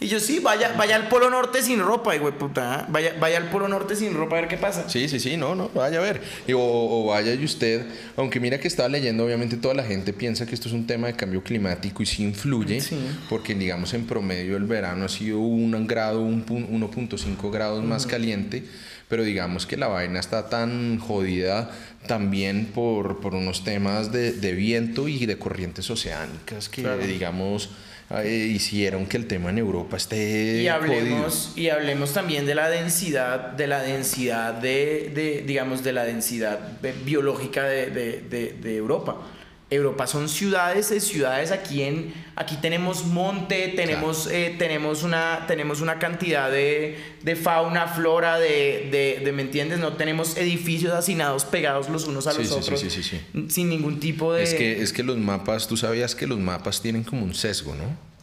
Y 0.00 0.08
yo 0.08 0.18
sí, 0.20 0.40
vaya, 0.40 0.74
vaya 0.76 0.96
al 0.96 1.08
Polo 1.08 1.30
Norte 1.30 1.62
sin 1.62 1.78
ropa, 1.80 2.14
güey, 2.16 2.36
puta. 2.36 2.74
¿ah? 2.80 2.86
Vaya, 2.90 3.14
vaya 3.20 3.38
al 3.38 3.48
Polo 3.48 3.68
Norte 3.68 3.94
sin 3.96 4.12
ropa 4.12 4.36
a 4.36 4.40
ver 4.40 4.48
qué 4.50 4.56
pasa. 4.58 4.88
Sí, 4.88 5.08
sí, 5.08 5.18
sí, 5.20 5.36
no, 5.36 5.54
no, 5.54 5.70
vaya 5.72 5.98
a 5.98 6.02
ver. 6.02 6.20
Y 6.46 6.52
O, 6.52 6.60
o 6.60 7.06
vaya 7.06 7.32
y 7.32 7.44
usted, 7.44 7.86
aunque 8.16 8.40
mira 8.40 8.58
que 8.58 8.68
estaba 8.68 8.88
leyendo, 8.88 9.24
obviamente 9.24 9.56
toda 9.56 9.72
la 9.72 9.84
gente 9.84 10.12
piensa 10.12 10.46
que 10.46 10.54
esto 10.54 10.68
es 10.68 10.74
un 10.74 10.86
tema 10.86 11.06
de 11.06 11.14
cambio 11.14 11.42
climático 11.42 12.02
y 12.02 12.06
sí 12.06 12.22
influye, 12.24 12.80
Sí. 12.80 12.98
porque 13.30 13.54
digamos 13.54 13.94
en 13.94 14.04
promedio 14.06 14.56
el 14.56 14.64
verano 14.64 15.04
ha 15.04 15.08
sido 15.08 15.38
un 15.38 15.86
grado, 15.86 16.20
un 16.20 16.44
pun- 16.44 16.68
1.5 16.68 17.50
grados 17.50 17.82
más 17.84 18.04
caliente, 18.06 18.64
pero 19.08 19.22
digamos 19.22 19.64
que 19.64 19.76
la 19.76 19.86
vaina 19.86 20.18
está 20.18 20.48
tan 20.50 20.98
jodida 20.98 21.70
también 22.08 22.66
por, 22.74 23.20
por 23.20 23.34
unos 23.34 23.64
temas 23.64 24.12
de, 24.12 24.32
de 24.32 24.52
viento 24.52 25.08
y 25.08 25.24
de 25.24 25.38
corrientes 25.38 25.88
oceánicas 25.88 26.68
que 26.68 26.82
Claro. 26.82 27.06
digamos 27.06 27.70
eh, 28.10 28.50
hicieron 28.54 29.06
que 29.06 29.16
el 29.16 29.26
tema 29.26 29.50
en 29.50 29.58
Europa 29.58 29.96
esté 29.96 30.62
Y 30.62 30.68
jodido. 30.68 30.74
hablemos, 30.74 31.52
y 31.56 31.68
hablemos 31.68 32.12
también 32.12 32.46
de 32.46 32.54
la 32.54 32.68
densidad, 32.68 33.38
de 33.52 33.66
la 33.66 33.82
densidad 33.82 34.54
de, 34.54 35.10
de, 35.14 35.42
digamos, 35.46 35.82
de 35.82 35.92
la 35.92 36.04
densidad 36.04 36.58
de- 36.58 36.92
biológica 37.04 37.64
de, 37.64 37.86
de- 37.90 38.20
de- 38.28 38.52
de 38.60 38.76
Europa. 38.76 39.16
Europa 39.70 40.06
son 40.06 40.28
ciudades 40.28 40.90
de 40.90 41.00
ciudades 41.00 41.50
aquí 41.50 41.82
en 41.82 42.12
aquí 42.36 42.56
tenemos 42.60 43.06
monte 43.06 43.72
tenemos 43.74 44.26
eh, 44.30 44.54
tenemos 44.58 45.02
una 45.02 45.46
tenemos 45.48 45.80
una 45.80 45.98
cantidad 45.98 46.50
de, 46.50 46.98
de 47.22 47.36
fauna 47.36 47.88
flora 47.88 48.38
de, 48.38 48.88
de, 48.90 49.22
de, 49.24 49.32
me 49.32 49.42
entiendes 49.42 49.78
no 49.78 49.94
tenemos 49.94 50.36
edificios 50.36 50.92
hacinados 50.92 51.44
pegados 51.44 51.88
los 51.88 52.06
unos 52.06 52.26
a 52.26 52.32
Sí, 52.32 52.38
los 52.38 52.48
sí, 52.48 52.54
otros 52.54 52.80
sí, 52.80 52.90
sí, 52.90 53.02
sí. 53.02 53.20
sin 53.48 53.68
ningún 53.70 54.00
tipo 54.00 54.32
de 54.34 54.42
Es 54.42 54.54
que, 54.54 54.82
es 54.82 54.92
que 54.92 55.02
los 55.02 55.16
mapas, 55.16 55.66
tú 55.66 55.76
sabías 55.76 56.14
que 56.14 56.26
los 56.26 56.38
mapas 56.38 56.82
tienen 56.82 57.02
como 57.02 57.24
un 57.24 57.34
sesgo, 57.34 57.74
¿no? 57.74 58.14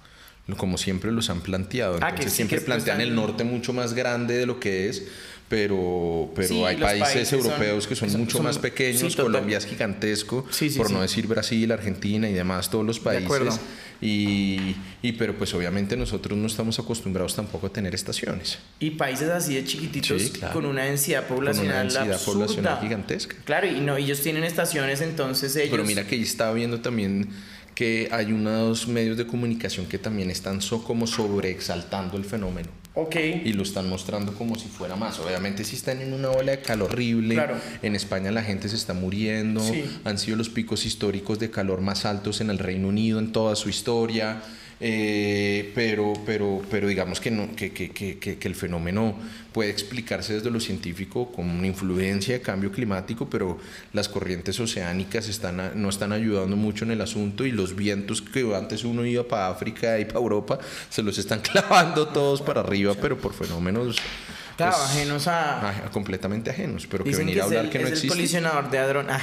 Como 0.58 0.78
siempre 0.78 1.12
los 1.12 1.30
han 1.30 1.40
planteado. 1.42 1.96
Ah, 1.96 2.08
que 2.08 2.08
Entonces 2.10 2.34
siempre 2.34 2.60
que 2.60 2.66
plantean 2.66 3.00
el 3.00 3.16
norte 3.16 3.46
mucho 3.46 3.72
más 3.72 3.94
grande 3.94 4.36
de 4.36 4.46
lo 4.46 4.60
que 4.60 4.90
es, 4.90 5.04
pero, 5.52 6.32
pero 6.34 6.48
Sí, 6.48 6.64
hay 6.64 6.78
países, 6.78 7.28
son- 7.28 7.40
europeos 7.40 7.86
que 7.86 7.94
son, 7.94 8.10
son- 8.10 8.22
mucho 8.22 8.38
son- 8.38 8.46
más 8.46 8.58
pequeños, 8.58 9.12
sí. 9.12 9.18
Colombia 9.22 9.58
es 9.58 9.66
gigantesco, 9.66 10.46
Sí, 10.50 10.70
por 10.70 10.90
no 10.90 11.02
decir 11.02 11.28
Brasil, 11.28 11.70
Argentina 11.74 12.30
y 12.30 12.32
demás, 12.34 12.70
todos 12.72 12.86
los 12.86 13.02
países. 13.02 13.60
Y, 14.00 14.76
y 15.02 15.12
pero 15.12 15.38
pues 15.38 15.54
obviamente 15.54 15.98
nosotros 15.98 16.38
no 16.40 16.48
estamos 16.48 16.80
acostumbrados 16.80 17.36
tampoco 17.36 17.68
a 17.68 17.70
tener 17.70 17.94
estaciones. 17.94 18.60
y 18.80 18.92
países 18.92 19.28
así 19.30 19.56
de 19.56 19.66
chiquititos 19.66 20.22
claro. 20.30 20.54
con 20.54 20.66
una 20.66 20.86
densidad 20.86 21.28
poblacional 21.28 21.84
densidad 21.90 22.14
absurda. 22.14 22.34
poblacional 22.46 22.80
gigantesca. 22.82 23.36
Claro, 23.44 23.68
y 23.68 23.82
no, 23.82 23.98
ellos 23.98 24.22
tienen 24.22 24.46
estaciones, 24.46 25.02
entonces 25.02 25.54
ellos. 25.58 25.70
Pero 25.72 25.84
mira 25.84 26.08
que 26.08 26.16
estaba 26.20 26.54
viendo 26.54 26.80
también 26.80 27.28
que 27.76 28.08
hay 28.12 28.32
unos 28.32 28.88
medios 28.88 29.18
de 29.18 29.28
comunicación 29.28 29.86
que 29.86 29.98
también 29.98 30.32
están 30.32 30.62
so, 30.62 30.82
como 30.82 31.06
sobreexaltando 31.08 32.16
el 32.18 32.24
fenómeno 32.24 32.70
Ok. 32.94 33.16
y 33.46 33.54
lo 33.54 33.64
están 33.64 33.88
mostrando 33.88 34.34
como 34.34 34.56
si 34.56 34.68
fuera 34.68 34.96
más. 34.98 35.18
Obviamente 35.20 35.64
si 35.64 35.78
están 35.78 36.02
en 36.02 36.12
una 36.14 36.30
ola 36.30 36.52
de 36.52 36.62
calor 36.62 36.92
horrible, 36.92 37.36
Claro. 37.36 37.56
en 37.82 37.96
España 37.96 38.32
la 38.32 38.44
gente 38.44 38.68
se 38.68 38.76
está 38.76 38.94
muriendo, 38.94 39.62
Sí. 39.62 39.86
han 40.04 40.18
sido 40.18 40.36
los 40.36 40.50
picos 40.50 40.86
históricos 40.86 41.40
de 41.40 41.50
calor 41.50 41.80
más 41.80 42.04
altos 42.06 42.42
en 42.42 42.50
el 42.50 42.58
Reino 42.60 42.90
Unido 42.90 43.20
en 43.20 43.32
toda 43.32 43.56
su 43.56 43.70
historia. 43.70 44.42
Eh, 44.84 45.72
pero, 45.76 46.14
pero, 46.26 46.60
pero 46.72 46.88
digamos 46.88 47.22
que, 47.22 47.30
no, 47.30 47.56
que, 47.56 47.72
que, 47.72 47.92
que, 47.92 48.48
el 48.48 48.56
fenómeno 48.56 49.16
puede 49.54 49.70
explicarse 49.70 50.34
desde 50.34 50.50
lo 50.50 50.60
científico 50.60 51.32
como 51.32 51.54
una 51.54 51.68
influencia 51.68 52.34
de 52.34 52.42
cambio 52.42 52.72
climático, 52.72 53.30
pero 53.30 53.60
las 53.94 54.10
corrientes 54.10 54.60
oceánicas 54.60 55.30
están 55.30 55.80
no 55.80 55.90
están 55.90 56.14
ayudando 56.14 56.56
mucho 56.56 56.84
en 56.84 56.92
el 56.92 57.02
asunto 57.02 57.46
y 57.46 57.52
los 57.52 57.76
vientos 57.76 58.24
que 58.24 58.56
antes 58.56 58.84
uno 58.84 59.06
iba 59.06 59.24
para 59.24 59.50
África 59.50 60.00
y 60.00 60.06
para 60.06 60.20
Europa 60.20 60.58
se 60.90 61.04
los 61.04 61.16
están 61.20 61.42
clavando 61.52 62.08
todos 62.08 62.42
para 62.42 62.62
arriba, 62.62 62.96
pero 63.00 63.20
por 63.20 63.34
fenómenos 63.34 63.98
Claro, 64.62 64.78
pues, 64.78 64.90
ajenos 64.92 65.28
a. 65.28 65.90
completamente 65.92 66.50
ajenos, 66.50 66.88
pero 66.90 67.04
que 67.04 67.10
Dicen 67.12 67.26
venir 67.26 67.36
que 67.36 67.42
a 67.42 67.44
es 67.44 67.48
hablar 67.50 67.66
el, 67.66 67.72
que 67.72 67.80
no 67.80 67.84
es 67.86 67.92
el 67.92 67.98
existe. 67.98 68.16
colisionador 68.16 68.70
de 68.72 68.78
hadrón. 68.80 69.08
Ah. 69.10 69.22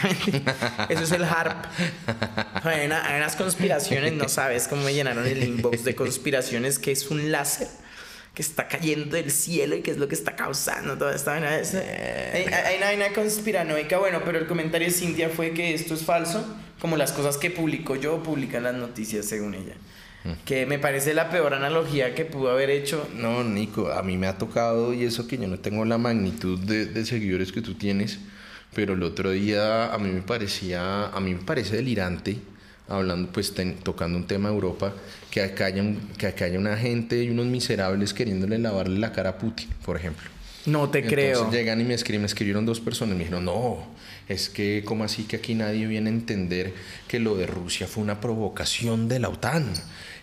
Eso 0.89 1.03
es 1.05 1.13
el 1.13 1.25
HARP. 1.25 1.65
Hay, 2.65 2.87
una- 2.87 3.07
hay 3.07 3.17
unas 3.21 3.37
conspiraciones, 3.37 4.13
no 4.15 4.29
sabes 4.29 4.69
cómo 4.69 4.83
me 4.83 4.93
llenaron 4.95 5.27
el 5.27 5.43
inbox 5.43 5.85
de 5.85 5.95
conspiraciones, 5.95 6.79
que 6.79 6.93
es 6.93 7.09
un 7.11 7.31
láser 7.33 7.69
que 8.35 8.43
está 8.43 8.69
cayendo 8.69 9.17
del 9.17 9.31
cielo 9.33 9.75
y 9.77 9.83
que 9.83 9.91
es 9.91 9.97
lo 9.97 10.07
que 10.07 10.15
está 10.15 10.37
causando 10.37 10.97
toda 10.99 11.15
esta 11.15 11.33
vaina. 11.33 11.59
Es- 11.59 11.75
Hay, 11.75 12.45
hay 12.47 12.77
una 12.77 12.87
vaina 12.87 13.09
conspiranoica, 13.15 13.99
bueno, 13.99 14.21
pero 14.25 14.39
el 14.39 14.47
comentario 14.47 14.87
de 14.89 14.93
Cintia 14.95 15.29
fue 15.29 15.53
que 15.53 15.75
esto 15.75 15.95
es 15.95 16.03
falso, 16.05 16.45
como 16.81 16.97
las 16.97 17.13
cosas 17.13 17.37
que 17.39 17.51
publicó 17.51 17.97
yo, 17.97 18.23
publican 18.23 18.63
las 18.65 18.75
noticias 18.75 19.27
según 19.27 19.55
ella. 19.55 19.75
Que 20.45 20.67
me 20.67 20.79
parece 20.79 21.15
la 21.15 21.31
peor 21.31 21.55
analogía 21.55 22.15
que 22.15 22.25
pudo 22.25 22.51
haber 22.51 22.69
hecho. 22.71 23.09
No, 23.15 23.43
Nico, 23.45 23.91
a 23.93 24.03
mí 24.03 24.17
me 24.19 24.27
ha 24.27 24.37
tocado 24.37 24.93
y 24.93 25.05
eso 25.05 25.27
que 25.27 25.39
yo 25.39 25.47
no 25.49 25.59
tengo 25.59 25.85
la 25.85 25.97
magnitud 25.97 26.59
de, 26.59 26.85
de 26.87 27.07
seguidores 27.07 27.51
que 27.53 27.63
tú 27.63 27.75
tienes, 27.75 28.19
pero 28.75 28.93
el 28.95 29.03
otro 29.03 29.31
día 29.31 29.93
a 29.93 29.99
mí 29.99 30.11
me 30.11 30.21
parecía, 30.23 31.07
a 31.07 31.21
mí 31.21 31.35
me 31.35 31.41
parece 31.43 31.77
delirante, 31.77 32.39
hablando, 32.89 33.31
pues 33.33 33.55
ten- 33.55 33.77
tocando 33.77 34.19
un 34.19 34.27
tema 34.27 34.49
de 34.51 34.55
Europa, 34.57 34.93
que 35.31 35.43
acá, 35.43 35.67
haya, 35.67 35.83
un- 35.83 36.01
que 36.19 36.27
acá 36.27 36.45
haya 36.47 36.59
una 36.59 36.77
gente 36.77 37.23
y 37.23 37.31
unos 37.31 37.47
miserables 37.47 38.13
queriéndole 38.13 38.59
lavarle 38.59 38.99
la 38.99 39.13
cara 39.13 39.31
a 39.31 39.39
Putin, 39.39 39.69
por 39.85 39.97
ejemplo. 39.97 40.29
No 40.69 40.91
te 40.91 41.05
creo. 41.05 41.39
Entonces 41.39 41.61
llegan 41.61 41.81
y 41.81 41.85
me 41.85 41.95
escriben, 41.95 42.23
me 42.23 42.27
escribieron 42.27 42.67
dos 42.67 42.81
personas, 42.81 43.17
me 43.17 43.25
dijeron, 43.25 43.45
no, 43.45 43.87
es 44.29 44.49
que 44.49 44.83
como 44.85 45.05
así 45.05 45.25
que 45.25 45.37
aquí 45.37 45.55
nadie 45.55 45.87
viene 45.87 46.11
a 46.11 46.13
entender 46.13 46.75
que 47.07 47.19
lo 47.19 47.37
de 47.37 47.47
Rusia 47.47 47.87
fue 47.87 48.03
una 48.03 48.21
provocación 48.21 49.09
de 49.09 49.19
la 49.19 49.29
OTAN. 49.29 49.73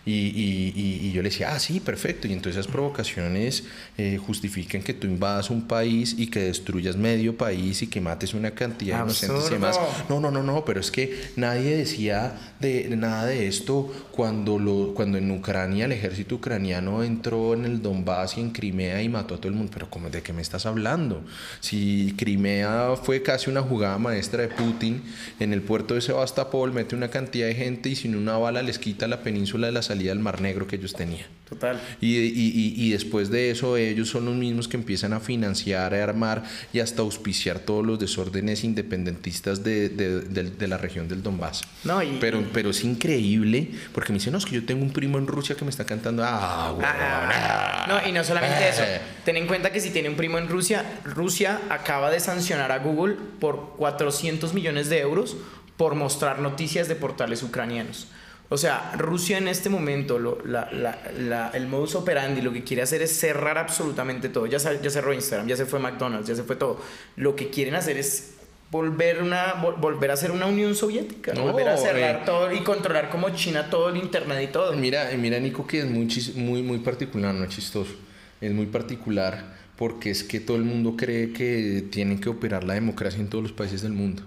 Y, 0.06 0.12
y- 0.12 0.72
y- 0.76 1.08
y 1.08 1.12
yo 1.12 1.20
le 1.20 1.30
decía, 1.30 1.52
ah, 1.52 1.58
sí, 1.58 1.80
perfecto. 1.80 2.28
Y 2.28 2.32
entonces 2.32 2.60
esas 2.60 2.70
provocaciones 2.72 3.64
eh, 3.98 4.18
justifican 4.24 4.80
que 4.82 4.94
tú 4.94 5.08
invadas 5.08 5.50
un 5.50 5.66
país 5.66 6.14
y 6.16 6.28
que 6.28 6.38
destruyas 6.40 6.96
medio 6.96 7.36
país 7.36 7.82
y 7.82 7.88
que 7.88 8.00
mates 8.00 8.32
una 8.32 8.52
cantidad 8.52 8.98
de 8.98 9.02
inocentes 9.04 9.48
y 9.48 9.54
demás. 9.54 9.76
Absurdo. 9.76 10.04
No, 10.08 10.20
no, 10.20 10.30
no, 10.30 10.42
no, 10.44 10.64
pero 10.64 10.78
es 10.80 10.92
que 10.92 11.30
nadie 11.34 11.76
decía 11.76 12.38
de, 12.60 12.88
nada 12.96 13.26
de 13.26 13.48
esto 13.48 13.92
cuando, 14.12 14.58
lo, 14.60 14.94
cuando 14.94 15.18
en 15.18 15.28
Ucrania 15.30 15.86
el 15.86 15.92
ejército 15.92 16.36
ucraniano 16.36 17.02
entró 17.02 17.54
en 17.54 17.64
el 17.64 17.82
Donbass 17.82 18.38
y 18.38 18.40
en 18.42 18.50
Crimea 18.50 19.02
y 19.02 19.08
mató 19.08 19.34
a 19.34 19.38
todo 19.38 19.48
el 19.48 19.54
mundo. 19.54 19.72
Pero 19.74 19.90
¿cómo, 19.90 20.08
¿de 20.08 20.22
qué 20.22 20.32
me 20.32 20.40
estás 20.40 20.66
hablando? 20.66 21.24
Si 21.60 22.14
Crimea 22.16 22.94
fue 23.02 23.22
casi 23.22 23.50
una 23.50 23.60
jugada 23.62 23.98
maestra 23.98 24.42
de 24.42 24.48
Putin, 24.48 25.02
en 25.40 25.52
el 25.52 25.62
puerto 25.62 25.94
de 25.94 26.00
Sebastopol 26.00 26.72
mete 26.72 26.94
una 26.94 27.08
cantidad 27.08 27.48
de 27.48 27.54
gente 27.56 27.88
y 27.88 27.96
sin 27.96 28.14
una 28.14 28.38
bala 28.38 28.62
les 28.62 28.78
quita 28.78 29.08
la 29.08 29.22
península 29.24 29.66
de 29.66 29.72
la 29.72 29.82
salida 29.96 30.10
del 30.10 30.18
Mar 30.20 30.40
Negro 30.40 30.66
que 30.66 30.76
ellos 30.76 30.92
tenían. 30.92 31.26
Total. 31.48 31.80
Y, 32.00 32.16
y- 32.16 32.74
y- 32.76 32.90
después 32.90 33.30
de 33.30 33.50
eso 33.52 33.76
ellos 33.76 34.08
son 34.08 34.24
los 34.24 34.34
mismos 34.34 34.66
que 34.66 34.76
empiezan 34.76 35.12
a 35.12 35.20
financiar, 35.20 35.94
a 35.94 36.02
armar 36.02 36.42
y 36.72 36.80
hasta 36.80 37.02
auspiciar 37.02 37.60
todos 37.60 37.86
los 37.86 38.00
desórdenes 38.00 38.64
independentistas 38.64 39.62
de, 39.62 39.88
de- 39.88 40.22
de- 40.22 40.50
de 40.50 40.66
la 40.68 40.76
región 40.76 41.06
del 41.06 41.22
Donbass. 41.22 41.62
No, 41.84 42.02
y- 42.02 42.16
pero, 42.20 42.42
pero 42.52 42.70
es 42.70 42.82
increíble 42.82 43.70
porque 43.92 44.12
me 44.12 44.18
dicen, 44.18 44.32
no, 44.32 44.38
es 44.38 44.44
que 44.44 44.56
yo 44.56 44.64
tengo 44.66 44.82
un 44.82 44.90
primo 44.92 45.18
en 45.18 45.28
Rusia 45.28 45.54
que 45.54 45.64
me 45.64 45.70
está 45.70 45.84
cantando, 45.86 46.24
ah, 46.24 46.74
Ah, 46.82 47.30
ah". 47.32 47.86
no, 48.02 48.08
y 48.08 48.12
no 48.12 48.24
solamente 48.24 48.68
eso. 48.68 48.82
Eh. 48.82 49.00
Ten 49.24 49.36
en 49.36 49.46
cuenta 49.46 49.70
que 49.70 49.80
si 49.80 49.90
tiene 49.90 50.08
un 50.08 50.16
primo 50.16 50.38
en 50.38 50.48
Rusia, 50.48 50.84
Rusia 51.04 51.60
acaba 51.70 52.10
de 52.10 52.18
sancionar 52.18 52.72
a 52.72 52.78
Google 52.80 53.14
por 53.38 53.74
400 53.76 54.52
millones 54.52 54.88
de 54.88 54.98
euros 54.98 55.36
por 55.76 55.94
mostrar 55.94 56.40
noticias 56.40 56.88
de 56.88 56.96
portales 56.96 57.42
ucranianos. 57.44 58.08
O 58.48 58.56
sea, 58.56 58.92
Rusia 58.96 59.38
en 59.38 59.48
este 59.48 59.68
momento, 59.68 60.18
lo- 60.18 60.38
la- 60.44 60.70
la- 60.72 60.98
la- 61.18 61.50
el 61.50 61.66
modus 61.66 61.94
operandi, 61.96 62.40
lo 62.42 62.52
que 62.52 62.62
quiere 62.62 62.82
hacer 62.82 63.02
es 63.02 63.10
cerrar 63.18 63.58
absolutamente 63.58 64.28
todo. 64.28 64.46
Ya, 64.46 64.58
ya 64.58 64.90
cerró 64.90 65.12
Instagram, 65.12 65.48
ya 65.48 65.56
se 65.56 65.66
fue 65.66 65.80
McDonald's, 65.80 66.28
ya 66.28 66.36
se 66.36 66.44
fue 66.44 66.54
todo. 66.56 66.80
Lo 67.16 67.34
que 67.34 67.50
quieren 67.50 67.74
hacer 67.74 67.96
es 67.96 68.34
volver, 68.70 69.22
una, 69.22 69.54
vol- 69.62 69.80
volver 69.80 70.10
a 70.10 70.14
hacer 70.14 70.30
una 70.30 70.46
Unión 70.46 70.74
Soviética, 70.76 71.32
No, 71.34 71.42
volver 71.52 71.68
a 71.68 71.76
cerrar 71.76 72.16
eh. 72.16 72.22
todo 72.24 72.52
y 72.52 72.60
controlar 72.62 73.10
como 73.10 73.30
China 73.30 73.68
todo 73.70 73.88
el 73.88 73.96
Internet 73.96 74.40
y 74.48 74.52
todo. 74.52 74.72
Mira, 74.74 75.10
mira 75.18 75.38
Nico, 75.40 75.66
que 75.66 75.80
es 75.80 75.86
muy, 75.86 76.06
muy, 76.36 76.62
muy 76.62 76.78
particular, 76.78 77.34
no 77.34 77.44
es 77.44 77.50
chistoso. 77.50 77.94
Es 78.40 78.52
muy 78.52 78.66
particular 78.66 79.56
porque 79.76 80.10
es 80.10 80.22
que 80.24 80.40
todo 80.40 80.56
el 80.56 80.64
mundo 80.64 80.94
cree 80.96 81.32
que 81.32 81.84
tienen 81.90 82.20
que 82.20 82.28
operar 82.28 82.62
la 82.64 82.74
democracia 82.74 83.18
en 83.20 83.28
todos 83.28 83.42
los 83.42 83.52
países 83.52 83.82
del 83.82 83.92
mundo. 83.92 84.22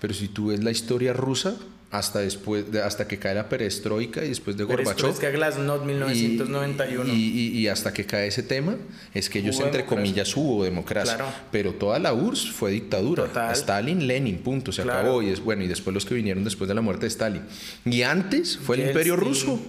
Pero 0.00 0.14
si 0.14 0.28
tú 0.28 0.48
ves 0.48 0.62
la 0.62 0.70
historia 0.70 1.12
rusa, 1.12 1.56
hasta 1.98 2.20
después 2.20 2.70
de, 2.70 2.82
hasta 2.82 3.08
que 3.08 3.18
cae 3.18 3.34
la 3.34 3.48
perestroika 3.48 4.24
y 4.24 4.28
después 4.28 4.56
de 4.56 4.64
Gorbachev. 4.64 5.18
que 5.18 5.30
Glasnost 5.30 5.84
1991 5.84 7.12
y, 7.12 7.16
y, 7.16 7.58
y, 7.58 7.68
hasta 7.68 7.92
que 7.92 8.04
cae 8.04 8.26
ese 8.26 8.42
tema 8.42 8.76
es 9.14 9.30
que 9.30 9.38
ellos 9.38 9.58
entre 9.60 9.84
comillas 9.84 10.36
hubo 10.36 10.64
democracia. 10.64 11.18
Pero 11.50 11.74
toda 11.74 11.98
la 11.98 12.12
URSS 12.12 12.50
fue 12.52 12.70
dictadura. 12.70 13.28
Stalin 13.52 14.06
Lenin 14.06 14.38
punto 14.38 14.72
se 14.72 14.82
acabó. 14.82 15.22
Y 15.22 15.30
es 15.30 15.40
bueno 15.40 15.64
y 15.64 15.68
después 15.68 15.94
los 15.94 16.04
que 16.04 16.14
vinieron 16.14 16.44
después 16.44 16.68
de 16.68 16.74
la 16.74 16.80
muerte 16.80 17.06
de 17.06 17.08
Stalin. 17.08 17.42
Y 17.84 18.02
antes 18.02 18.58
fue 18.58 18.76
el 18.76 18.88
imperio 18.88 19.16
ruso. 19.16 19.60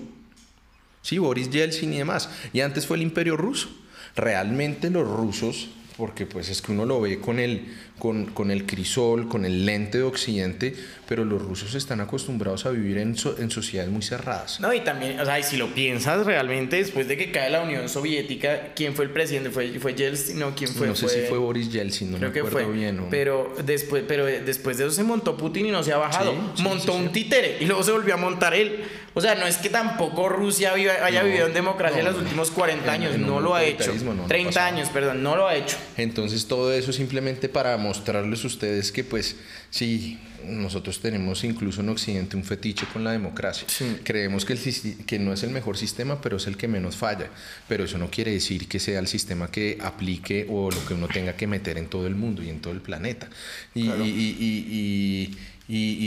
Sí 1.01 1.17
Boris 1.19 1.49
Yeltsin 1.49 1.93
y 1.93 1.97
demás. 1.99 2.29
Y 2.51 2.61
antes 2.61 2.85
fue 2.85 2.97
el 2.97 3.03
imperio 3.03 3.37
ruso. 3.37 3.69
Realmente 4.15 4.89
los 4.89 5.07
rusos 5.07 5.69
porque 5.97 6.27
pues 6.27 6.49
es 6.49 6.61
que 6.61 6.71
uno 6.71 6.85
lo 6.85 7.01
ve 7.01 7.19
con 7.19 7.39
el, 7.39 7.65
con, 7.97 8.27
con, 8.27 8.51
el 8.51 8.67
crisol, 8.67 9.27
con 9.27 9.45
el 9.45 9.65
lente 9.65 9.97
de 9.97 10.03
Occidente, 10.03 10.75
pero 11.07 11.25
los 11.25 11.41
rusos 11.41 11.73
están 11.73 12.01
acostumbrados 12.01 12.67
a 12.67 12.69
vivir 12.69 12.99
en, 12.99 13.15
en 13.39 13.49
sociedades 13.51 13.91
muy 13.91 14.03
cerradas. 14.03 14.59
No, 14.59 14.71
y 14.71 14.81
también, 14.81 15.19
o 15.19 15.25
sea, 15.25 15.39
y 15.39 15.43
si 15.43 15.57
lo 15.57 15.73
piensas 15.73 16.23
realmente, 16.25 16.75
después 16.75 17.07
de 17.07 17.17
que 17.17 17.31
cae 17.31 17.49
la 17.49 17.61
Unión 17.61 17.89
Soviética, 17.89 18.73
¿quién 18.75 18.93
fue 18.93 19.05
el 19.05 19.11
presidente? 19.11 19.49
¿Fue, 19.49 19.79
fue 19.79 19.95
Yeltsin? 19.95 20.37
No, 20.37 20.53
¿quién 20.55 20.69
fue? 20.69 20.87
No 20.87 20.95
sé 20.95 21.09
si 21.09 21.21
fue 21.21 21.39
Boris 21.39 21.71
Yeltsin, 21.71 22.11
no 22.11 22.19
me 22.19 22.27
acuerdo 22.27 22.51
fue. 22.51 22.71
bien. 22.71 23.07
Pero, 23.09 23.55
después, 23.65 24.03
pero 24.07 24.25
después 24.25 24.77
de 24.77 24.85
eso 24.85 24.93
se 24.93 25.03
montó 25.03 25.35
Putin 25.35 25.65
y 25.65 25.71
no 25.71 25.81
se 25.83 25.93
ha 25.93 25.97
bajado. 25.97 26.33
montó 26.59 26.93
un 26.93 27.11
títere 27.11 27.57
y 27.59 27.65
luego 27.65 27.81
se 27.81 27.91
volvió 27.91 28.13
a 28.13 28.17
montar 28.17 28.53
él. 28.53 28.83
O 29.17 29.21
sea, 29.21 29.33
no 29.33 29.47
es 29.47 29.57
que 29.57 29.69
tampoco 29.69 30.29
Rusia 30.29 30.73
haya 30.73 31.23
vivido 31.23 31.47
en 31.47 31.53
democracia 31.53 32.01
en 32.01 32.05
los 32.05 32.17
últimos 32.17 32.51
40 32.51 32.91
años, 32.91 33.17
no 33.17 33.41
lo 33.41 33.55
ha 33.55 33.63
hecho. 33.63 33.91
30 34.27 34.63
años, 34.63 34.89
perdón, 34.89 35.23
no 35.23 35.35
lo 35.35 35.47
ha 35.47 35.55
hecho. 35.55 35.75
Entonces 35.97 36.45
todo 36.45 36.71
eso 36.71 36.93
simplemente 36.93 37.49
para 37.49 37.75
mostrarles 37.77 38.43
a 38.43 38.47
ustedes 38.47 38.91
que 38.91 39.03
pues 39.03 39.35
sí, 39.71 40.19
nosotros 40.45 40.99
tenemos 41.01 41.43
incluso 41.43 41.81
en 41.81 41.89
Occidente 41.89 42.37
un 42.37 42.43
fetiche 42.43 42.85
con 42.93 43.03
la 43.03 43.11
democracia. 43.11 43.67
Creemos 44.03 44.45
que, 44.45 44.53
el, 44.53 45.05
que 45.07 45.17
no 45.17 45.33
es 45.33 45.41
el 45.41 45.49
mejor 45.49 45.77
sistema, 45.77 46.21
pero 46.21 46.37
es 46.37 46.45
el 46.45 46.55
que 46.55 46.67
menos 46.67 46.95
falla. 46.95 47.31
Pero 47.67 47.85
eso 47.85 47.97
no 47.97 48.11
quiere 48.11 48.31
decir 48.31 48.67
que 48.67 48.79
sea 48.79 48.99
el 48.99 49.07
sistema 49.07 49.49
que 49.49 49.79
aplique 49.81 50.45
o 50.47 50.69
lo 50.69 50.85
que 50.85 50.93
uno 50.93 51.07
tenga 51.07 51.35
que 51.35 51.47
meter 51.47 51.79
en 51.79 51.87
todo 51.87 52.05
el 52.05 52.13
mundo 52.13 52.43
y 52.43 52.49
en 52.49 52.61
todo 52.61 52.73
el 52.73 52.81
planeta. 52.81 53.27
y, 53.73 53.89
y 53.89 54.37
y, 54.39 55.37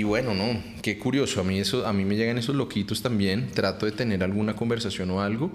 bueno, 0.03 0.35
no, 0.35 0.59
qué 0.83 0.99
curioso, 0.99 1.41
a 1.41 1.45
mí, 1.45 1.59
eso, 1.59 1.87
a 1.87 1.93
mí 1.93 2.05
me 2.05 2.17
llegan 2.17 2.39
esos 2.39 2.57
loquitos 2.57 3.03
también, 3.03 3.51
trato 3.53 3.85
de 3.85 3.93
tener 3.93 4.25
alguna 4.25 4.57
conversación 4.57 5.11
o 5.11 5.21
algo, 5.21 5.51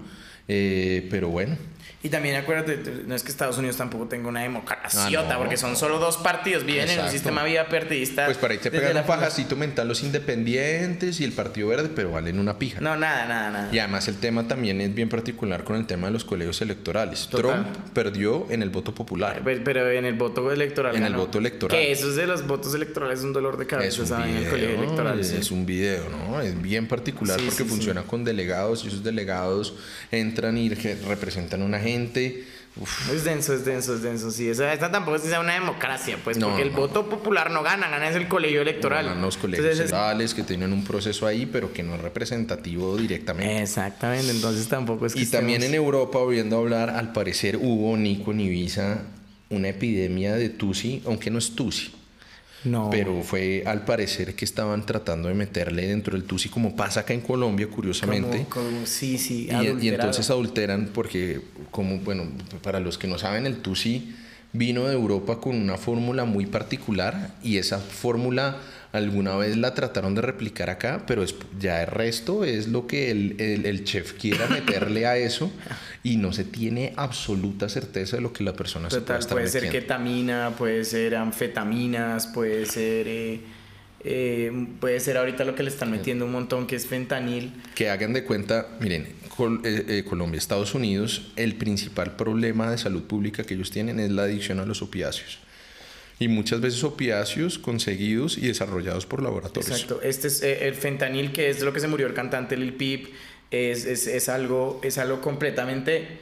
eh, 0.46 1.08
pero 1.10 1.28
bueno, 1.28 1.56
y 2.06 2.08
también 2.08 2.36
acuérdate, 2.36 2.78
no 3.04 3.16
es 3.16 3.24
que 3.24 3.32
Estados 3.32 3.58
Unidos 3.58 3.76
tampoco 3.76 4.06
tenga 4.06 4.28
una 4.28 4.42
democracia, 4.42 5.20
ah, 5.28 5.38
porque 5.38 5.56
son 5.56 5.74
solo 5.74 5.98
dos 5.98 6.16
partidos, 6.16 6.64
viven 6.64 6.88
en 6.88 7.00
un 7.00 7.10
sistema 7.10 7.42
vida 7.42 7.68
partidista. 7.68 8.26
Pues 8.26 8.36
para 8.36 8.52
ahí 8.52 8.60
te 8.60 8.70
pegan 8.70 8.96
un 8.96 9.02
pajacito 9.02 9.56
mental 9.56 9.88
los 9.88 10.04
independientes 10.04 11.20
y 11.20 11.24
el 11.24 11.32
Partido 11.32 11.66
Verde, 11.66 11.90
pero 11.92 12.12
valen 12.12 12.38
una 12.38 12.60
pija. 12.60 12.80
No, 12.80 12.96
nada, 12.96 13.26
nada, 13.26 13.50
nada. 13.50 13.68
Y 13.72 13.80
además 13.80 14.06
el 14.06 14.18
tema 14.18 14.46
también 14.46 14.80
es 14.80 14.94
bien 14.94 15.08
particular 15.08 15.64
con 15.64 15.74
el 15.74 15.86
tema 15.86 16.06
de 16.06 16.12
los 16.12 16.24
colegios 16.24 16.62
electorales. 16.62 17.28
Trump 17.28 17.66
perdió 17.92 18.46
en 18.50 18.62
el 18.62 18.70
voto 18.70 18.94
popular. 18.94 19.42
Pero, 19.44 19.90
en 19.90 20.04
el 20.04 20.14
voto 20.14 20.52
electoral. 20.52 20.94
En 20.94 21.02
el 21.02 21.16
voto 21.16 21.38
electoral. 21.38 21.76
Que 21.76 21.90
eso 21.90 22.08
es 22.10 22.14
de 22.14 22.28
los 22.28 22.46
votos 22.46 22.72
electorales 22.72 23.18
es 23.18 23.24
un 23.24 23.32
dolor 23.32 23.56
de 23.56 23.66
cabeza, 23.66 24.04
es 24.04 24.10
un 24.10 24.22
Video, 24.22 24.38
el 24.38 24.48
colegio 24.48 24.76
electoral. 24.76 25.20
Es, 25.20 25.50
un 25.50 25.66
video, 25.66 26.04
¿no? 26.08 26.40
Es 26.40 26.62
bien 26.62 26.86
particular 26.86 27.40
porque 27.44 27.64
funciona 27.64 28.02
con 28.04 28.22
delegados 28.24 28.84
y 28.84 28.88
esos 28.88 29.02
delegados 29.02 29.74
entran 30.12 30.56
y 30.56 30.68
representan 30.68 31.62
a 31.62 31.64
una 31.64 31.80
gente 31.80 31.95
es 33.12 33.24
denso, 33.24 33.54
es 33.54 33.64
denso, 33.64 33.94
es 33.94 34.02
denso. 34.02 34.30
Sí, 34.30 34.48
esta 34.48 34.90
tampoco 34.90 35.16
es 35.16 35.22
que 35.22 35.28
sea 35.28 35.40
una 35.40 35.54
democracia, 35.54 36.18
pues, 36.22 36.38
porque 36.38 36.62
el 36.62 36.70
voto 36.70 37.08
popular 37.08 37.50
no 37.50 37.62
gana, 37.62 37.88
gana 37.88 38.08
es 38.08 38.16
el 38.16 38.28
colegio 38.28 38.60
electoral. 38.60 39.06
No, 39.06 39.26
los 39.26 39.38
colegios 39.38 39.78
electorales 39.78 40.34
que 40.34 40.42
tienen 40.42 40.72
un 40.72 40.84
proceso 40.84 41.26
ahí, 41.26 41.46
pero 41.46 41.72
que 41.72 41.82
no 41.82 41.94
es 41.94 42.02
representativo 42.02 42.96
directamente. 42.96 43.62
Exactamente, 43.62 44.30
entonces 44.30 44.68
tampoco 44.68 45.06
es 45.06 45.14
que. 45.14 45.20
Y 45.20 45.26
también 45.26 45.62
en 45.62 45.74
Europa, 45.74 46.18
oyendo 46.18 46.58
hablar, 46.58 46.90
al 46.90 47.12
parecer 47.12 47.56
hubo, 47.56 47.96
Nico, 47.96 48.32
en 48.32 48.40
Ibiza, 48.40 48.98
una 49.48 49.68
epidemia 49.68 50.34
de 50.34 50.50
Tusi, 50.50 51.02
aunque 51.06 51.30
no 51.30 51.38
es 51.38 51.54
Tusi 51.54 51.95
pero 52.90 53.22
fue 53.22 53.62
al 53.66 53.84
parecer 53.84 54.34
que 54.34 54.44
estaban 54.44 54.84
tratando 54.86 55.28
de 55.28 55.34
meterle 55.34 55.86
dentro 55.86 56.16
del 56.16 56.24
TUSI, 56.24 56.48
como 56.48 56.76
pasa 56.76 57.00
acá 57.00 57.14
en 57.14 57.20
Colombia, 57.20 57.68
curiosamente. 57.68 58.46
sí, 58.84 59.18
sí. 59.18 59.48
Y, 59.50 59.86
y, 59.86 59.88
entonces 59.88 60.28
adulteran 60.30 60.90
porque, 60.92 61.40
como, 61.70 61.98
bueno, 61.98 62.24
para 62.62 62.80
los 62.80 62.98
que 62.98 63.06
no 63.06 63.18
saben, 63.18 63.46
el 63.46 63.58
TUSI 63.58 64.14
vino 64.52 64.84
de 64.84 64.94
Europa 64.94 65.40
con 65.40 65.56
una 65.56 65.76
fórmula 65.76 66.24
muy 66.24 66.46
particular 66.46 67.34
y 67.42 67.58
esa 67.58 67.78
fórmula 67.78 68.56
alguna 68.92 69.36
vez 69.36 69.56
la 69.56 69.74
trataron 69.74 70.14
de 70.14 70.22
replicar 70.22 70.70
acá, 70.70 71.04
pero 71.06 71.22
es, 71.22 71.34
ya 71.58 71.82
el 71.82 71.88
resto 71.88 72.44
es 72.44 72.68
lo 72.68 72.86
que 72.86 73.10
el, 73.10 73.36
el, 73.38 73.84
chef 73.84 74.12
quiera 74.14 74.46
meterle 74.50 75.06
a 75.06 75.16
eso 75.16 75.50
y 76.02 76.16
no 76.16 76.32
se 76.32 76.44
tiene 76.44 76.92
absoluta 76.96 77.68
certeza 77.68 78.16
de 78.16 78.22
lo 78.22 78.32
que 78.32 78.44
la 78.44 78.54
persona 78.54 78.90
se 78.90 79.00
puede 79.00 79.18
estar 79.18 79.36
Puede 79.36 79.48
ser 79.48 79.70
ketamina, 79.70 80.54
puede 80.56 80.84
ser 80.84 81.16
anfetaminas, 81.16 82.26
puede 82.26 82.66
ser... 82.66 83.08
Eh, 83.08 83.40
eh, 84.08 84.68
puede 84.78 85.00
ser 85.00 85.16
ahorita 85.16 85.44
lo 85.44 85.56
que 85.56 85.64
le 85.64 85.68
están 85.68 85.90
metiendo 85.90 86.26
un 86.26 86.32
montón, 86.32 86.68
que 86.68 86.76
es 86.76 86.86
fentanil. 86.86 87.52
Que 87.74 87.90
hagan 87.90 88.12
de 88.12 88.22
cuenta, 88.22 88.68
miren, 88.78 89.08
eh, 89.64 90.04
Colombia, 90.08 90.38
Estados 90.38 90.74
Unidos, 90.74 91.32
el 91.34 91.56
principal 91.56 92.14
problema 92.14 92.70
de 92.70 92.78
salud 92.78 93.02
pública 93.02 93.42
que 93.42 93.54
ellos 93.54 93.72
tienen 93.72 93.98
es 93.98 94.12
la 94.12 94.22
adicción 94.22 94.60
a 94.60 94.64
los 94.64 94.80
opiáceos 94.80 95.40
y 96.18 96.28
muchas 96.28 96.60
veces 96.60 96.82
opiáceos 96.84 97.58
conseguidos 97.58 98.38
y 98.38 98.46
desarrollados 98.46 99.06
por 99.06 99.22
laboratorios. 99.22 99.70
Exacto. 99.70 100.00
Este 100.02 100.28
es 100.28 100.42
eh, 100.42 100.66
el 100.66 100.74
fentanil, 100.74 101.32
que 101.32 101.50
es 101.50 101.60
de 101.60 101.66
lo 101.66 101.72
que 101.72 101.80
se 101.80 101.88
murió 101.88 102.06
el 102.06 102.14
cantante 102.14 102.56
Lil 102.56 102.74
Peep, 102.74 103.08
es, 103.50 103.84
es, 103.84 104.06
es 104.06 104.28
algo, 104.28 104.80
es 104.82 104.98
algo 104.98 105.20
completamente 105.20 106.18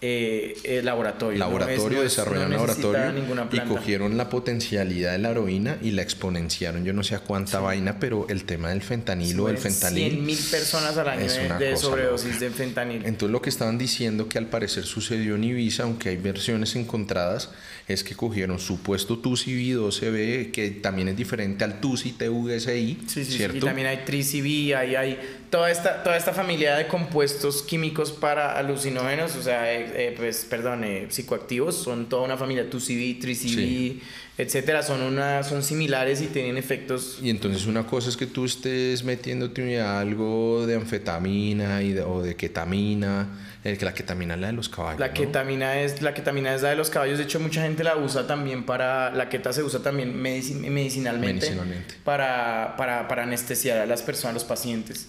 eh, 0.00 0.56
eh, 0.62 0.80
laboratorio. 0.82 1.38
Laboratorio, 1.38 2.02
desarrollaron 2.02 2.52
laboratorio 2.52 3.12
y 3.50 3.60
cogieron 3.60 4.16
la 4.16 4.28
potencialidad 4.28 5.12
de 5.12 5.18
la 5.18 5.30
heroína 5.30 5.76
y 5.82 5.90
la 5.90 6.02
exponenciaron. 6.02 6.84
Yo 6.84 6.92
no 6.92 7.02
sé 7.02 7.16
a 7.16 7.20
cuánta 7.20 7.58
vaina, 7.58 7.98
pero 7.98 8.26
el 8.28 8.44
tema 8.44 8.68
del 8.68 8.82
fentanilo 8.82 9.44
o 9.44 9.48
el 9.48 9.58
fentanil. 9.58 10.12
100 10.12 10.24
mil 10.24 10.38
personas 10.38 10.96
al 10.96 11.08
año 11.08 11.58
de, 11.58 11.76
sobredosis 11.76 12.38
de 12.38 12.50
fentanil. 12.50 13.04
Entonces, 13.06 13.32
lo 13.32 13.42
que 13.42 13.50
estaban 13.50 13.76
diciendo 13.76 14.28
que 14.28 14.38
al 14.38 14.46
parecer 14.46 14.84
sucedió 14.84 15.34
en 15.34 15.42
Ibiza, 15.42 15.82
aunque 15.82 16.10
hay 16.10 16.16
versiones 16.16 16.76
encontradas, 16.76 17.50
es 17.88 18.04
que 18.04 18.14
cogieron 18.14 18.60
supuesto 18.60 19.20
TUSI-12B, 19.20 20.52
que 20.52 20.70
también 20.70 21.08
es 21.08 21.16
diferente 21.16 21.64
al 21.64 21.80
TUSI-TVSI. 21.80 22.98
Sí, 23.06 23.24
sí, 23.24 23.32
¿cierto? 23.32 23.56
y 23.56 23.60
también 23.60 23.88
hay 23.88 24.04
TRICIB, 24.04 24.76
hay, 24.76 24.94
hay 24.94 25.18
toda, 25.50 25.70
esta, 25.70 26.02
toda 26.02 26.16
esta 26.16 26.32
familia 26.32 26.76
de 26.76 26.86
compuestos 26.86 27.62
químicos 27.62 28.12
para 28.12 28.58
alucinógenos, 28.58 29.36
o 29.36 29.42
sea, 29.42 29.72
eh, 29.72 29.90
eh, 29.94 30.14
pues, 30.16 30.46
perdón, 30.48 30.84
eh, 30.84 31.06
psicoactivos, 31.08 31.76
son 31.76 32.08
toda 32.08 32.22
una 32.22 32.36
familia 32.36 32.68
2CB, 32.68 33.20
3CB, 33.20 34.00
etcétera, 34.36 34.82
son, 34.82 35.02
una, 35.02 35.42
son 35.42 35.62
similares 35.62 36.20
y 36.22 36.26
tienen 36.26 36.56
efectos. 36.56 37.18
Y 37.22 37.30
entonces 37.30 37.66
una 37.66 37.86
cosa 37.86 38.08
es 38.08 38.16
que 38.16 38.26
tú 38.26 38.44
estés 38.44 39.02
metiéndote 39.04 39.80
algo 39.80 40.66
de 40.66 40.76
anfetamina 40.76 41.82
y 41.82 41.98
o 41.98 42.22
de 42.22 42.36
ketamina, 42.36 43.28
el 43.64 43.76
que 43.76 43.84
la 43.84 43.94
ketamina 43.94 44.34
es 44.34 44.40
la 44.40 44.46
de 44.48 44.52
los 44.52 44.68
caballos. 44.68 45.00
La 45.00 45.12
ketamina 45.12 45.80
es 45.80 46.00
la 46.02 46.14
ketamina 46.14 46.54
es 46.54 46.62
la 46.62 46.70
de 46.70 46.76
los 46.76 46.90
caballos. 46.90 47.18
De 47.18 47.24
hecho, 47.24 47.40
mucha 47.40 47.62
gente 47.62 47.82
la 47.82 47.96
usa 47.96 48.26
también 48.26 48.64
para 48.64 49.10
la 49.10 49.28
keta 49.28 49.52
se 49.52 49.62
usa 49.62 49.80
también 49.80 50.14
medicinalmente, 50.14 50.70
medicinalmente. 50.70 51.94
Para, 52.04 52.74
para, 52.76 53.08
para 53.08 53.24
anestesiar 53.24 53.78
a 53.78 53.86
las 53.86 54.02
personas, 54.02 54.30
a 54.30 54.34
los 54.34 54.44
pacientes 54.44 55.08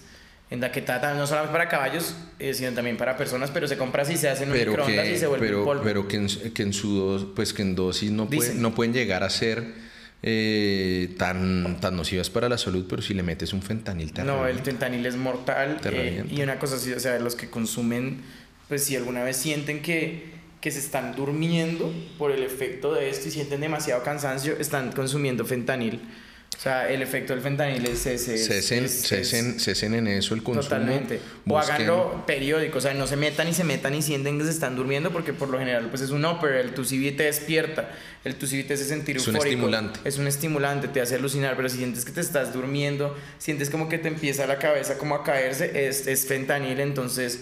en 0.50 0.60
la 0.60 0.72
que 0.72 0.82
trata 0.82 1.14
no 1.14 1.26
solamente 1.26 1.52
para 1.52 1.68
caballos, 1.68 2.16
eh, 2.40 2.52
sino 2.54 2.72
también 2.72 2.96
para 2.96 3.16
personas, 3.16 3.50
pero 3.52 3.68
se 3.68 3.76
compra 3.76 4.02
así, 4.02 4.16
se 4.16 4.28
hace 4.28 4.44
en 4.44 4.50
pero 4.50 4.72
microondas 4.72 5.06
y 5.06 5.16
se 5.16 5.26
vuelve 5.28 5.46
pero, 5.46 5.64
polvo. 5.64 5.82
Pero 5.84 6.08
que 6.08 6.16
en, 6.16 6.26
que 6.26 6.62
en 6.62 6.72
su 6.72 6.94
dos, 6.94 7.26
pues 7.36 7.52
que 7.52 7.62
en 7.62 7.76
dosis 7.76 8.10
no, 8.10 8.28
no 8.56 8.74
pueden 8.74 8.92
llegar 8.92 9.22
a 9.22 9.30
ser 9.30 9.64
eh, 10.22 11.14
tan, 11.16 11.80
tan 11.80 11.96
nocivas 11.96 12.30
para 12.30 12.48
la 12.48 12.58
salud, 12.58 12.84
pero 12.88 13.00
si 13.00 13.14
le 13.14 13.22
metes 13.22 13.52
un 13.52 13.62
fentanil 13.62 14.12
te 14.12 14.24
No, 14.24 14.46
el 14.46 14.58
fentanil 14.58 15.06
es 15.06 15.16
mortal. 15.16 15.80
Eh, 15.84 16.24
y 16.28 16.42
una 16.42 16.58
cosa 16.58 16.76
así, 16.76 16.92
o 16.92 17.00
sea, 17.00 17.18
los 17.20 17.36
que 17.36 17.48
consumen, 17.48 18.20
pues 18.68 18.84
si 18.84 18.96
alguna 18.96 19.22
vez 19.22 19.36
sienten 19.36 19.80
que, 19.82 20.32
que 20.60 20.72
se 20.72 20.80
están 20.80 21.14
durmiendo 21.14 21.94
por 22.18 22.32
el 22.32 22.42
efecto 22.42 22.92
de 22.92 23.08
esto 23.08 23.28
y 23.28 23.30
sienten 23.30 23.60
demasiado 23.60 24.02
cansancio, 24.02 24.56
están 24.58 24.90
consumiendo 24.90 25.44
fentanil. 25.44 26.00
O 26.60 26.62
sea, 26.62 26.90
el 26.90 27.00
efecto 27.00 27.32
del 27.32 27.40
fentanil 27.40 27.86
es 27.86 28.04
ese. 28.04 28.36
Cesen, 28.36 29.58
cesen, 29.58 29.94
en 29.94 30.06
eso 30.08 30.34
el 30.34 30.42
consumo. 30.42 30.62
Totalmente. 30.62 31.18
O 31.48 31.58
háganlo 31.58 32.22
periódico, 32.26 32.76
o 32.76 32.80
sea, 32.82 32.92
no 32.92 33.06
se 33.06 33.16
metan 33.16 33.48
y 33.48 33.54
se 33.54 33.64
metan 33.64 33.94
y 33.94 34.02
sienten 34.02 34.36
que 34.36 34.44
se 34.44 34.50
están 34.50 34.76
durmiendo 34.76 35.10
porque 35.10 35.32
por 35.32 35.48
lo 35.48 35.58
general 35.58 35.86
pues 35.88 36.02
es 36.02 36.10
un 36.10 36.22
upper, 36.26 36.56
el 36.56 36.74
TUCB 36.74 37.16
te 37.16 37.22
despierta, 37.22 37.88
el 38.24 38.34
TUCB 38.34 38.66
te 38.66 38.74
hace 38.74 38.84
sentir 38.84 39.16
es 39.16 39.26
un 39.26 39.36
estimulante. 39.36 40.00
Es 40.04 40.18
un 40.18 40.26
estimulante, 40.26 40.88
te 40.88 41.00
hace 41.00 41.14
alucinar, 41.14 41.56
pero 41.56 41.70
si 41.70 41.78
sientes 41.78 42.04
que 42.04 42.12
te 42.12 42.20
estás 42.20 42.52
durmiendo, 42.52 43.16
sientes 43.38 43.70
como 43.70 43.88
que 43.88 43.96
te 43.96 44.08
empieza 44.08 44.46
la 44.46 44.58
cabeza 44.58 44.98
como 44.98 45.14
a 45.14 45.24
caerse, 45.24 45.88
es, 45.88 46.06
es 46.06 46.26
fentanil, 46.26 46.78
entonces 46.80 47.40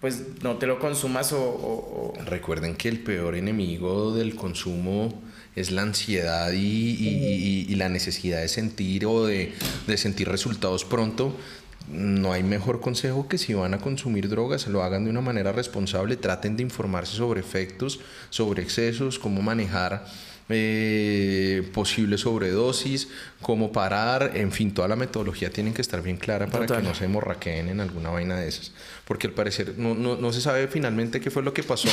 pues 0.00 0.20
no 0.44 0.58
te 0.58 0.68
lo 0.68 0.78
consumas 0.78 1.32
o, 1.32 1.42
o- 1.42 2.12
o- 2.16 2.24
Recuerden 2.24 2.76
que 2.76 2.88
el 2.88 3.00
peor 3.00 3.34
enemigo 3.34 4.14
del 4.14 4.36
consumo 4.36 5.23
es 5.56 5.70
la 5.70 5.82
ansiedad 5.82 6.52
y, 6.52 6.56
y- 6.56 7.66
y- 7.68 7.72
y 7.72 7.74
la 7.76 7.88
necesidad 7.88 8.40
de 8.40 8.48
sentir 8.48 9.06
o 9.06 9.24
de, 9.26 9.52
de 9.86 9.96
sentir 9.96 10.28
resultados 10.28 10.84
pronto. 10.84 11.34
No 11.92 12.32
hay 12.32 12.42
mejor 12.42 12.80
consejo 12.80 13.28
que 13.28 13.36
si 13.36 13.52
van 13.52 13.74
a 13.74 13.78
consumir 13.78 14.28
drogas, 14.28 14.66
lo 14.68 14.82
hagan 14.82 15.04
de 15.04 15.10
una 15.10 15.20
manera 15.20 15.52
responsable, 15.52 16.16
traten 16.16 16.56
de 16.56 16.62
informarse 16.62 17.14
sobre 17.16 17.40
efectos, 17.40 18.00
sobre 18.30 18.62
excesos, 18.62 19.18
cómo 19.18 19.42
manejar 19.42 20.06
eh, 20.48 21.68
posible 21.72 22.18
sobredosis, 22.18 23.08
cómo 23.40 23.72
parar, 23.72 24.32
en 24.34 24.52
fin, 24.52 24.74
toda 24.74 24.88
la 24.88 24.96
metodología 24.96 25.50
tiene 25.50 25.72
que 25.72 25.80
estar 25.82 26.02
bien 26.02 26.16
clara 26.16 26.46
para 26.48 26.66
Total. 26.66 26.82
que 26.82 26.88
no 26.88 26.94
se 26.94 27.06
hemorraqueen 27.06 27.68
en 27.68 27.80
alguna 27.80 28.10
vaina 28.10 28.36
de 28.36 28.48
esas. 28.48 28.72
Porque 29.06 29.26
al 29.28 29.32
parecer 29.32 29.74
no, 29.78 29.94
no, 29.94 30.16
no 30.16 30.32
se 30.32 30.40
sabe 30.40 30.68
finalmente 30.68 31.20
qué 31.20 31.30
fue 31.30 31.42
lo 31.42 31.54
que 31.54 31.62
pasó 31.62 31.88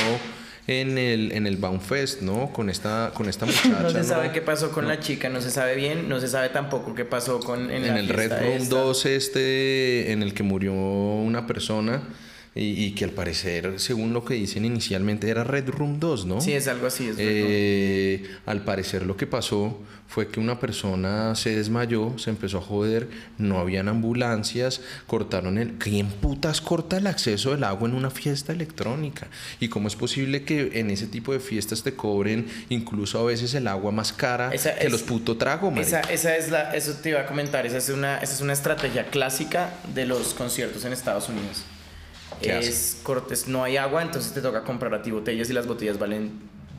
en 0.66 0.98
el, 0.98 1.32
en 1.32 1.46
el 1.46 1.56
Baumfest, 1.56 2.20
¿no? 2.22 2.52
Con 2.52 2.70
esta, 2.70 3.10
con 3.14 3.28
esta 3.28 3.46
muchacha. 3.46 3.80
no 3.80 3.90
se 3.90 4.04
sabe 4.04 4.28
¿no? 4.28 4.32
qué 4.32 4.42
pasó 4.42 4.70
con 4.70 4.86
la 4.86 5.00
chica, 5.00 5.28
no 5.28 5.40
se 5.40 5.50
sabe 5.50 5.74
bien, 5.74 6.08
no 6.08 6.20
se 6.20 6.28
sabe 6.28 6.50
tampoco 6.50 6.94
qué 6.94 7.04
pasó 7.04 7.40
con 7.40 7.70
en, 7.70 7.84
En 7.84 7.94
la 7.94 8.00
el 8.00 8.08
Red 8.08 8.38
Room 8.38 8.62
esta. 8.62 8.76
2, 8.76 9.06
este, 9.06 10.12
en 10.12 10.22
el 10.22 10.34
que 10.34 10.42
murió 10.42 10.72
una 10.72 11.46
persona 11.46 12.02
y, 12.54 12.84
y 12.84 12.92
que 12.94 13.04
al 13.04 13.10
parecer, 13.12 13.80
según 13.80 14.12
lo 14.12 14.24
que 14.24 14.34
dicen 14.34 14.64
inicialmente, 14.64 15.28
era 15.30 15.42
Red 15.44 15.68
Room 15.70 15.98
2, 16.00 16.26
¿no? 16.26 16.40
Sí, 16.40 16.52
es 16.52 16.68
algo 16.68 16.86
así, 16.86 17.08
es. 17.08 17.16
Eh, 17.18 18.24
al 18.46 18.62
parecer 18.64 19.06
lo 19.06 19.16
que 19.16 19.26
pasó 19.26 19.80
fue 20.06 20.28
que 20.28 20.38
una 20.40 20.60
persona 20.60 21.34
se 21.34 21.56
desmayó, 21.56 22.18
se 22.18 22.28
empezó 22.28 22.58
a 22.58 22.60
joder, 22.60 23.08
no 23.38 23.58
habían 23.58 23.88
ambulancias, 23.88 24.82
cortaron 25.06 25.56
el... 25.56 25.78
¿Quién 25.78 26.08
putas 26.08 26.60
corta 26.60 26.98
el 26.98 27.06
acceso 27.06 27.52
del 27.52 27.64
agua 27.64 27.88
en 27.88 27.94
una 27.94 28.10
fiesta 28.10 28.52
electrónica? 28.52 29.28
¿Y 29.58 29.68
cómo 29.68 29.88
es 29.88 29.96
posible 29.96 30.42
que 30.44 30.72
en 30.78 30.90
ese 30.90 31.06
tipo 31.06 31.32
de 31.32 31.40
fiestas 31.40 31.82
te 31.82 31.94
cobren 31.94 32.46
incluso 32.68 33.18
a 33.18 33.24
veces 33.24 33.54
el 33.54 33.66
agua 33.66 33.90
más 33.90 34.12
cara 34.12 34.52
Esa 34.52 34.74
que 34.74 34.86
es- 34.88 34.92
los 34.92 35.02
puto 35.02 35.38
trago, 35.38 35.70
marica? 35.70 36.00
Esa, 36.00 36.12
esa 36.12 36.36
es 36.36 36.50
la, 36.50 36.74
eso 36.74 36.92
te 37.02 37.08
iba 37.08 37.20
a 37.20 37.26
comentar, 37.26 37.64
esa 37.64 37.78
es 37.78 37.88
una, 37.88 38.18
esa 38.18 38.34
es 38.34 38.42
una 38.42 38.52
estrategia 38.52 39.06
clásica 39.06 39.72
de 39.94 40.04
los 40.04 40.34
conciertos 40.34 40.84
en 40.84 40.92
Estados 40.92 41.30
Unidos. 41.30 41.64
¿Qué 42.40 42.58
es 42.58 42.98
cortes, 43.02 43.48
no 43.48 43.64
hay 43.64 43.76
agua, 43.76 44.02
entonces 44.02 44.32
te 44.32 44.40
toca 44.40 44.62
comprar 44.64 44.94
a 44.94 45.02
ti 45.02 45.10
botellas 45.10 45.50
y 45.50 45.52
las 45.52 45.66
botellas 45.66 45.98
valen 45.98 46.32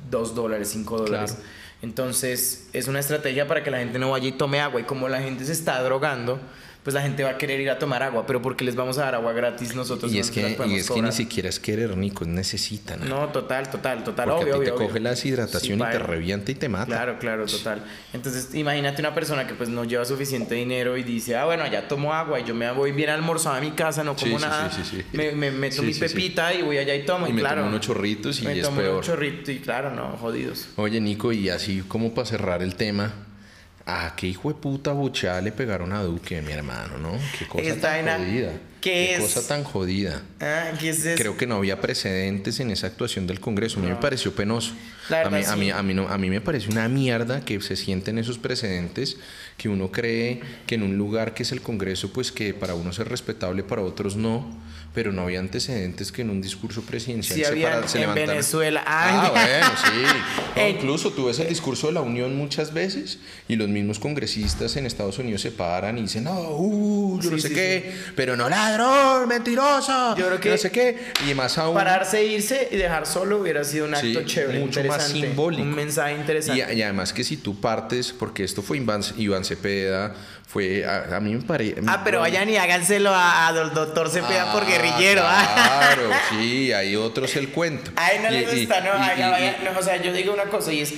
2 0.09 0.35
dólares, 0.35 0.69
5 0.69 0.97
dólares. 0.97 1.31
Claro. 1.31 1.49
Entonces 1.81 2.67
es 2.71 2.88
una 2.88 2.99
estrategia 2.99 3.47
para 3.47 3.63
que 3.63 3.69
la 3.69 3.80
gente 3.80 3.99
no 3.99 4.11
vaya 4.11 4.27
y 4.27 4.31
tome 4.31 4.61
agua. 4.61 4.80
Y 4.80 4.84
como 4.85 5.09
la 5.09 5.21
gente 5.21 5.43
se 5.45 5.51
está 5.51 5.81
drogando, 5.84 6.39
pues 6.84 6.93
la 6.93 7.01
gente 7.01 7.23
va 7.23 7.31
a 7.31 7.38
querer 7.38 7.60
ir 7.61 7.69
a 7.69 7.80
tomar 7.80 8.03
agua. 8.03 8.26
Pero 8.27 8.41
porque 8.41 8.65
les 8.65 8.76
vamos 8.76 8.97
a 8.97 9.05
dar 9.05 9.15
agua 9.15 9.31
gratis 9.34 9.73
nosotros 9.73 10.11
Y 10.11 10.15
no 10.15 10.22
es 10.22 10.30
que, 10.31 10.41
y 10.68 10.76
es 10.76 10.89
que 10.91 11.01
ni 11.01 11.11
siquiera 11.11 11.47
es 11.49 11.60
querer, 11.60 11.95
Nico, 11.95 12.26
necesitan. 12.26 13.07
No, 13.07 13.30
total, 13.30 13.69
total, 13.72 14.03
total. 14.03 14.30
Porque 14.30 14.43
obvio, 14.51 14.55
a 14.55 14.60
ti 14.60 14.65
te 14.65 14.72
obvio, 14.72 14.80
coge 14.80 14.91
obvio. 14.91 15.01
la 15.03 15.10
deshidratación 15.11 15.80
Sí, 15.80 15.85
y 15.88 15.91
te 15.91 15.99
revienta 15.99 16.51
y 16.51 16.55
te 16.55 16.69
mata. 16.69 16.85
Claro, 16.85 17.18
claro, 17.19 17.45
total. 17.45 17.84
Entonces, 18.11 18.53
imagínate 18.53 19.01
una 19.01 19.14
persona 19.15 19.47
que 19.47 19.53
pues 19.53 19.69
no 19.69 19.85
lleva 19.85 20.03
suficiente 20.05 20.55
dinero 20.55 20.97
y 20.97 21.03
dice, 21.03 21.35
ah, 21.38 21.45
bueno, 21.45 21.65
ya 21.68 21.88
tomo 21.88 22.14
agua 22.14 22.39
y 22.39 22.43
yo 22.43 22.53
me 22.53 22.69
voy 22.72 22.91
bien 22.91 23.10
almorzado 23.10 23.55
a 23.55 23.61
mi 23.61 23.72
casa, 23.72 24.03
no 24.03 24.15
como 24.15 24.38
sí, 24.38 24.43
nada. 24.45 24.69
sí, 24.72 24.81
sí, 24.84 24.97
sí. 24.97 25.05
Me, 25.18 25.31
me 25.31 25.51
meto 25.51 25.81
mi 25.84 25.93
pepita 25.93 26.53
y 26.53 26.61
voy 26.64 26.77
allá 26.80 26.95
y 26.95 27.05
tomo. 27.05 27.27
Y 27.27 27.30
Y, 27.30 27.34
me 27.34 27.39
claro. 27.41 27.61
tomo 27.61 27.69
unos 27.69 27.81
chorritos 27.81 28.41
y 28.41 28.45
me 28.45 28.60
es 28.60 28.64
tomo 28.65 28.81
peor. 28.81 28.95
un 28.97 29.01
chorrito 29.01 29.51
y 29.51 29.60
claro, 29.60 29.91
no, 29.91 30.18
jodidos. 30.18 30.68
Oye, 30.76 30.99
Nico, 30.99 31.31
y 31.31 31.49
así 31.49 31.81
como 31.88 32.14
para 32.14 32.27
cerrar 32.27 32.61
el 32.61 32.76
tema, 32.76 33.14
¿a 33.85 34.14
qué 34.15 34.27
hijo 34.27 34.49
de 34.49 34.55
puta 34.55 34.91
buchada 34.91 35.41
le 35.41 35.51
pegaron 35.51 35.91
a 35.93 36.01
Duque, 36.03 36.41
mi 36.41 36.51
hermano, 36.51 36.97
no? 36.97 37.11
Qué 37.38 37.47
cosa 37.47 37.64
Esta 37.64 38.03
tan 38.03 38.26
jodida. 38.26 38.51
¿Qué 38.84 39.15
es? 39.15 39.22
cosa 39.22 39.47
tan 39.47 39.64
jodida. 39.64 40.22
Ah, 40.41 40.72
¿qué 40.80 40.89
es 40.89 41.05
eso? 41.05 41.18
Creo 41.18 41.38
que 41.38 41.47
no 41.47 41.55
había 41.55 41.80
precedentes 41.81 42.60
en 42.60 42.69
esa 42.72 42.88
actuación 42.88 43.26
del 43.27 43.39
Congreso. 43.39 43.80
A 43.80 43.84
mí 43.84 43.89
me 43.89 43.95
pareció 43.95 44.35
penoso. 44.35 44.73
La 45.10 45.22
a, 45.22 45.30
verdad, 45.30 45.39
mí, 45.39 45.45
a, 45.45 45.55
mí, 45.55 45.65
sí. 45.65 45.72
a, 45.72 45.81
mí 45.84 45.93
no- 45.93 46.07
a 46.10 46.18
mí 46.18 46.30
me 46.30 46.41
parece 46.41 46.69
una 46.69 46.88
mierda 46.89 47.41
que 47.43 47.60
se 47.61 47.76
sienten 47.76 48.18
esos 48.18 48.38
precedentes, 48.38 49.18
que 49.57 49.69
uno 49.69 49.91
cree 49.91 50.41
que 50.68 50.76
en 50.76 50.84
un 50.84 50.97
lugar 50.97 51.34
que 51.34 51.43
es 51.43 51.51
el 51.51 51.61
Congreso, 51.61 52.11
pues 52.14 52.31
que 52.31 52.53
para 52.53 52.73
unos 52.76 52.99
es 52.99 53.07
respetable, 53.07 53.64
para 53.64 53.81
otros 53.81 54.15
no, 54.15 54.61
pero 54.93 55.11
no 55.11 55.23
había 55.23 55.39
antecedentes 55.39 56.11
que 56.11 56.22
en 56.22 56.30
un 56.30 56.39
discurso 56.41 56.84
presidencial 56.84 57.38
Sí 57.39 57.43
se, 57.43 57.51
habían 57.51 57.72
para- 57.73 57.88
se 57.88 57.97
en 57.97 58.01
levantaran. 58.01 58.30
Venezuela. 58.30 58.84
Ah, 58.85 59.30
bueno, 59.31 59.68
sí. 59.84 60.19
No, 60.55 60.68
incluso 60.69 61.11
tú 61.11 61.26
ves 61.26 61.39
el 61.39 61.49
discurso 61.49 61.88
de 61.88 61.93
la 61.93 62.01
Unión 62.01 62.38
muchas 62.38 62.73
veces 62.76 63.18
y 63.47 63.55
los 63.55 63.68
mismos 63.69 63.97
congresistas 63.97 64.76
en 64.77 64.85
Estados 64.85 65.18
Unidos 65.18 65.41
se 65.41 65.49
paran 65.51 65.97
y 65.97 66.03
dicen, 66.03 66.26
no, 66.26 66.39
uh, 66.51 67.19
yo 67.19 67.31
no 67.31 67.38
Sí, 67.38 67.41
sé 67.41 67.47
sí, 67.49 67.53
qué, 67.55 67.91
pero 68.15 68.38
no 68.38 68.49
ladrón, 68.77 69.27
mentiroso, 69.27 70.15
Yo 70.17 70.27
creo 70.27 70.39
que- 70.39 70.49
no 70.51 70.57
sé 70.57 70.71
qué. 70.71 71.11
Y 71.29 71.33
más 71.33 71.57
aún... 71.57 71.73
Pararse, 71.75 72.19
e 72.19 72.25
irse 72.25 72.67
y 72.71 72.75
dejar 72.77 73.05
solo 73.05 73.37
hubiera 73.39 73.63
sido 73.63 73.85
un 73.85 73.93
acto 73.95 74.07
Sí, 74.07 74.25
chévere, 74.25 74.59
mucho 74.59 74.83
más 74.83 75.07
simbólico. 75.07 75.63
Un 75.63 75.75
mensaje 75.75 76.13
interesante. 76.15 76.73
Y, 76.73 76.77
y 76.77 76.81
además 76.83 77.13
que 77.13 77.23
si 77.23 77.37
tú 77.37 77.59
partes, 77.59 78.11
porque 78.11 78.43
esto 78.43 78.61
fue 78.61 78.77
Iván, 78.77 79.01
Iván 79.17 79.43
Cepeda, 79.45 80.13
fue, 80.47 80.85
a, 80.85 81.15
a 81.15 81.19
mí 81.19 81.33
me 81.35 81.41
parece... 81.41 81.81
Ah, 81.87 82.01
pero 82.03 82.19
vayan 82.19 82.47
y 82.49 82.57
háganselo 82.57 83.09
a, 83.11 83.47
a 83.47 83.53
doctor 83.53 84.09
Cepeda 84.09 84.51
por 84.53 84.65
guerrillero. 84.67 85.21
¿ah? 85.25 85.91
Claro, 85.95 86.09
sí, 86.29 86.71
hay 86.71 86.95
otros 86.95 87.35
el 87.35 87.49
cuento. 87.49 87.91
Ay, 87.95 88.19
no 88.21 88.29
Y- 88.29 88.39
les 88.39 88.59
gusta, 88.59 88.81
no, 88.81 88.89
y- 88.95 89.19
no, 89.21 89.31
vayan, 89.31 89.55
no, 89.63 89.79
o 89.79 89.81
sea, 89.83 90.01
yo 90.01 90.13
digo 90.13 90.33
una 90.33 90.43
cosa 90.45 90.71
y 90.71 90.81
es, 90.81 90.93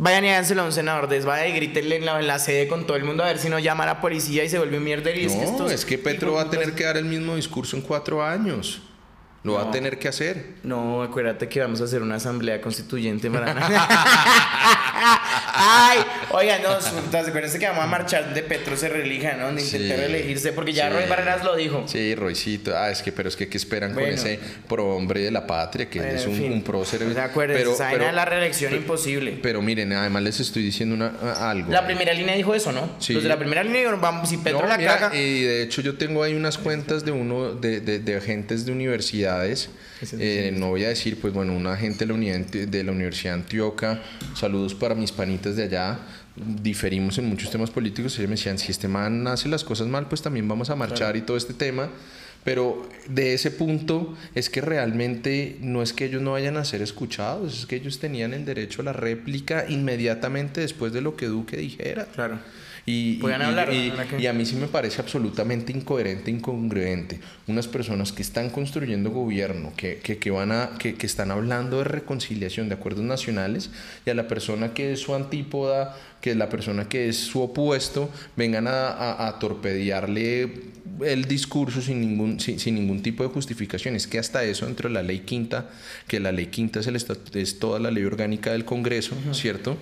vayan 0.00 0.24
y 0.24 0.30
háganselo 0.30 0.62
a 0.62 0.64
un 0.64 0.72
senador 0.72 1.08
de 1.08 1.20
vaya 1.20 1.46
y 1.46 1.52
grítenle 1.52 1.96
en 1.96 2.06
la, 2.06 2.18
en 2.18 2.26
la 2.26 2.38
sede 2.38 2.66
con 2.68 2.86
todo 2.86 2.96
el 2.96 3.04
mundo 3.04 3.22
a 3.22 3.26
ver 3.26 3.38
si 3.38 3.50
no 3.50 3.58
llama 3.58 3.84
a 3.84 3.86
la 3.86 4.00
policía 4.00 4.42
y 4.42 4.48
se 4.48 4.56
vuelve 4.58 4.78
un 4.78 4.84
mierder 4.84 5.16
y 5.18 5.26
es 5.26 5.32
que 5.32 5.38
No, 5.38 5.50
estos 5.50 5.72
es 5.72 5.84
que 5.84 5.98
Petro 5.98 6.32
va 6.32 6.42
a 6.42 6.50
tener 6.50 6.74
que 6.74 6.84
dar 6.84 6.96
el 6.96 7.04
mismo 7.04 7.36
discurso 7.36 7.76
en 7.76 7.82
cuatro 7.82 8.24
años. 8.24 8.80
Lo 9.42 9.54
va 9.54 9.62
a 9.62 9.70
tener 9.70 9.98
que 9.98 10.06
hacer. 10.08 10.44
No, 10.64 11.02
acuérdate 11.02 11.48
que 11.48 11.60
vamos 11.60 11.80
a 11.80 11.84
hacer 11.84 12.02
una 12.02 12.16
asamblea 12.16 12.60
constituyente 12.60 13.30
para... 13.30 13.54
Ay, 15.62 15.98
oigan, 16.30 16.62
no, 16.62 16.70
acuérdense 17.18 17.58
que 17.58 17.66
vamos 17.66 17.84
a 17.84 17.86
marchar 17.86 18.34
de 18.34 18.42
Petro 18.42 18.76
se 18.76 18.88
reelija, 18.88 19.34
¿no? 19.34 19.46
De 19.52 19.62
intentar 19.62 19.96
Sí. 19.96 20.02
reelegirse, 20.02 20.52
porque 20.52 20.72
ya 20.72 20.88
Sí. 20.88 20.94
Roy 20.96 21.06
Barreras 21.08 21.44
lo 21.44 21.56
dijo. 21.56 21.84
Sí, 21.86 22.14
Roycito. 22.14 22.76
Ah, 22.76 22.90
es 22.90 23.02
que, 23.02 23.12
pero 23.12 23.28
es 23.28 23.36
que, 23.36 23.48
¿qué 23.48 23.56
esperan 23.56 23.94
con 23.94 24.04
ese 24.04 24.38
pro 24.68 24.94
hombre 24.94 25.20
de 25.22 25.30
la 25.30 25.46
patria? 25.46 25.88
Que 25.88 26.00
Bueno, 26.00 26.14
es 26.18 26.26
un, 26.26 26.40
un 26.40 26.62
prócer. 26.62 27.00
De 27.04 27.20
acuerdo, 27.20 27.54
pero, 27.54 27.72
esa 27.72 27.84
vaina 27.84 27.98
pero- 27.98 28.12
la 28.12 28.24
reelección 28.24 28.74
imposible. 28.74 29.38
pero 29.42 29.62
miren, 29.62 29.92
además 29.92 30.22
les 30.22 30.40
estoy 30.40 30.62
diciendo 30.62 30.94
una, 30.94 31.12
algo. 31.50 31.70
La 31.72 31.86
primera 31.86 32.12
línea 32.12 32.34
dijo 32.36 32.54
eso, 32.54 32.72
¿no? 32.72 32.90
Sí. 32.98 33.14
Los 33.14 33.22
de 33.22 33.28
la 33.28 33.38
primera 33.38 33.62
línea 33.62 33.80
dijeron, 33.80 34.00
vamos, 34.00 34.28
si 34.28 34.36
Petro 34.36 34.60
No, 34.62 34.66
la 34.68 34.76
mira, 34.78 34.98
caga... 34.98 35.16
Y 35.16 35.42
de 35.42 35.62
hecho 35.62 35.80
yo 35.82 35.96
tengo 35.96 36.22
ahí 36.22 36.34
unas 36.34 36.58
cuentas 36.58 37.04
de 37.04 37.12
uno 37.12 37.52
de, 37.54 37.80
de- 37.80 37.98
de 38.00 38.16
agentes 38.16 38.66
de 38.66 38.72
Eh, 40.18 40.52
no 40.56 40.68
voy 40.68 40.84
a 40.84 40.88
decir, 40.88 41.20
pues 41.20 41.32
bueno, 41.32 41.54
un 41.54 41.66
agente 41.66 42.06
de 42.06 42.84
la, 42.84 42.92
Universidad 42.92 43.34
de 43.34 43.40
Antioquia. 43.40 44.02
Saludos 44.34 44.74
para 44.74 44.94
mis 44.94 45.12
panitas 45.12 45.56
de 45.56 45.64
allá. 45.64 45.98
Diferimos 46.36 47.18
en 47.18 47.26
muchos 47.26 47.50
temas 47.50 47.70
políticos. 47.70 48.18
Ellos 48.18 48.28
me 48.28 48.36
decían, 48.36 48.58
si 48.58 48.70
este 48.70 48.88
man 48.88 49.26
hace 49.26 49.48
las 49.48 49.64
cosas 49.64 49.88
mal, 49.88 50.08
pues 50.08 50.22
también 50.22 50.48
vamos 50.48 50.70
a 50.70 50.76
marchar 50.76 51.16
y 51.16 51.22
todo 51.22 51.36
este 51.36 51.54
tema. 51.54 51.90
Pero 52.44 52.88
de 53.06 53.34
ese 53.34 53.50
punto 53.50 54.16
es 54.34 54.48
que 54.48 54.62
realmente 54.62 55.58
no 55.60 55.82
es 55.82 55.92
que 55.92 56.06
ellos 56.06 56.22
no 56.22 56.32
vayan 56.32 56.56
a 56.56 56.64
ser 56.64 56.80
escuchados, 56.80 57.58
es 57.58 57.66
que 57.66 57.76
ellos 57.76 57.98
tenían 57.98 58.32
el 58.32 58.46
derecho 58.46 58.80
a 58.80 58.86
la 58.86 58.92
réplica 58.94 59.66
inmediatamente 59.68 60.62
después 60.62 60.94
de 60.94 61.02
lo 61.02 61.16
que 61.16 61.26
Duque 61.26 61.58
dijera. 61.58 62.06
Claro. 62.06 62.38
Y, 62.90 63.18
hablar, 63.50 63.68
y- 64.20 64.26
a 64.26 64.32
mí 64.32 64.44
sí 64.44 64.56
me 64.56 64.66
parece 64.66 65.00
absolutamente 65.00 65.72
incoherente, 65.72 66.30
incongruente. 66.30 67.20
Unas 67.46 67.68
personas 67.68 68.12
que 68.12 68.22
están 68.22 68.50
construyendo 68.50 69.10
gobierno, 69.10 69.72
que, 69.76 69.98
que, 69.98 70.18
que 70.18 70.30
van 70.30 70.50
a, 70.52 70.70
que, 70.78 70.94
que 70.94 71.06
están 71.06 71.30
hablando 71.30 71.78
de 71.78 71.84
reconciliación, 71.84 72.68
de 72.68 72.74
acuerdos 72.74 73.04
nacionales, 73.04 73.70
y 74.06 74.10
a 74.10 74.14
la 74.14 74.26
persona 74.28 74.74
que 74.74 74.92
es 74.92 75.00
su 75.00 75.14
antípoda, 75.14 75.96
que 76.20 76.30
es 76.32 76.36
la 76.36 76.48
persona 76.48 76.88
que 76.88 77.08
es 77.08 77.16
su 77.16 77.40
opuesto, 77.42 78.10
vengan 78.36 78.66
a, 78.66 78.88
a- 78.88 79.28
a 79.28 79.38
torpedearle 79.38 80.50
el 81.04 81.24
discurso 81.24 81.80
sin 81.80 82.00
ningún, 82.00 82.40
sin, 82.40 82.58
sin 82.58 82.74
ningún 82.74 83.02
tipo 83.02 83.22
de 83.22 83.30
justificación. 83.30 83.96
Es 83.96 84.06
que 84.06 84.18
hasta 84.18 84.44
eso, 84.44 84.66
dentro 84.66 84.88
de 84.88 84.94
la 84.94 85.02
ley 85.02 85.20
quinta, 85.20 85.70
que 86.06 86.20
la 86.20 86.30
ley 86.32 86.46
quinta 86.46 86.80
es, 86.80 86.86
el 86.88 86.96
es 86.96 87.58
toda 87.58 87.78
la 87.78 87.90
ley 87.90 88.04
orgánica 88.04 88.52
del 88.52 88.64
Congreso, 88.64 89.14
¿cierto? 89.32 89.76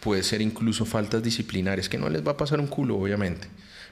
Puede 0.00 0.22
ser 0.22 0.40
incluso 0.42 0.84
faltas 0.84 1.22
disciplinarias, 1.22 1.88
que 1.88 1.98
no 1.98 2.08
les 2.08 2.26
va 2.26 2.32
a 2.32 2.36
pasar 2.36 2.60
un 2.60 2.66
culo, 2.66 2.96
obviamente. 2.96 3.46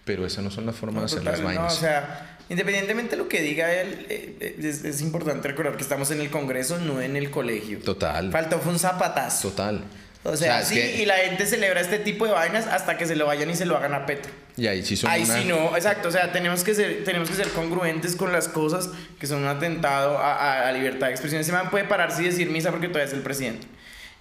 Pero 0.05 0.27
esas 0.27 0.43
no 0.43 0.51
son 0.51 0.66
las 0.66 0.74
formas 0.74 1.02
de 1.02 1.06
hacer 1.19 1.24
las 1.24 1.39
no, 1.40 1.47
vainas. 1.47 1.74
o 1.77 1.81
sea, 1.81 2.39
independientemente 2.48 3.12
de 3.12 3.16
lo 3.23 3.28
que 3.28 3.40
diga 3.40 3.73
él, 3.73 4.06
eh, 4.09 4.56
es, 4.60 4.85
es 4.85 5.01
importante 5.01 5.47
recordar 5.48 5.77
que 5.77 5.82
estamos 5.82 6.10
en 6.10 6.20
el 6.20 6.28
Congreso, 6.31 6.78
no 6.78 7.01
en 7.01 7.16
el 7.16 7.31
colegio. 7.31 7.78
Total. 7.78 8.32
Faltó 8.32 8.59
fue 8.59 8.73
un 8.73 8.78
zapatazo. 8.78 9.51
Total. 9.51 9.85
O 10.24 10.36
sea, 10.36 10.62
sí, 10.64 10.74
que- 10.77 11.02
y 11.02 11.06
la 11.06 11.16
gente 11.16 11.47
celebra 11.47 11.81
este 11.81 11.98
tipo 11.98 12.27
de 12.27 12.32
vainas 12.32 12.66
hasta 12.69 12.97
que 12.97 13.06
se 13.06 13.16
lo 13.16 13.27
vayan 13.27 13.51
y 13.51 13.56
se 13.56 13.64
lo 13.64 13.77
hagan 13.77 13.93
a 13.94 14.06
Petro. 14.06 14.31
Y 14.56 14.66
ahí 14.69 14.85
sí 14.85 14.97
son 14.97 15.10
Ahí 15.10 15.23
una- 15.24 15.35
sí 15.40 15.44
no, 15.47 15.77
exacto, 15.77 16.09
o 16.09 16.12
sea, 16.12 16.31
tenemos 16.32 16.62
que 16.62 16.74
ser, 16.74 17.02
tenemos 17.05 17.28
que 17.28 17.35
ser 17.36 17.48
congruentes 17.48 18.14
con 18.16 18.32
las 18.32 18.47
cosas 18.48 18.89
que 19.19 19.27
son 19.27 19.39
un 19.43 19.48
atentado 19.48 20.19
a, 20.19 20.35
a- 20.35 20.69
a 20.69 20.73
libertad 20.73 21.06
de 21.09 21.12
expresión. 21.12 21.40
Ese 21.40 21.51
man 21.52 21.70
puede 21.70 21.85
pararse 21.85 22.23
y 22.23 22.27
decir 22.27 22.51
misa 22.51 22.70
porque 22.70 22.86
todavía 22.89 23.06
es 23.09 23.14
el 23.14 23.23
presidente. 23.23 23.66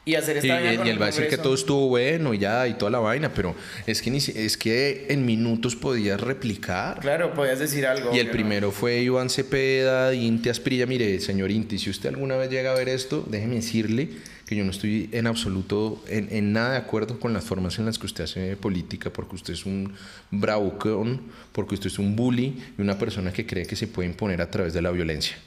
Y 0.03 0.15
hacer 0.15 0.37
esta 0.37 0.61
Y, 0.61 0.89
él 0.89 0.99
va 0.99 1.05
a 1.05 1.07
decir 1.07 1.27
que 1.27 1.37
todo 1.37 1.53
estuvo 1.53 1.87
bueno 1.87 2.33
y 2.33 2.39
ya, 2.39 2.67
y 2.67 2.73
toda 2.73 2.89
la 2.89 2.99
vaina, 2.99 3.31
pero 3.33 3.55
es 3.85 4.01
que, 4.01 4.09
ni 4.09 4.17
es 4.17 4.57
que 4.57 5.05
en 5.09 5.25
minutos 5.25 5.75
podías 5.75 6.19
replicar. 6.19 6.99
Claro, 6.99 7.33
podías 7.33 7.59
decir 7.59 7.85
algo. 7.85 8.15
Y 8.15 8.19
el 8.19 8.29
primero 8.31 8.71
fue 8.71 8.99
Iván 9.01 9.29
Cepeda, 9.29 10.13
Inti 10.13 10.49
Asprilla. 10.49 10.85
Mire, 10.85 11.19
señor 11.19 11.51
Inti, 11.51 11.77
si 11.77 11.89
usted 11.89 12.09
alguna 12.09 12.35
vez 12.35 12.49
llega 12.49 12.71
a 12.71 12.75
ver 12.75 12.89
esto, 12.89 13.23
déjeme 13.27 13.55
decirle 13.55 14.09
que 14.47 14.55
yo 14.55 14.65
no 14.65 14.71
estoy 14.71 15.07
en 15.11 15.27
absoluto, 15.27 16.03
en, 16.09 16.27
en 16.31 16.51
nada 16.51 16.71
de 16.71 16.77
acuerdo 16.77 17.19
con 17.19 17.31
las 17.31 17.43
formas 17.43 17.77
en 17.79 17.85
las 17.85 17.99
que 17.99 18.07
usted 18.07 18.23
hace 18.23 18.57
política, 18.57 19.11
porque 19.11 19.35
usted 19.35 19.53
es 19.53 19.65
un 19.65 19.93
bravucón, 20.31 21.21
porque 21.51 21.75
usted 21.75 21.87
es 21.87 21.99
un 21.99 22.15
bully 22.15 22.61
y 22.77 22.81
una 22.81 22.97
persona 22.97 23.31
que 23.31 23.45
cree 23.45 23.65
que 23.65 23.75
se 23.75 23.87
puede 23.87 24.09
imponer 24.09 24.41
a 24.41 24.49
través 24.49 24.73
de 24.73 24.81
la 24.81 24.91
violencia. 24.91 25.37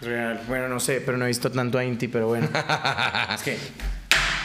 Real. 0.00 0.40
Bueno, 0.46 0.68
no 0.68 0.80
sé, 0.80 1.00
pero 1.04 1.16
no 1.16 1.24
he 1.24 1.28
visto 1.28 1.50
tanto 1.50 1.78
a 1.78 1.84
Inti, 1.84 2.08
pero 2.08 2.28
bueno. 2.28 2.48
es 3.34 3.42
que 3.42 3.58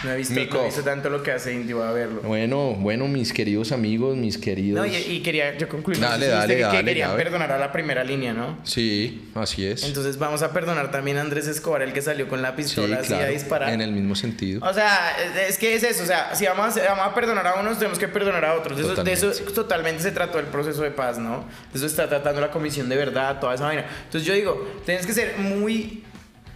no 0.03 0.11
he 0.11 0.17
visto, 0.17 0.33
Mico. 0.33 0.55
no 0.57 0.61
he 0.63 0.65
visto 0.65 0.81
tanto 0.83 1.09
lo 1.09 1.21
que 1.23 1.31
hace 1.31 1.53
Inti, 1.53 1.73
voy 1.73 1.87
a 1.87 1.91
verlo. 1.91 2.21
Bueno, 2.21 2.73
bueno, 2.73 3.07
mis 3.07 3.31
queridos 3.33 3.71
amigos, 3.71 4.15
mis 4.17 4.37
queridos... 4.37 4.79
No, 4.79 4.85
y, 4.91 4.95
y 4.95 5.21
quería 5.21 5.57
yo 5.57 5.67
concluir. 5.67 5.99
no 5.99 6.05
sé 6.07 6.11
Dale, 6.11 6.25
viste 6.25 6.35
dale, 6.37 6.53
que, 6.53 6.59
que 6.59 6.65
dale, 6.65 6.85
querían 6.85 7.09
a 7.11 7.13
ver. 7.15 7.23
perdonar 7.25 7.51
a 7.51 7.57
la 7.57 7.71
primera 7.71 8.03
línea, 8.03 8.33
¿no? 8.33 8.57
Sí, 8.63 9.29
así 9.35 9.65
es. 9.65 9.83
Entonces 9.83 10.17
vamos 10.17 10.41
a 10.41 10.51
perdonar 10.53 10.91
también 10.91 11.17
a 11.17 11.21
Andrés 11.21 11.47
Escobar, 11.47 11.81
el 11.81 11.93
que 11.93 12.01
salió 12.01 12.27
con 12.27 12.41
la 12.41 12.49
sí, 12.51 12.55
pistola 12.57 12.97
así 12.99 13.07
claro, 13.09 13.25
a 13.25 13.27
disparar. 13.29 13.73
en 13.73 13.81
el 13.81 13.91
mismo 13.91 14.15
sentido. 14.15 14.61
O 14.67 14.73
sea, 14.73 15.15
es- 15.47 15.57
que 15.57 15.75
es 15.75 15.83
eso, 15.83 16.03
o 16.03 16.07
sea, 16.07 16.33
si 16.35 16.45
vamos 16.45 16.75
a, 16.77 16.83
vamos 16.83 17.05
a 17.07 17.13
perdonar 17.15 17.45
a 17.47 17.55
unos, 17.59 17.77
tenemos 17.77 17.99
que 17.99 18.07
perdonar 18.07 18.43
a 18.45 18.55
otros. 18.55 18.77
De 18.77 18.83
eso, 18.83 19.03
de 19.03 19.11
eso 19.13 19.27
Totalmente. 19.27 19.53
totalmente 19.53 20.03
se 20.03 20.11
trató 20.11 20.39
el 20.39 20.45
proceso 20.47 20.81
de 20.81 20.91
paz, 20.91 21.17
¿no? 21.19 21.45
De 21.71 21.77
eso 21.77 21.85
está 21.85 22.09
tratando 22.09 22.41
la 22.41 22.49
comisión 22.51 22.89
de 22.89 22.95
verdad, 22.95 23.39
toda 23.39 23.55
esa 23.55 23.65
vaina. 23.65 23.85
Entonces 24.05 24.27
yo 24.27 24.33
digo, 24.33 24.67
tienes 24.85 25.05
que 25.05 25.13
ser 25.13 25.37
muy, 25.37 26.03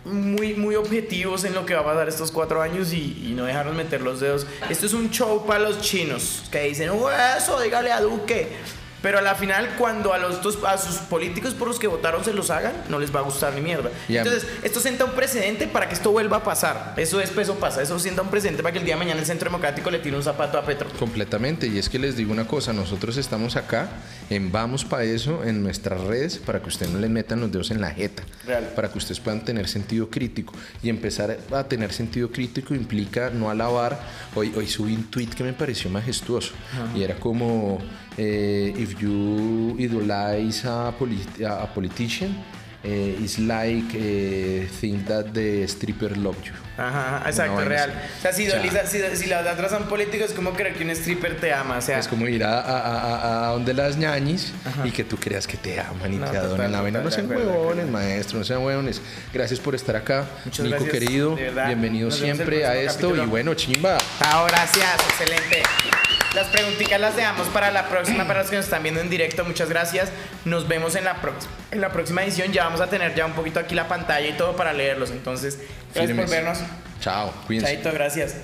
muy, 0.06 0.53
muy 0.53 0.76
objetivos 0.76 1.44
en 1.44 1.53
lo 1.53 1.65
que 1.65 1.73
va 1.73 1.82
a 1.82 1.86
pasar 1.86 2.07
estos 2.07 2.32
cuatro 2.32 2.61
años 2.61 2.94
y, 2.94 3.26
y 3.27 3.34
no 3.36 3.45
dejarnos 3.45 3.76
meter 3.76 4.02
los 4.02 4.19
dedos. 4.19 4.45
Esto 4.69 4.86
es 4.86 4.94
un 4.94 5.10
show 5.10 5.45
para 5.45 5.60
los 5.60 5.82
chinos 5.82 6.44
que 6.52 6.61
dicen, 6.64 6.90
"Oh, 6.90 7.10
eso, 7.38 7.60
dígale 7.60 7.91
a 7.91 7.99
Duque. 8.02 8.49
Pero 9.02 9.19
a 9.19 9.22
la 9.22 9.36
final, 9.36 9.76
cuando 9.77 10.14
a, 10.14 10.18
los, 10.18 10.41
dos- 10.41 10.57
a 10.65 10.80
sus 10.80 10.95
políticos 10.95 11.53
por 11.53 11.68
los 11.68 11.77
que 11.77 11.86
votaron 11.86 12.26
se 12.26 12.34
los 12.34 12.49
hagan, 12.49 12.73
no 12.90 12.98
les 12.98 13.14
va 13.15 13.19
a 13.19 13.22
gustar 13.22 13.53
ni 13.53 13.61
mierda. 13.61 13.91
Y 14.10 14.18
a- 14.18 14.23
Entonces, 14.23 14.48
esto 14.64 14.80
sienta 14.80 15.06
un 15.06 15.11
precedente 15.11 15.68
para 15.68 15.88
que 15.88 15.94
esto 15.94 16.10
vuelva 16.10 16.38
a 16.38 16.44
pasar. 16.44 16.95
Eso 16.98 17.22
es, 17.22 17.30
eso 17.38 17.53
pasa. 17.56 17.84
Eso 17.84 17.99
sienta 17.99 18.23
un 18.23 18.30
precedente 18.32 18.64
para 18.64 18.73
que 18.73 18.80
el 18.80 18.86
día 18.86 18.95
de 18.95 18.99
mañana 18.99 19.19
el 19.19 19.26
Centro 19.27 19.45
Democrático 19.52 19.91
le 19.91 19.99
tire 19.99 20.18
un 20.18 20.23
zapato 20.23 20.57
a 20.57 20.65
Petro. 20.65 20.90
Completamente, 20.98 21.68
y 21.68 21.77
es 21.77 21.88
que 21.88 21.99
les 21.99 22.15
digo 22.18 22.32
una 22.32 22.48
cosa, 22.48 22.73
nosotros 22.73 23.18
estamos 23.18 23.56
acá 23.57 23.90
en 24.30 24.52
Vamos 24.52 24.84
para 24.85 25.03
eso, 25.03 25.43
en 25.43 25.61
nuestras 25.61 26.02
redes, 26.02 26.38
para 26.38 26.60
que 26.61 26.69
ustedes 26.69 26.91
no 26.91 26.99
les 26.99 27.10
metan 27.10 27.39
los 27.41 27.52
dedos 27.52 27.69
en 27.72 27.80
la 27.81 27.91
jeta, 27.91 28.23
Real. 28.45 28.72
para 28.76 28.91
que 28.91 28.97
ustedes 28.97 29.19
puedan 29.19 29.45
tener 29.45 29.68
sentido 29.68 30.10
crítico. 30.10 30.53
Y 30.81 30.89
empezar 30.89 31.38
a 31.52 31.64
tener 31.65 31.91
sentido 31.93 32.31
crítico 32.31 32.73
implica 32.73 33.30
no 33.30 33.49
alabar. 33.49 33.99
Hoy, 34.34 34.52
hoy 34.56 34.68
subí 34.68 34.95
un 34.95 35.03
tweet 35.11 35.27
que 35.27 35.43
me 35.43 35.53
pareció 35.53 35.89
majestuoso, 35.91 36.53
y 36.95 37.03
era 37.03 37.15
como, 37.19 37.77
eh, 38.18 38.73
if 38.77 38.97
you 38.99 39.76
idolize 39.77 40.68
a, 40.68 40.91
polit- 40.97 41.43
a 41.45 41.64
a 41.64 41.73
politician, 41.73 42.35
eh, 42.84 43.18
it's 43.22 43.39
like 43.39 43.88
eh, 43.95 44.68
think 44.81 45.06
that 45.07 45.26
the 45.34 45.68
stripper 45.68 46.15
love 46.18 46.38
you. 46.43 46.52
Ajá, 46.77 47.18
ajá, 47.18 47.30
exacto, 47.30 47.56
vaina 47.56 47.69
real. 47.69 47.93
O 48.18 48.22
sea, 48.22 48.34
si, 48.34 48.47
O 48.49 48.72
sea, 48.72 48.85
si, 48.85 49.02
si 49.18 49.26
la 49.27 49.39
otra 49.39 49.69
son 49.69 49.84
políticos, 49.88 50.30
es 50.30 50.35
como 50.35 50.53
creer 50.53 50.76
que 50.76 50.84
un 50.84 50.89
stripper 50.89 51.39
te 51.39 51.53
ama. 51.53 51.77
O 51.77 51.81
sea, 51.81 51.99
Es 51.99 52.07
como 52.07 52.27
ir 52.27 52.43
a, 52.43 52.60
a, 52.60 52.80
a, 52.80 53.47
a 53.47 53.52
donde 53.52 53.73
las 53.73 53.97
ñañis 53.97 54.52
y 54.84 54.91
que 54.91 55.03
tú 55.03 55.18
creas 55.18 55.47
que 55.47 55.57
te 55.57 55.80
aman 55.80 56.14
y 56.14 56.18
No, 56.18 56.30
te 56.30 56.38
adoran. 56.38 56.72
La 56.72 56.80
total, 56.80 57.03
no 57.03 57.11
sean 57.11 57.30
huevones, 57.31 57.88
maestro, 57.88 58.39
no 58.39 58.45
sean 58.45 58.64
huevones. 58.64 59.02
Gracias 59.34 59.60
por 59.60 59.73
estar 59.76 59.95
acá. 59.95 60.26
Muchas 60.43 60.65
Nico 60.65 60.84
gracias, 60.84 60.91
querido, 60.91 61.35
bienvenido 61.35 62.10
Nos 62.10 62.18
siempre 62.18 62.65
a 62.65 62.76
esto. 62.76 63.07
capítulo. 63.07 63.23
Y 63.23 63.27
bueno, 63.27 63.53
chimba. 63.53 63.97
Chao, 64.19 64.45
gracias, 64.45 64.95
excelente. 65.10 65.64
Las 66.34 66.47
preguntitas 66.47 66.99
las 66.99 67.15
dejamos 67.15 67.47
para 67.47 67.72
la 67.72 67.88
próxima, 67.88 68.27
para 68.27 68.41
los 68.41 68.49
que 68.49 68.57
nos 68.57 68.65
están 68.65 68.84
viendo 68.84 68.99
en 68.99 69.10
directo. 69.10 69.45
Muchas 69.45 69.69
gracias. 69.69 70.10
Nos 70.43 70.68
vemos 70.68 70.95
en 70.95 71.06
la, 71.06 71.15
en 71.72 71.80
la 71.80 71.93
próxima 71.93 72.23
edición. 72.26 72.52
Ya 72.52 72.65
vamos 72.65 72.81
a 72.81 72.88
tener 72.88 73.15
ya 73.15 73.26
un 73.26 73.31
poquito 73.31 73.61
aquí 73.61 73.73
la 73.73 73.88
pantalla 73.88 74.27
y 74.27 74.34
todo 74.34 74.53
para 74.57 74.73
leerlos. 74.73 75.11
Entonces, 75.11 75.60
gracias 75.95 76.07
Firmes. 76.07 76.26
por 76.26 76.35
vernos. 76.35 76.57
Chao, 76.99 77.34
cuídense. 77.47 77.73
Chaito, 77.73 77.91
gracias. 77.93 78.35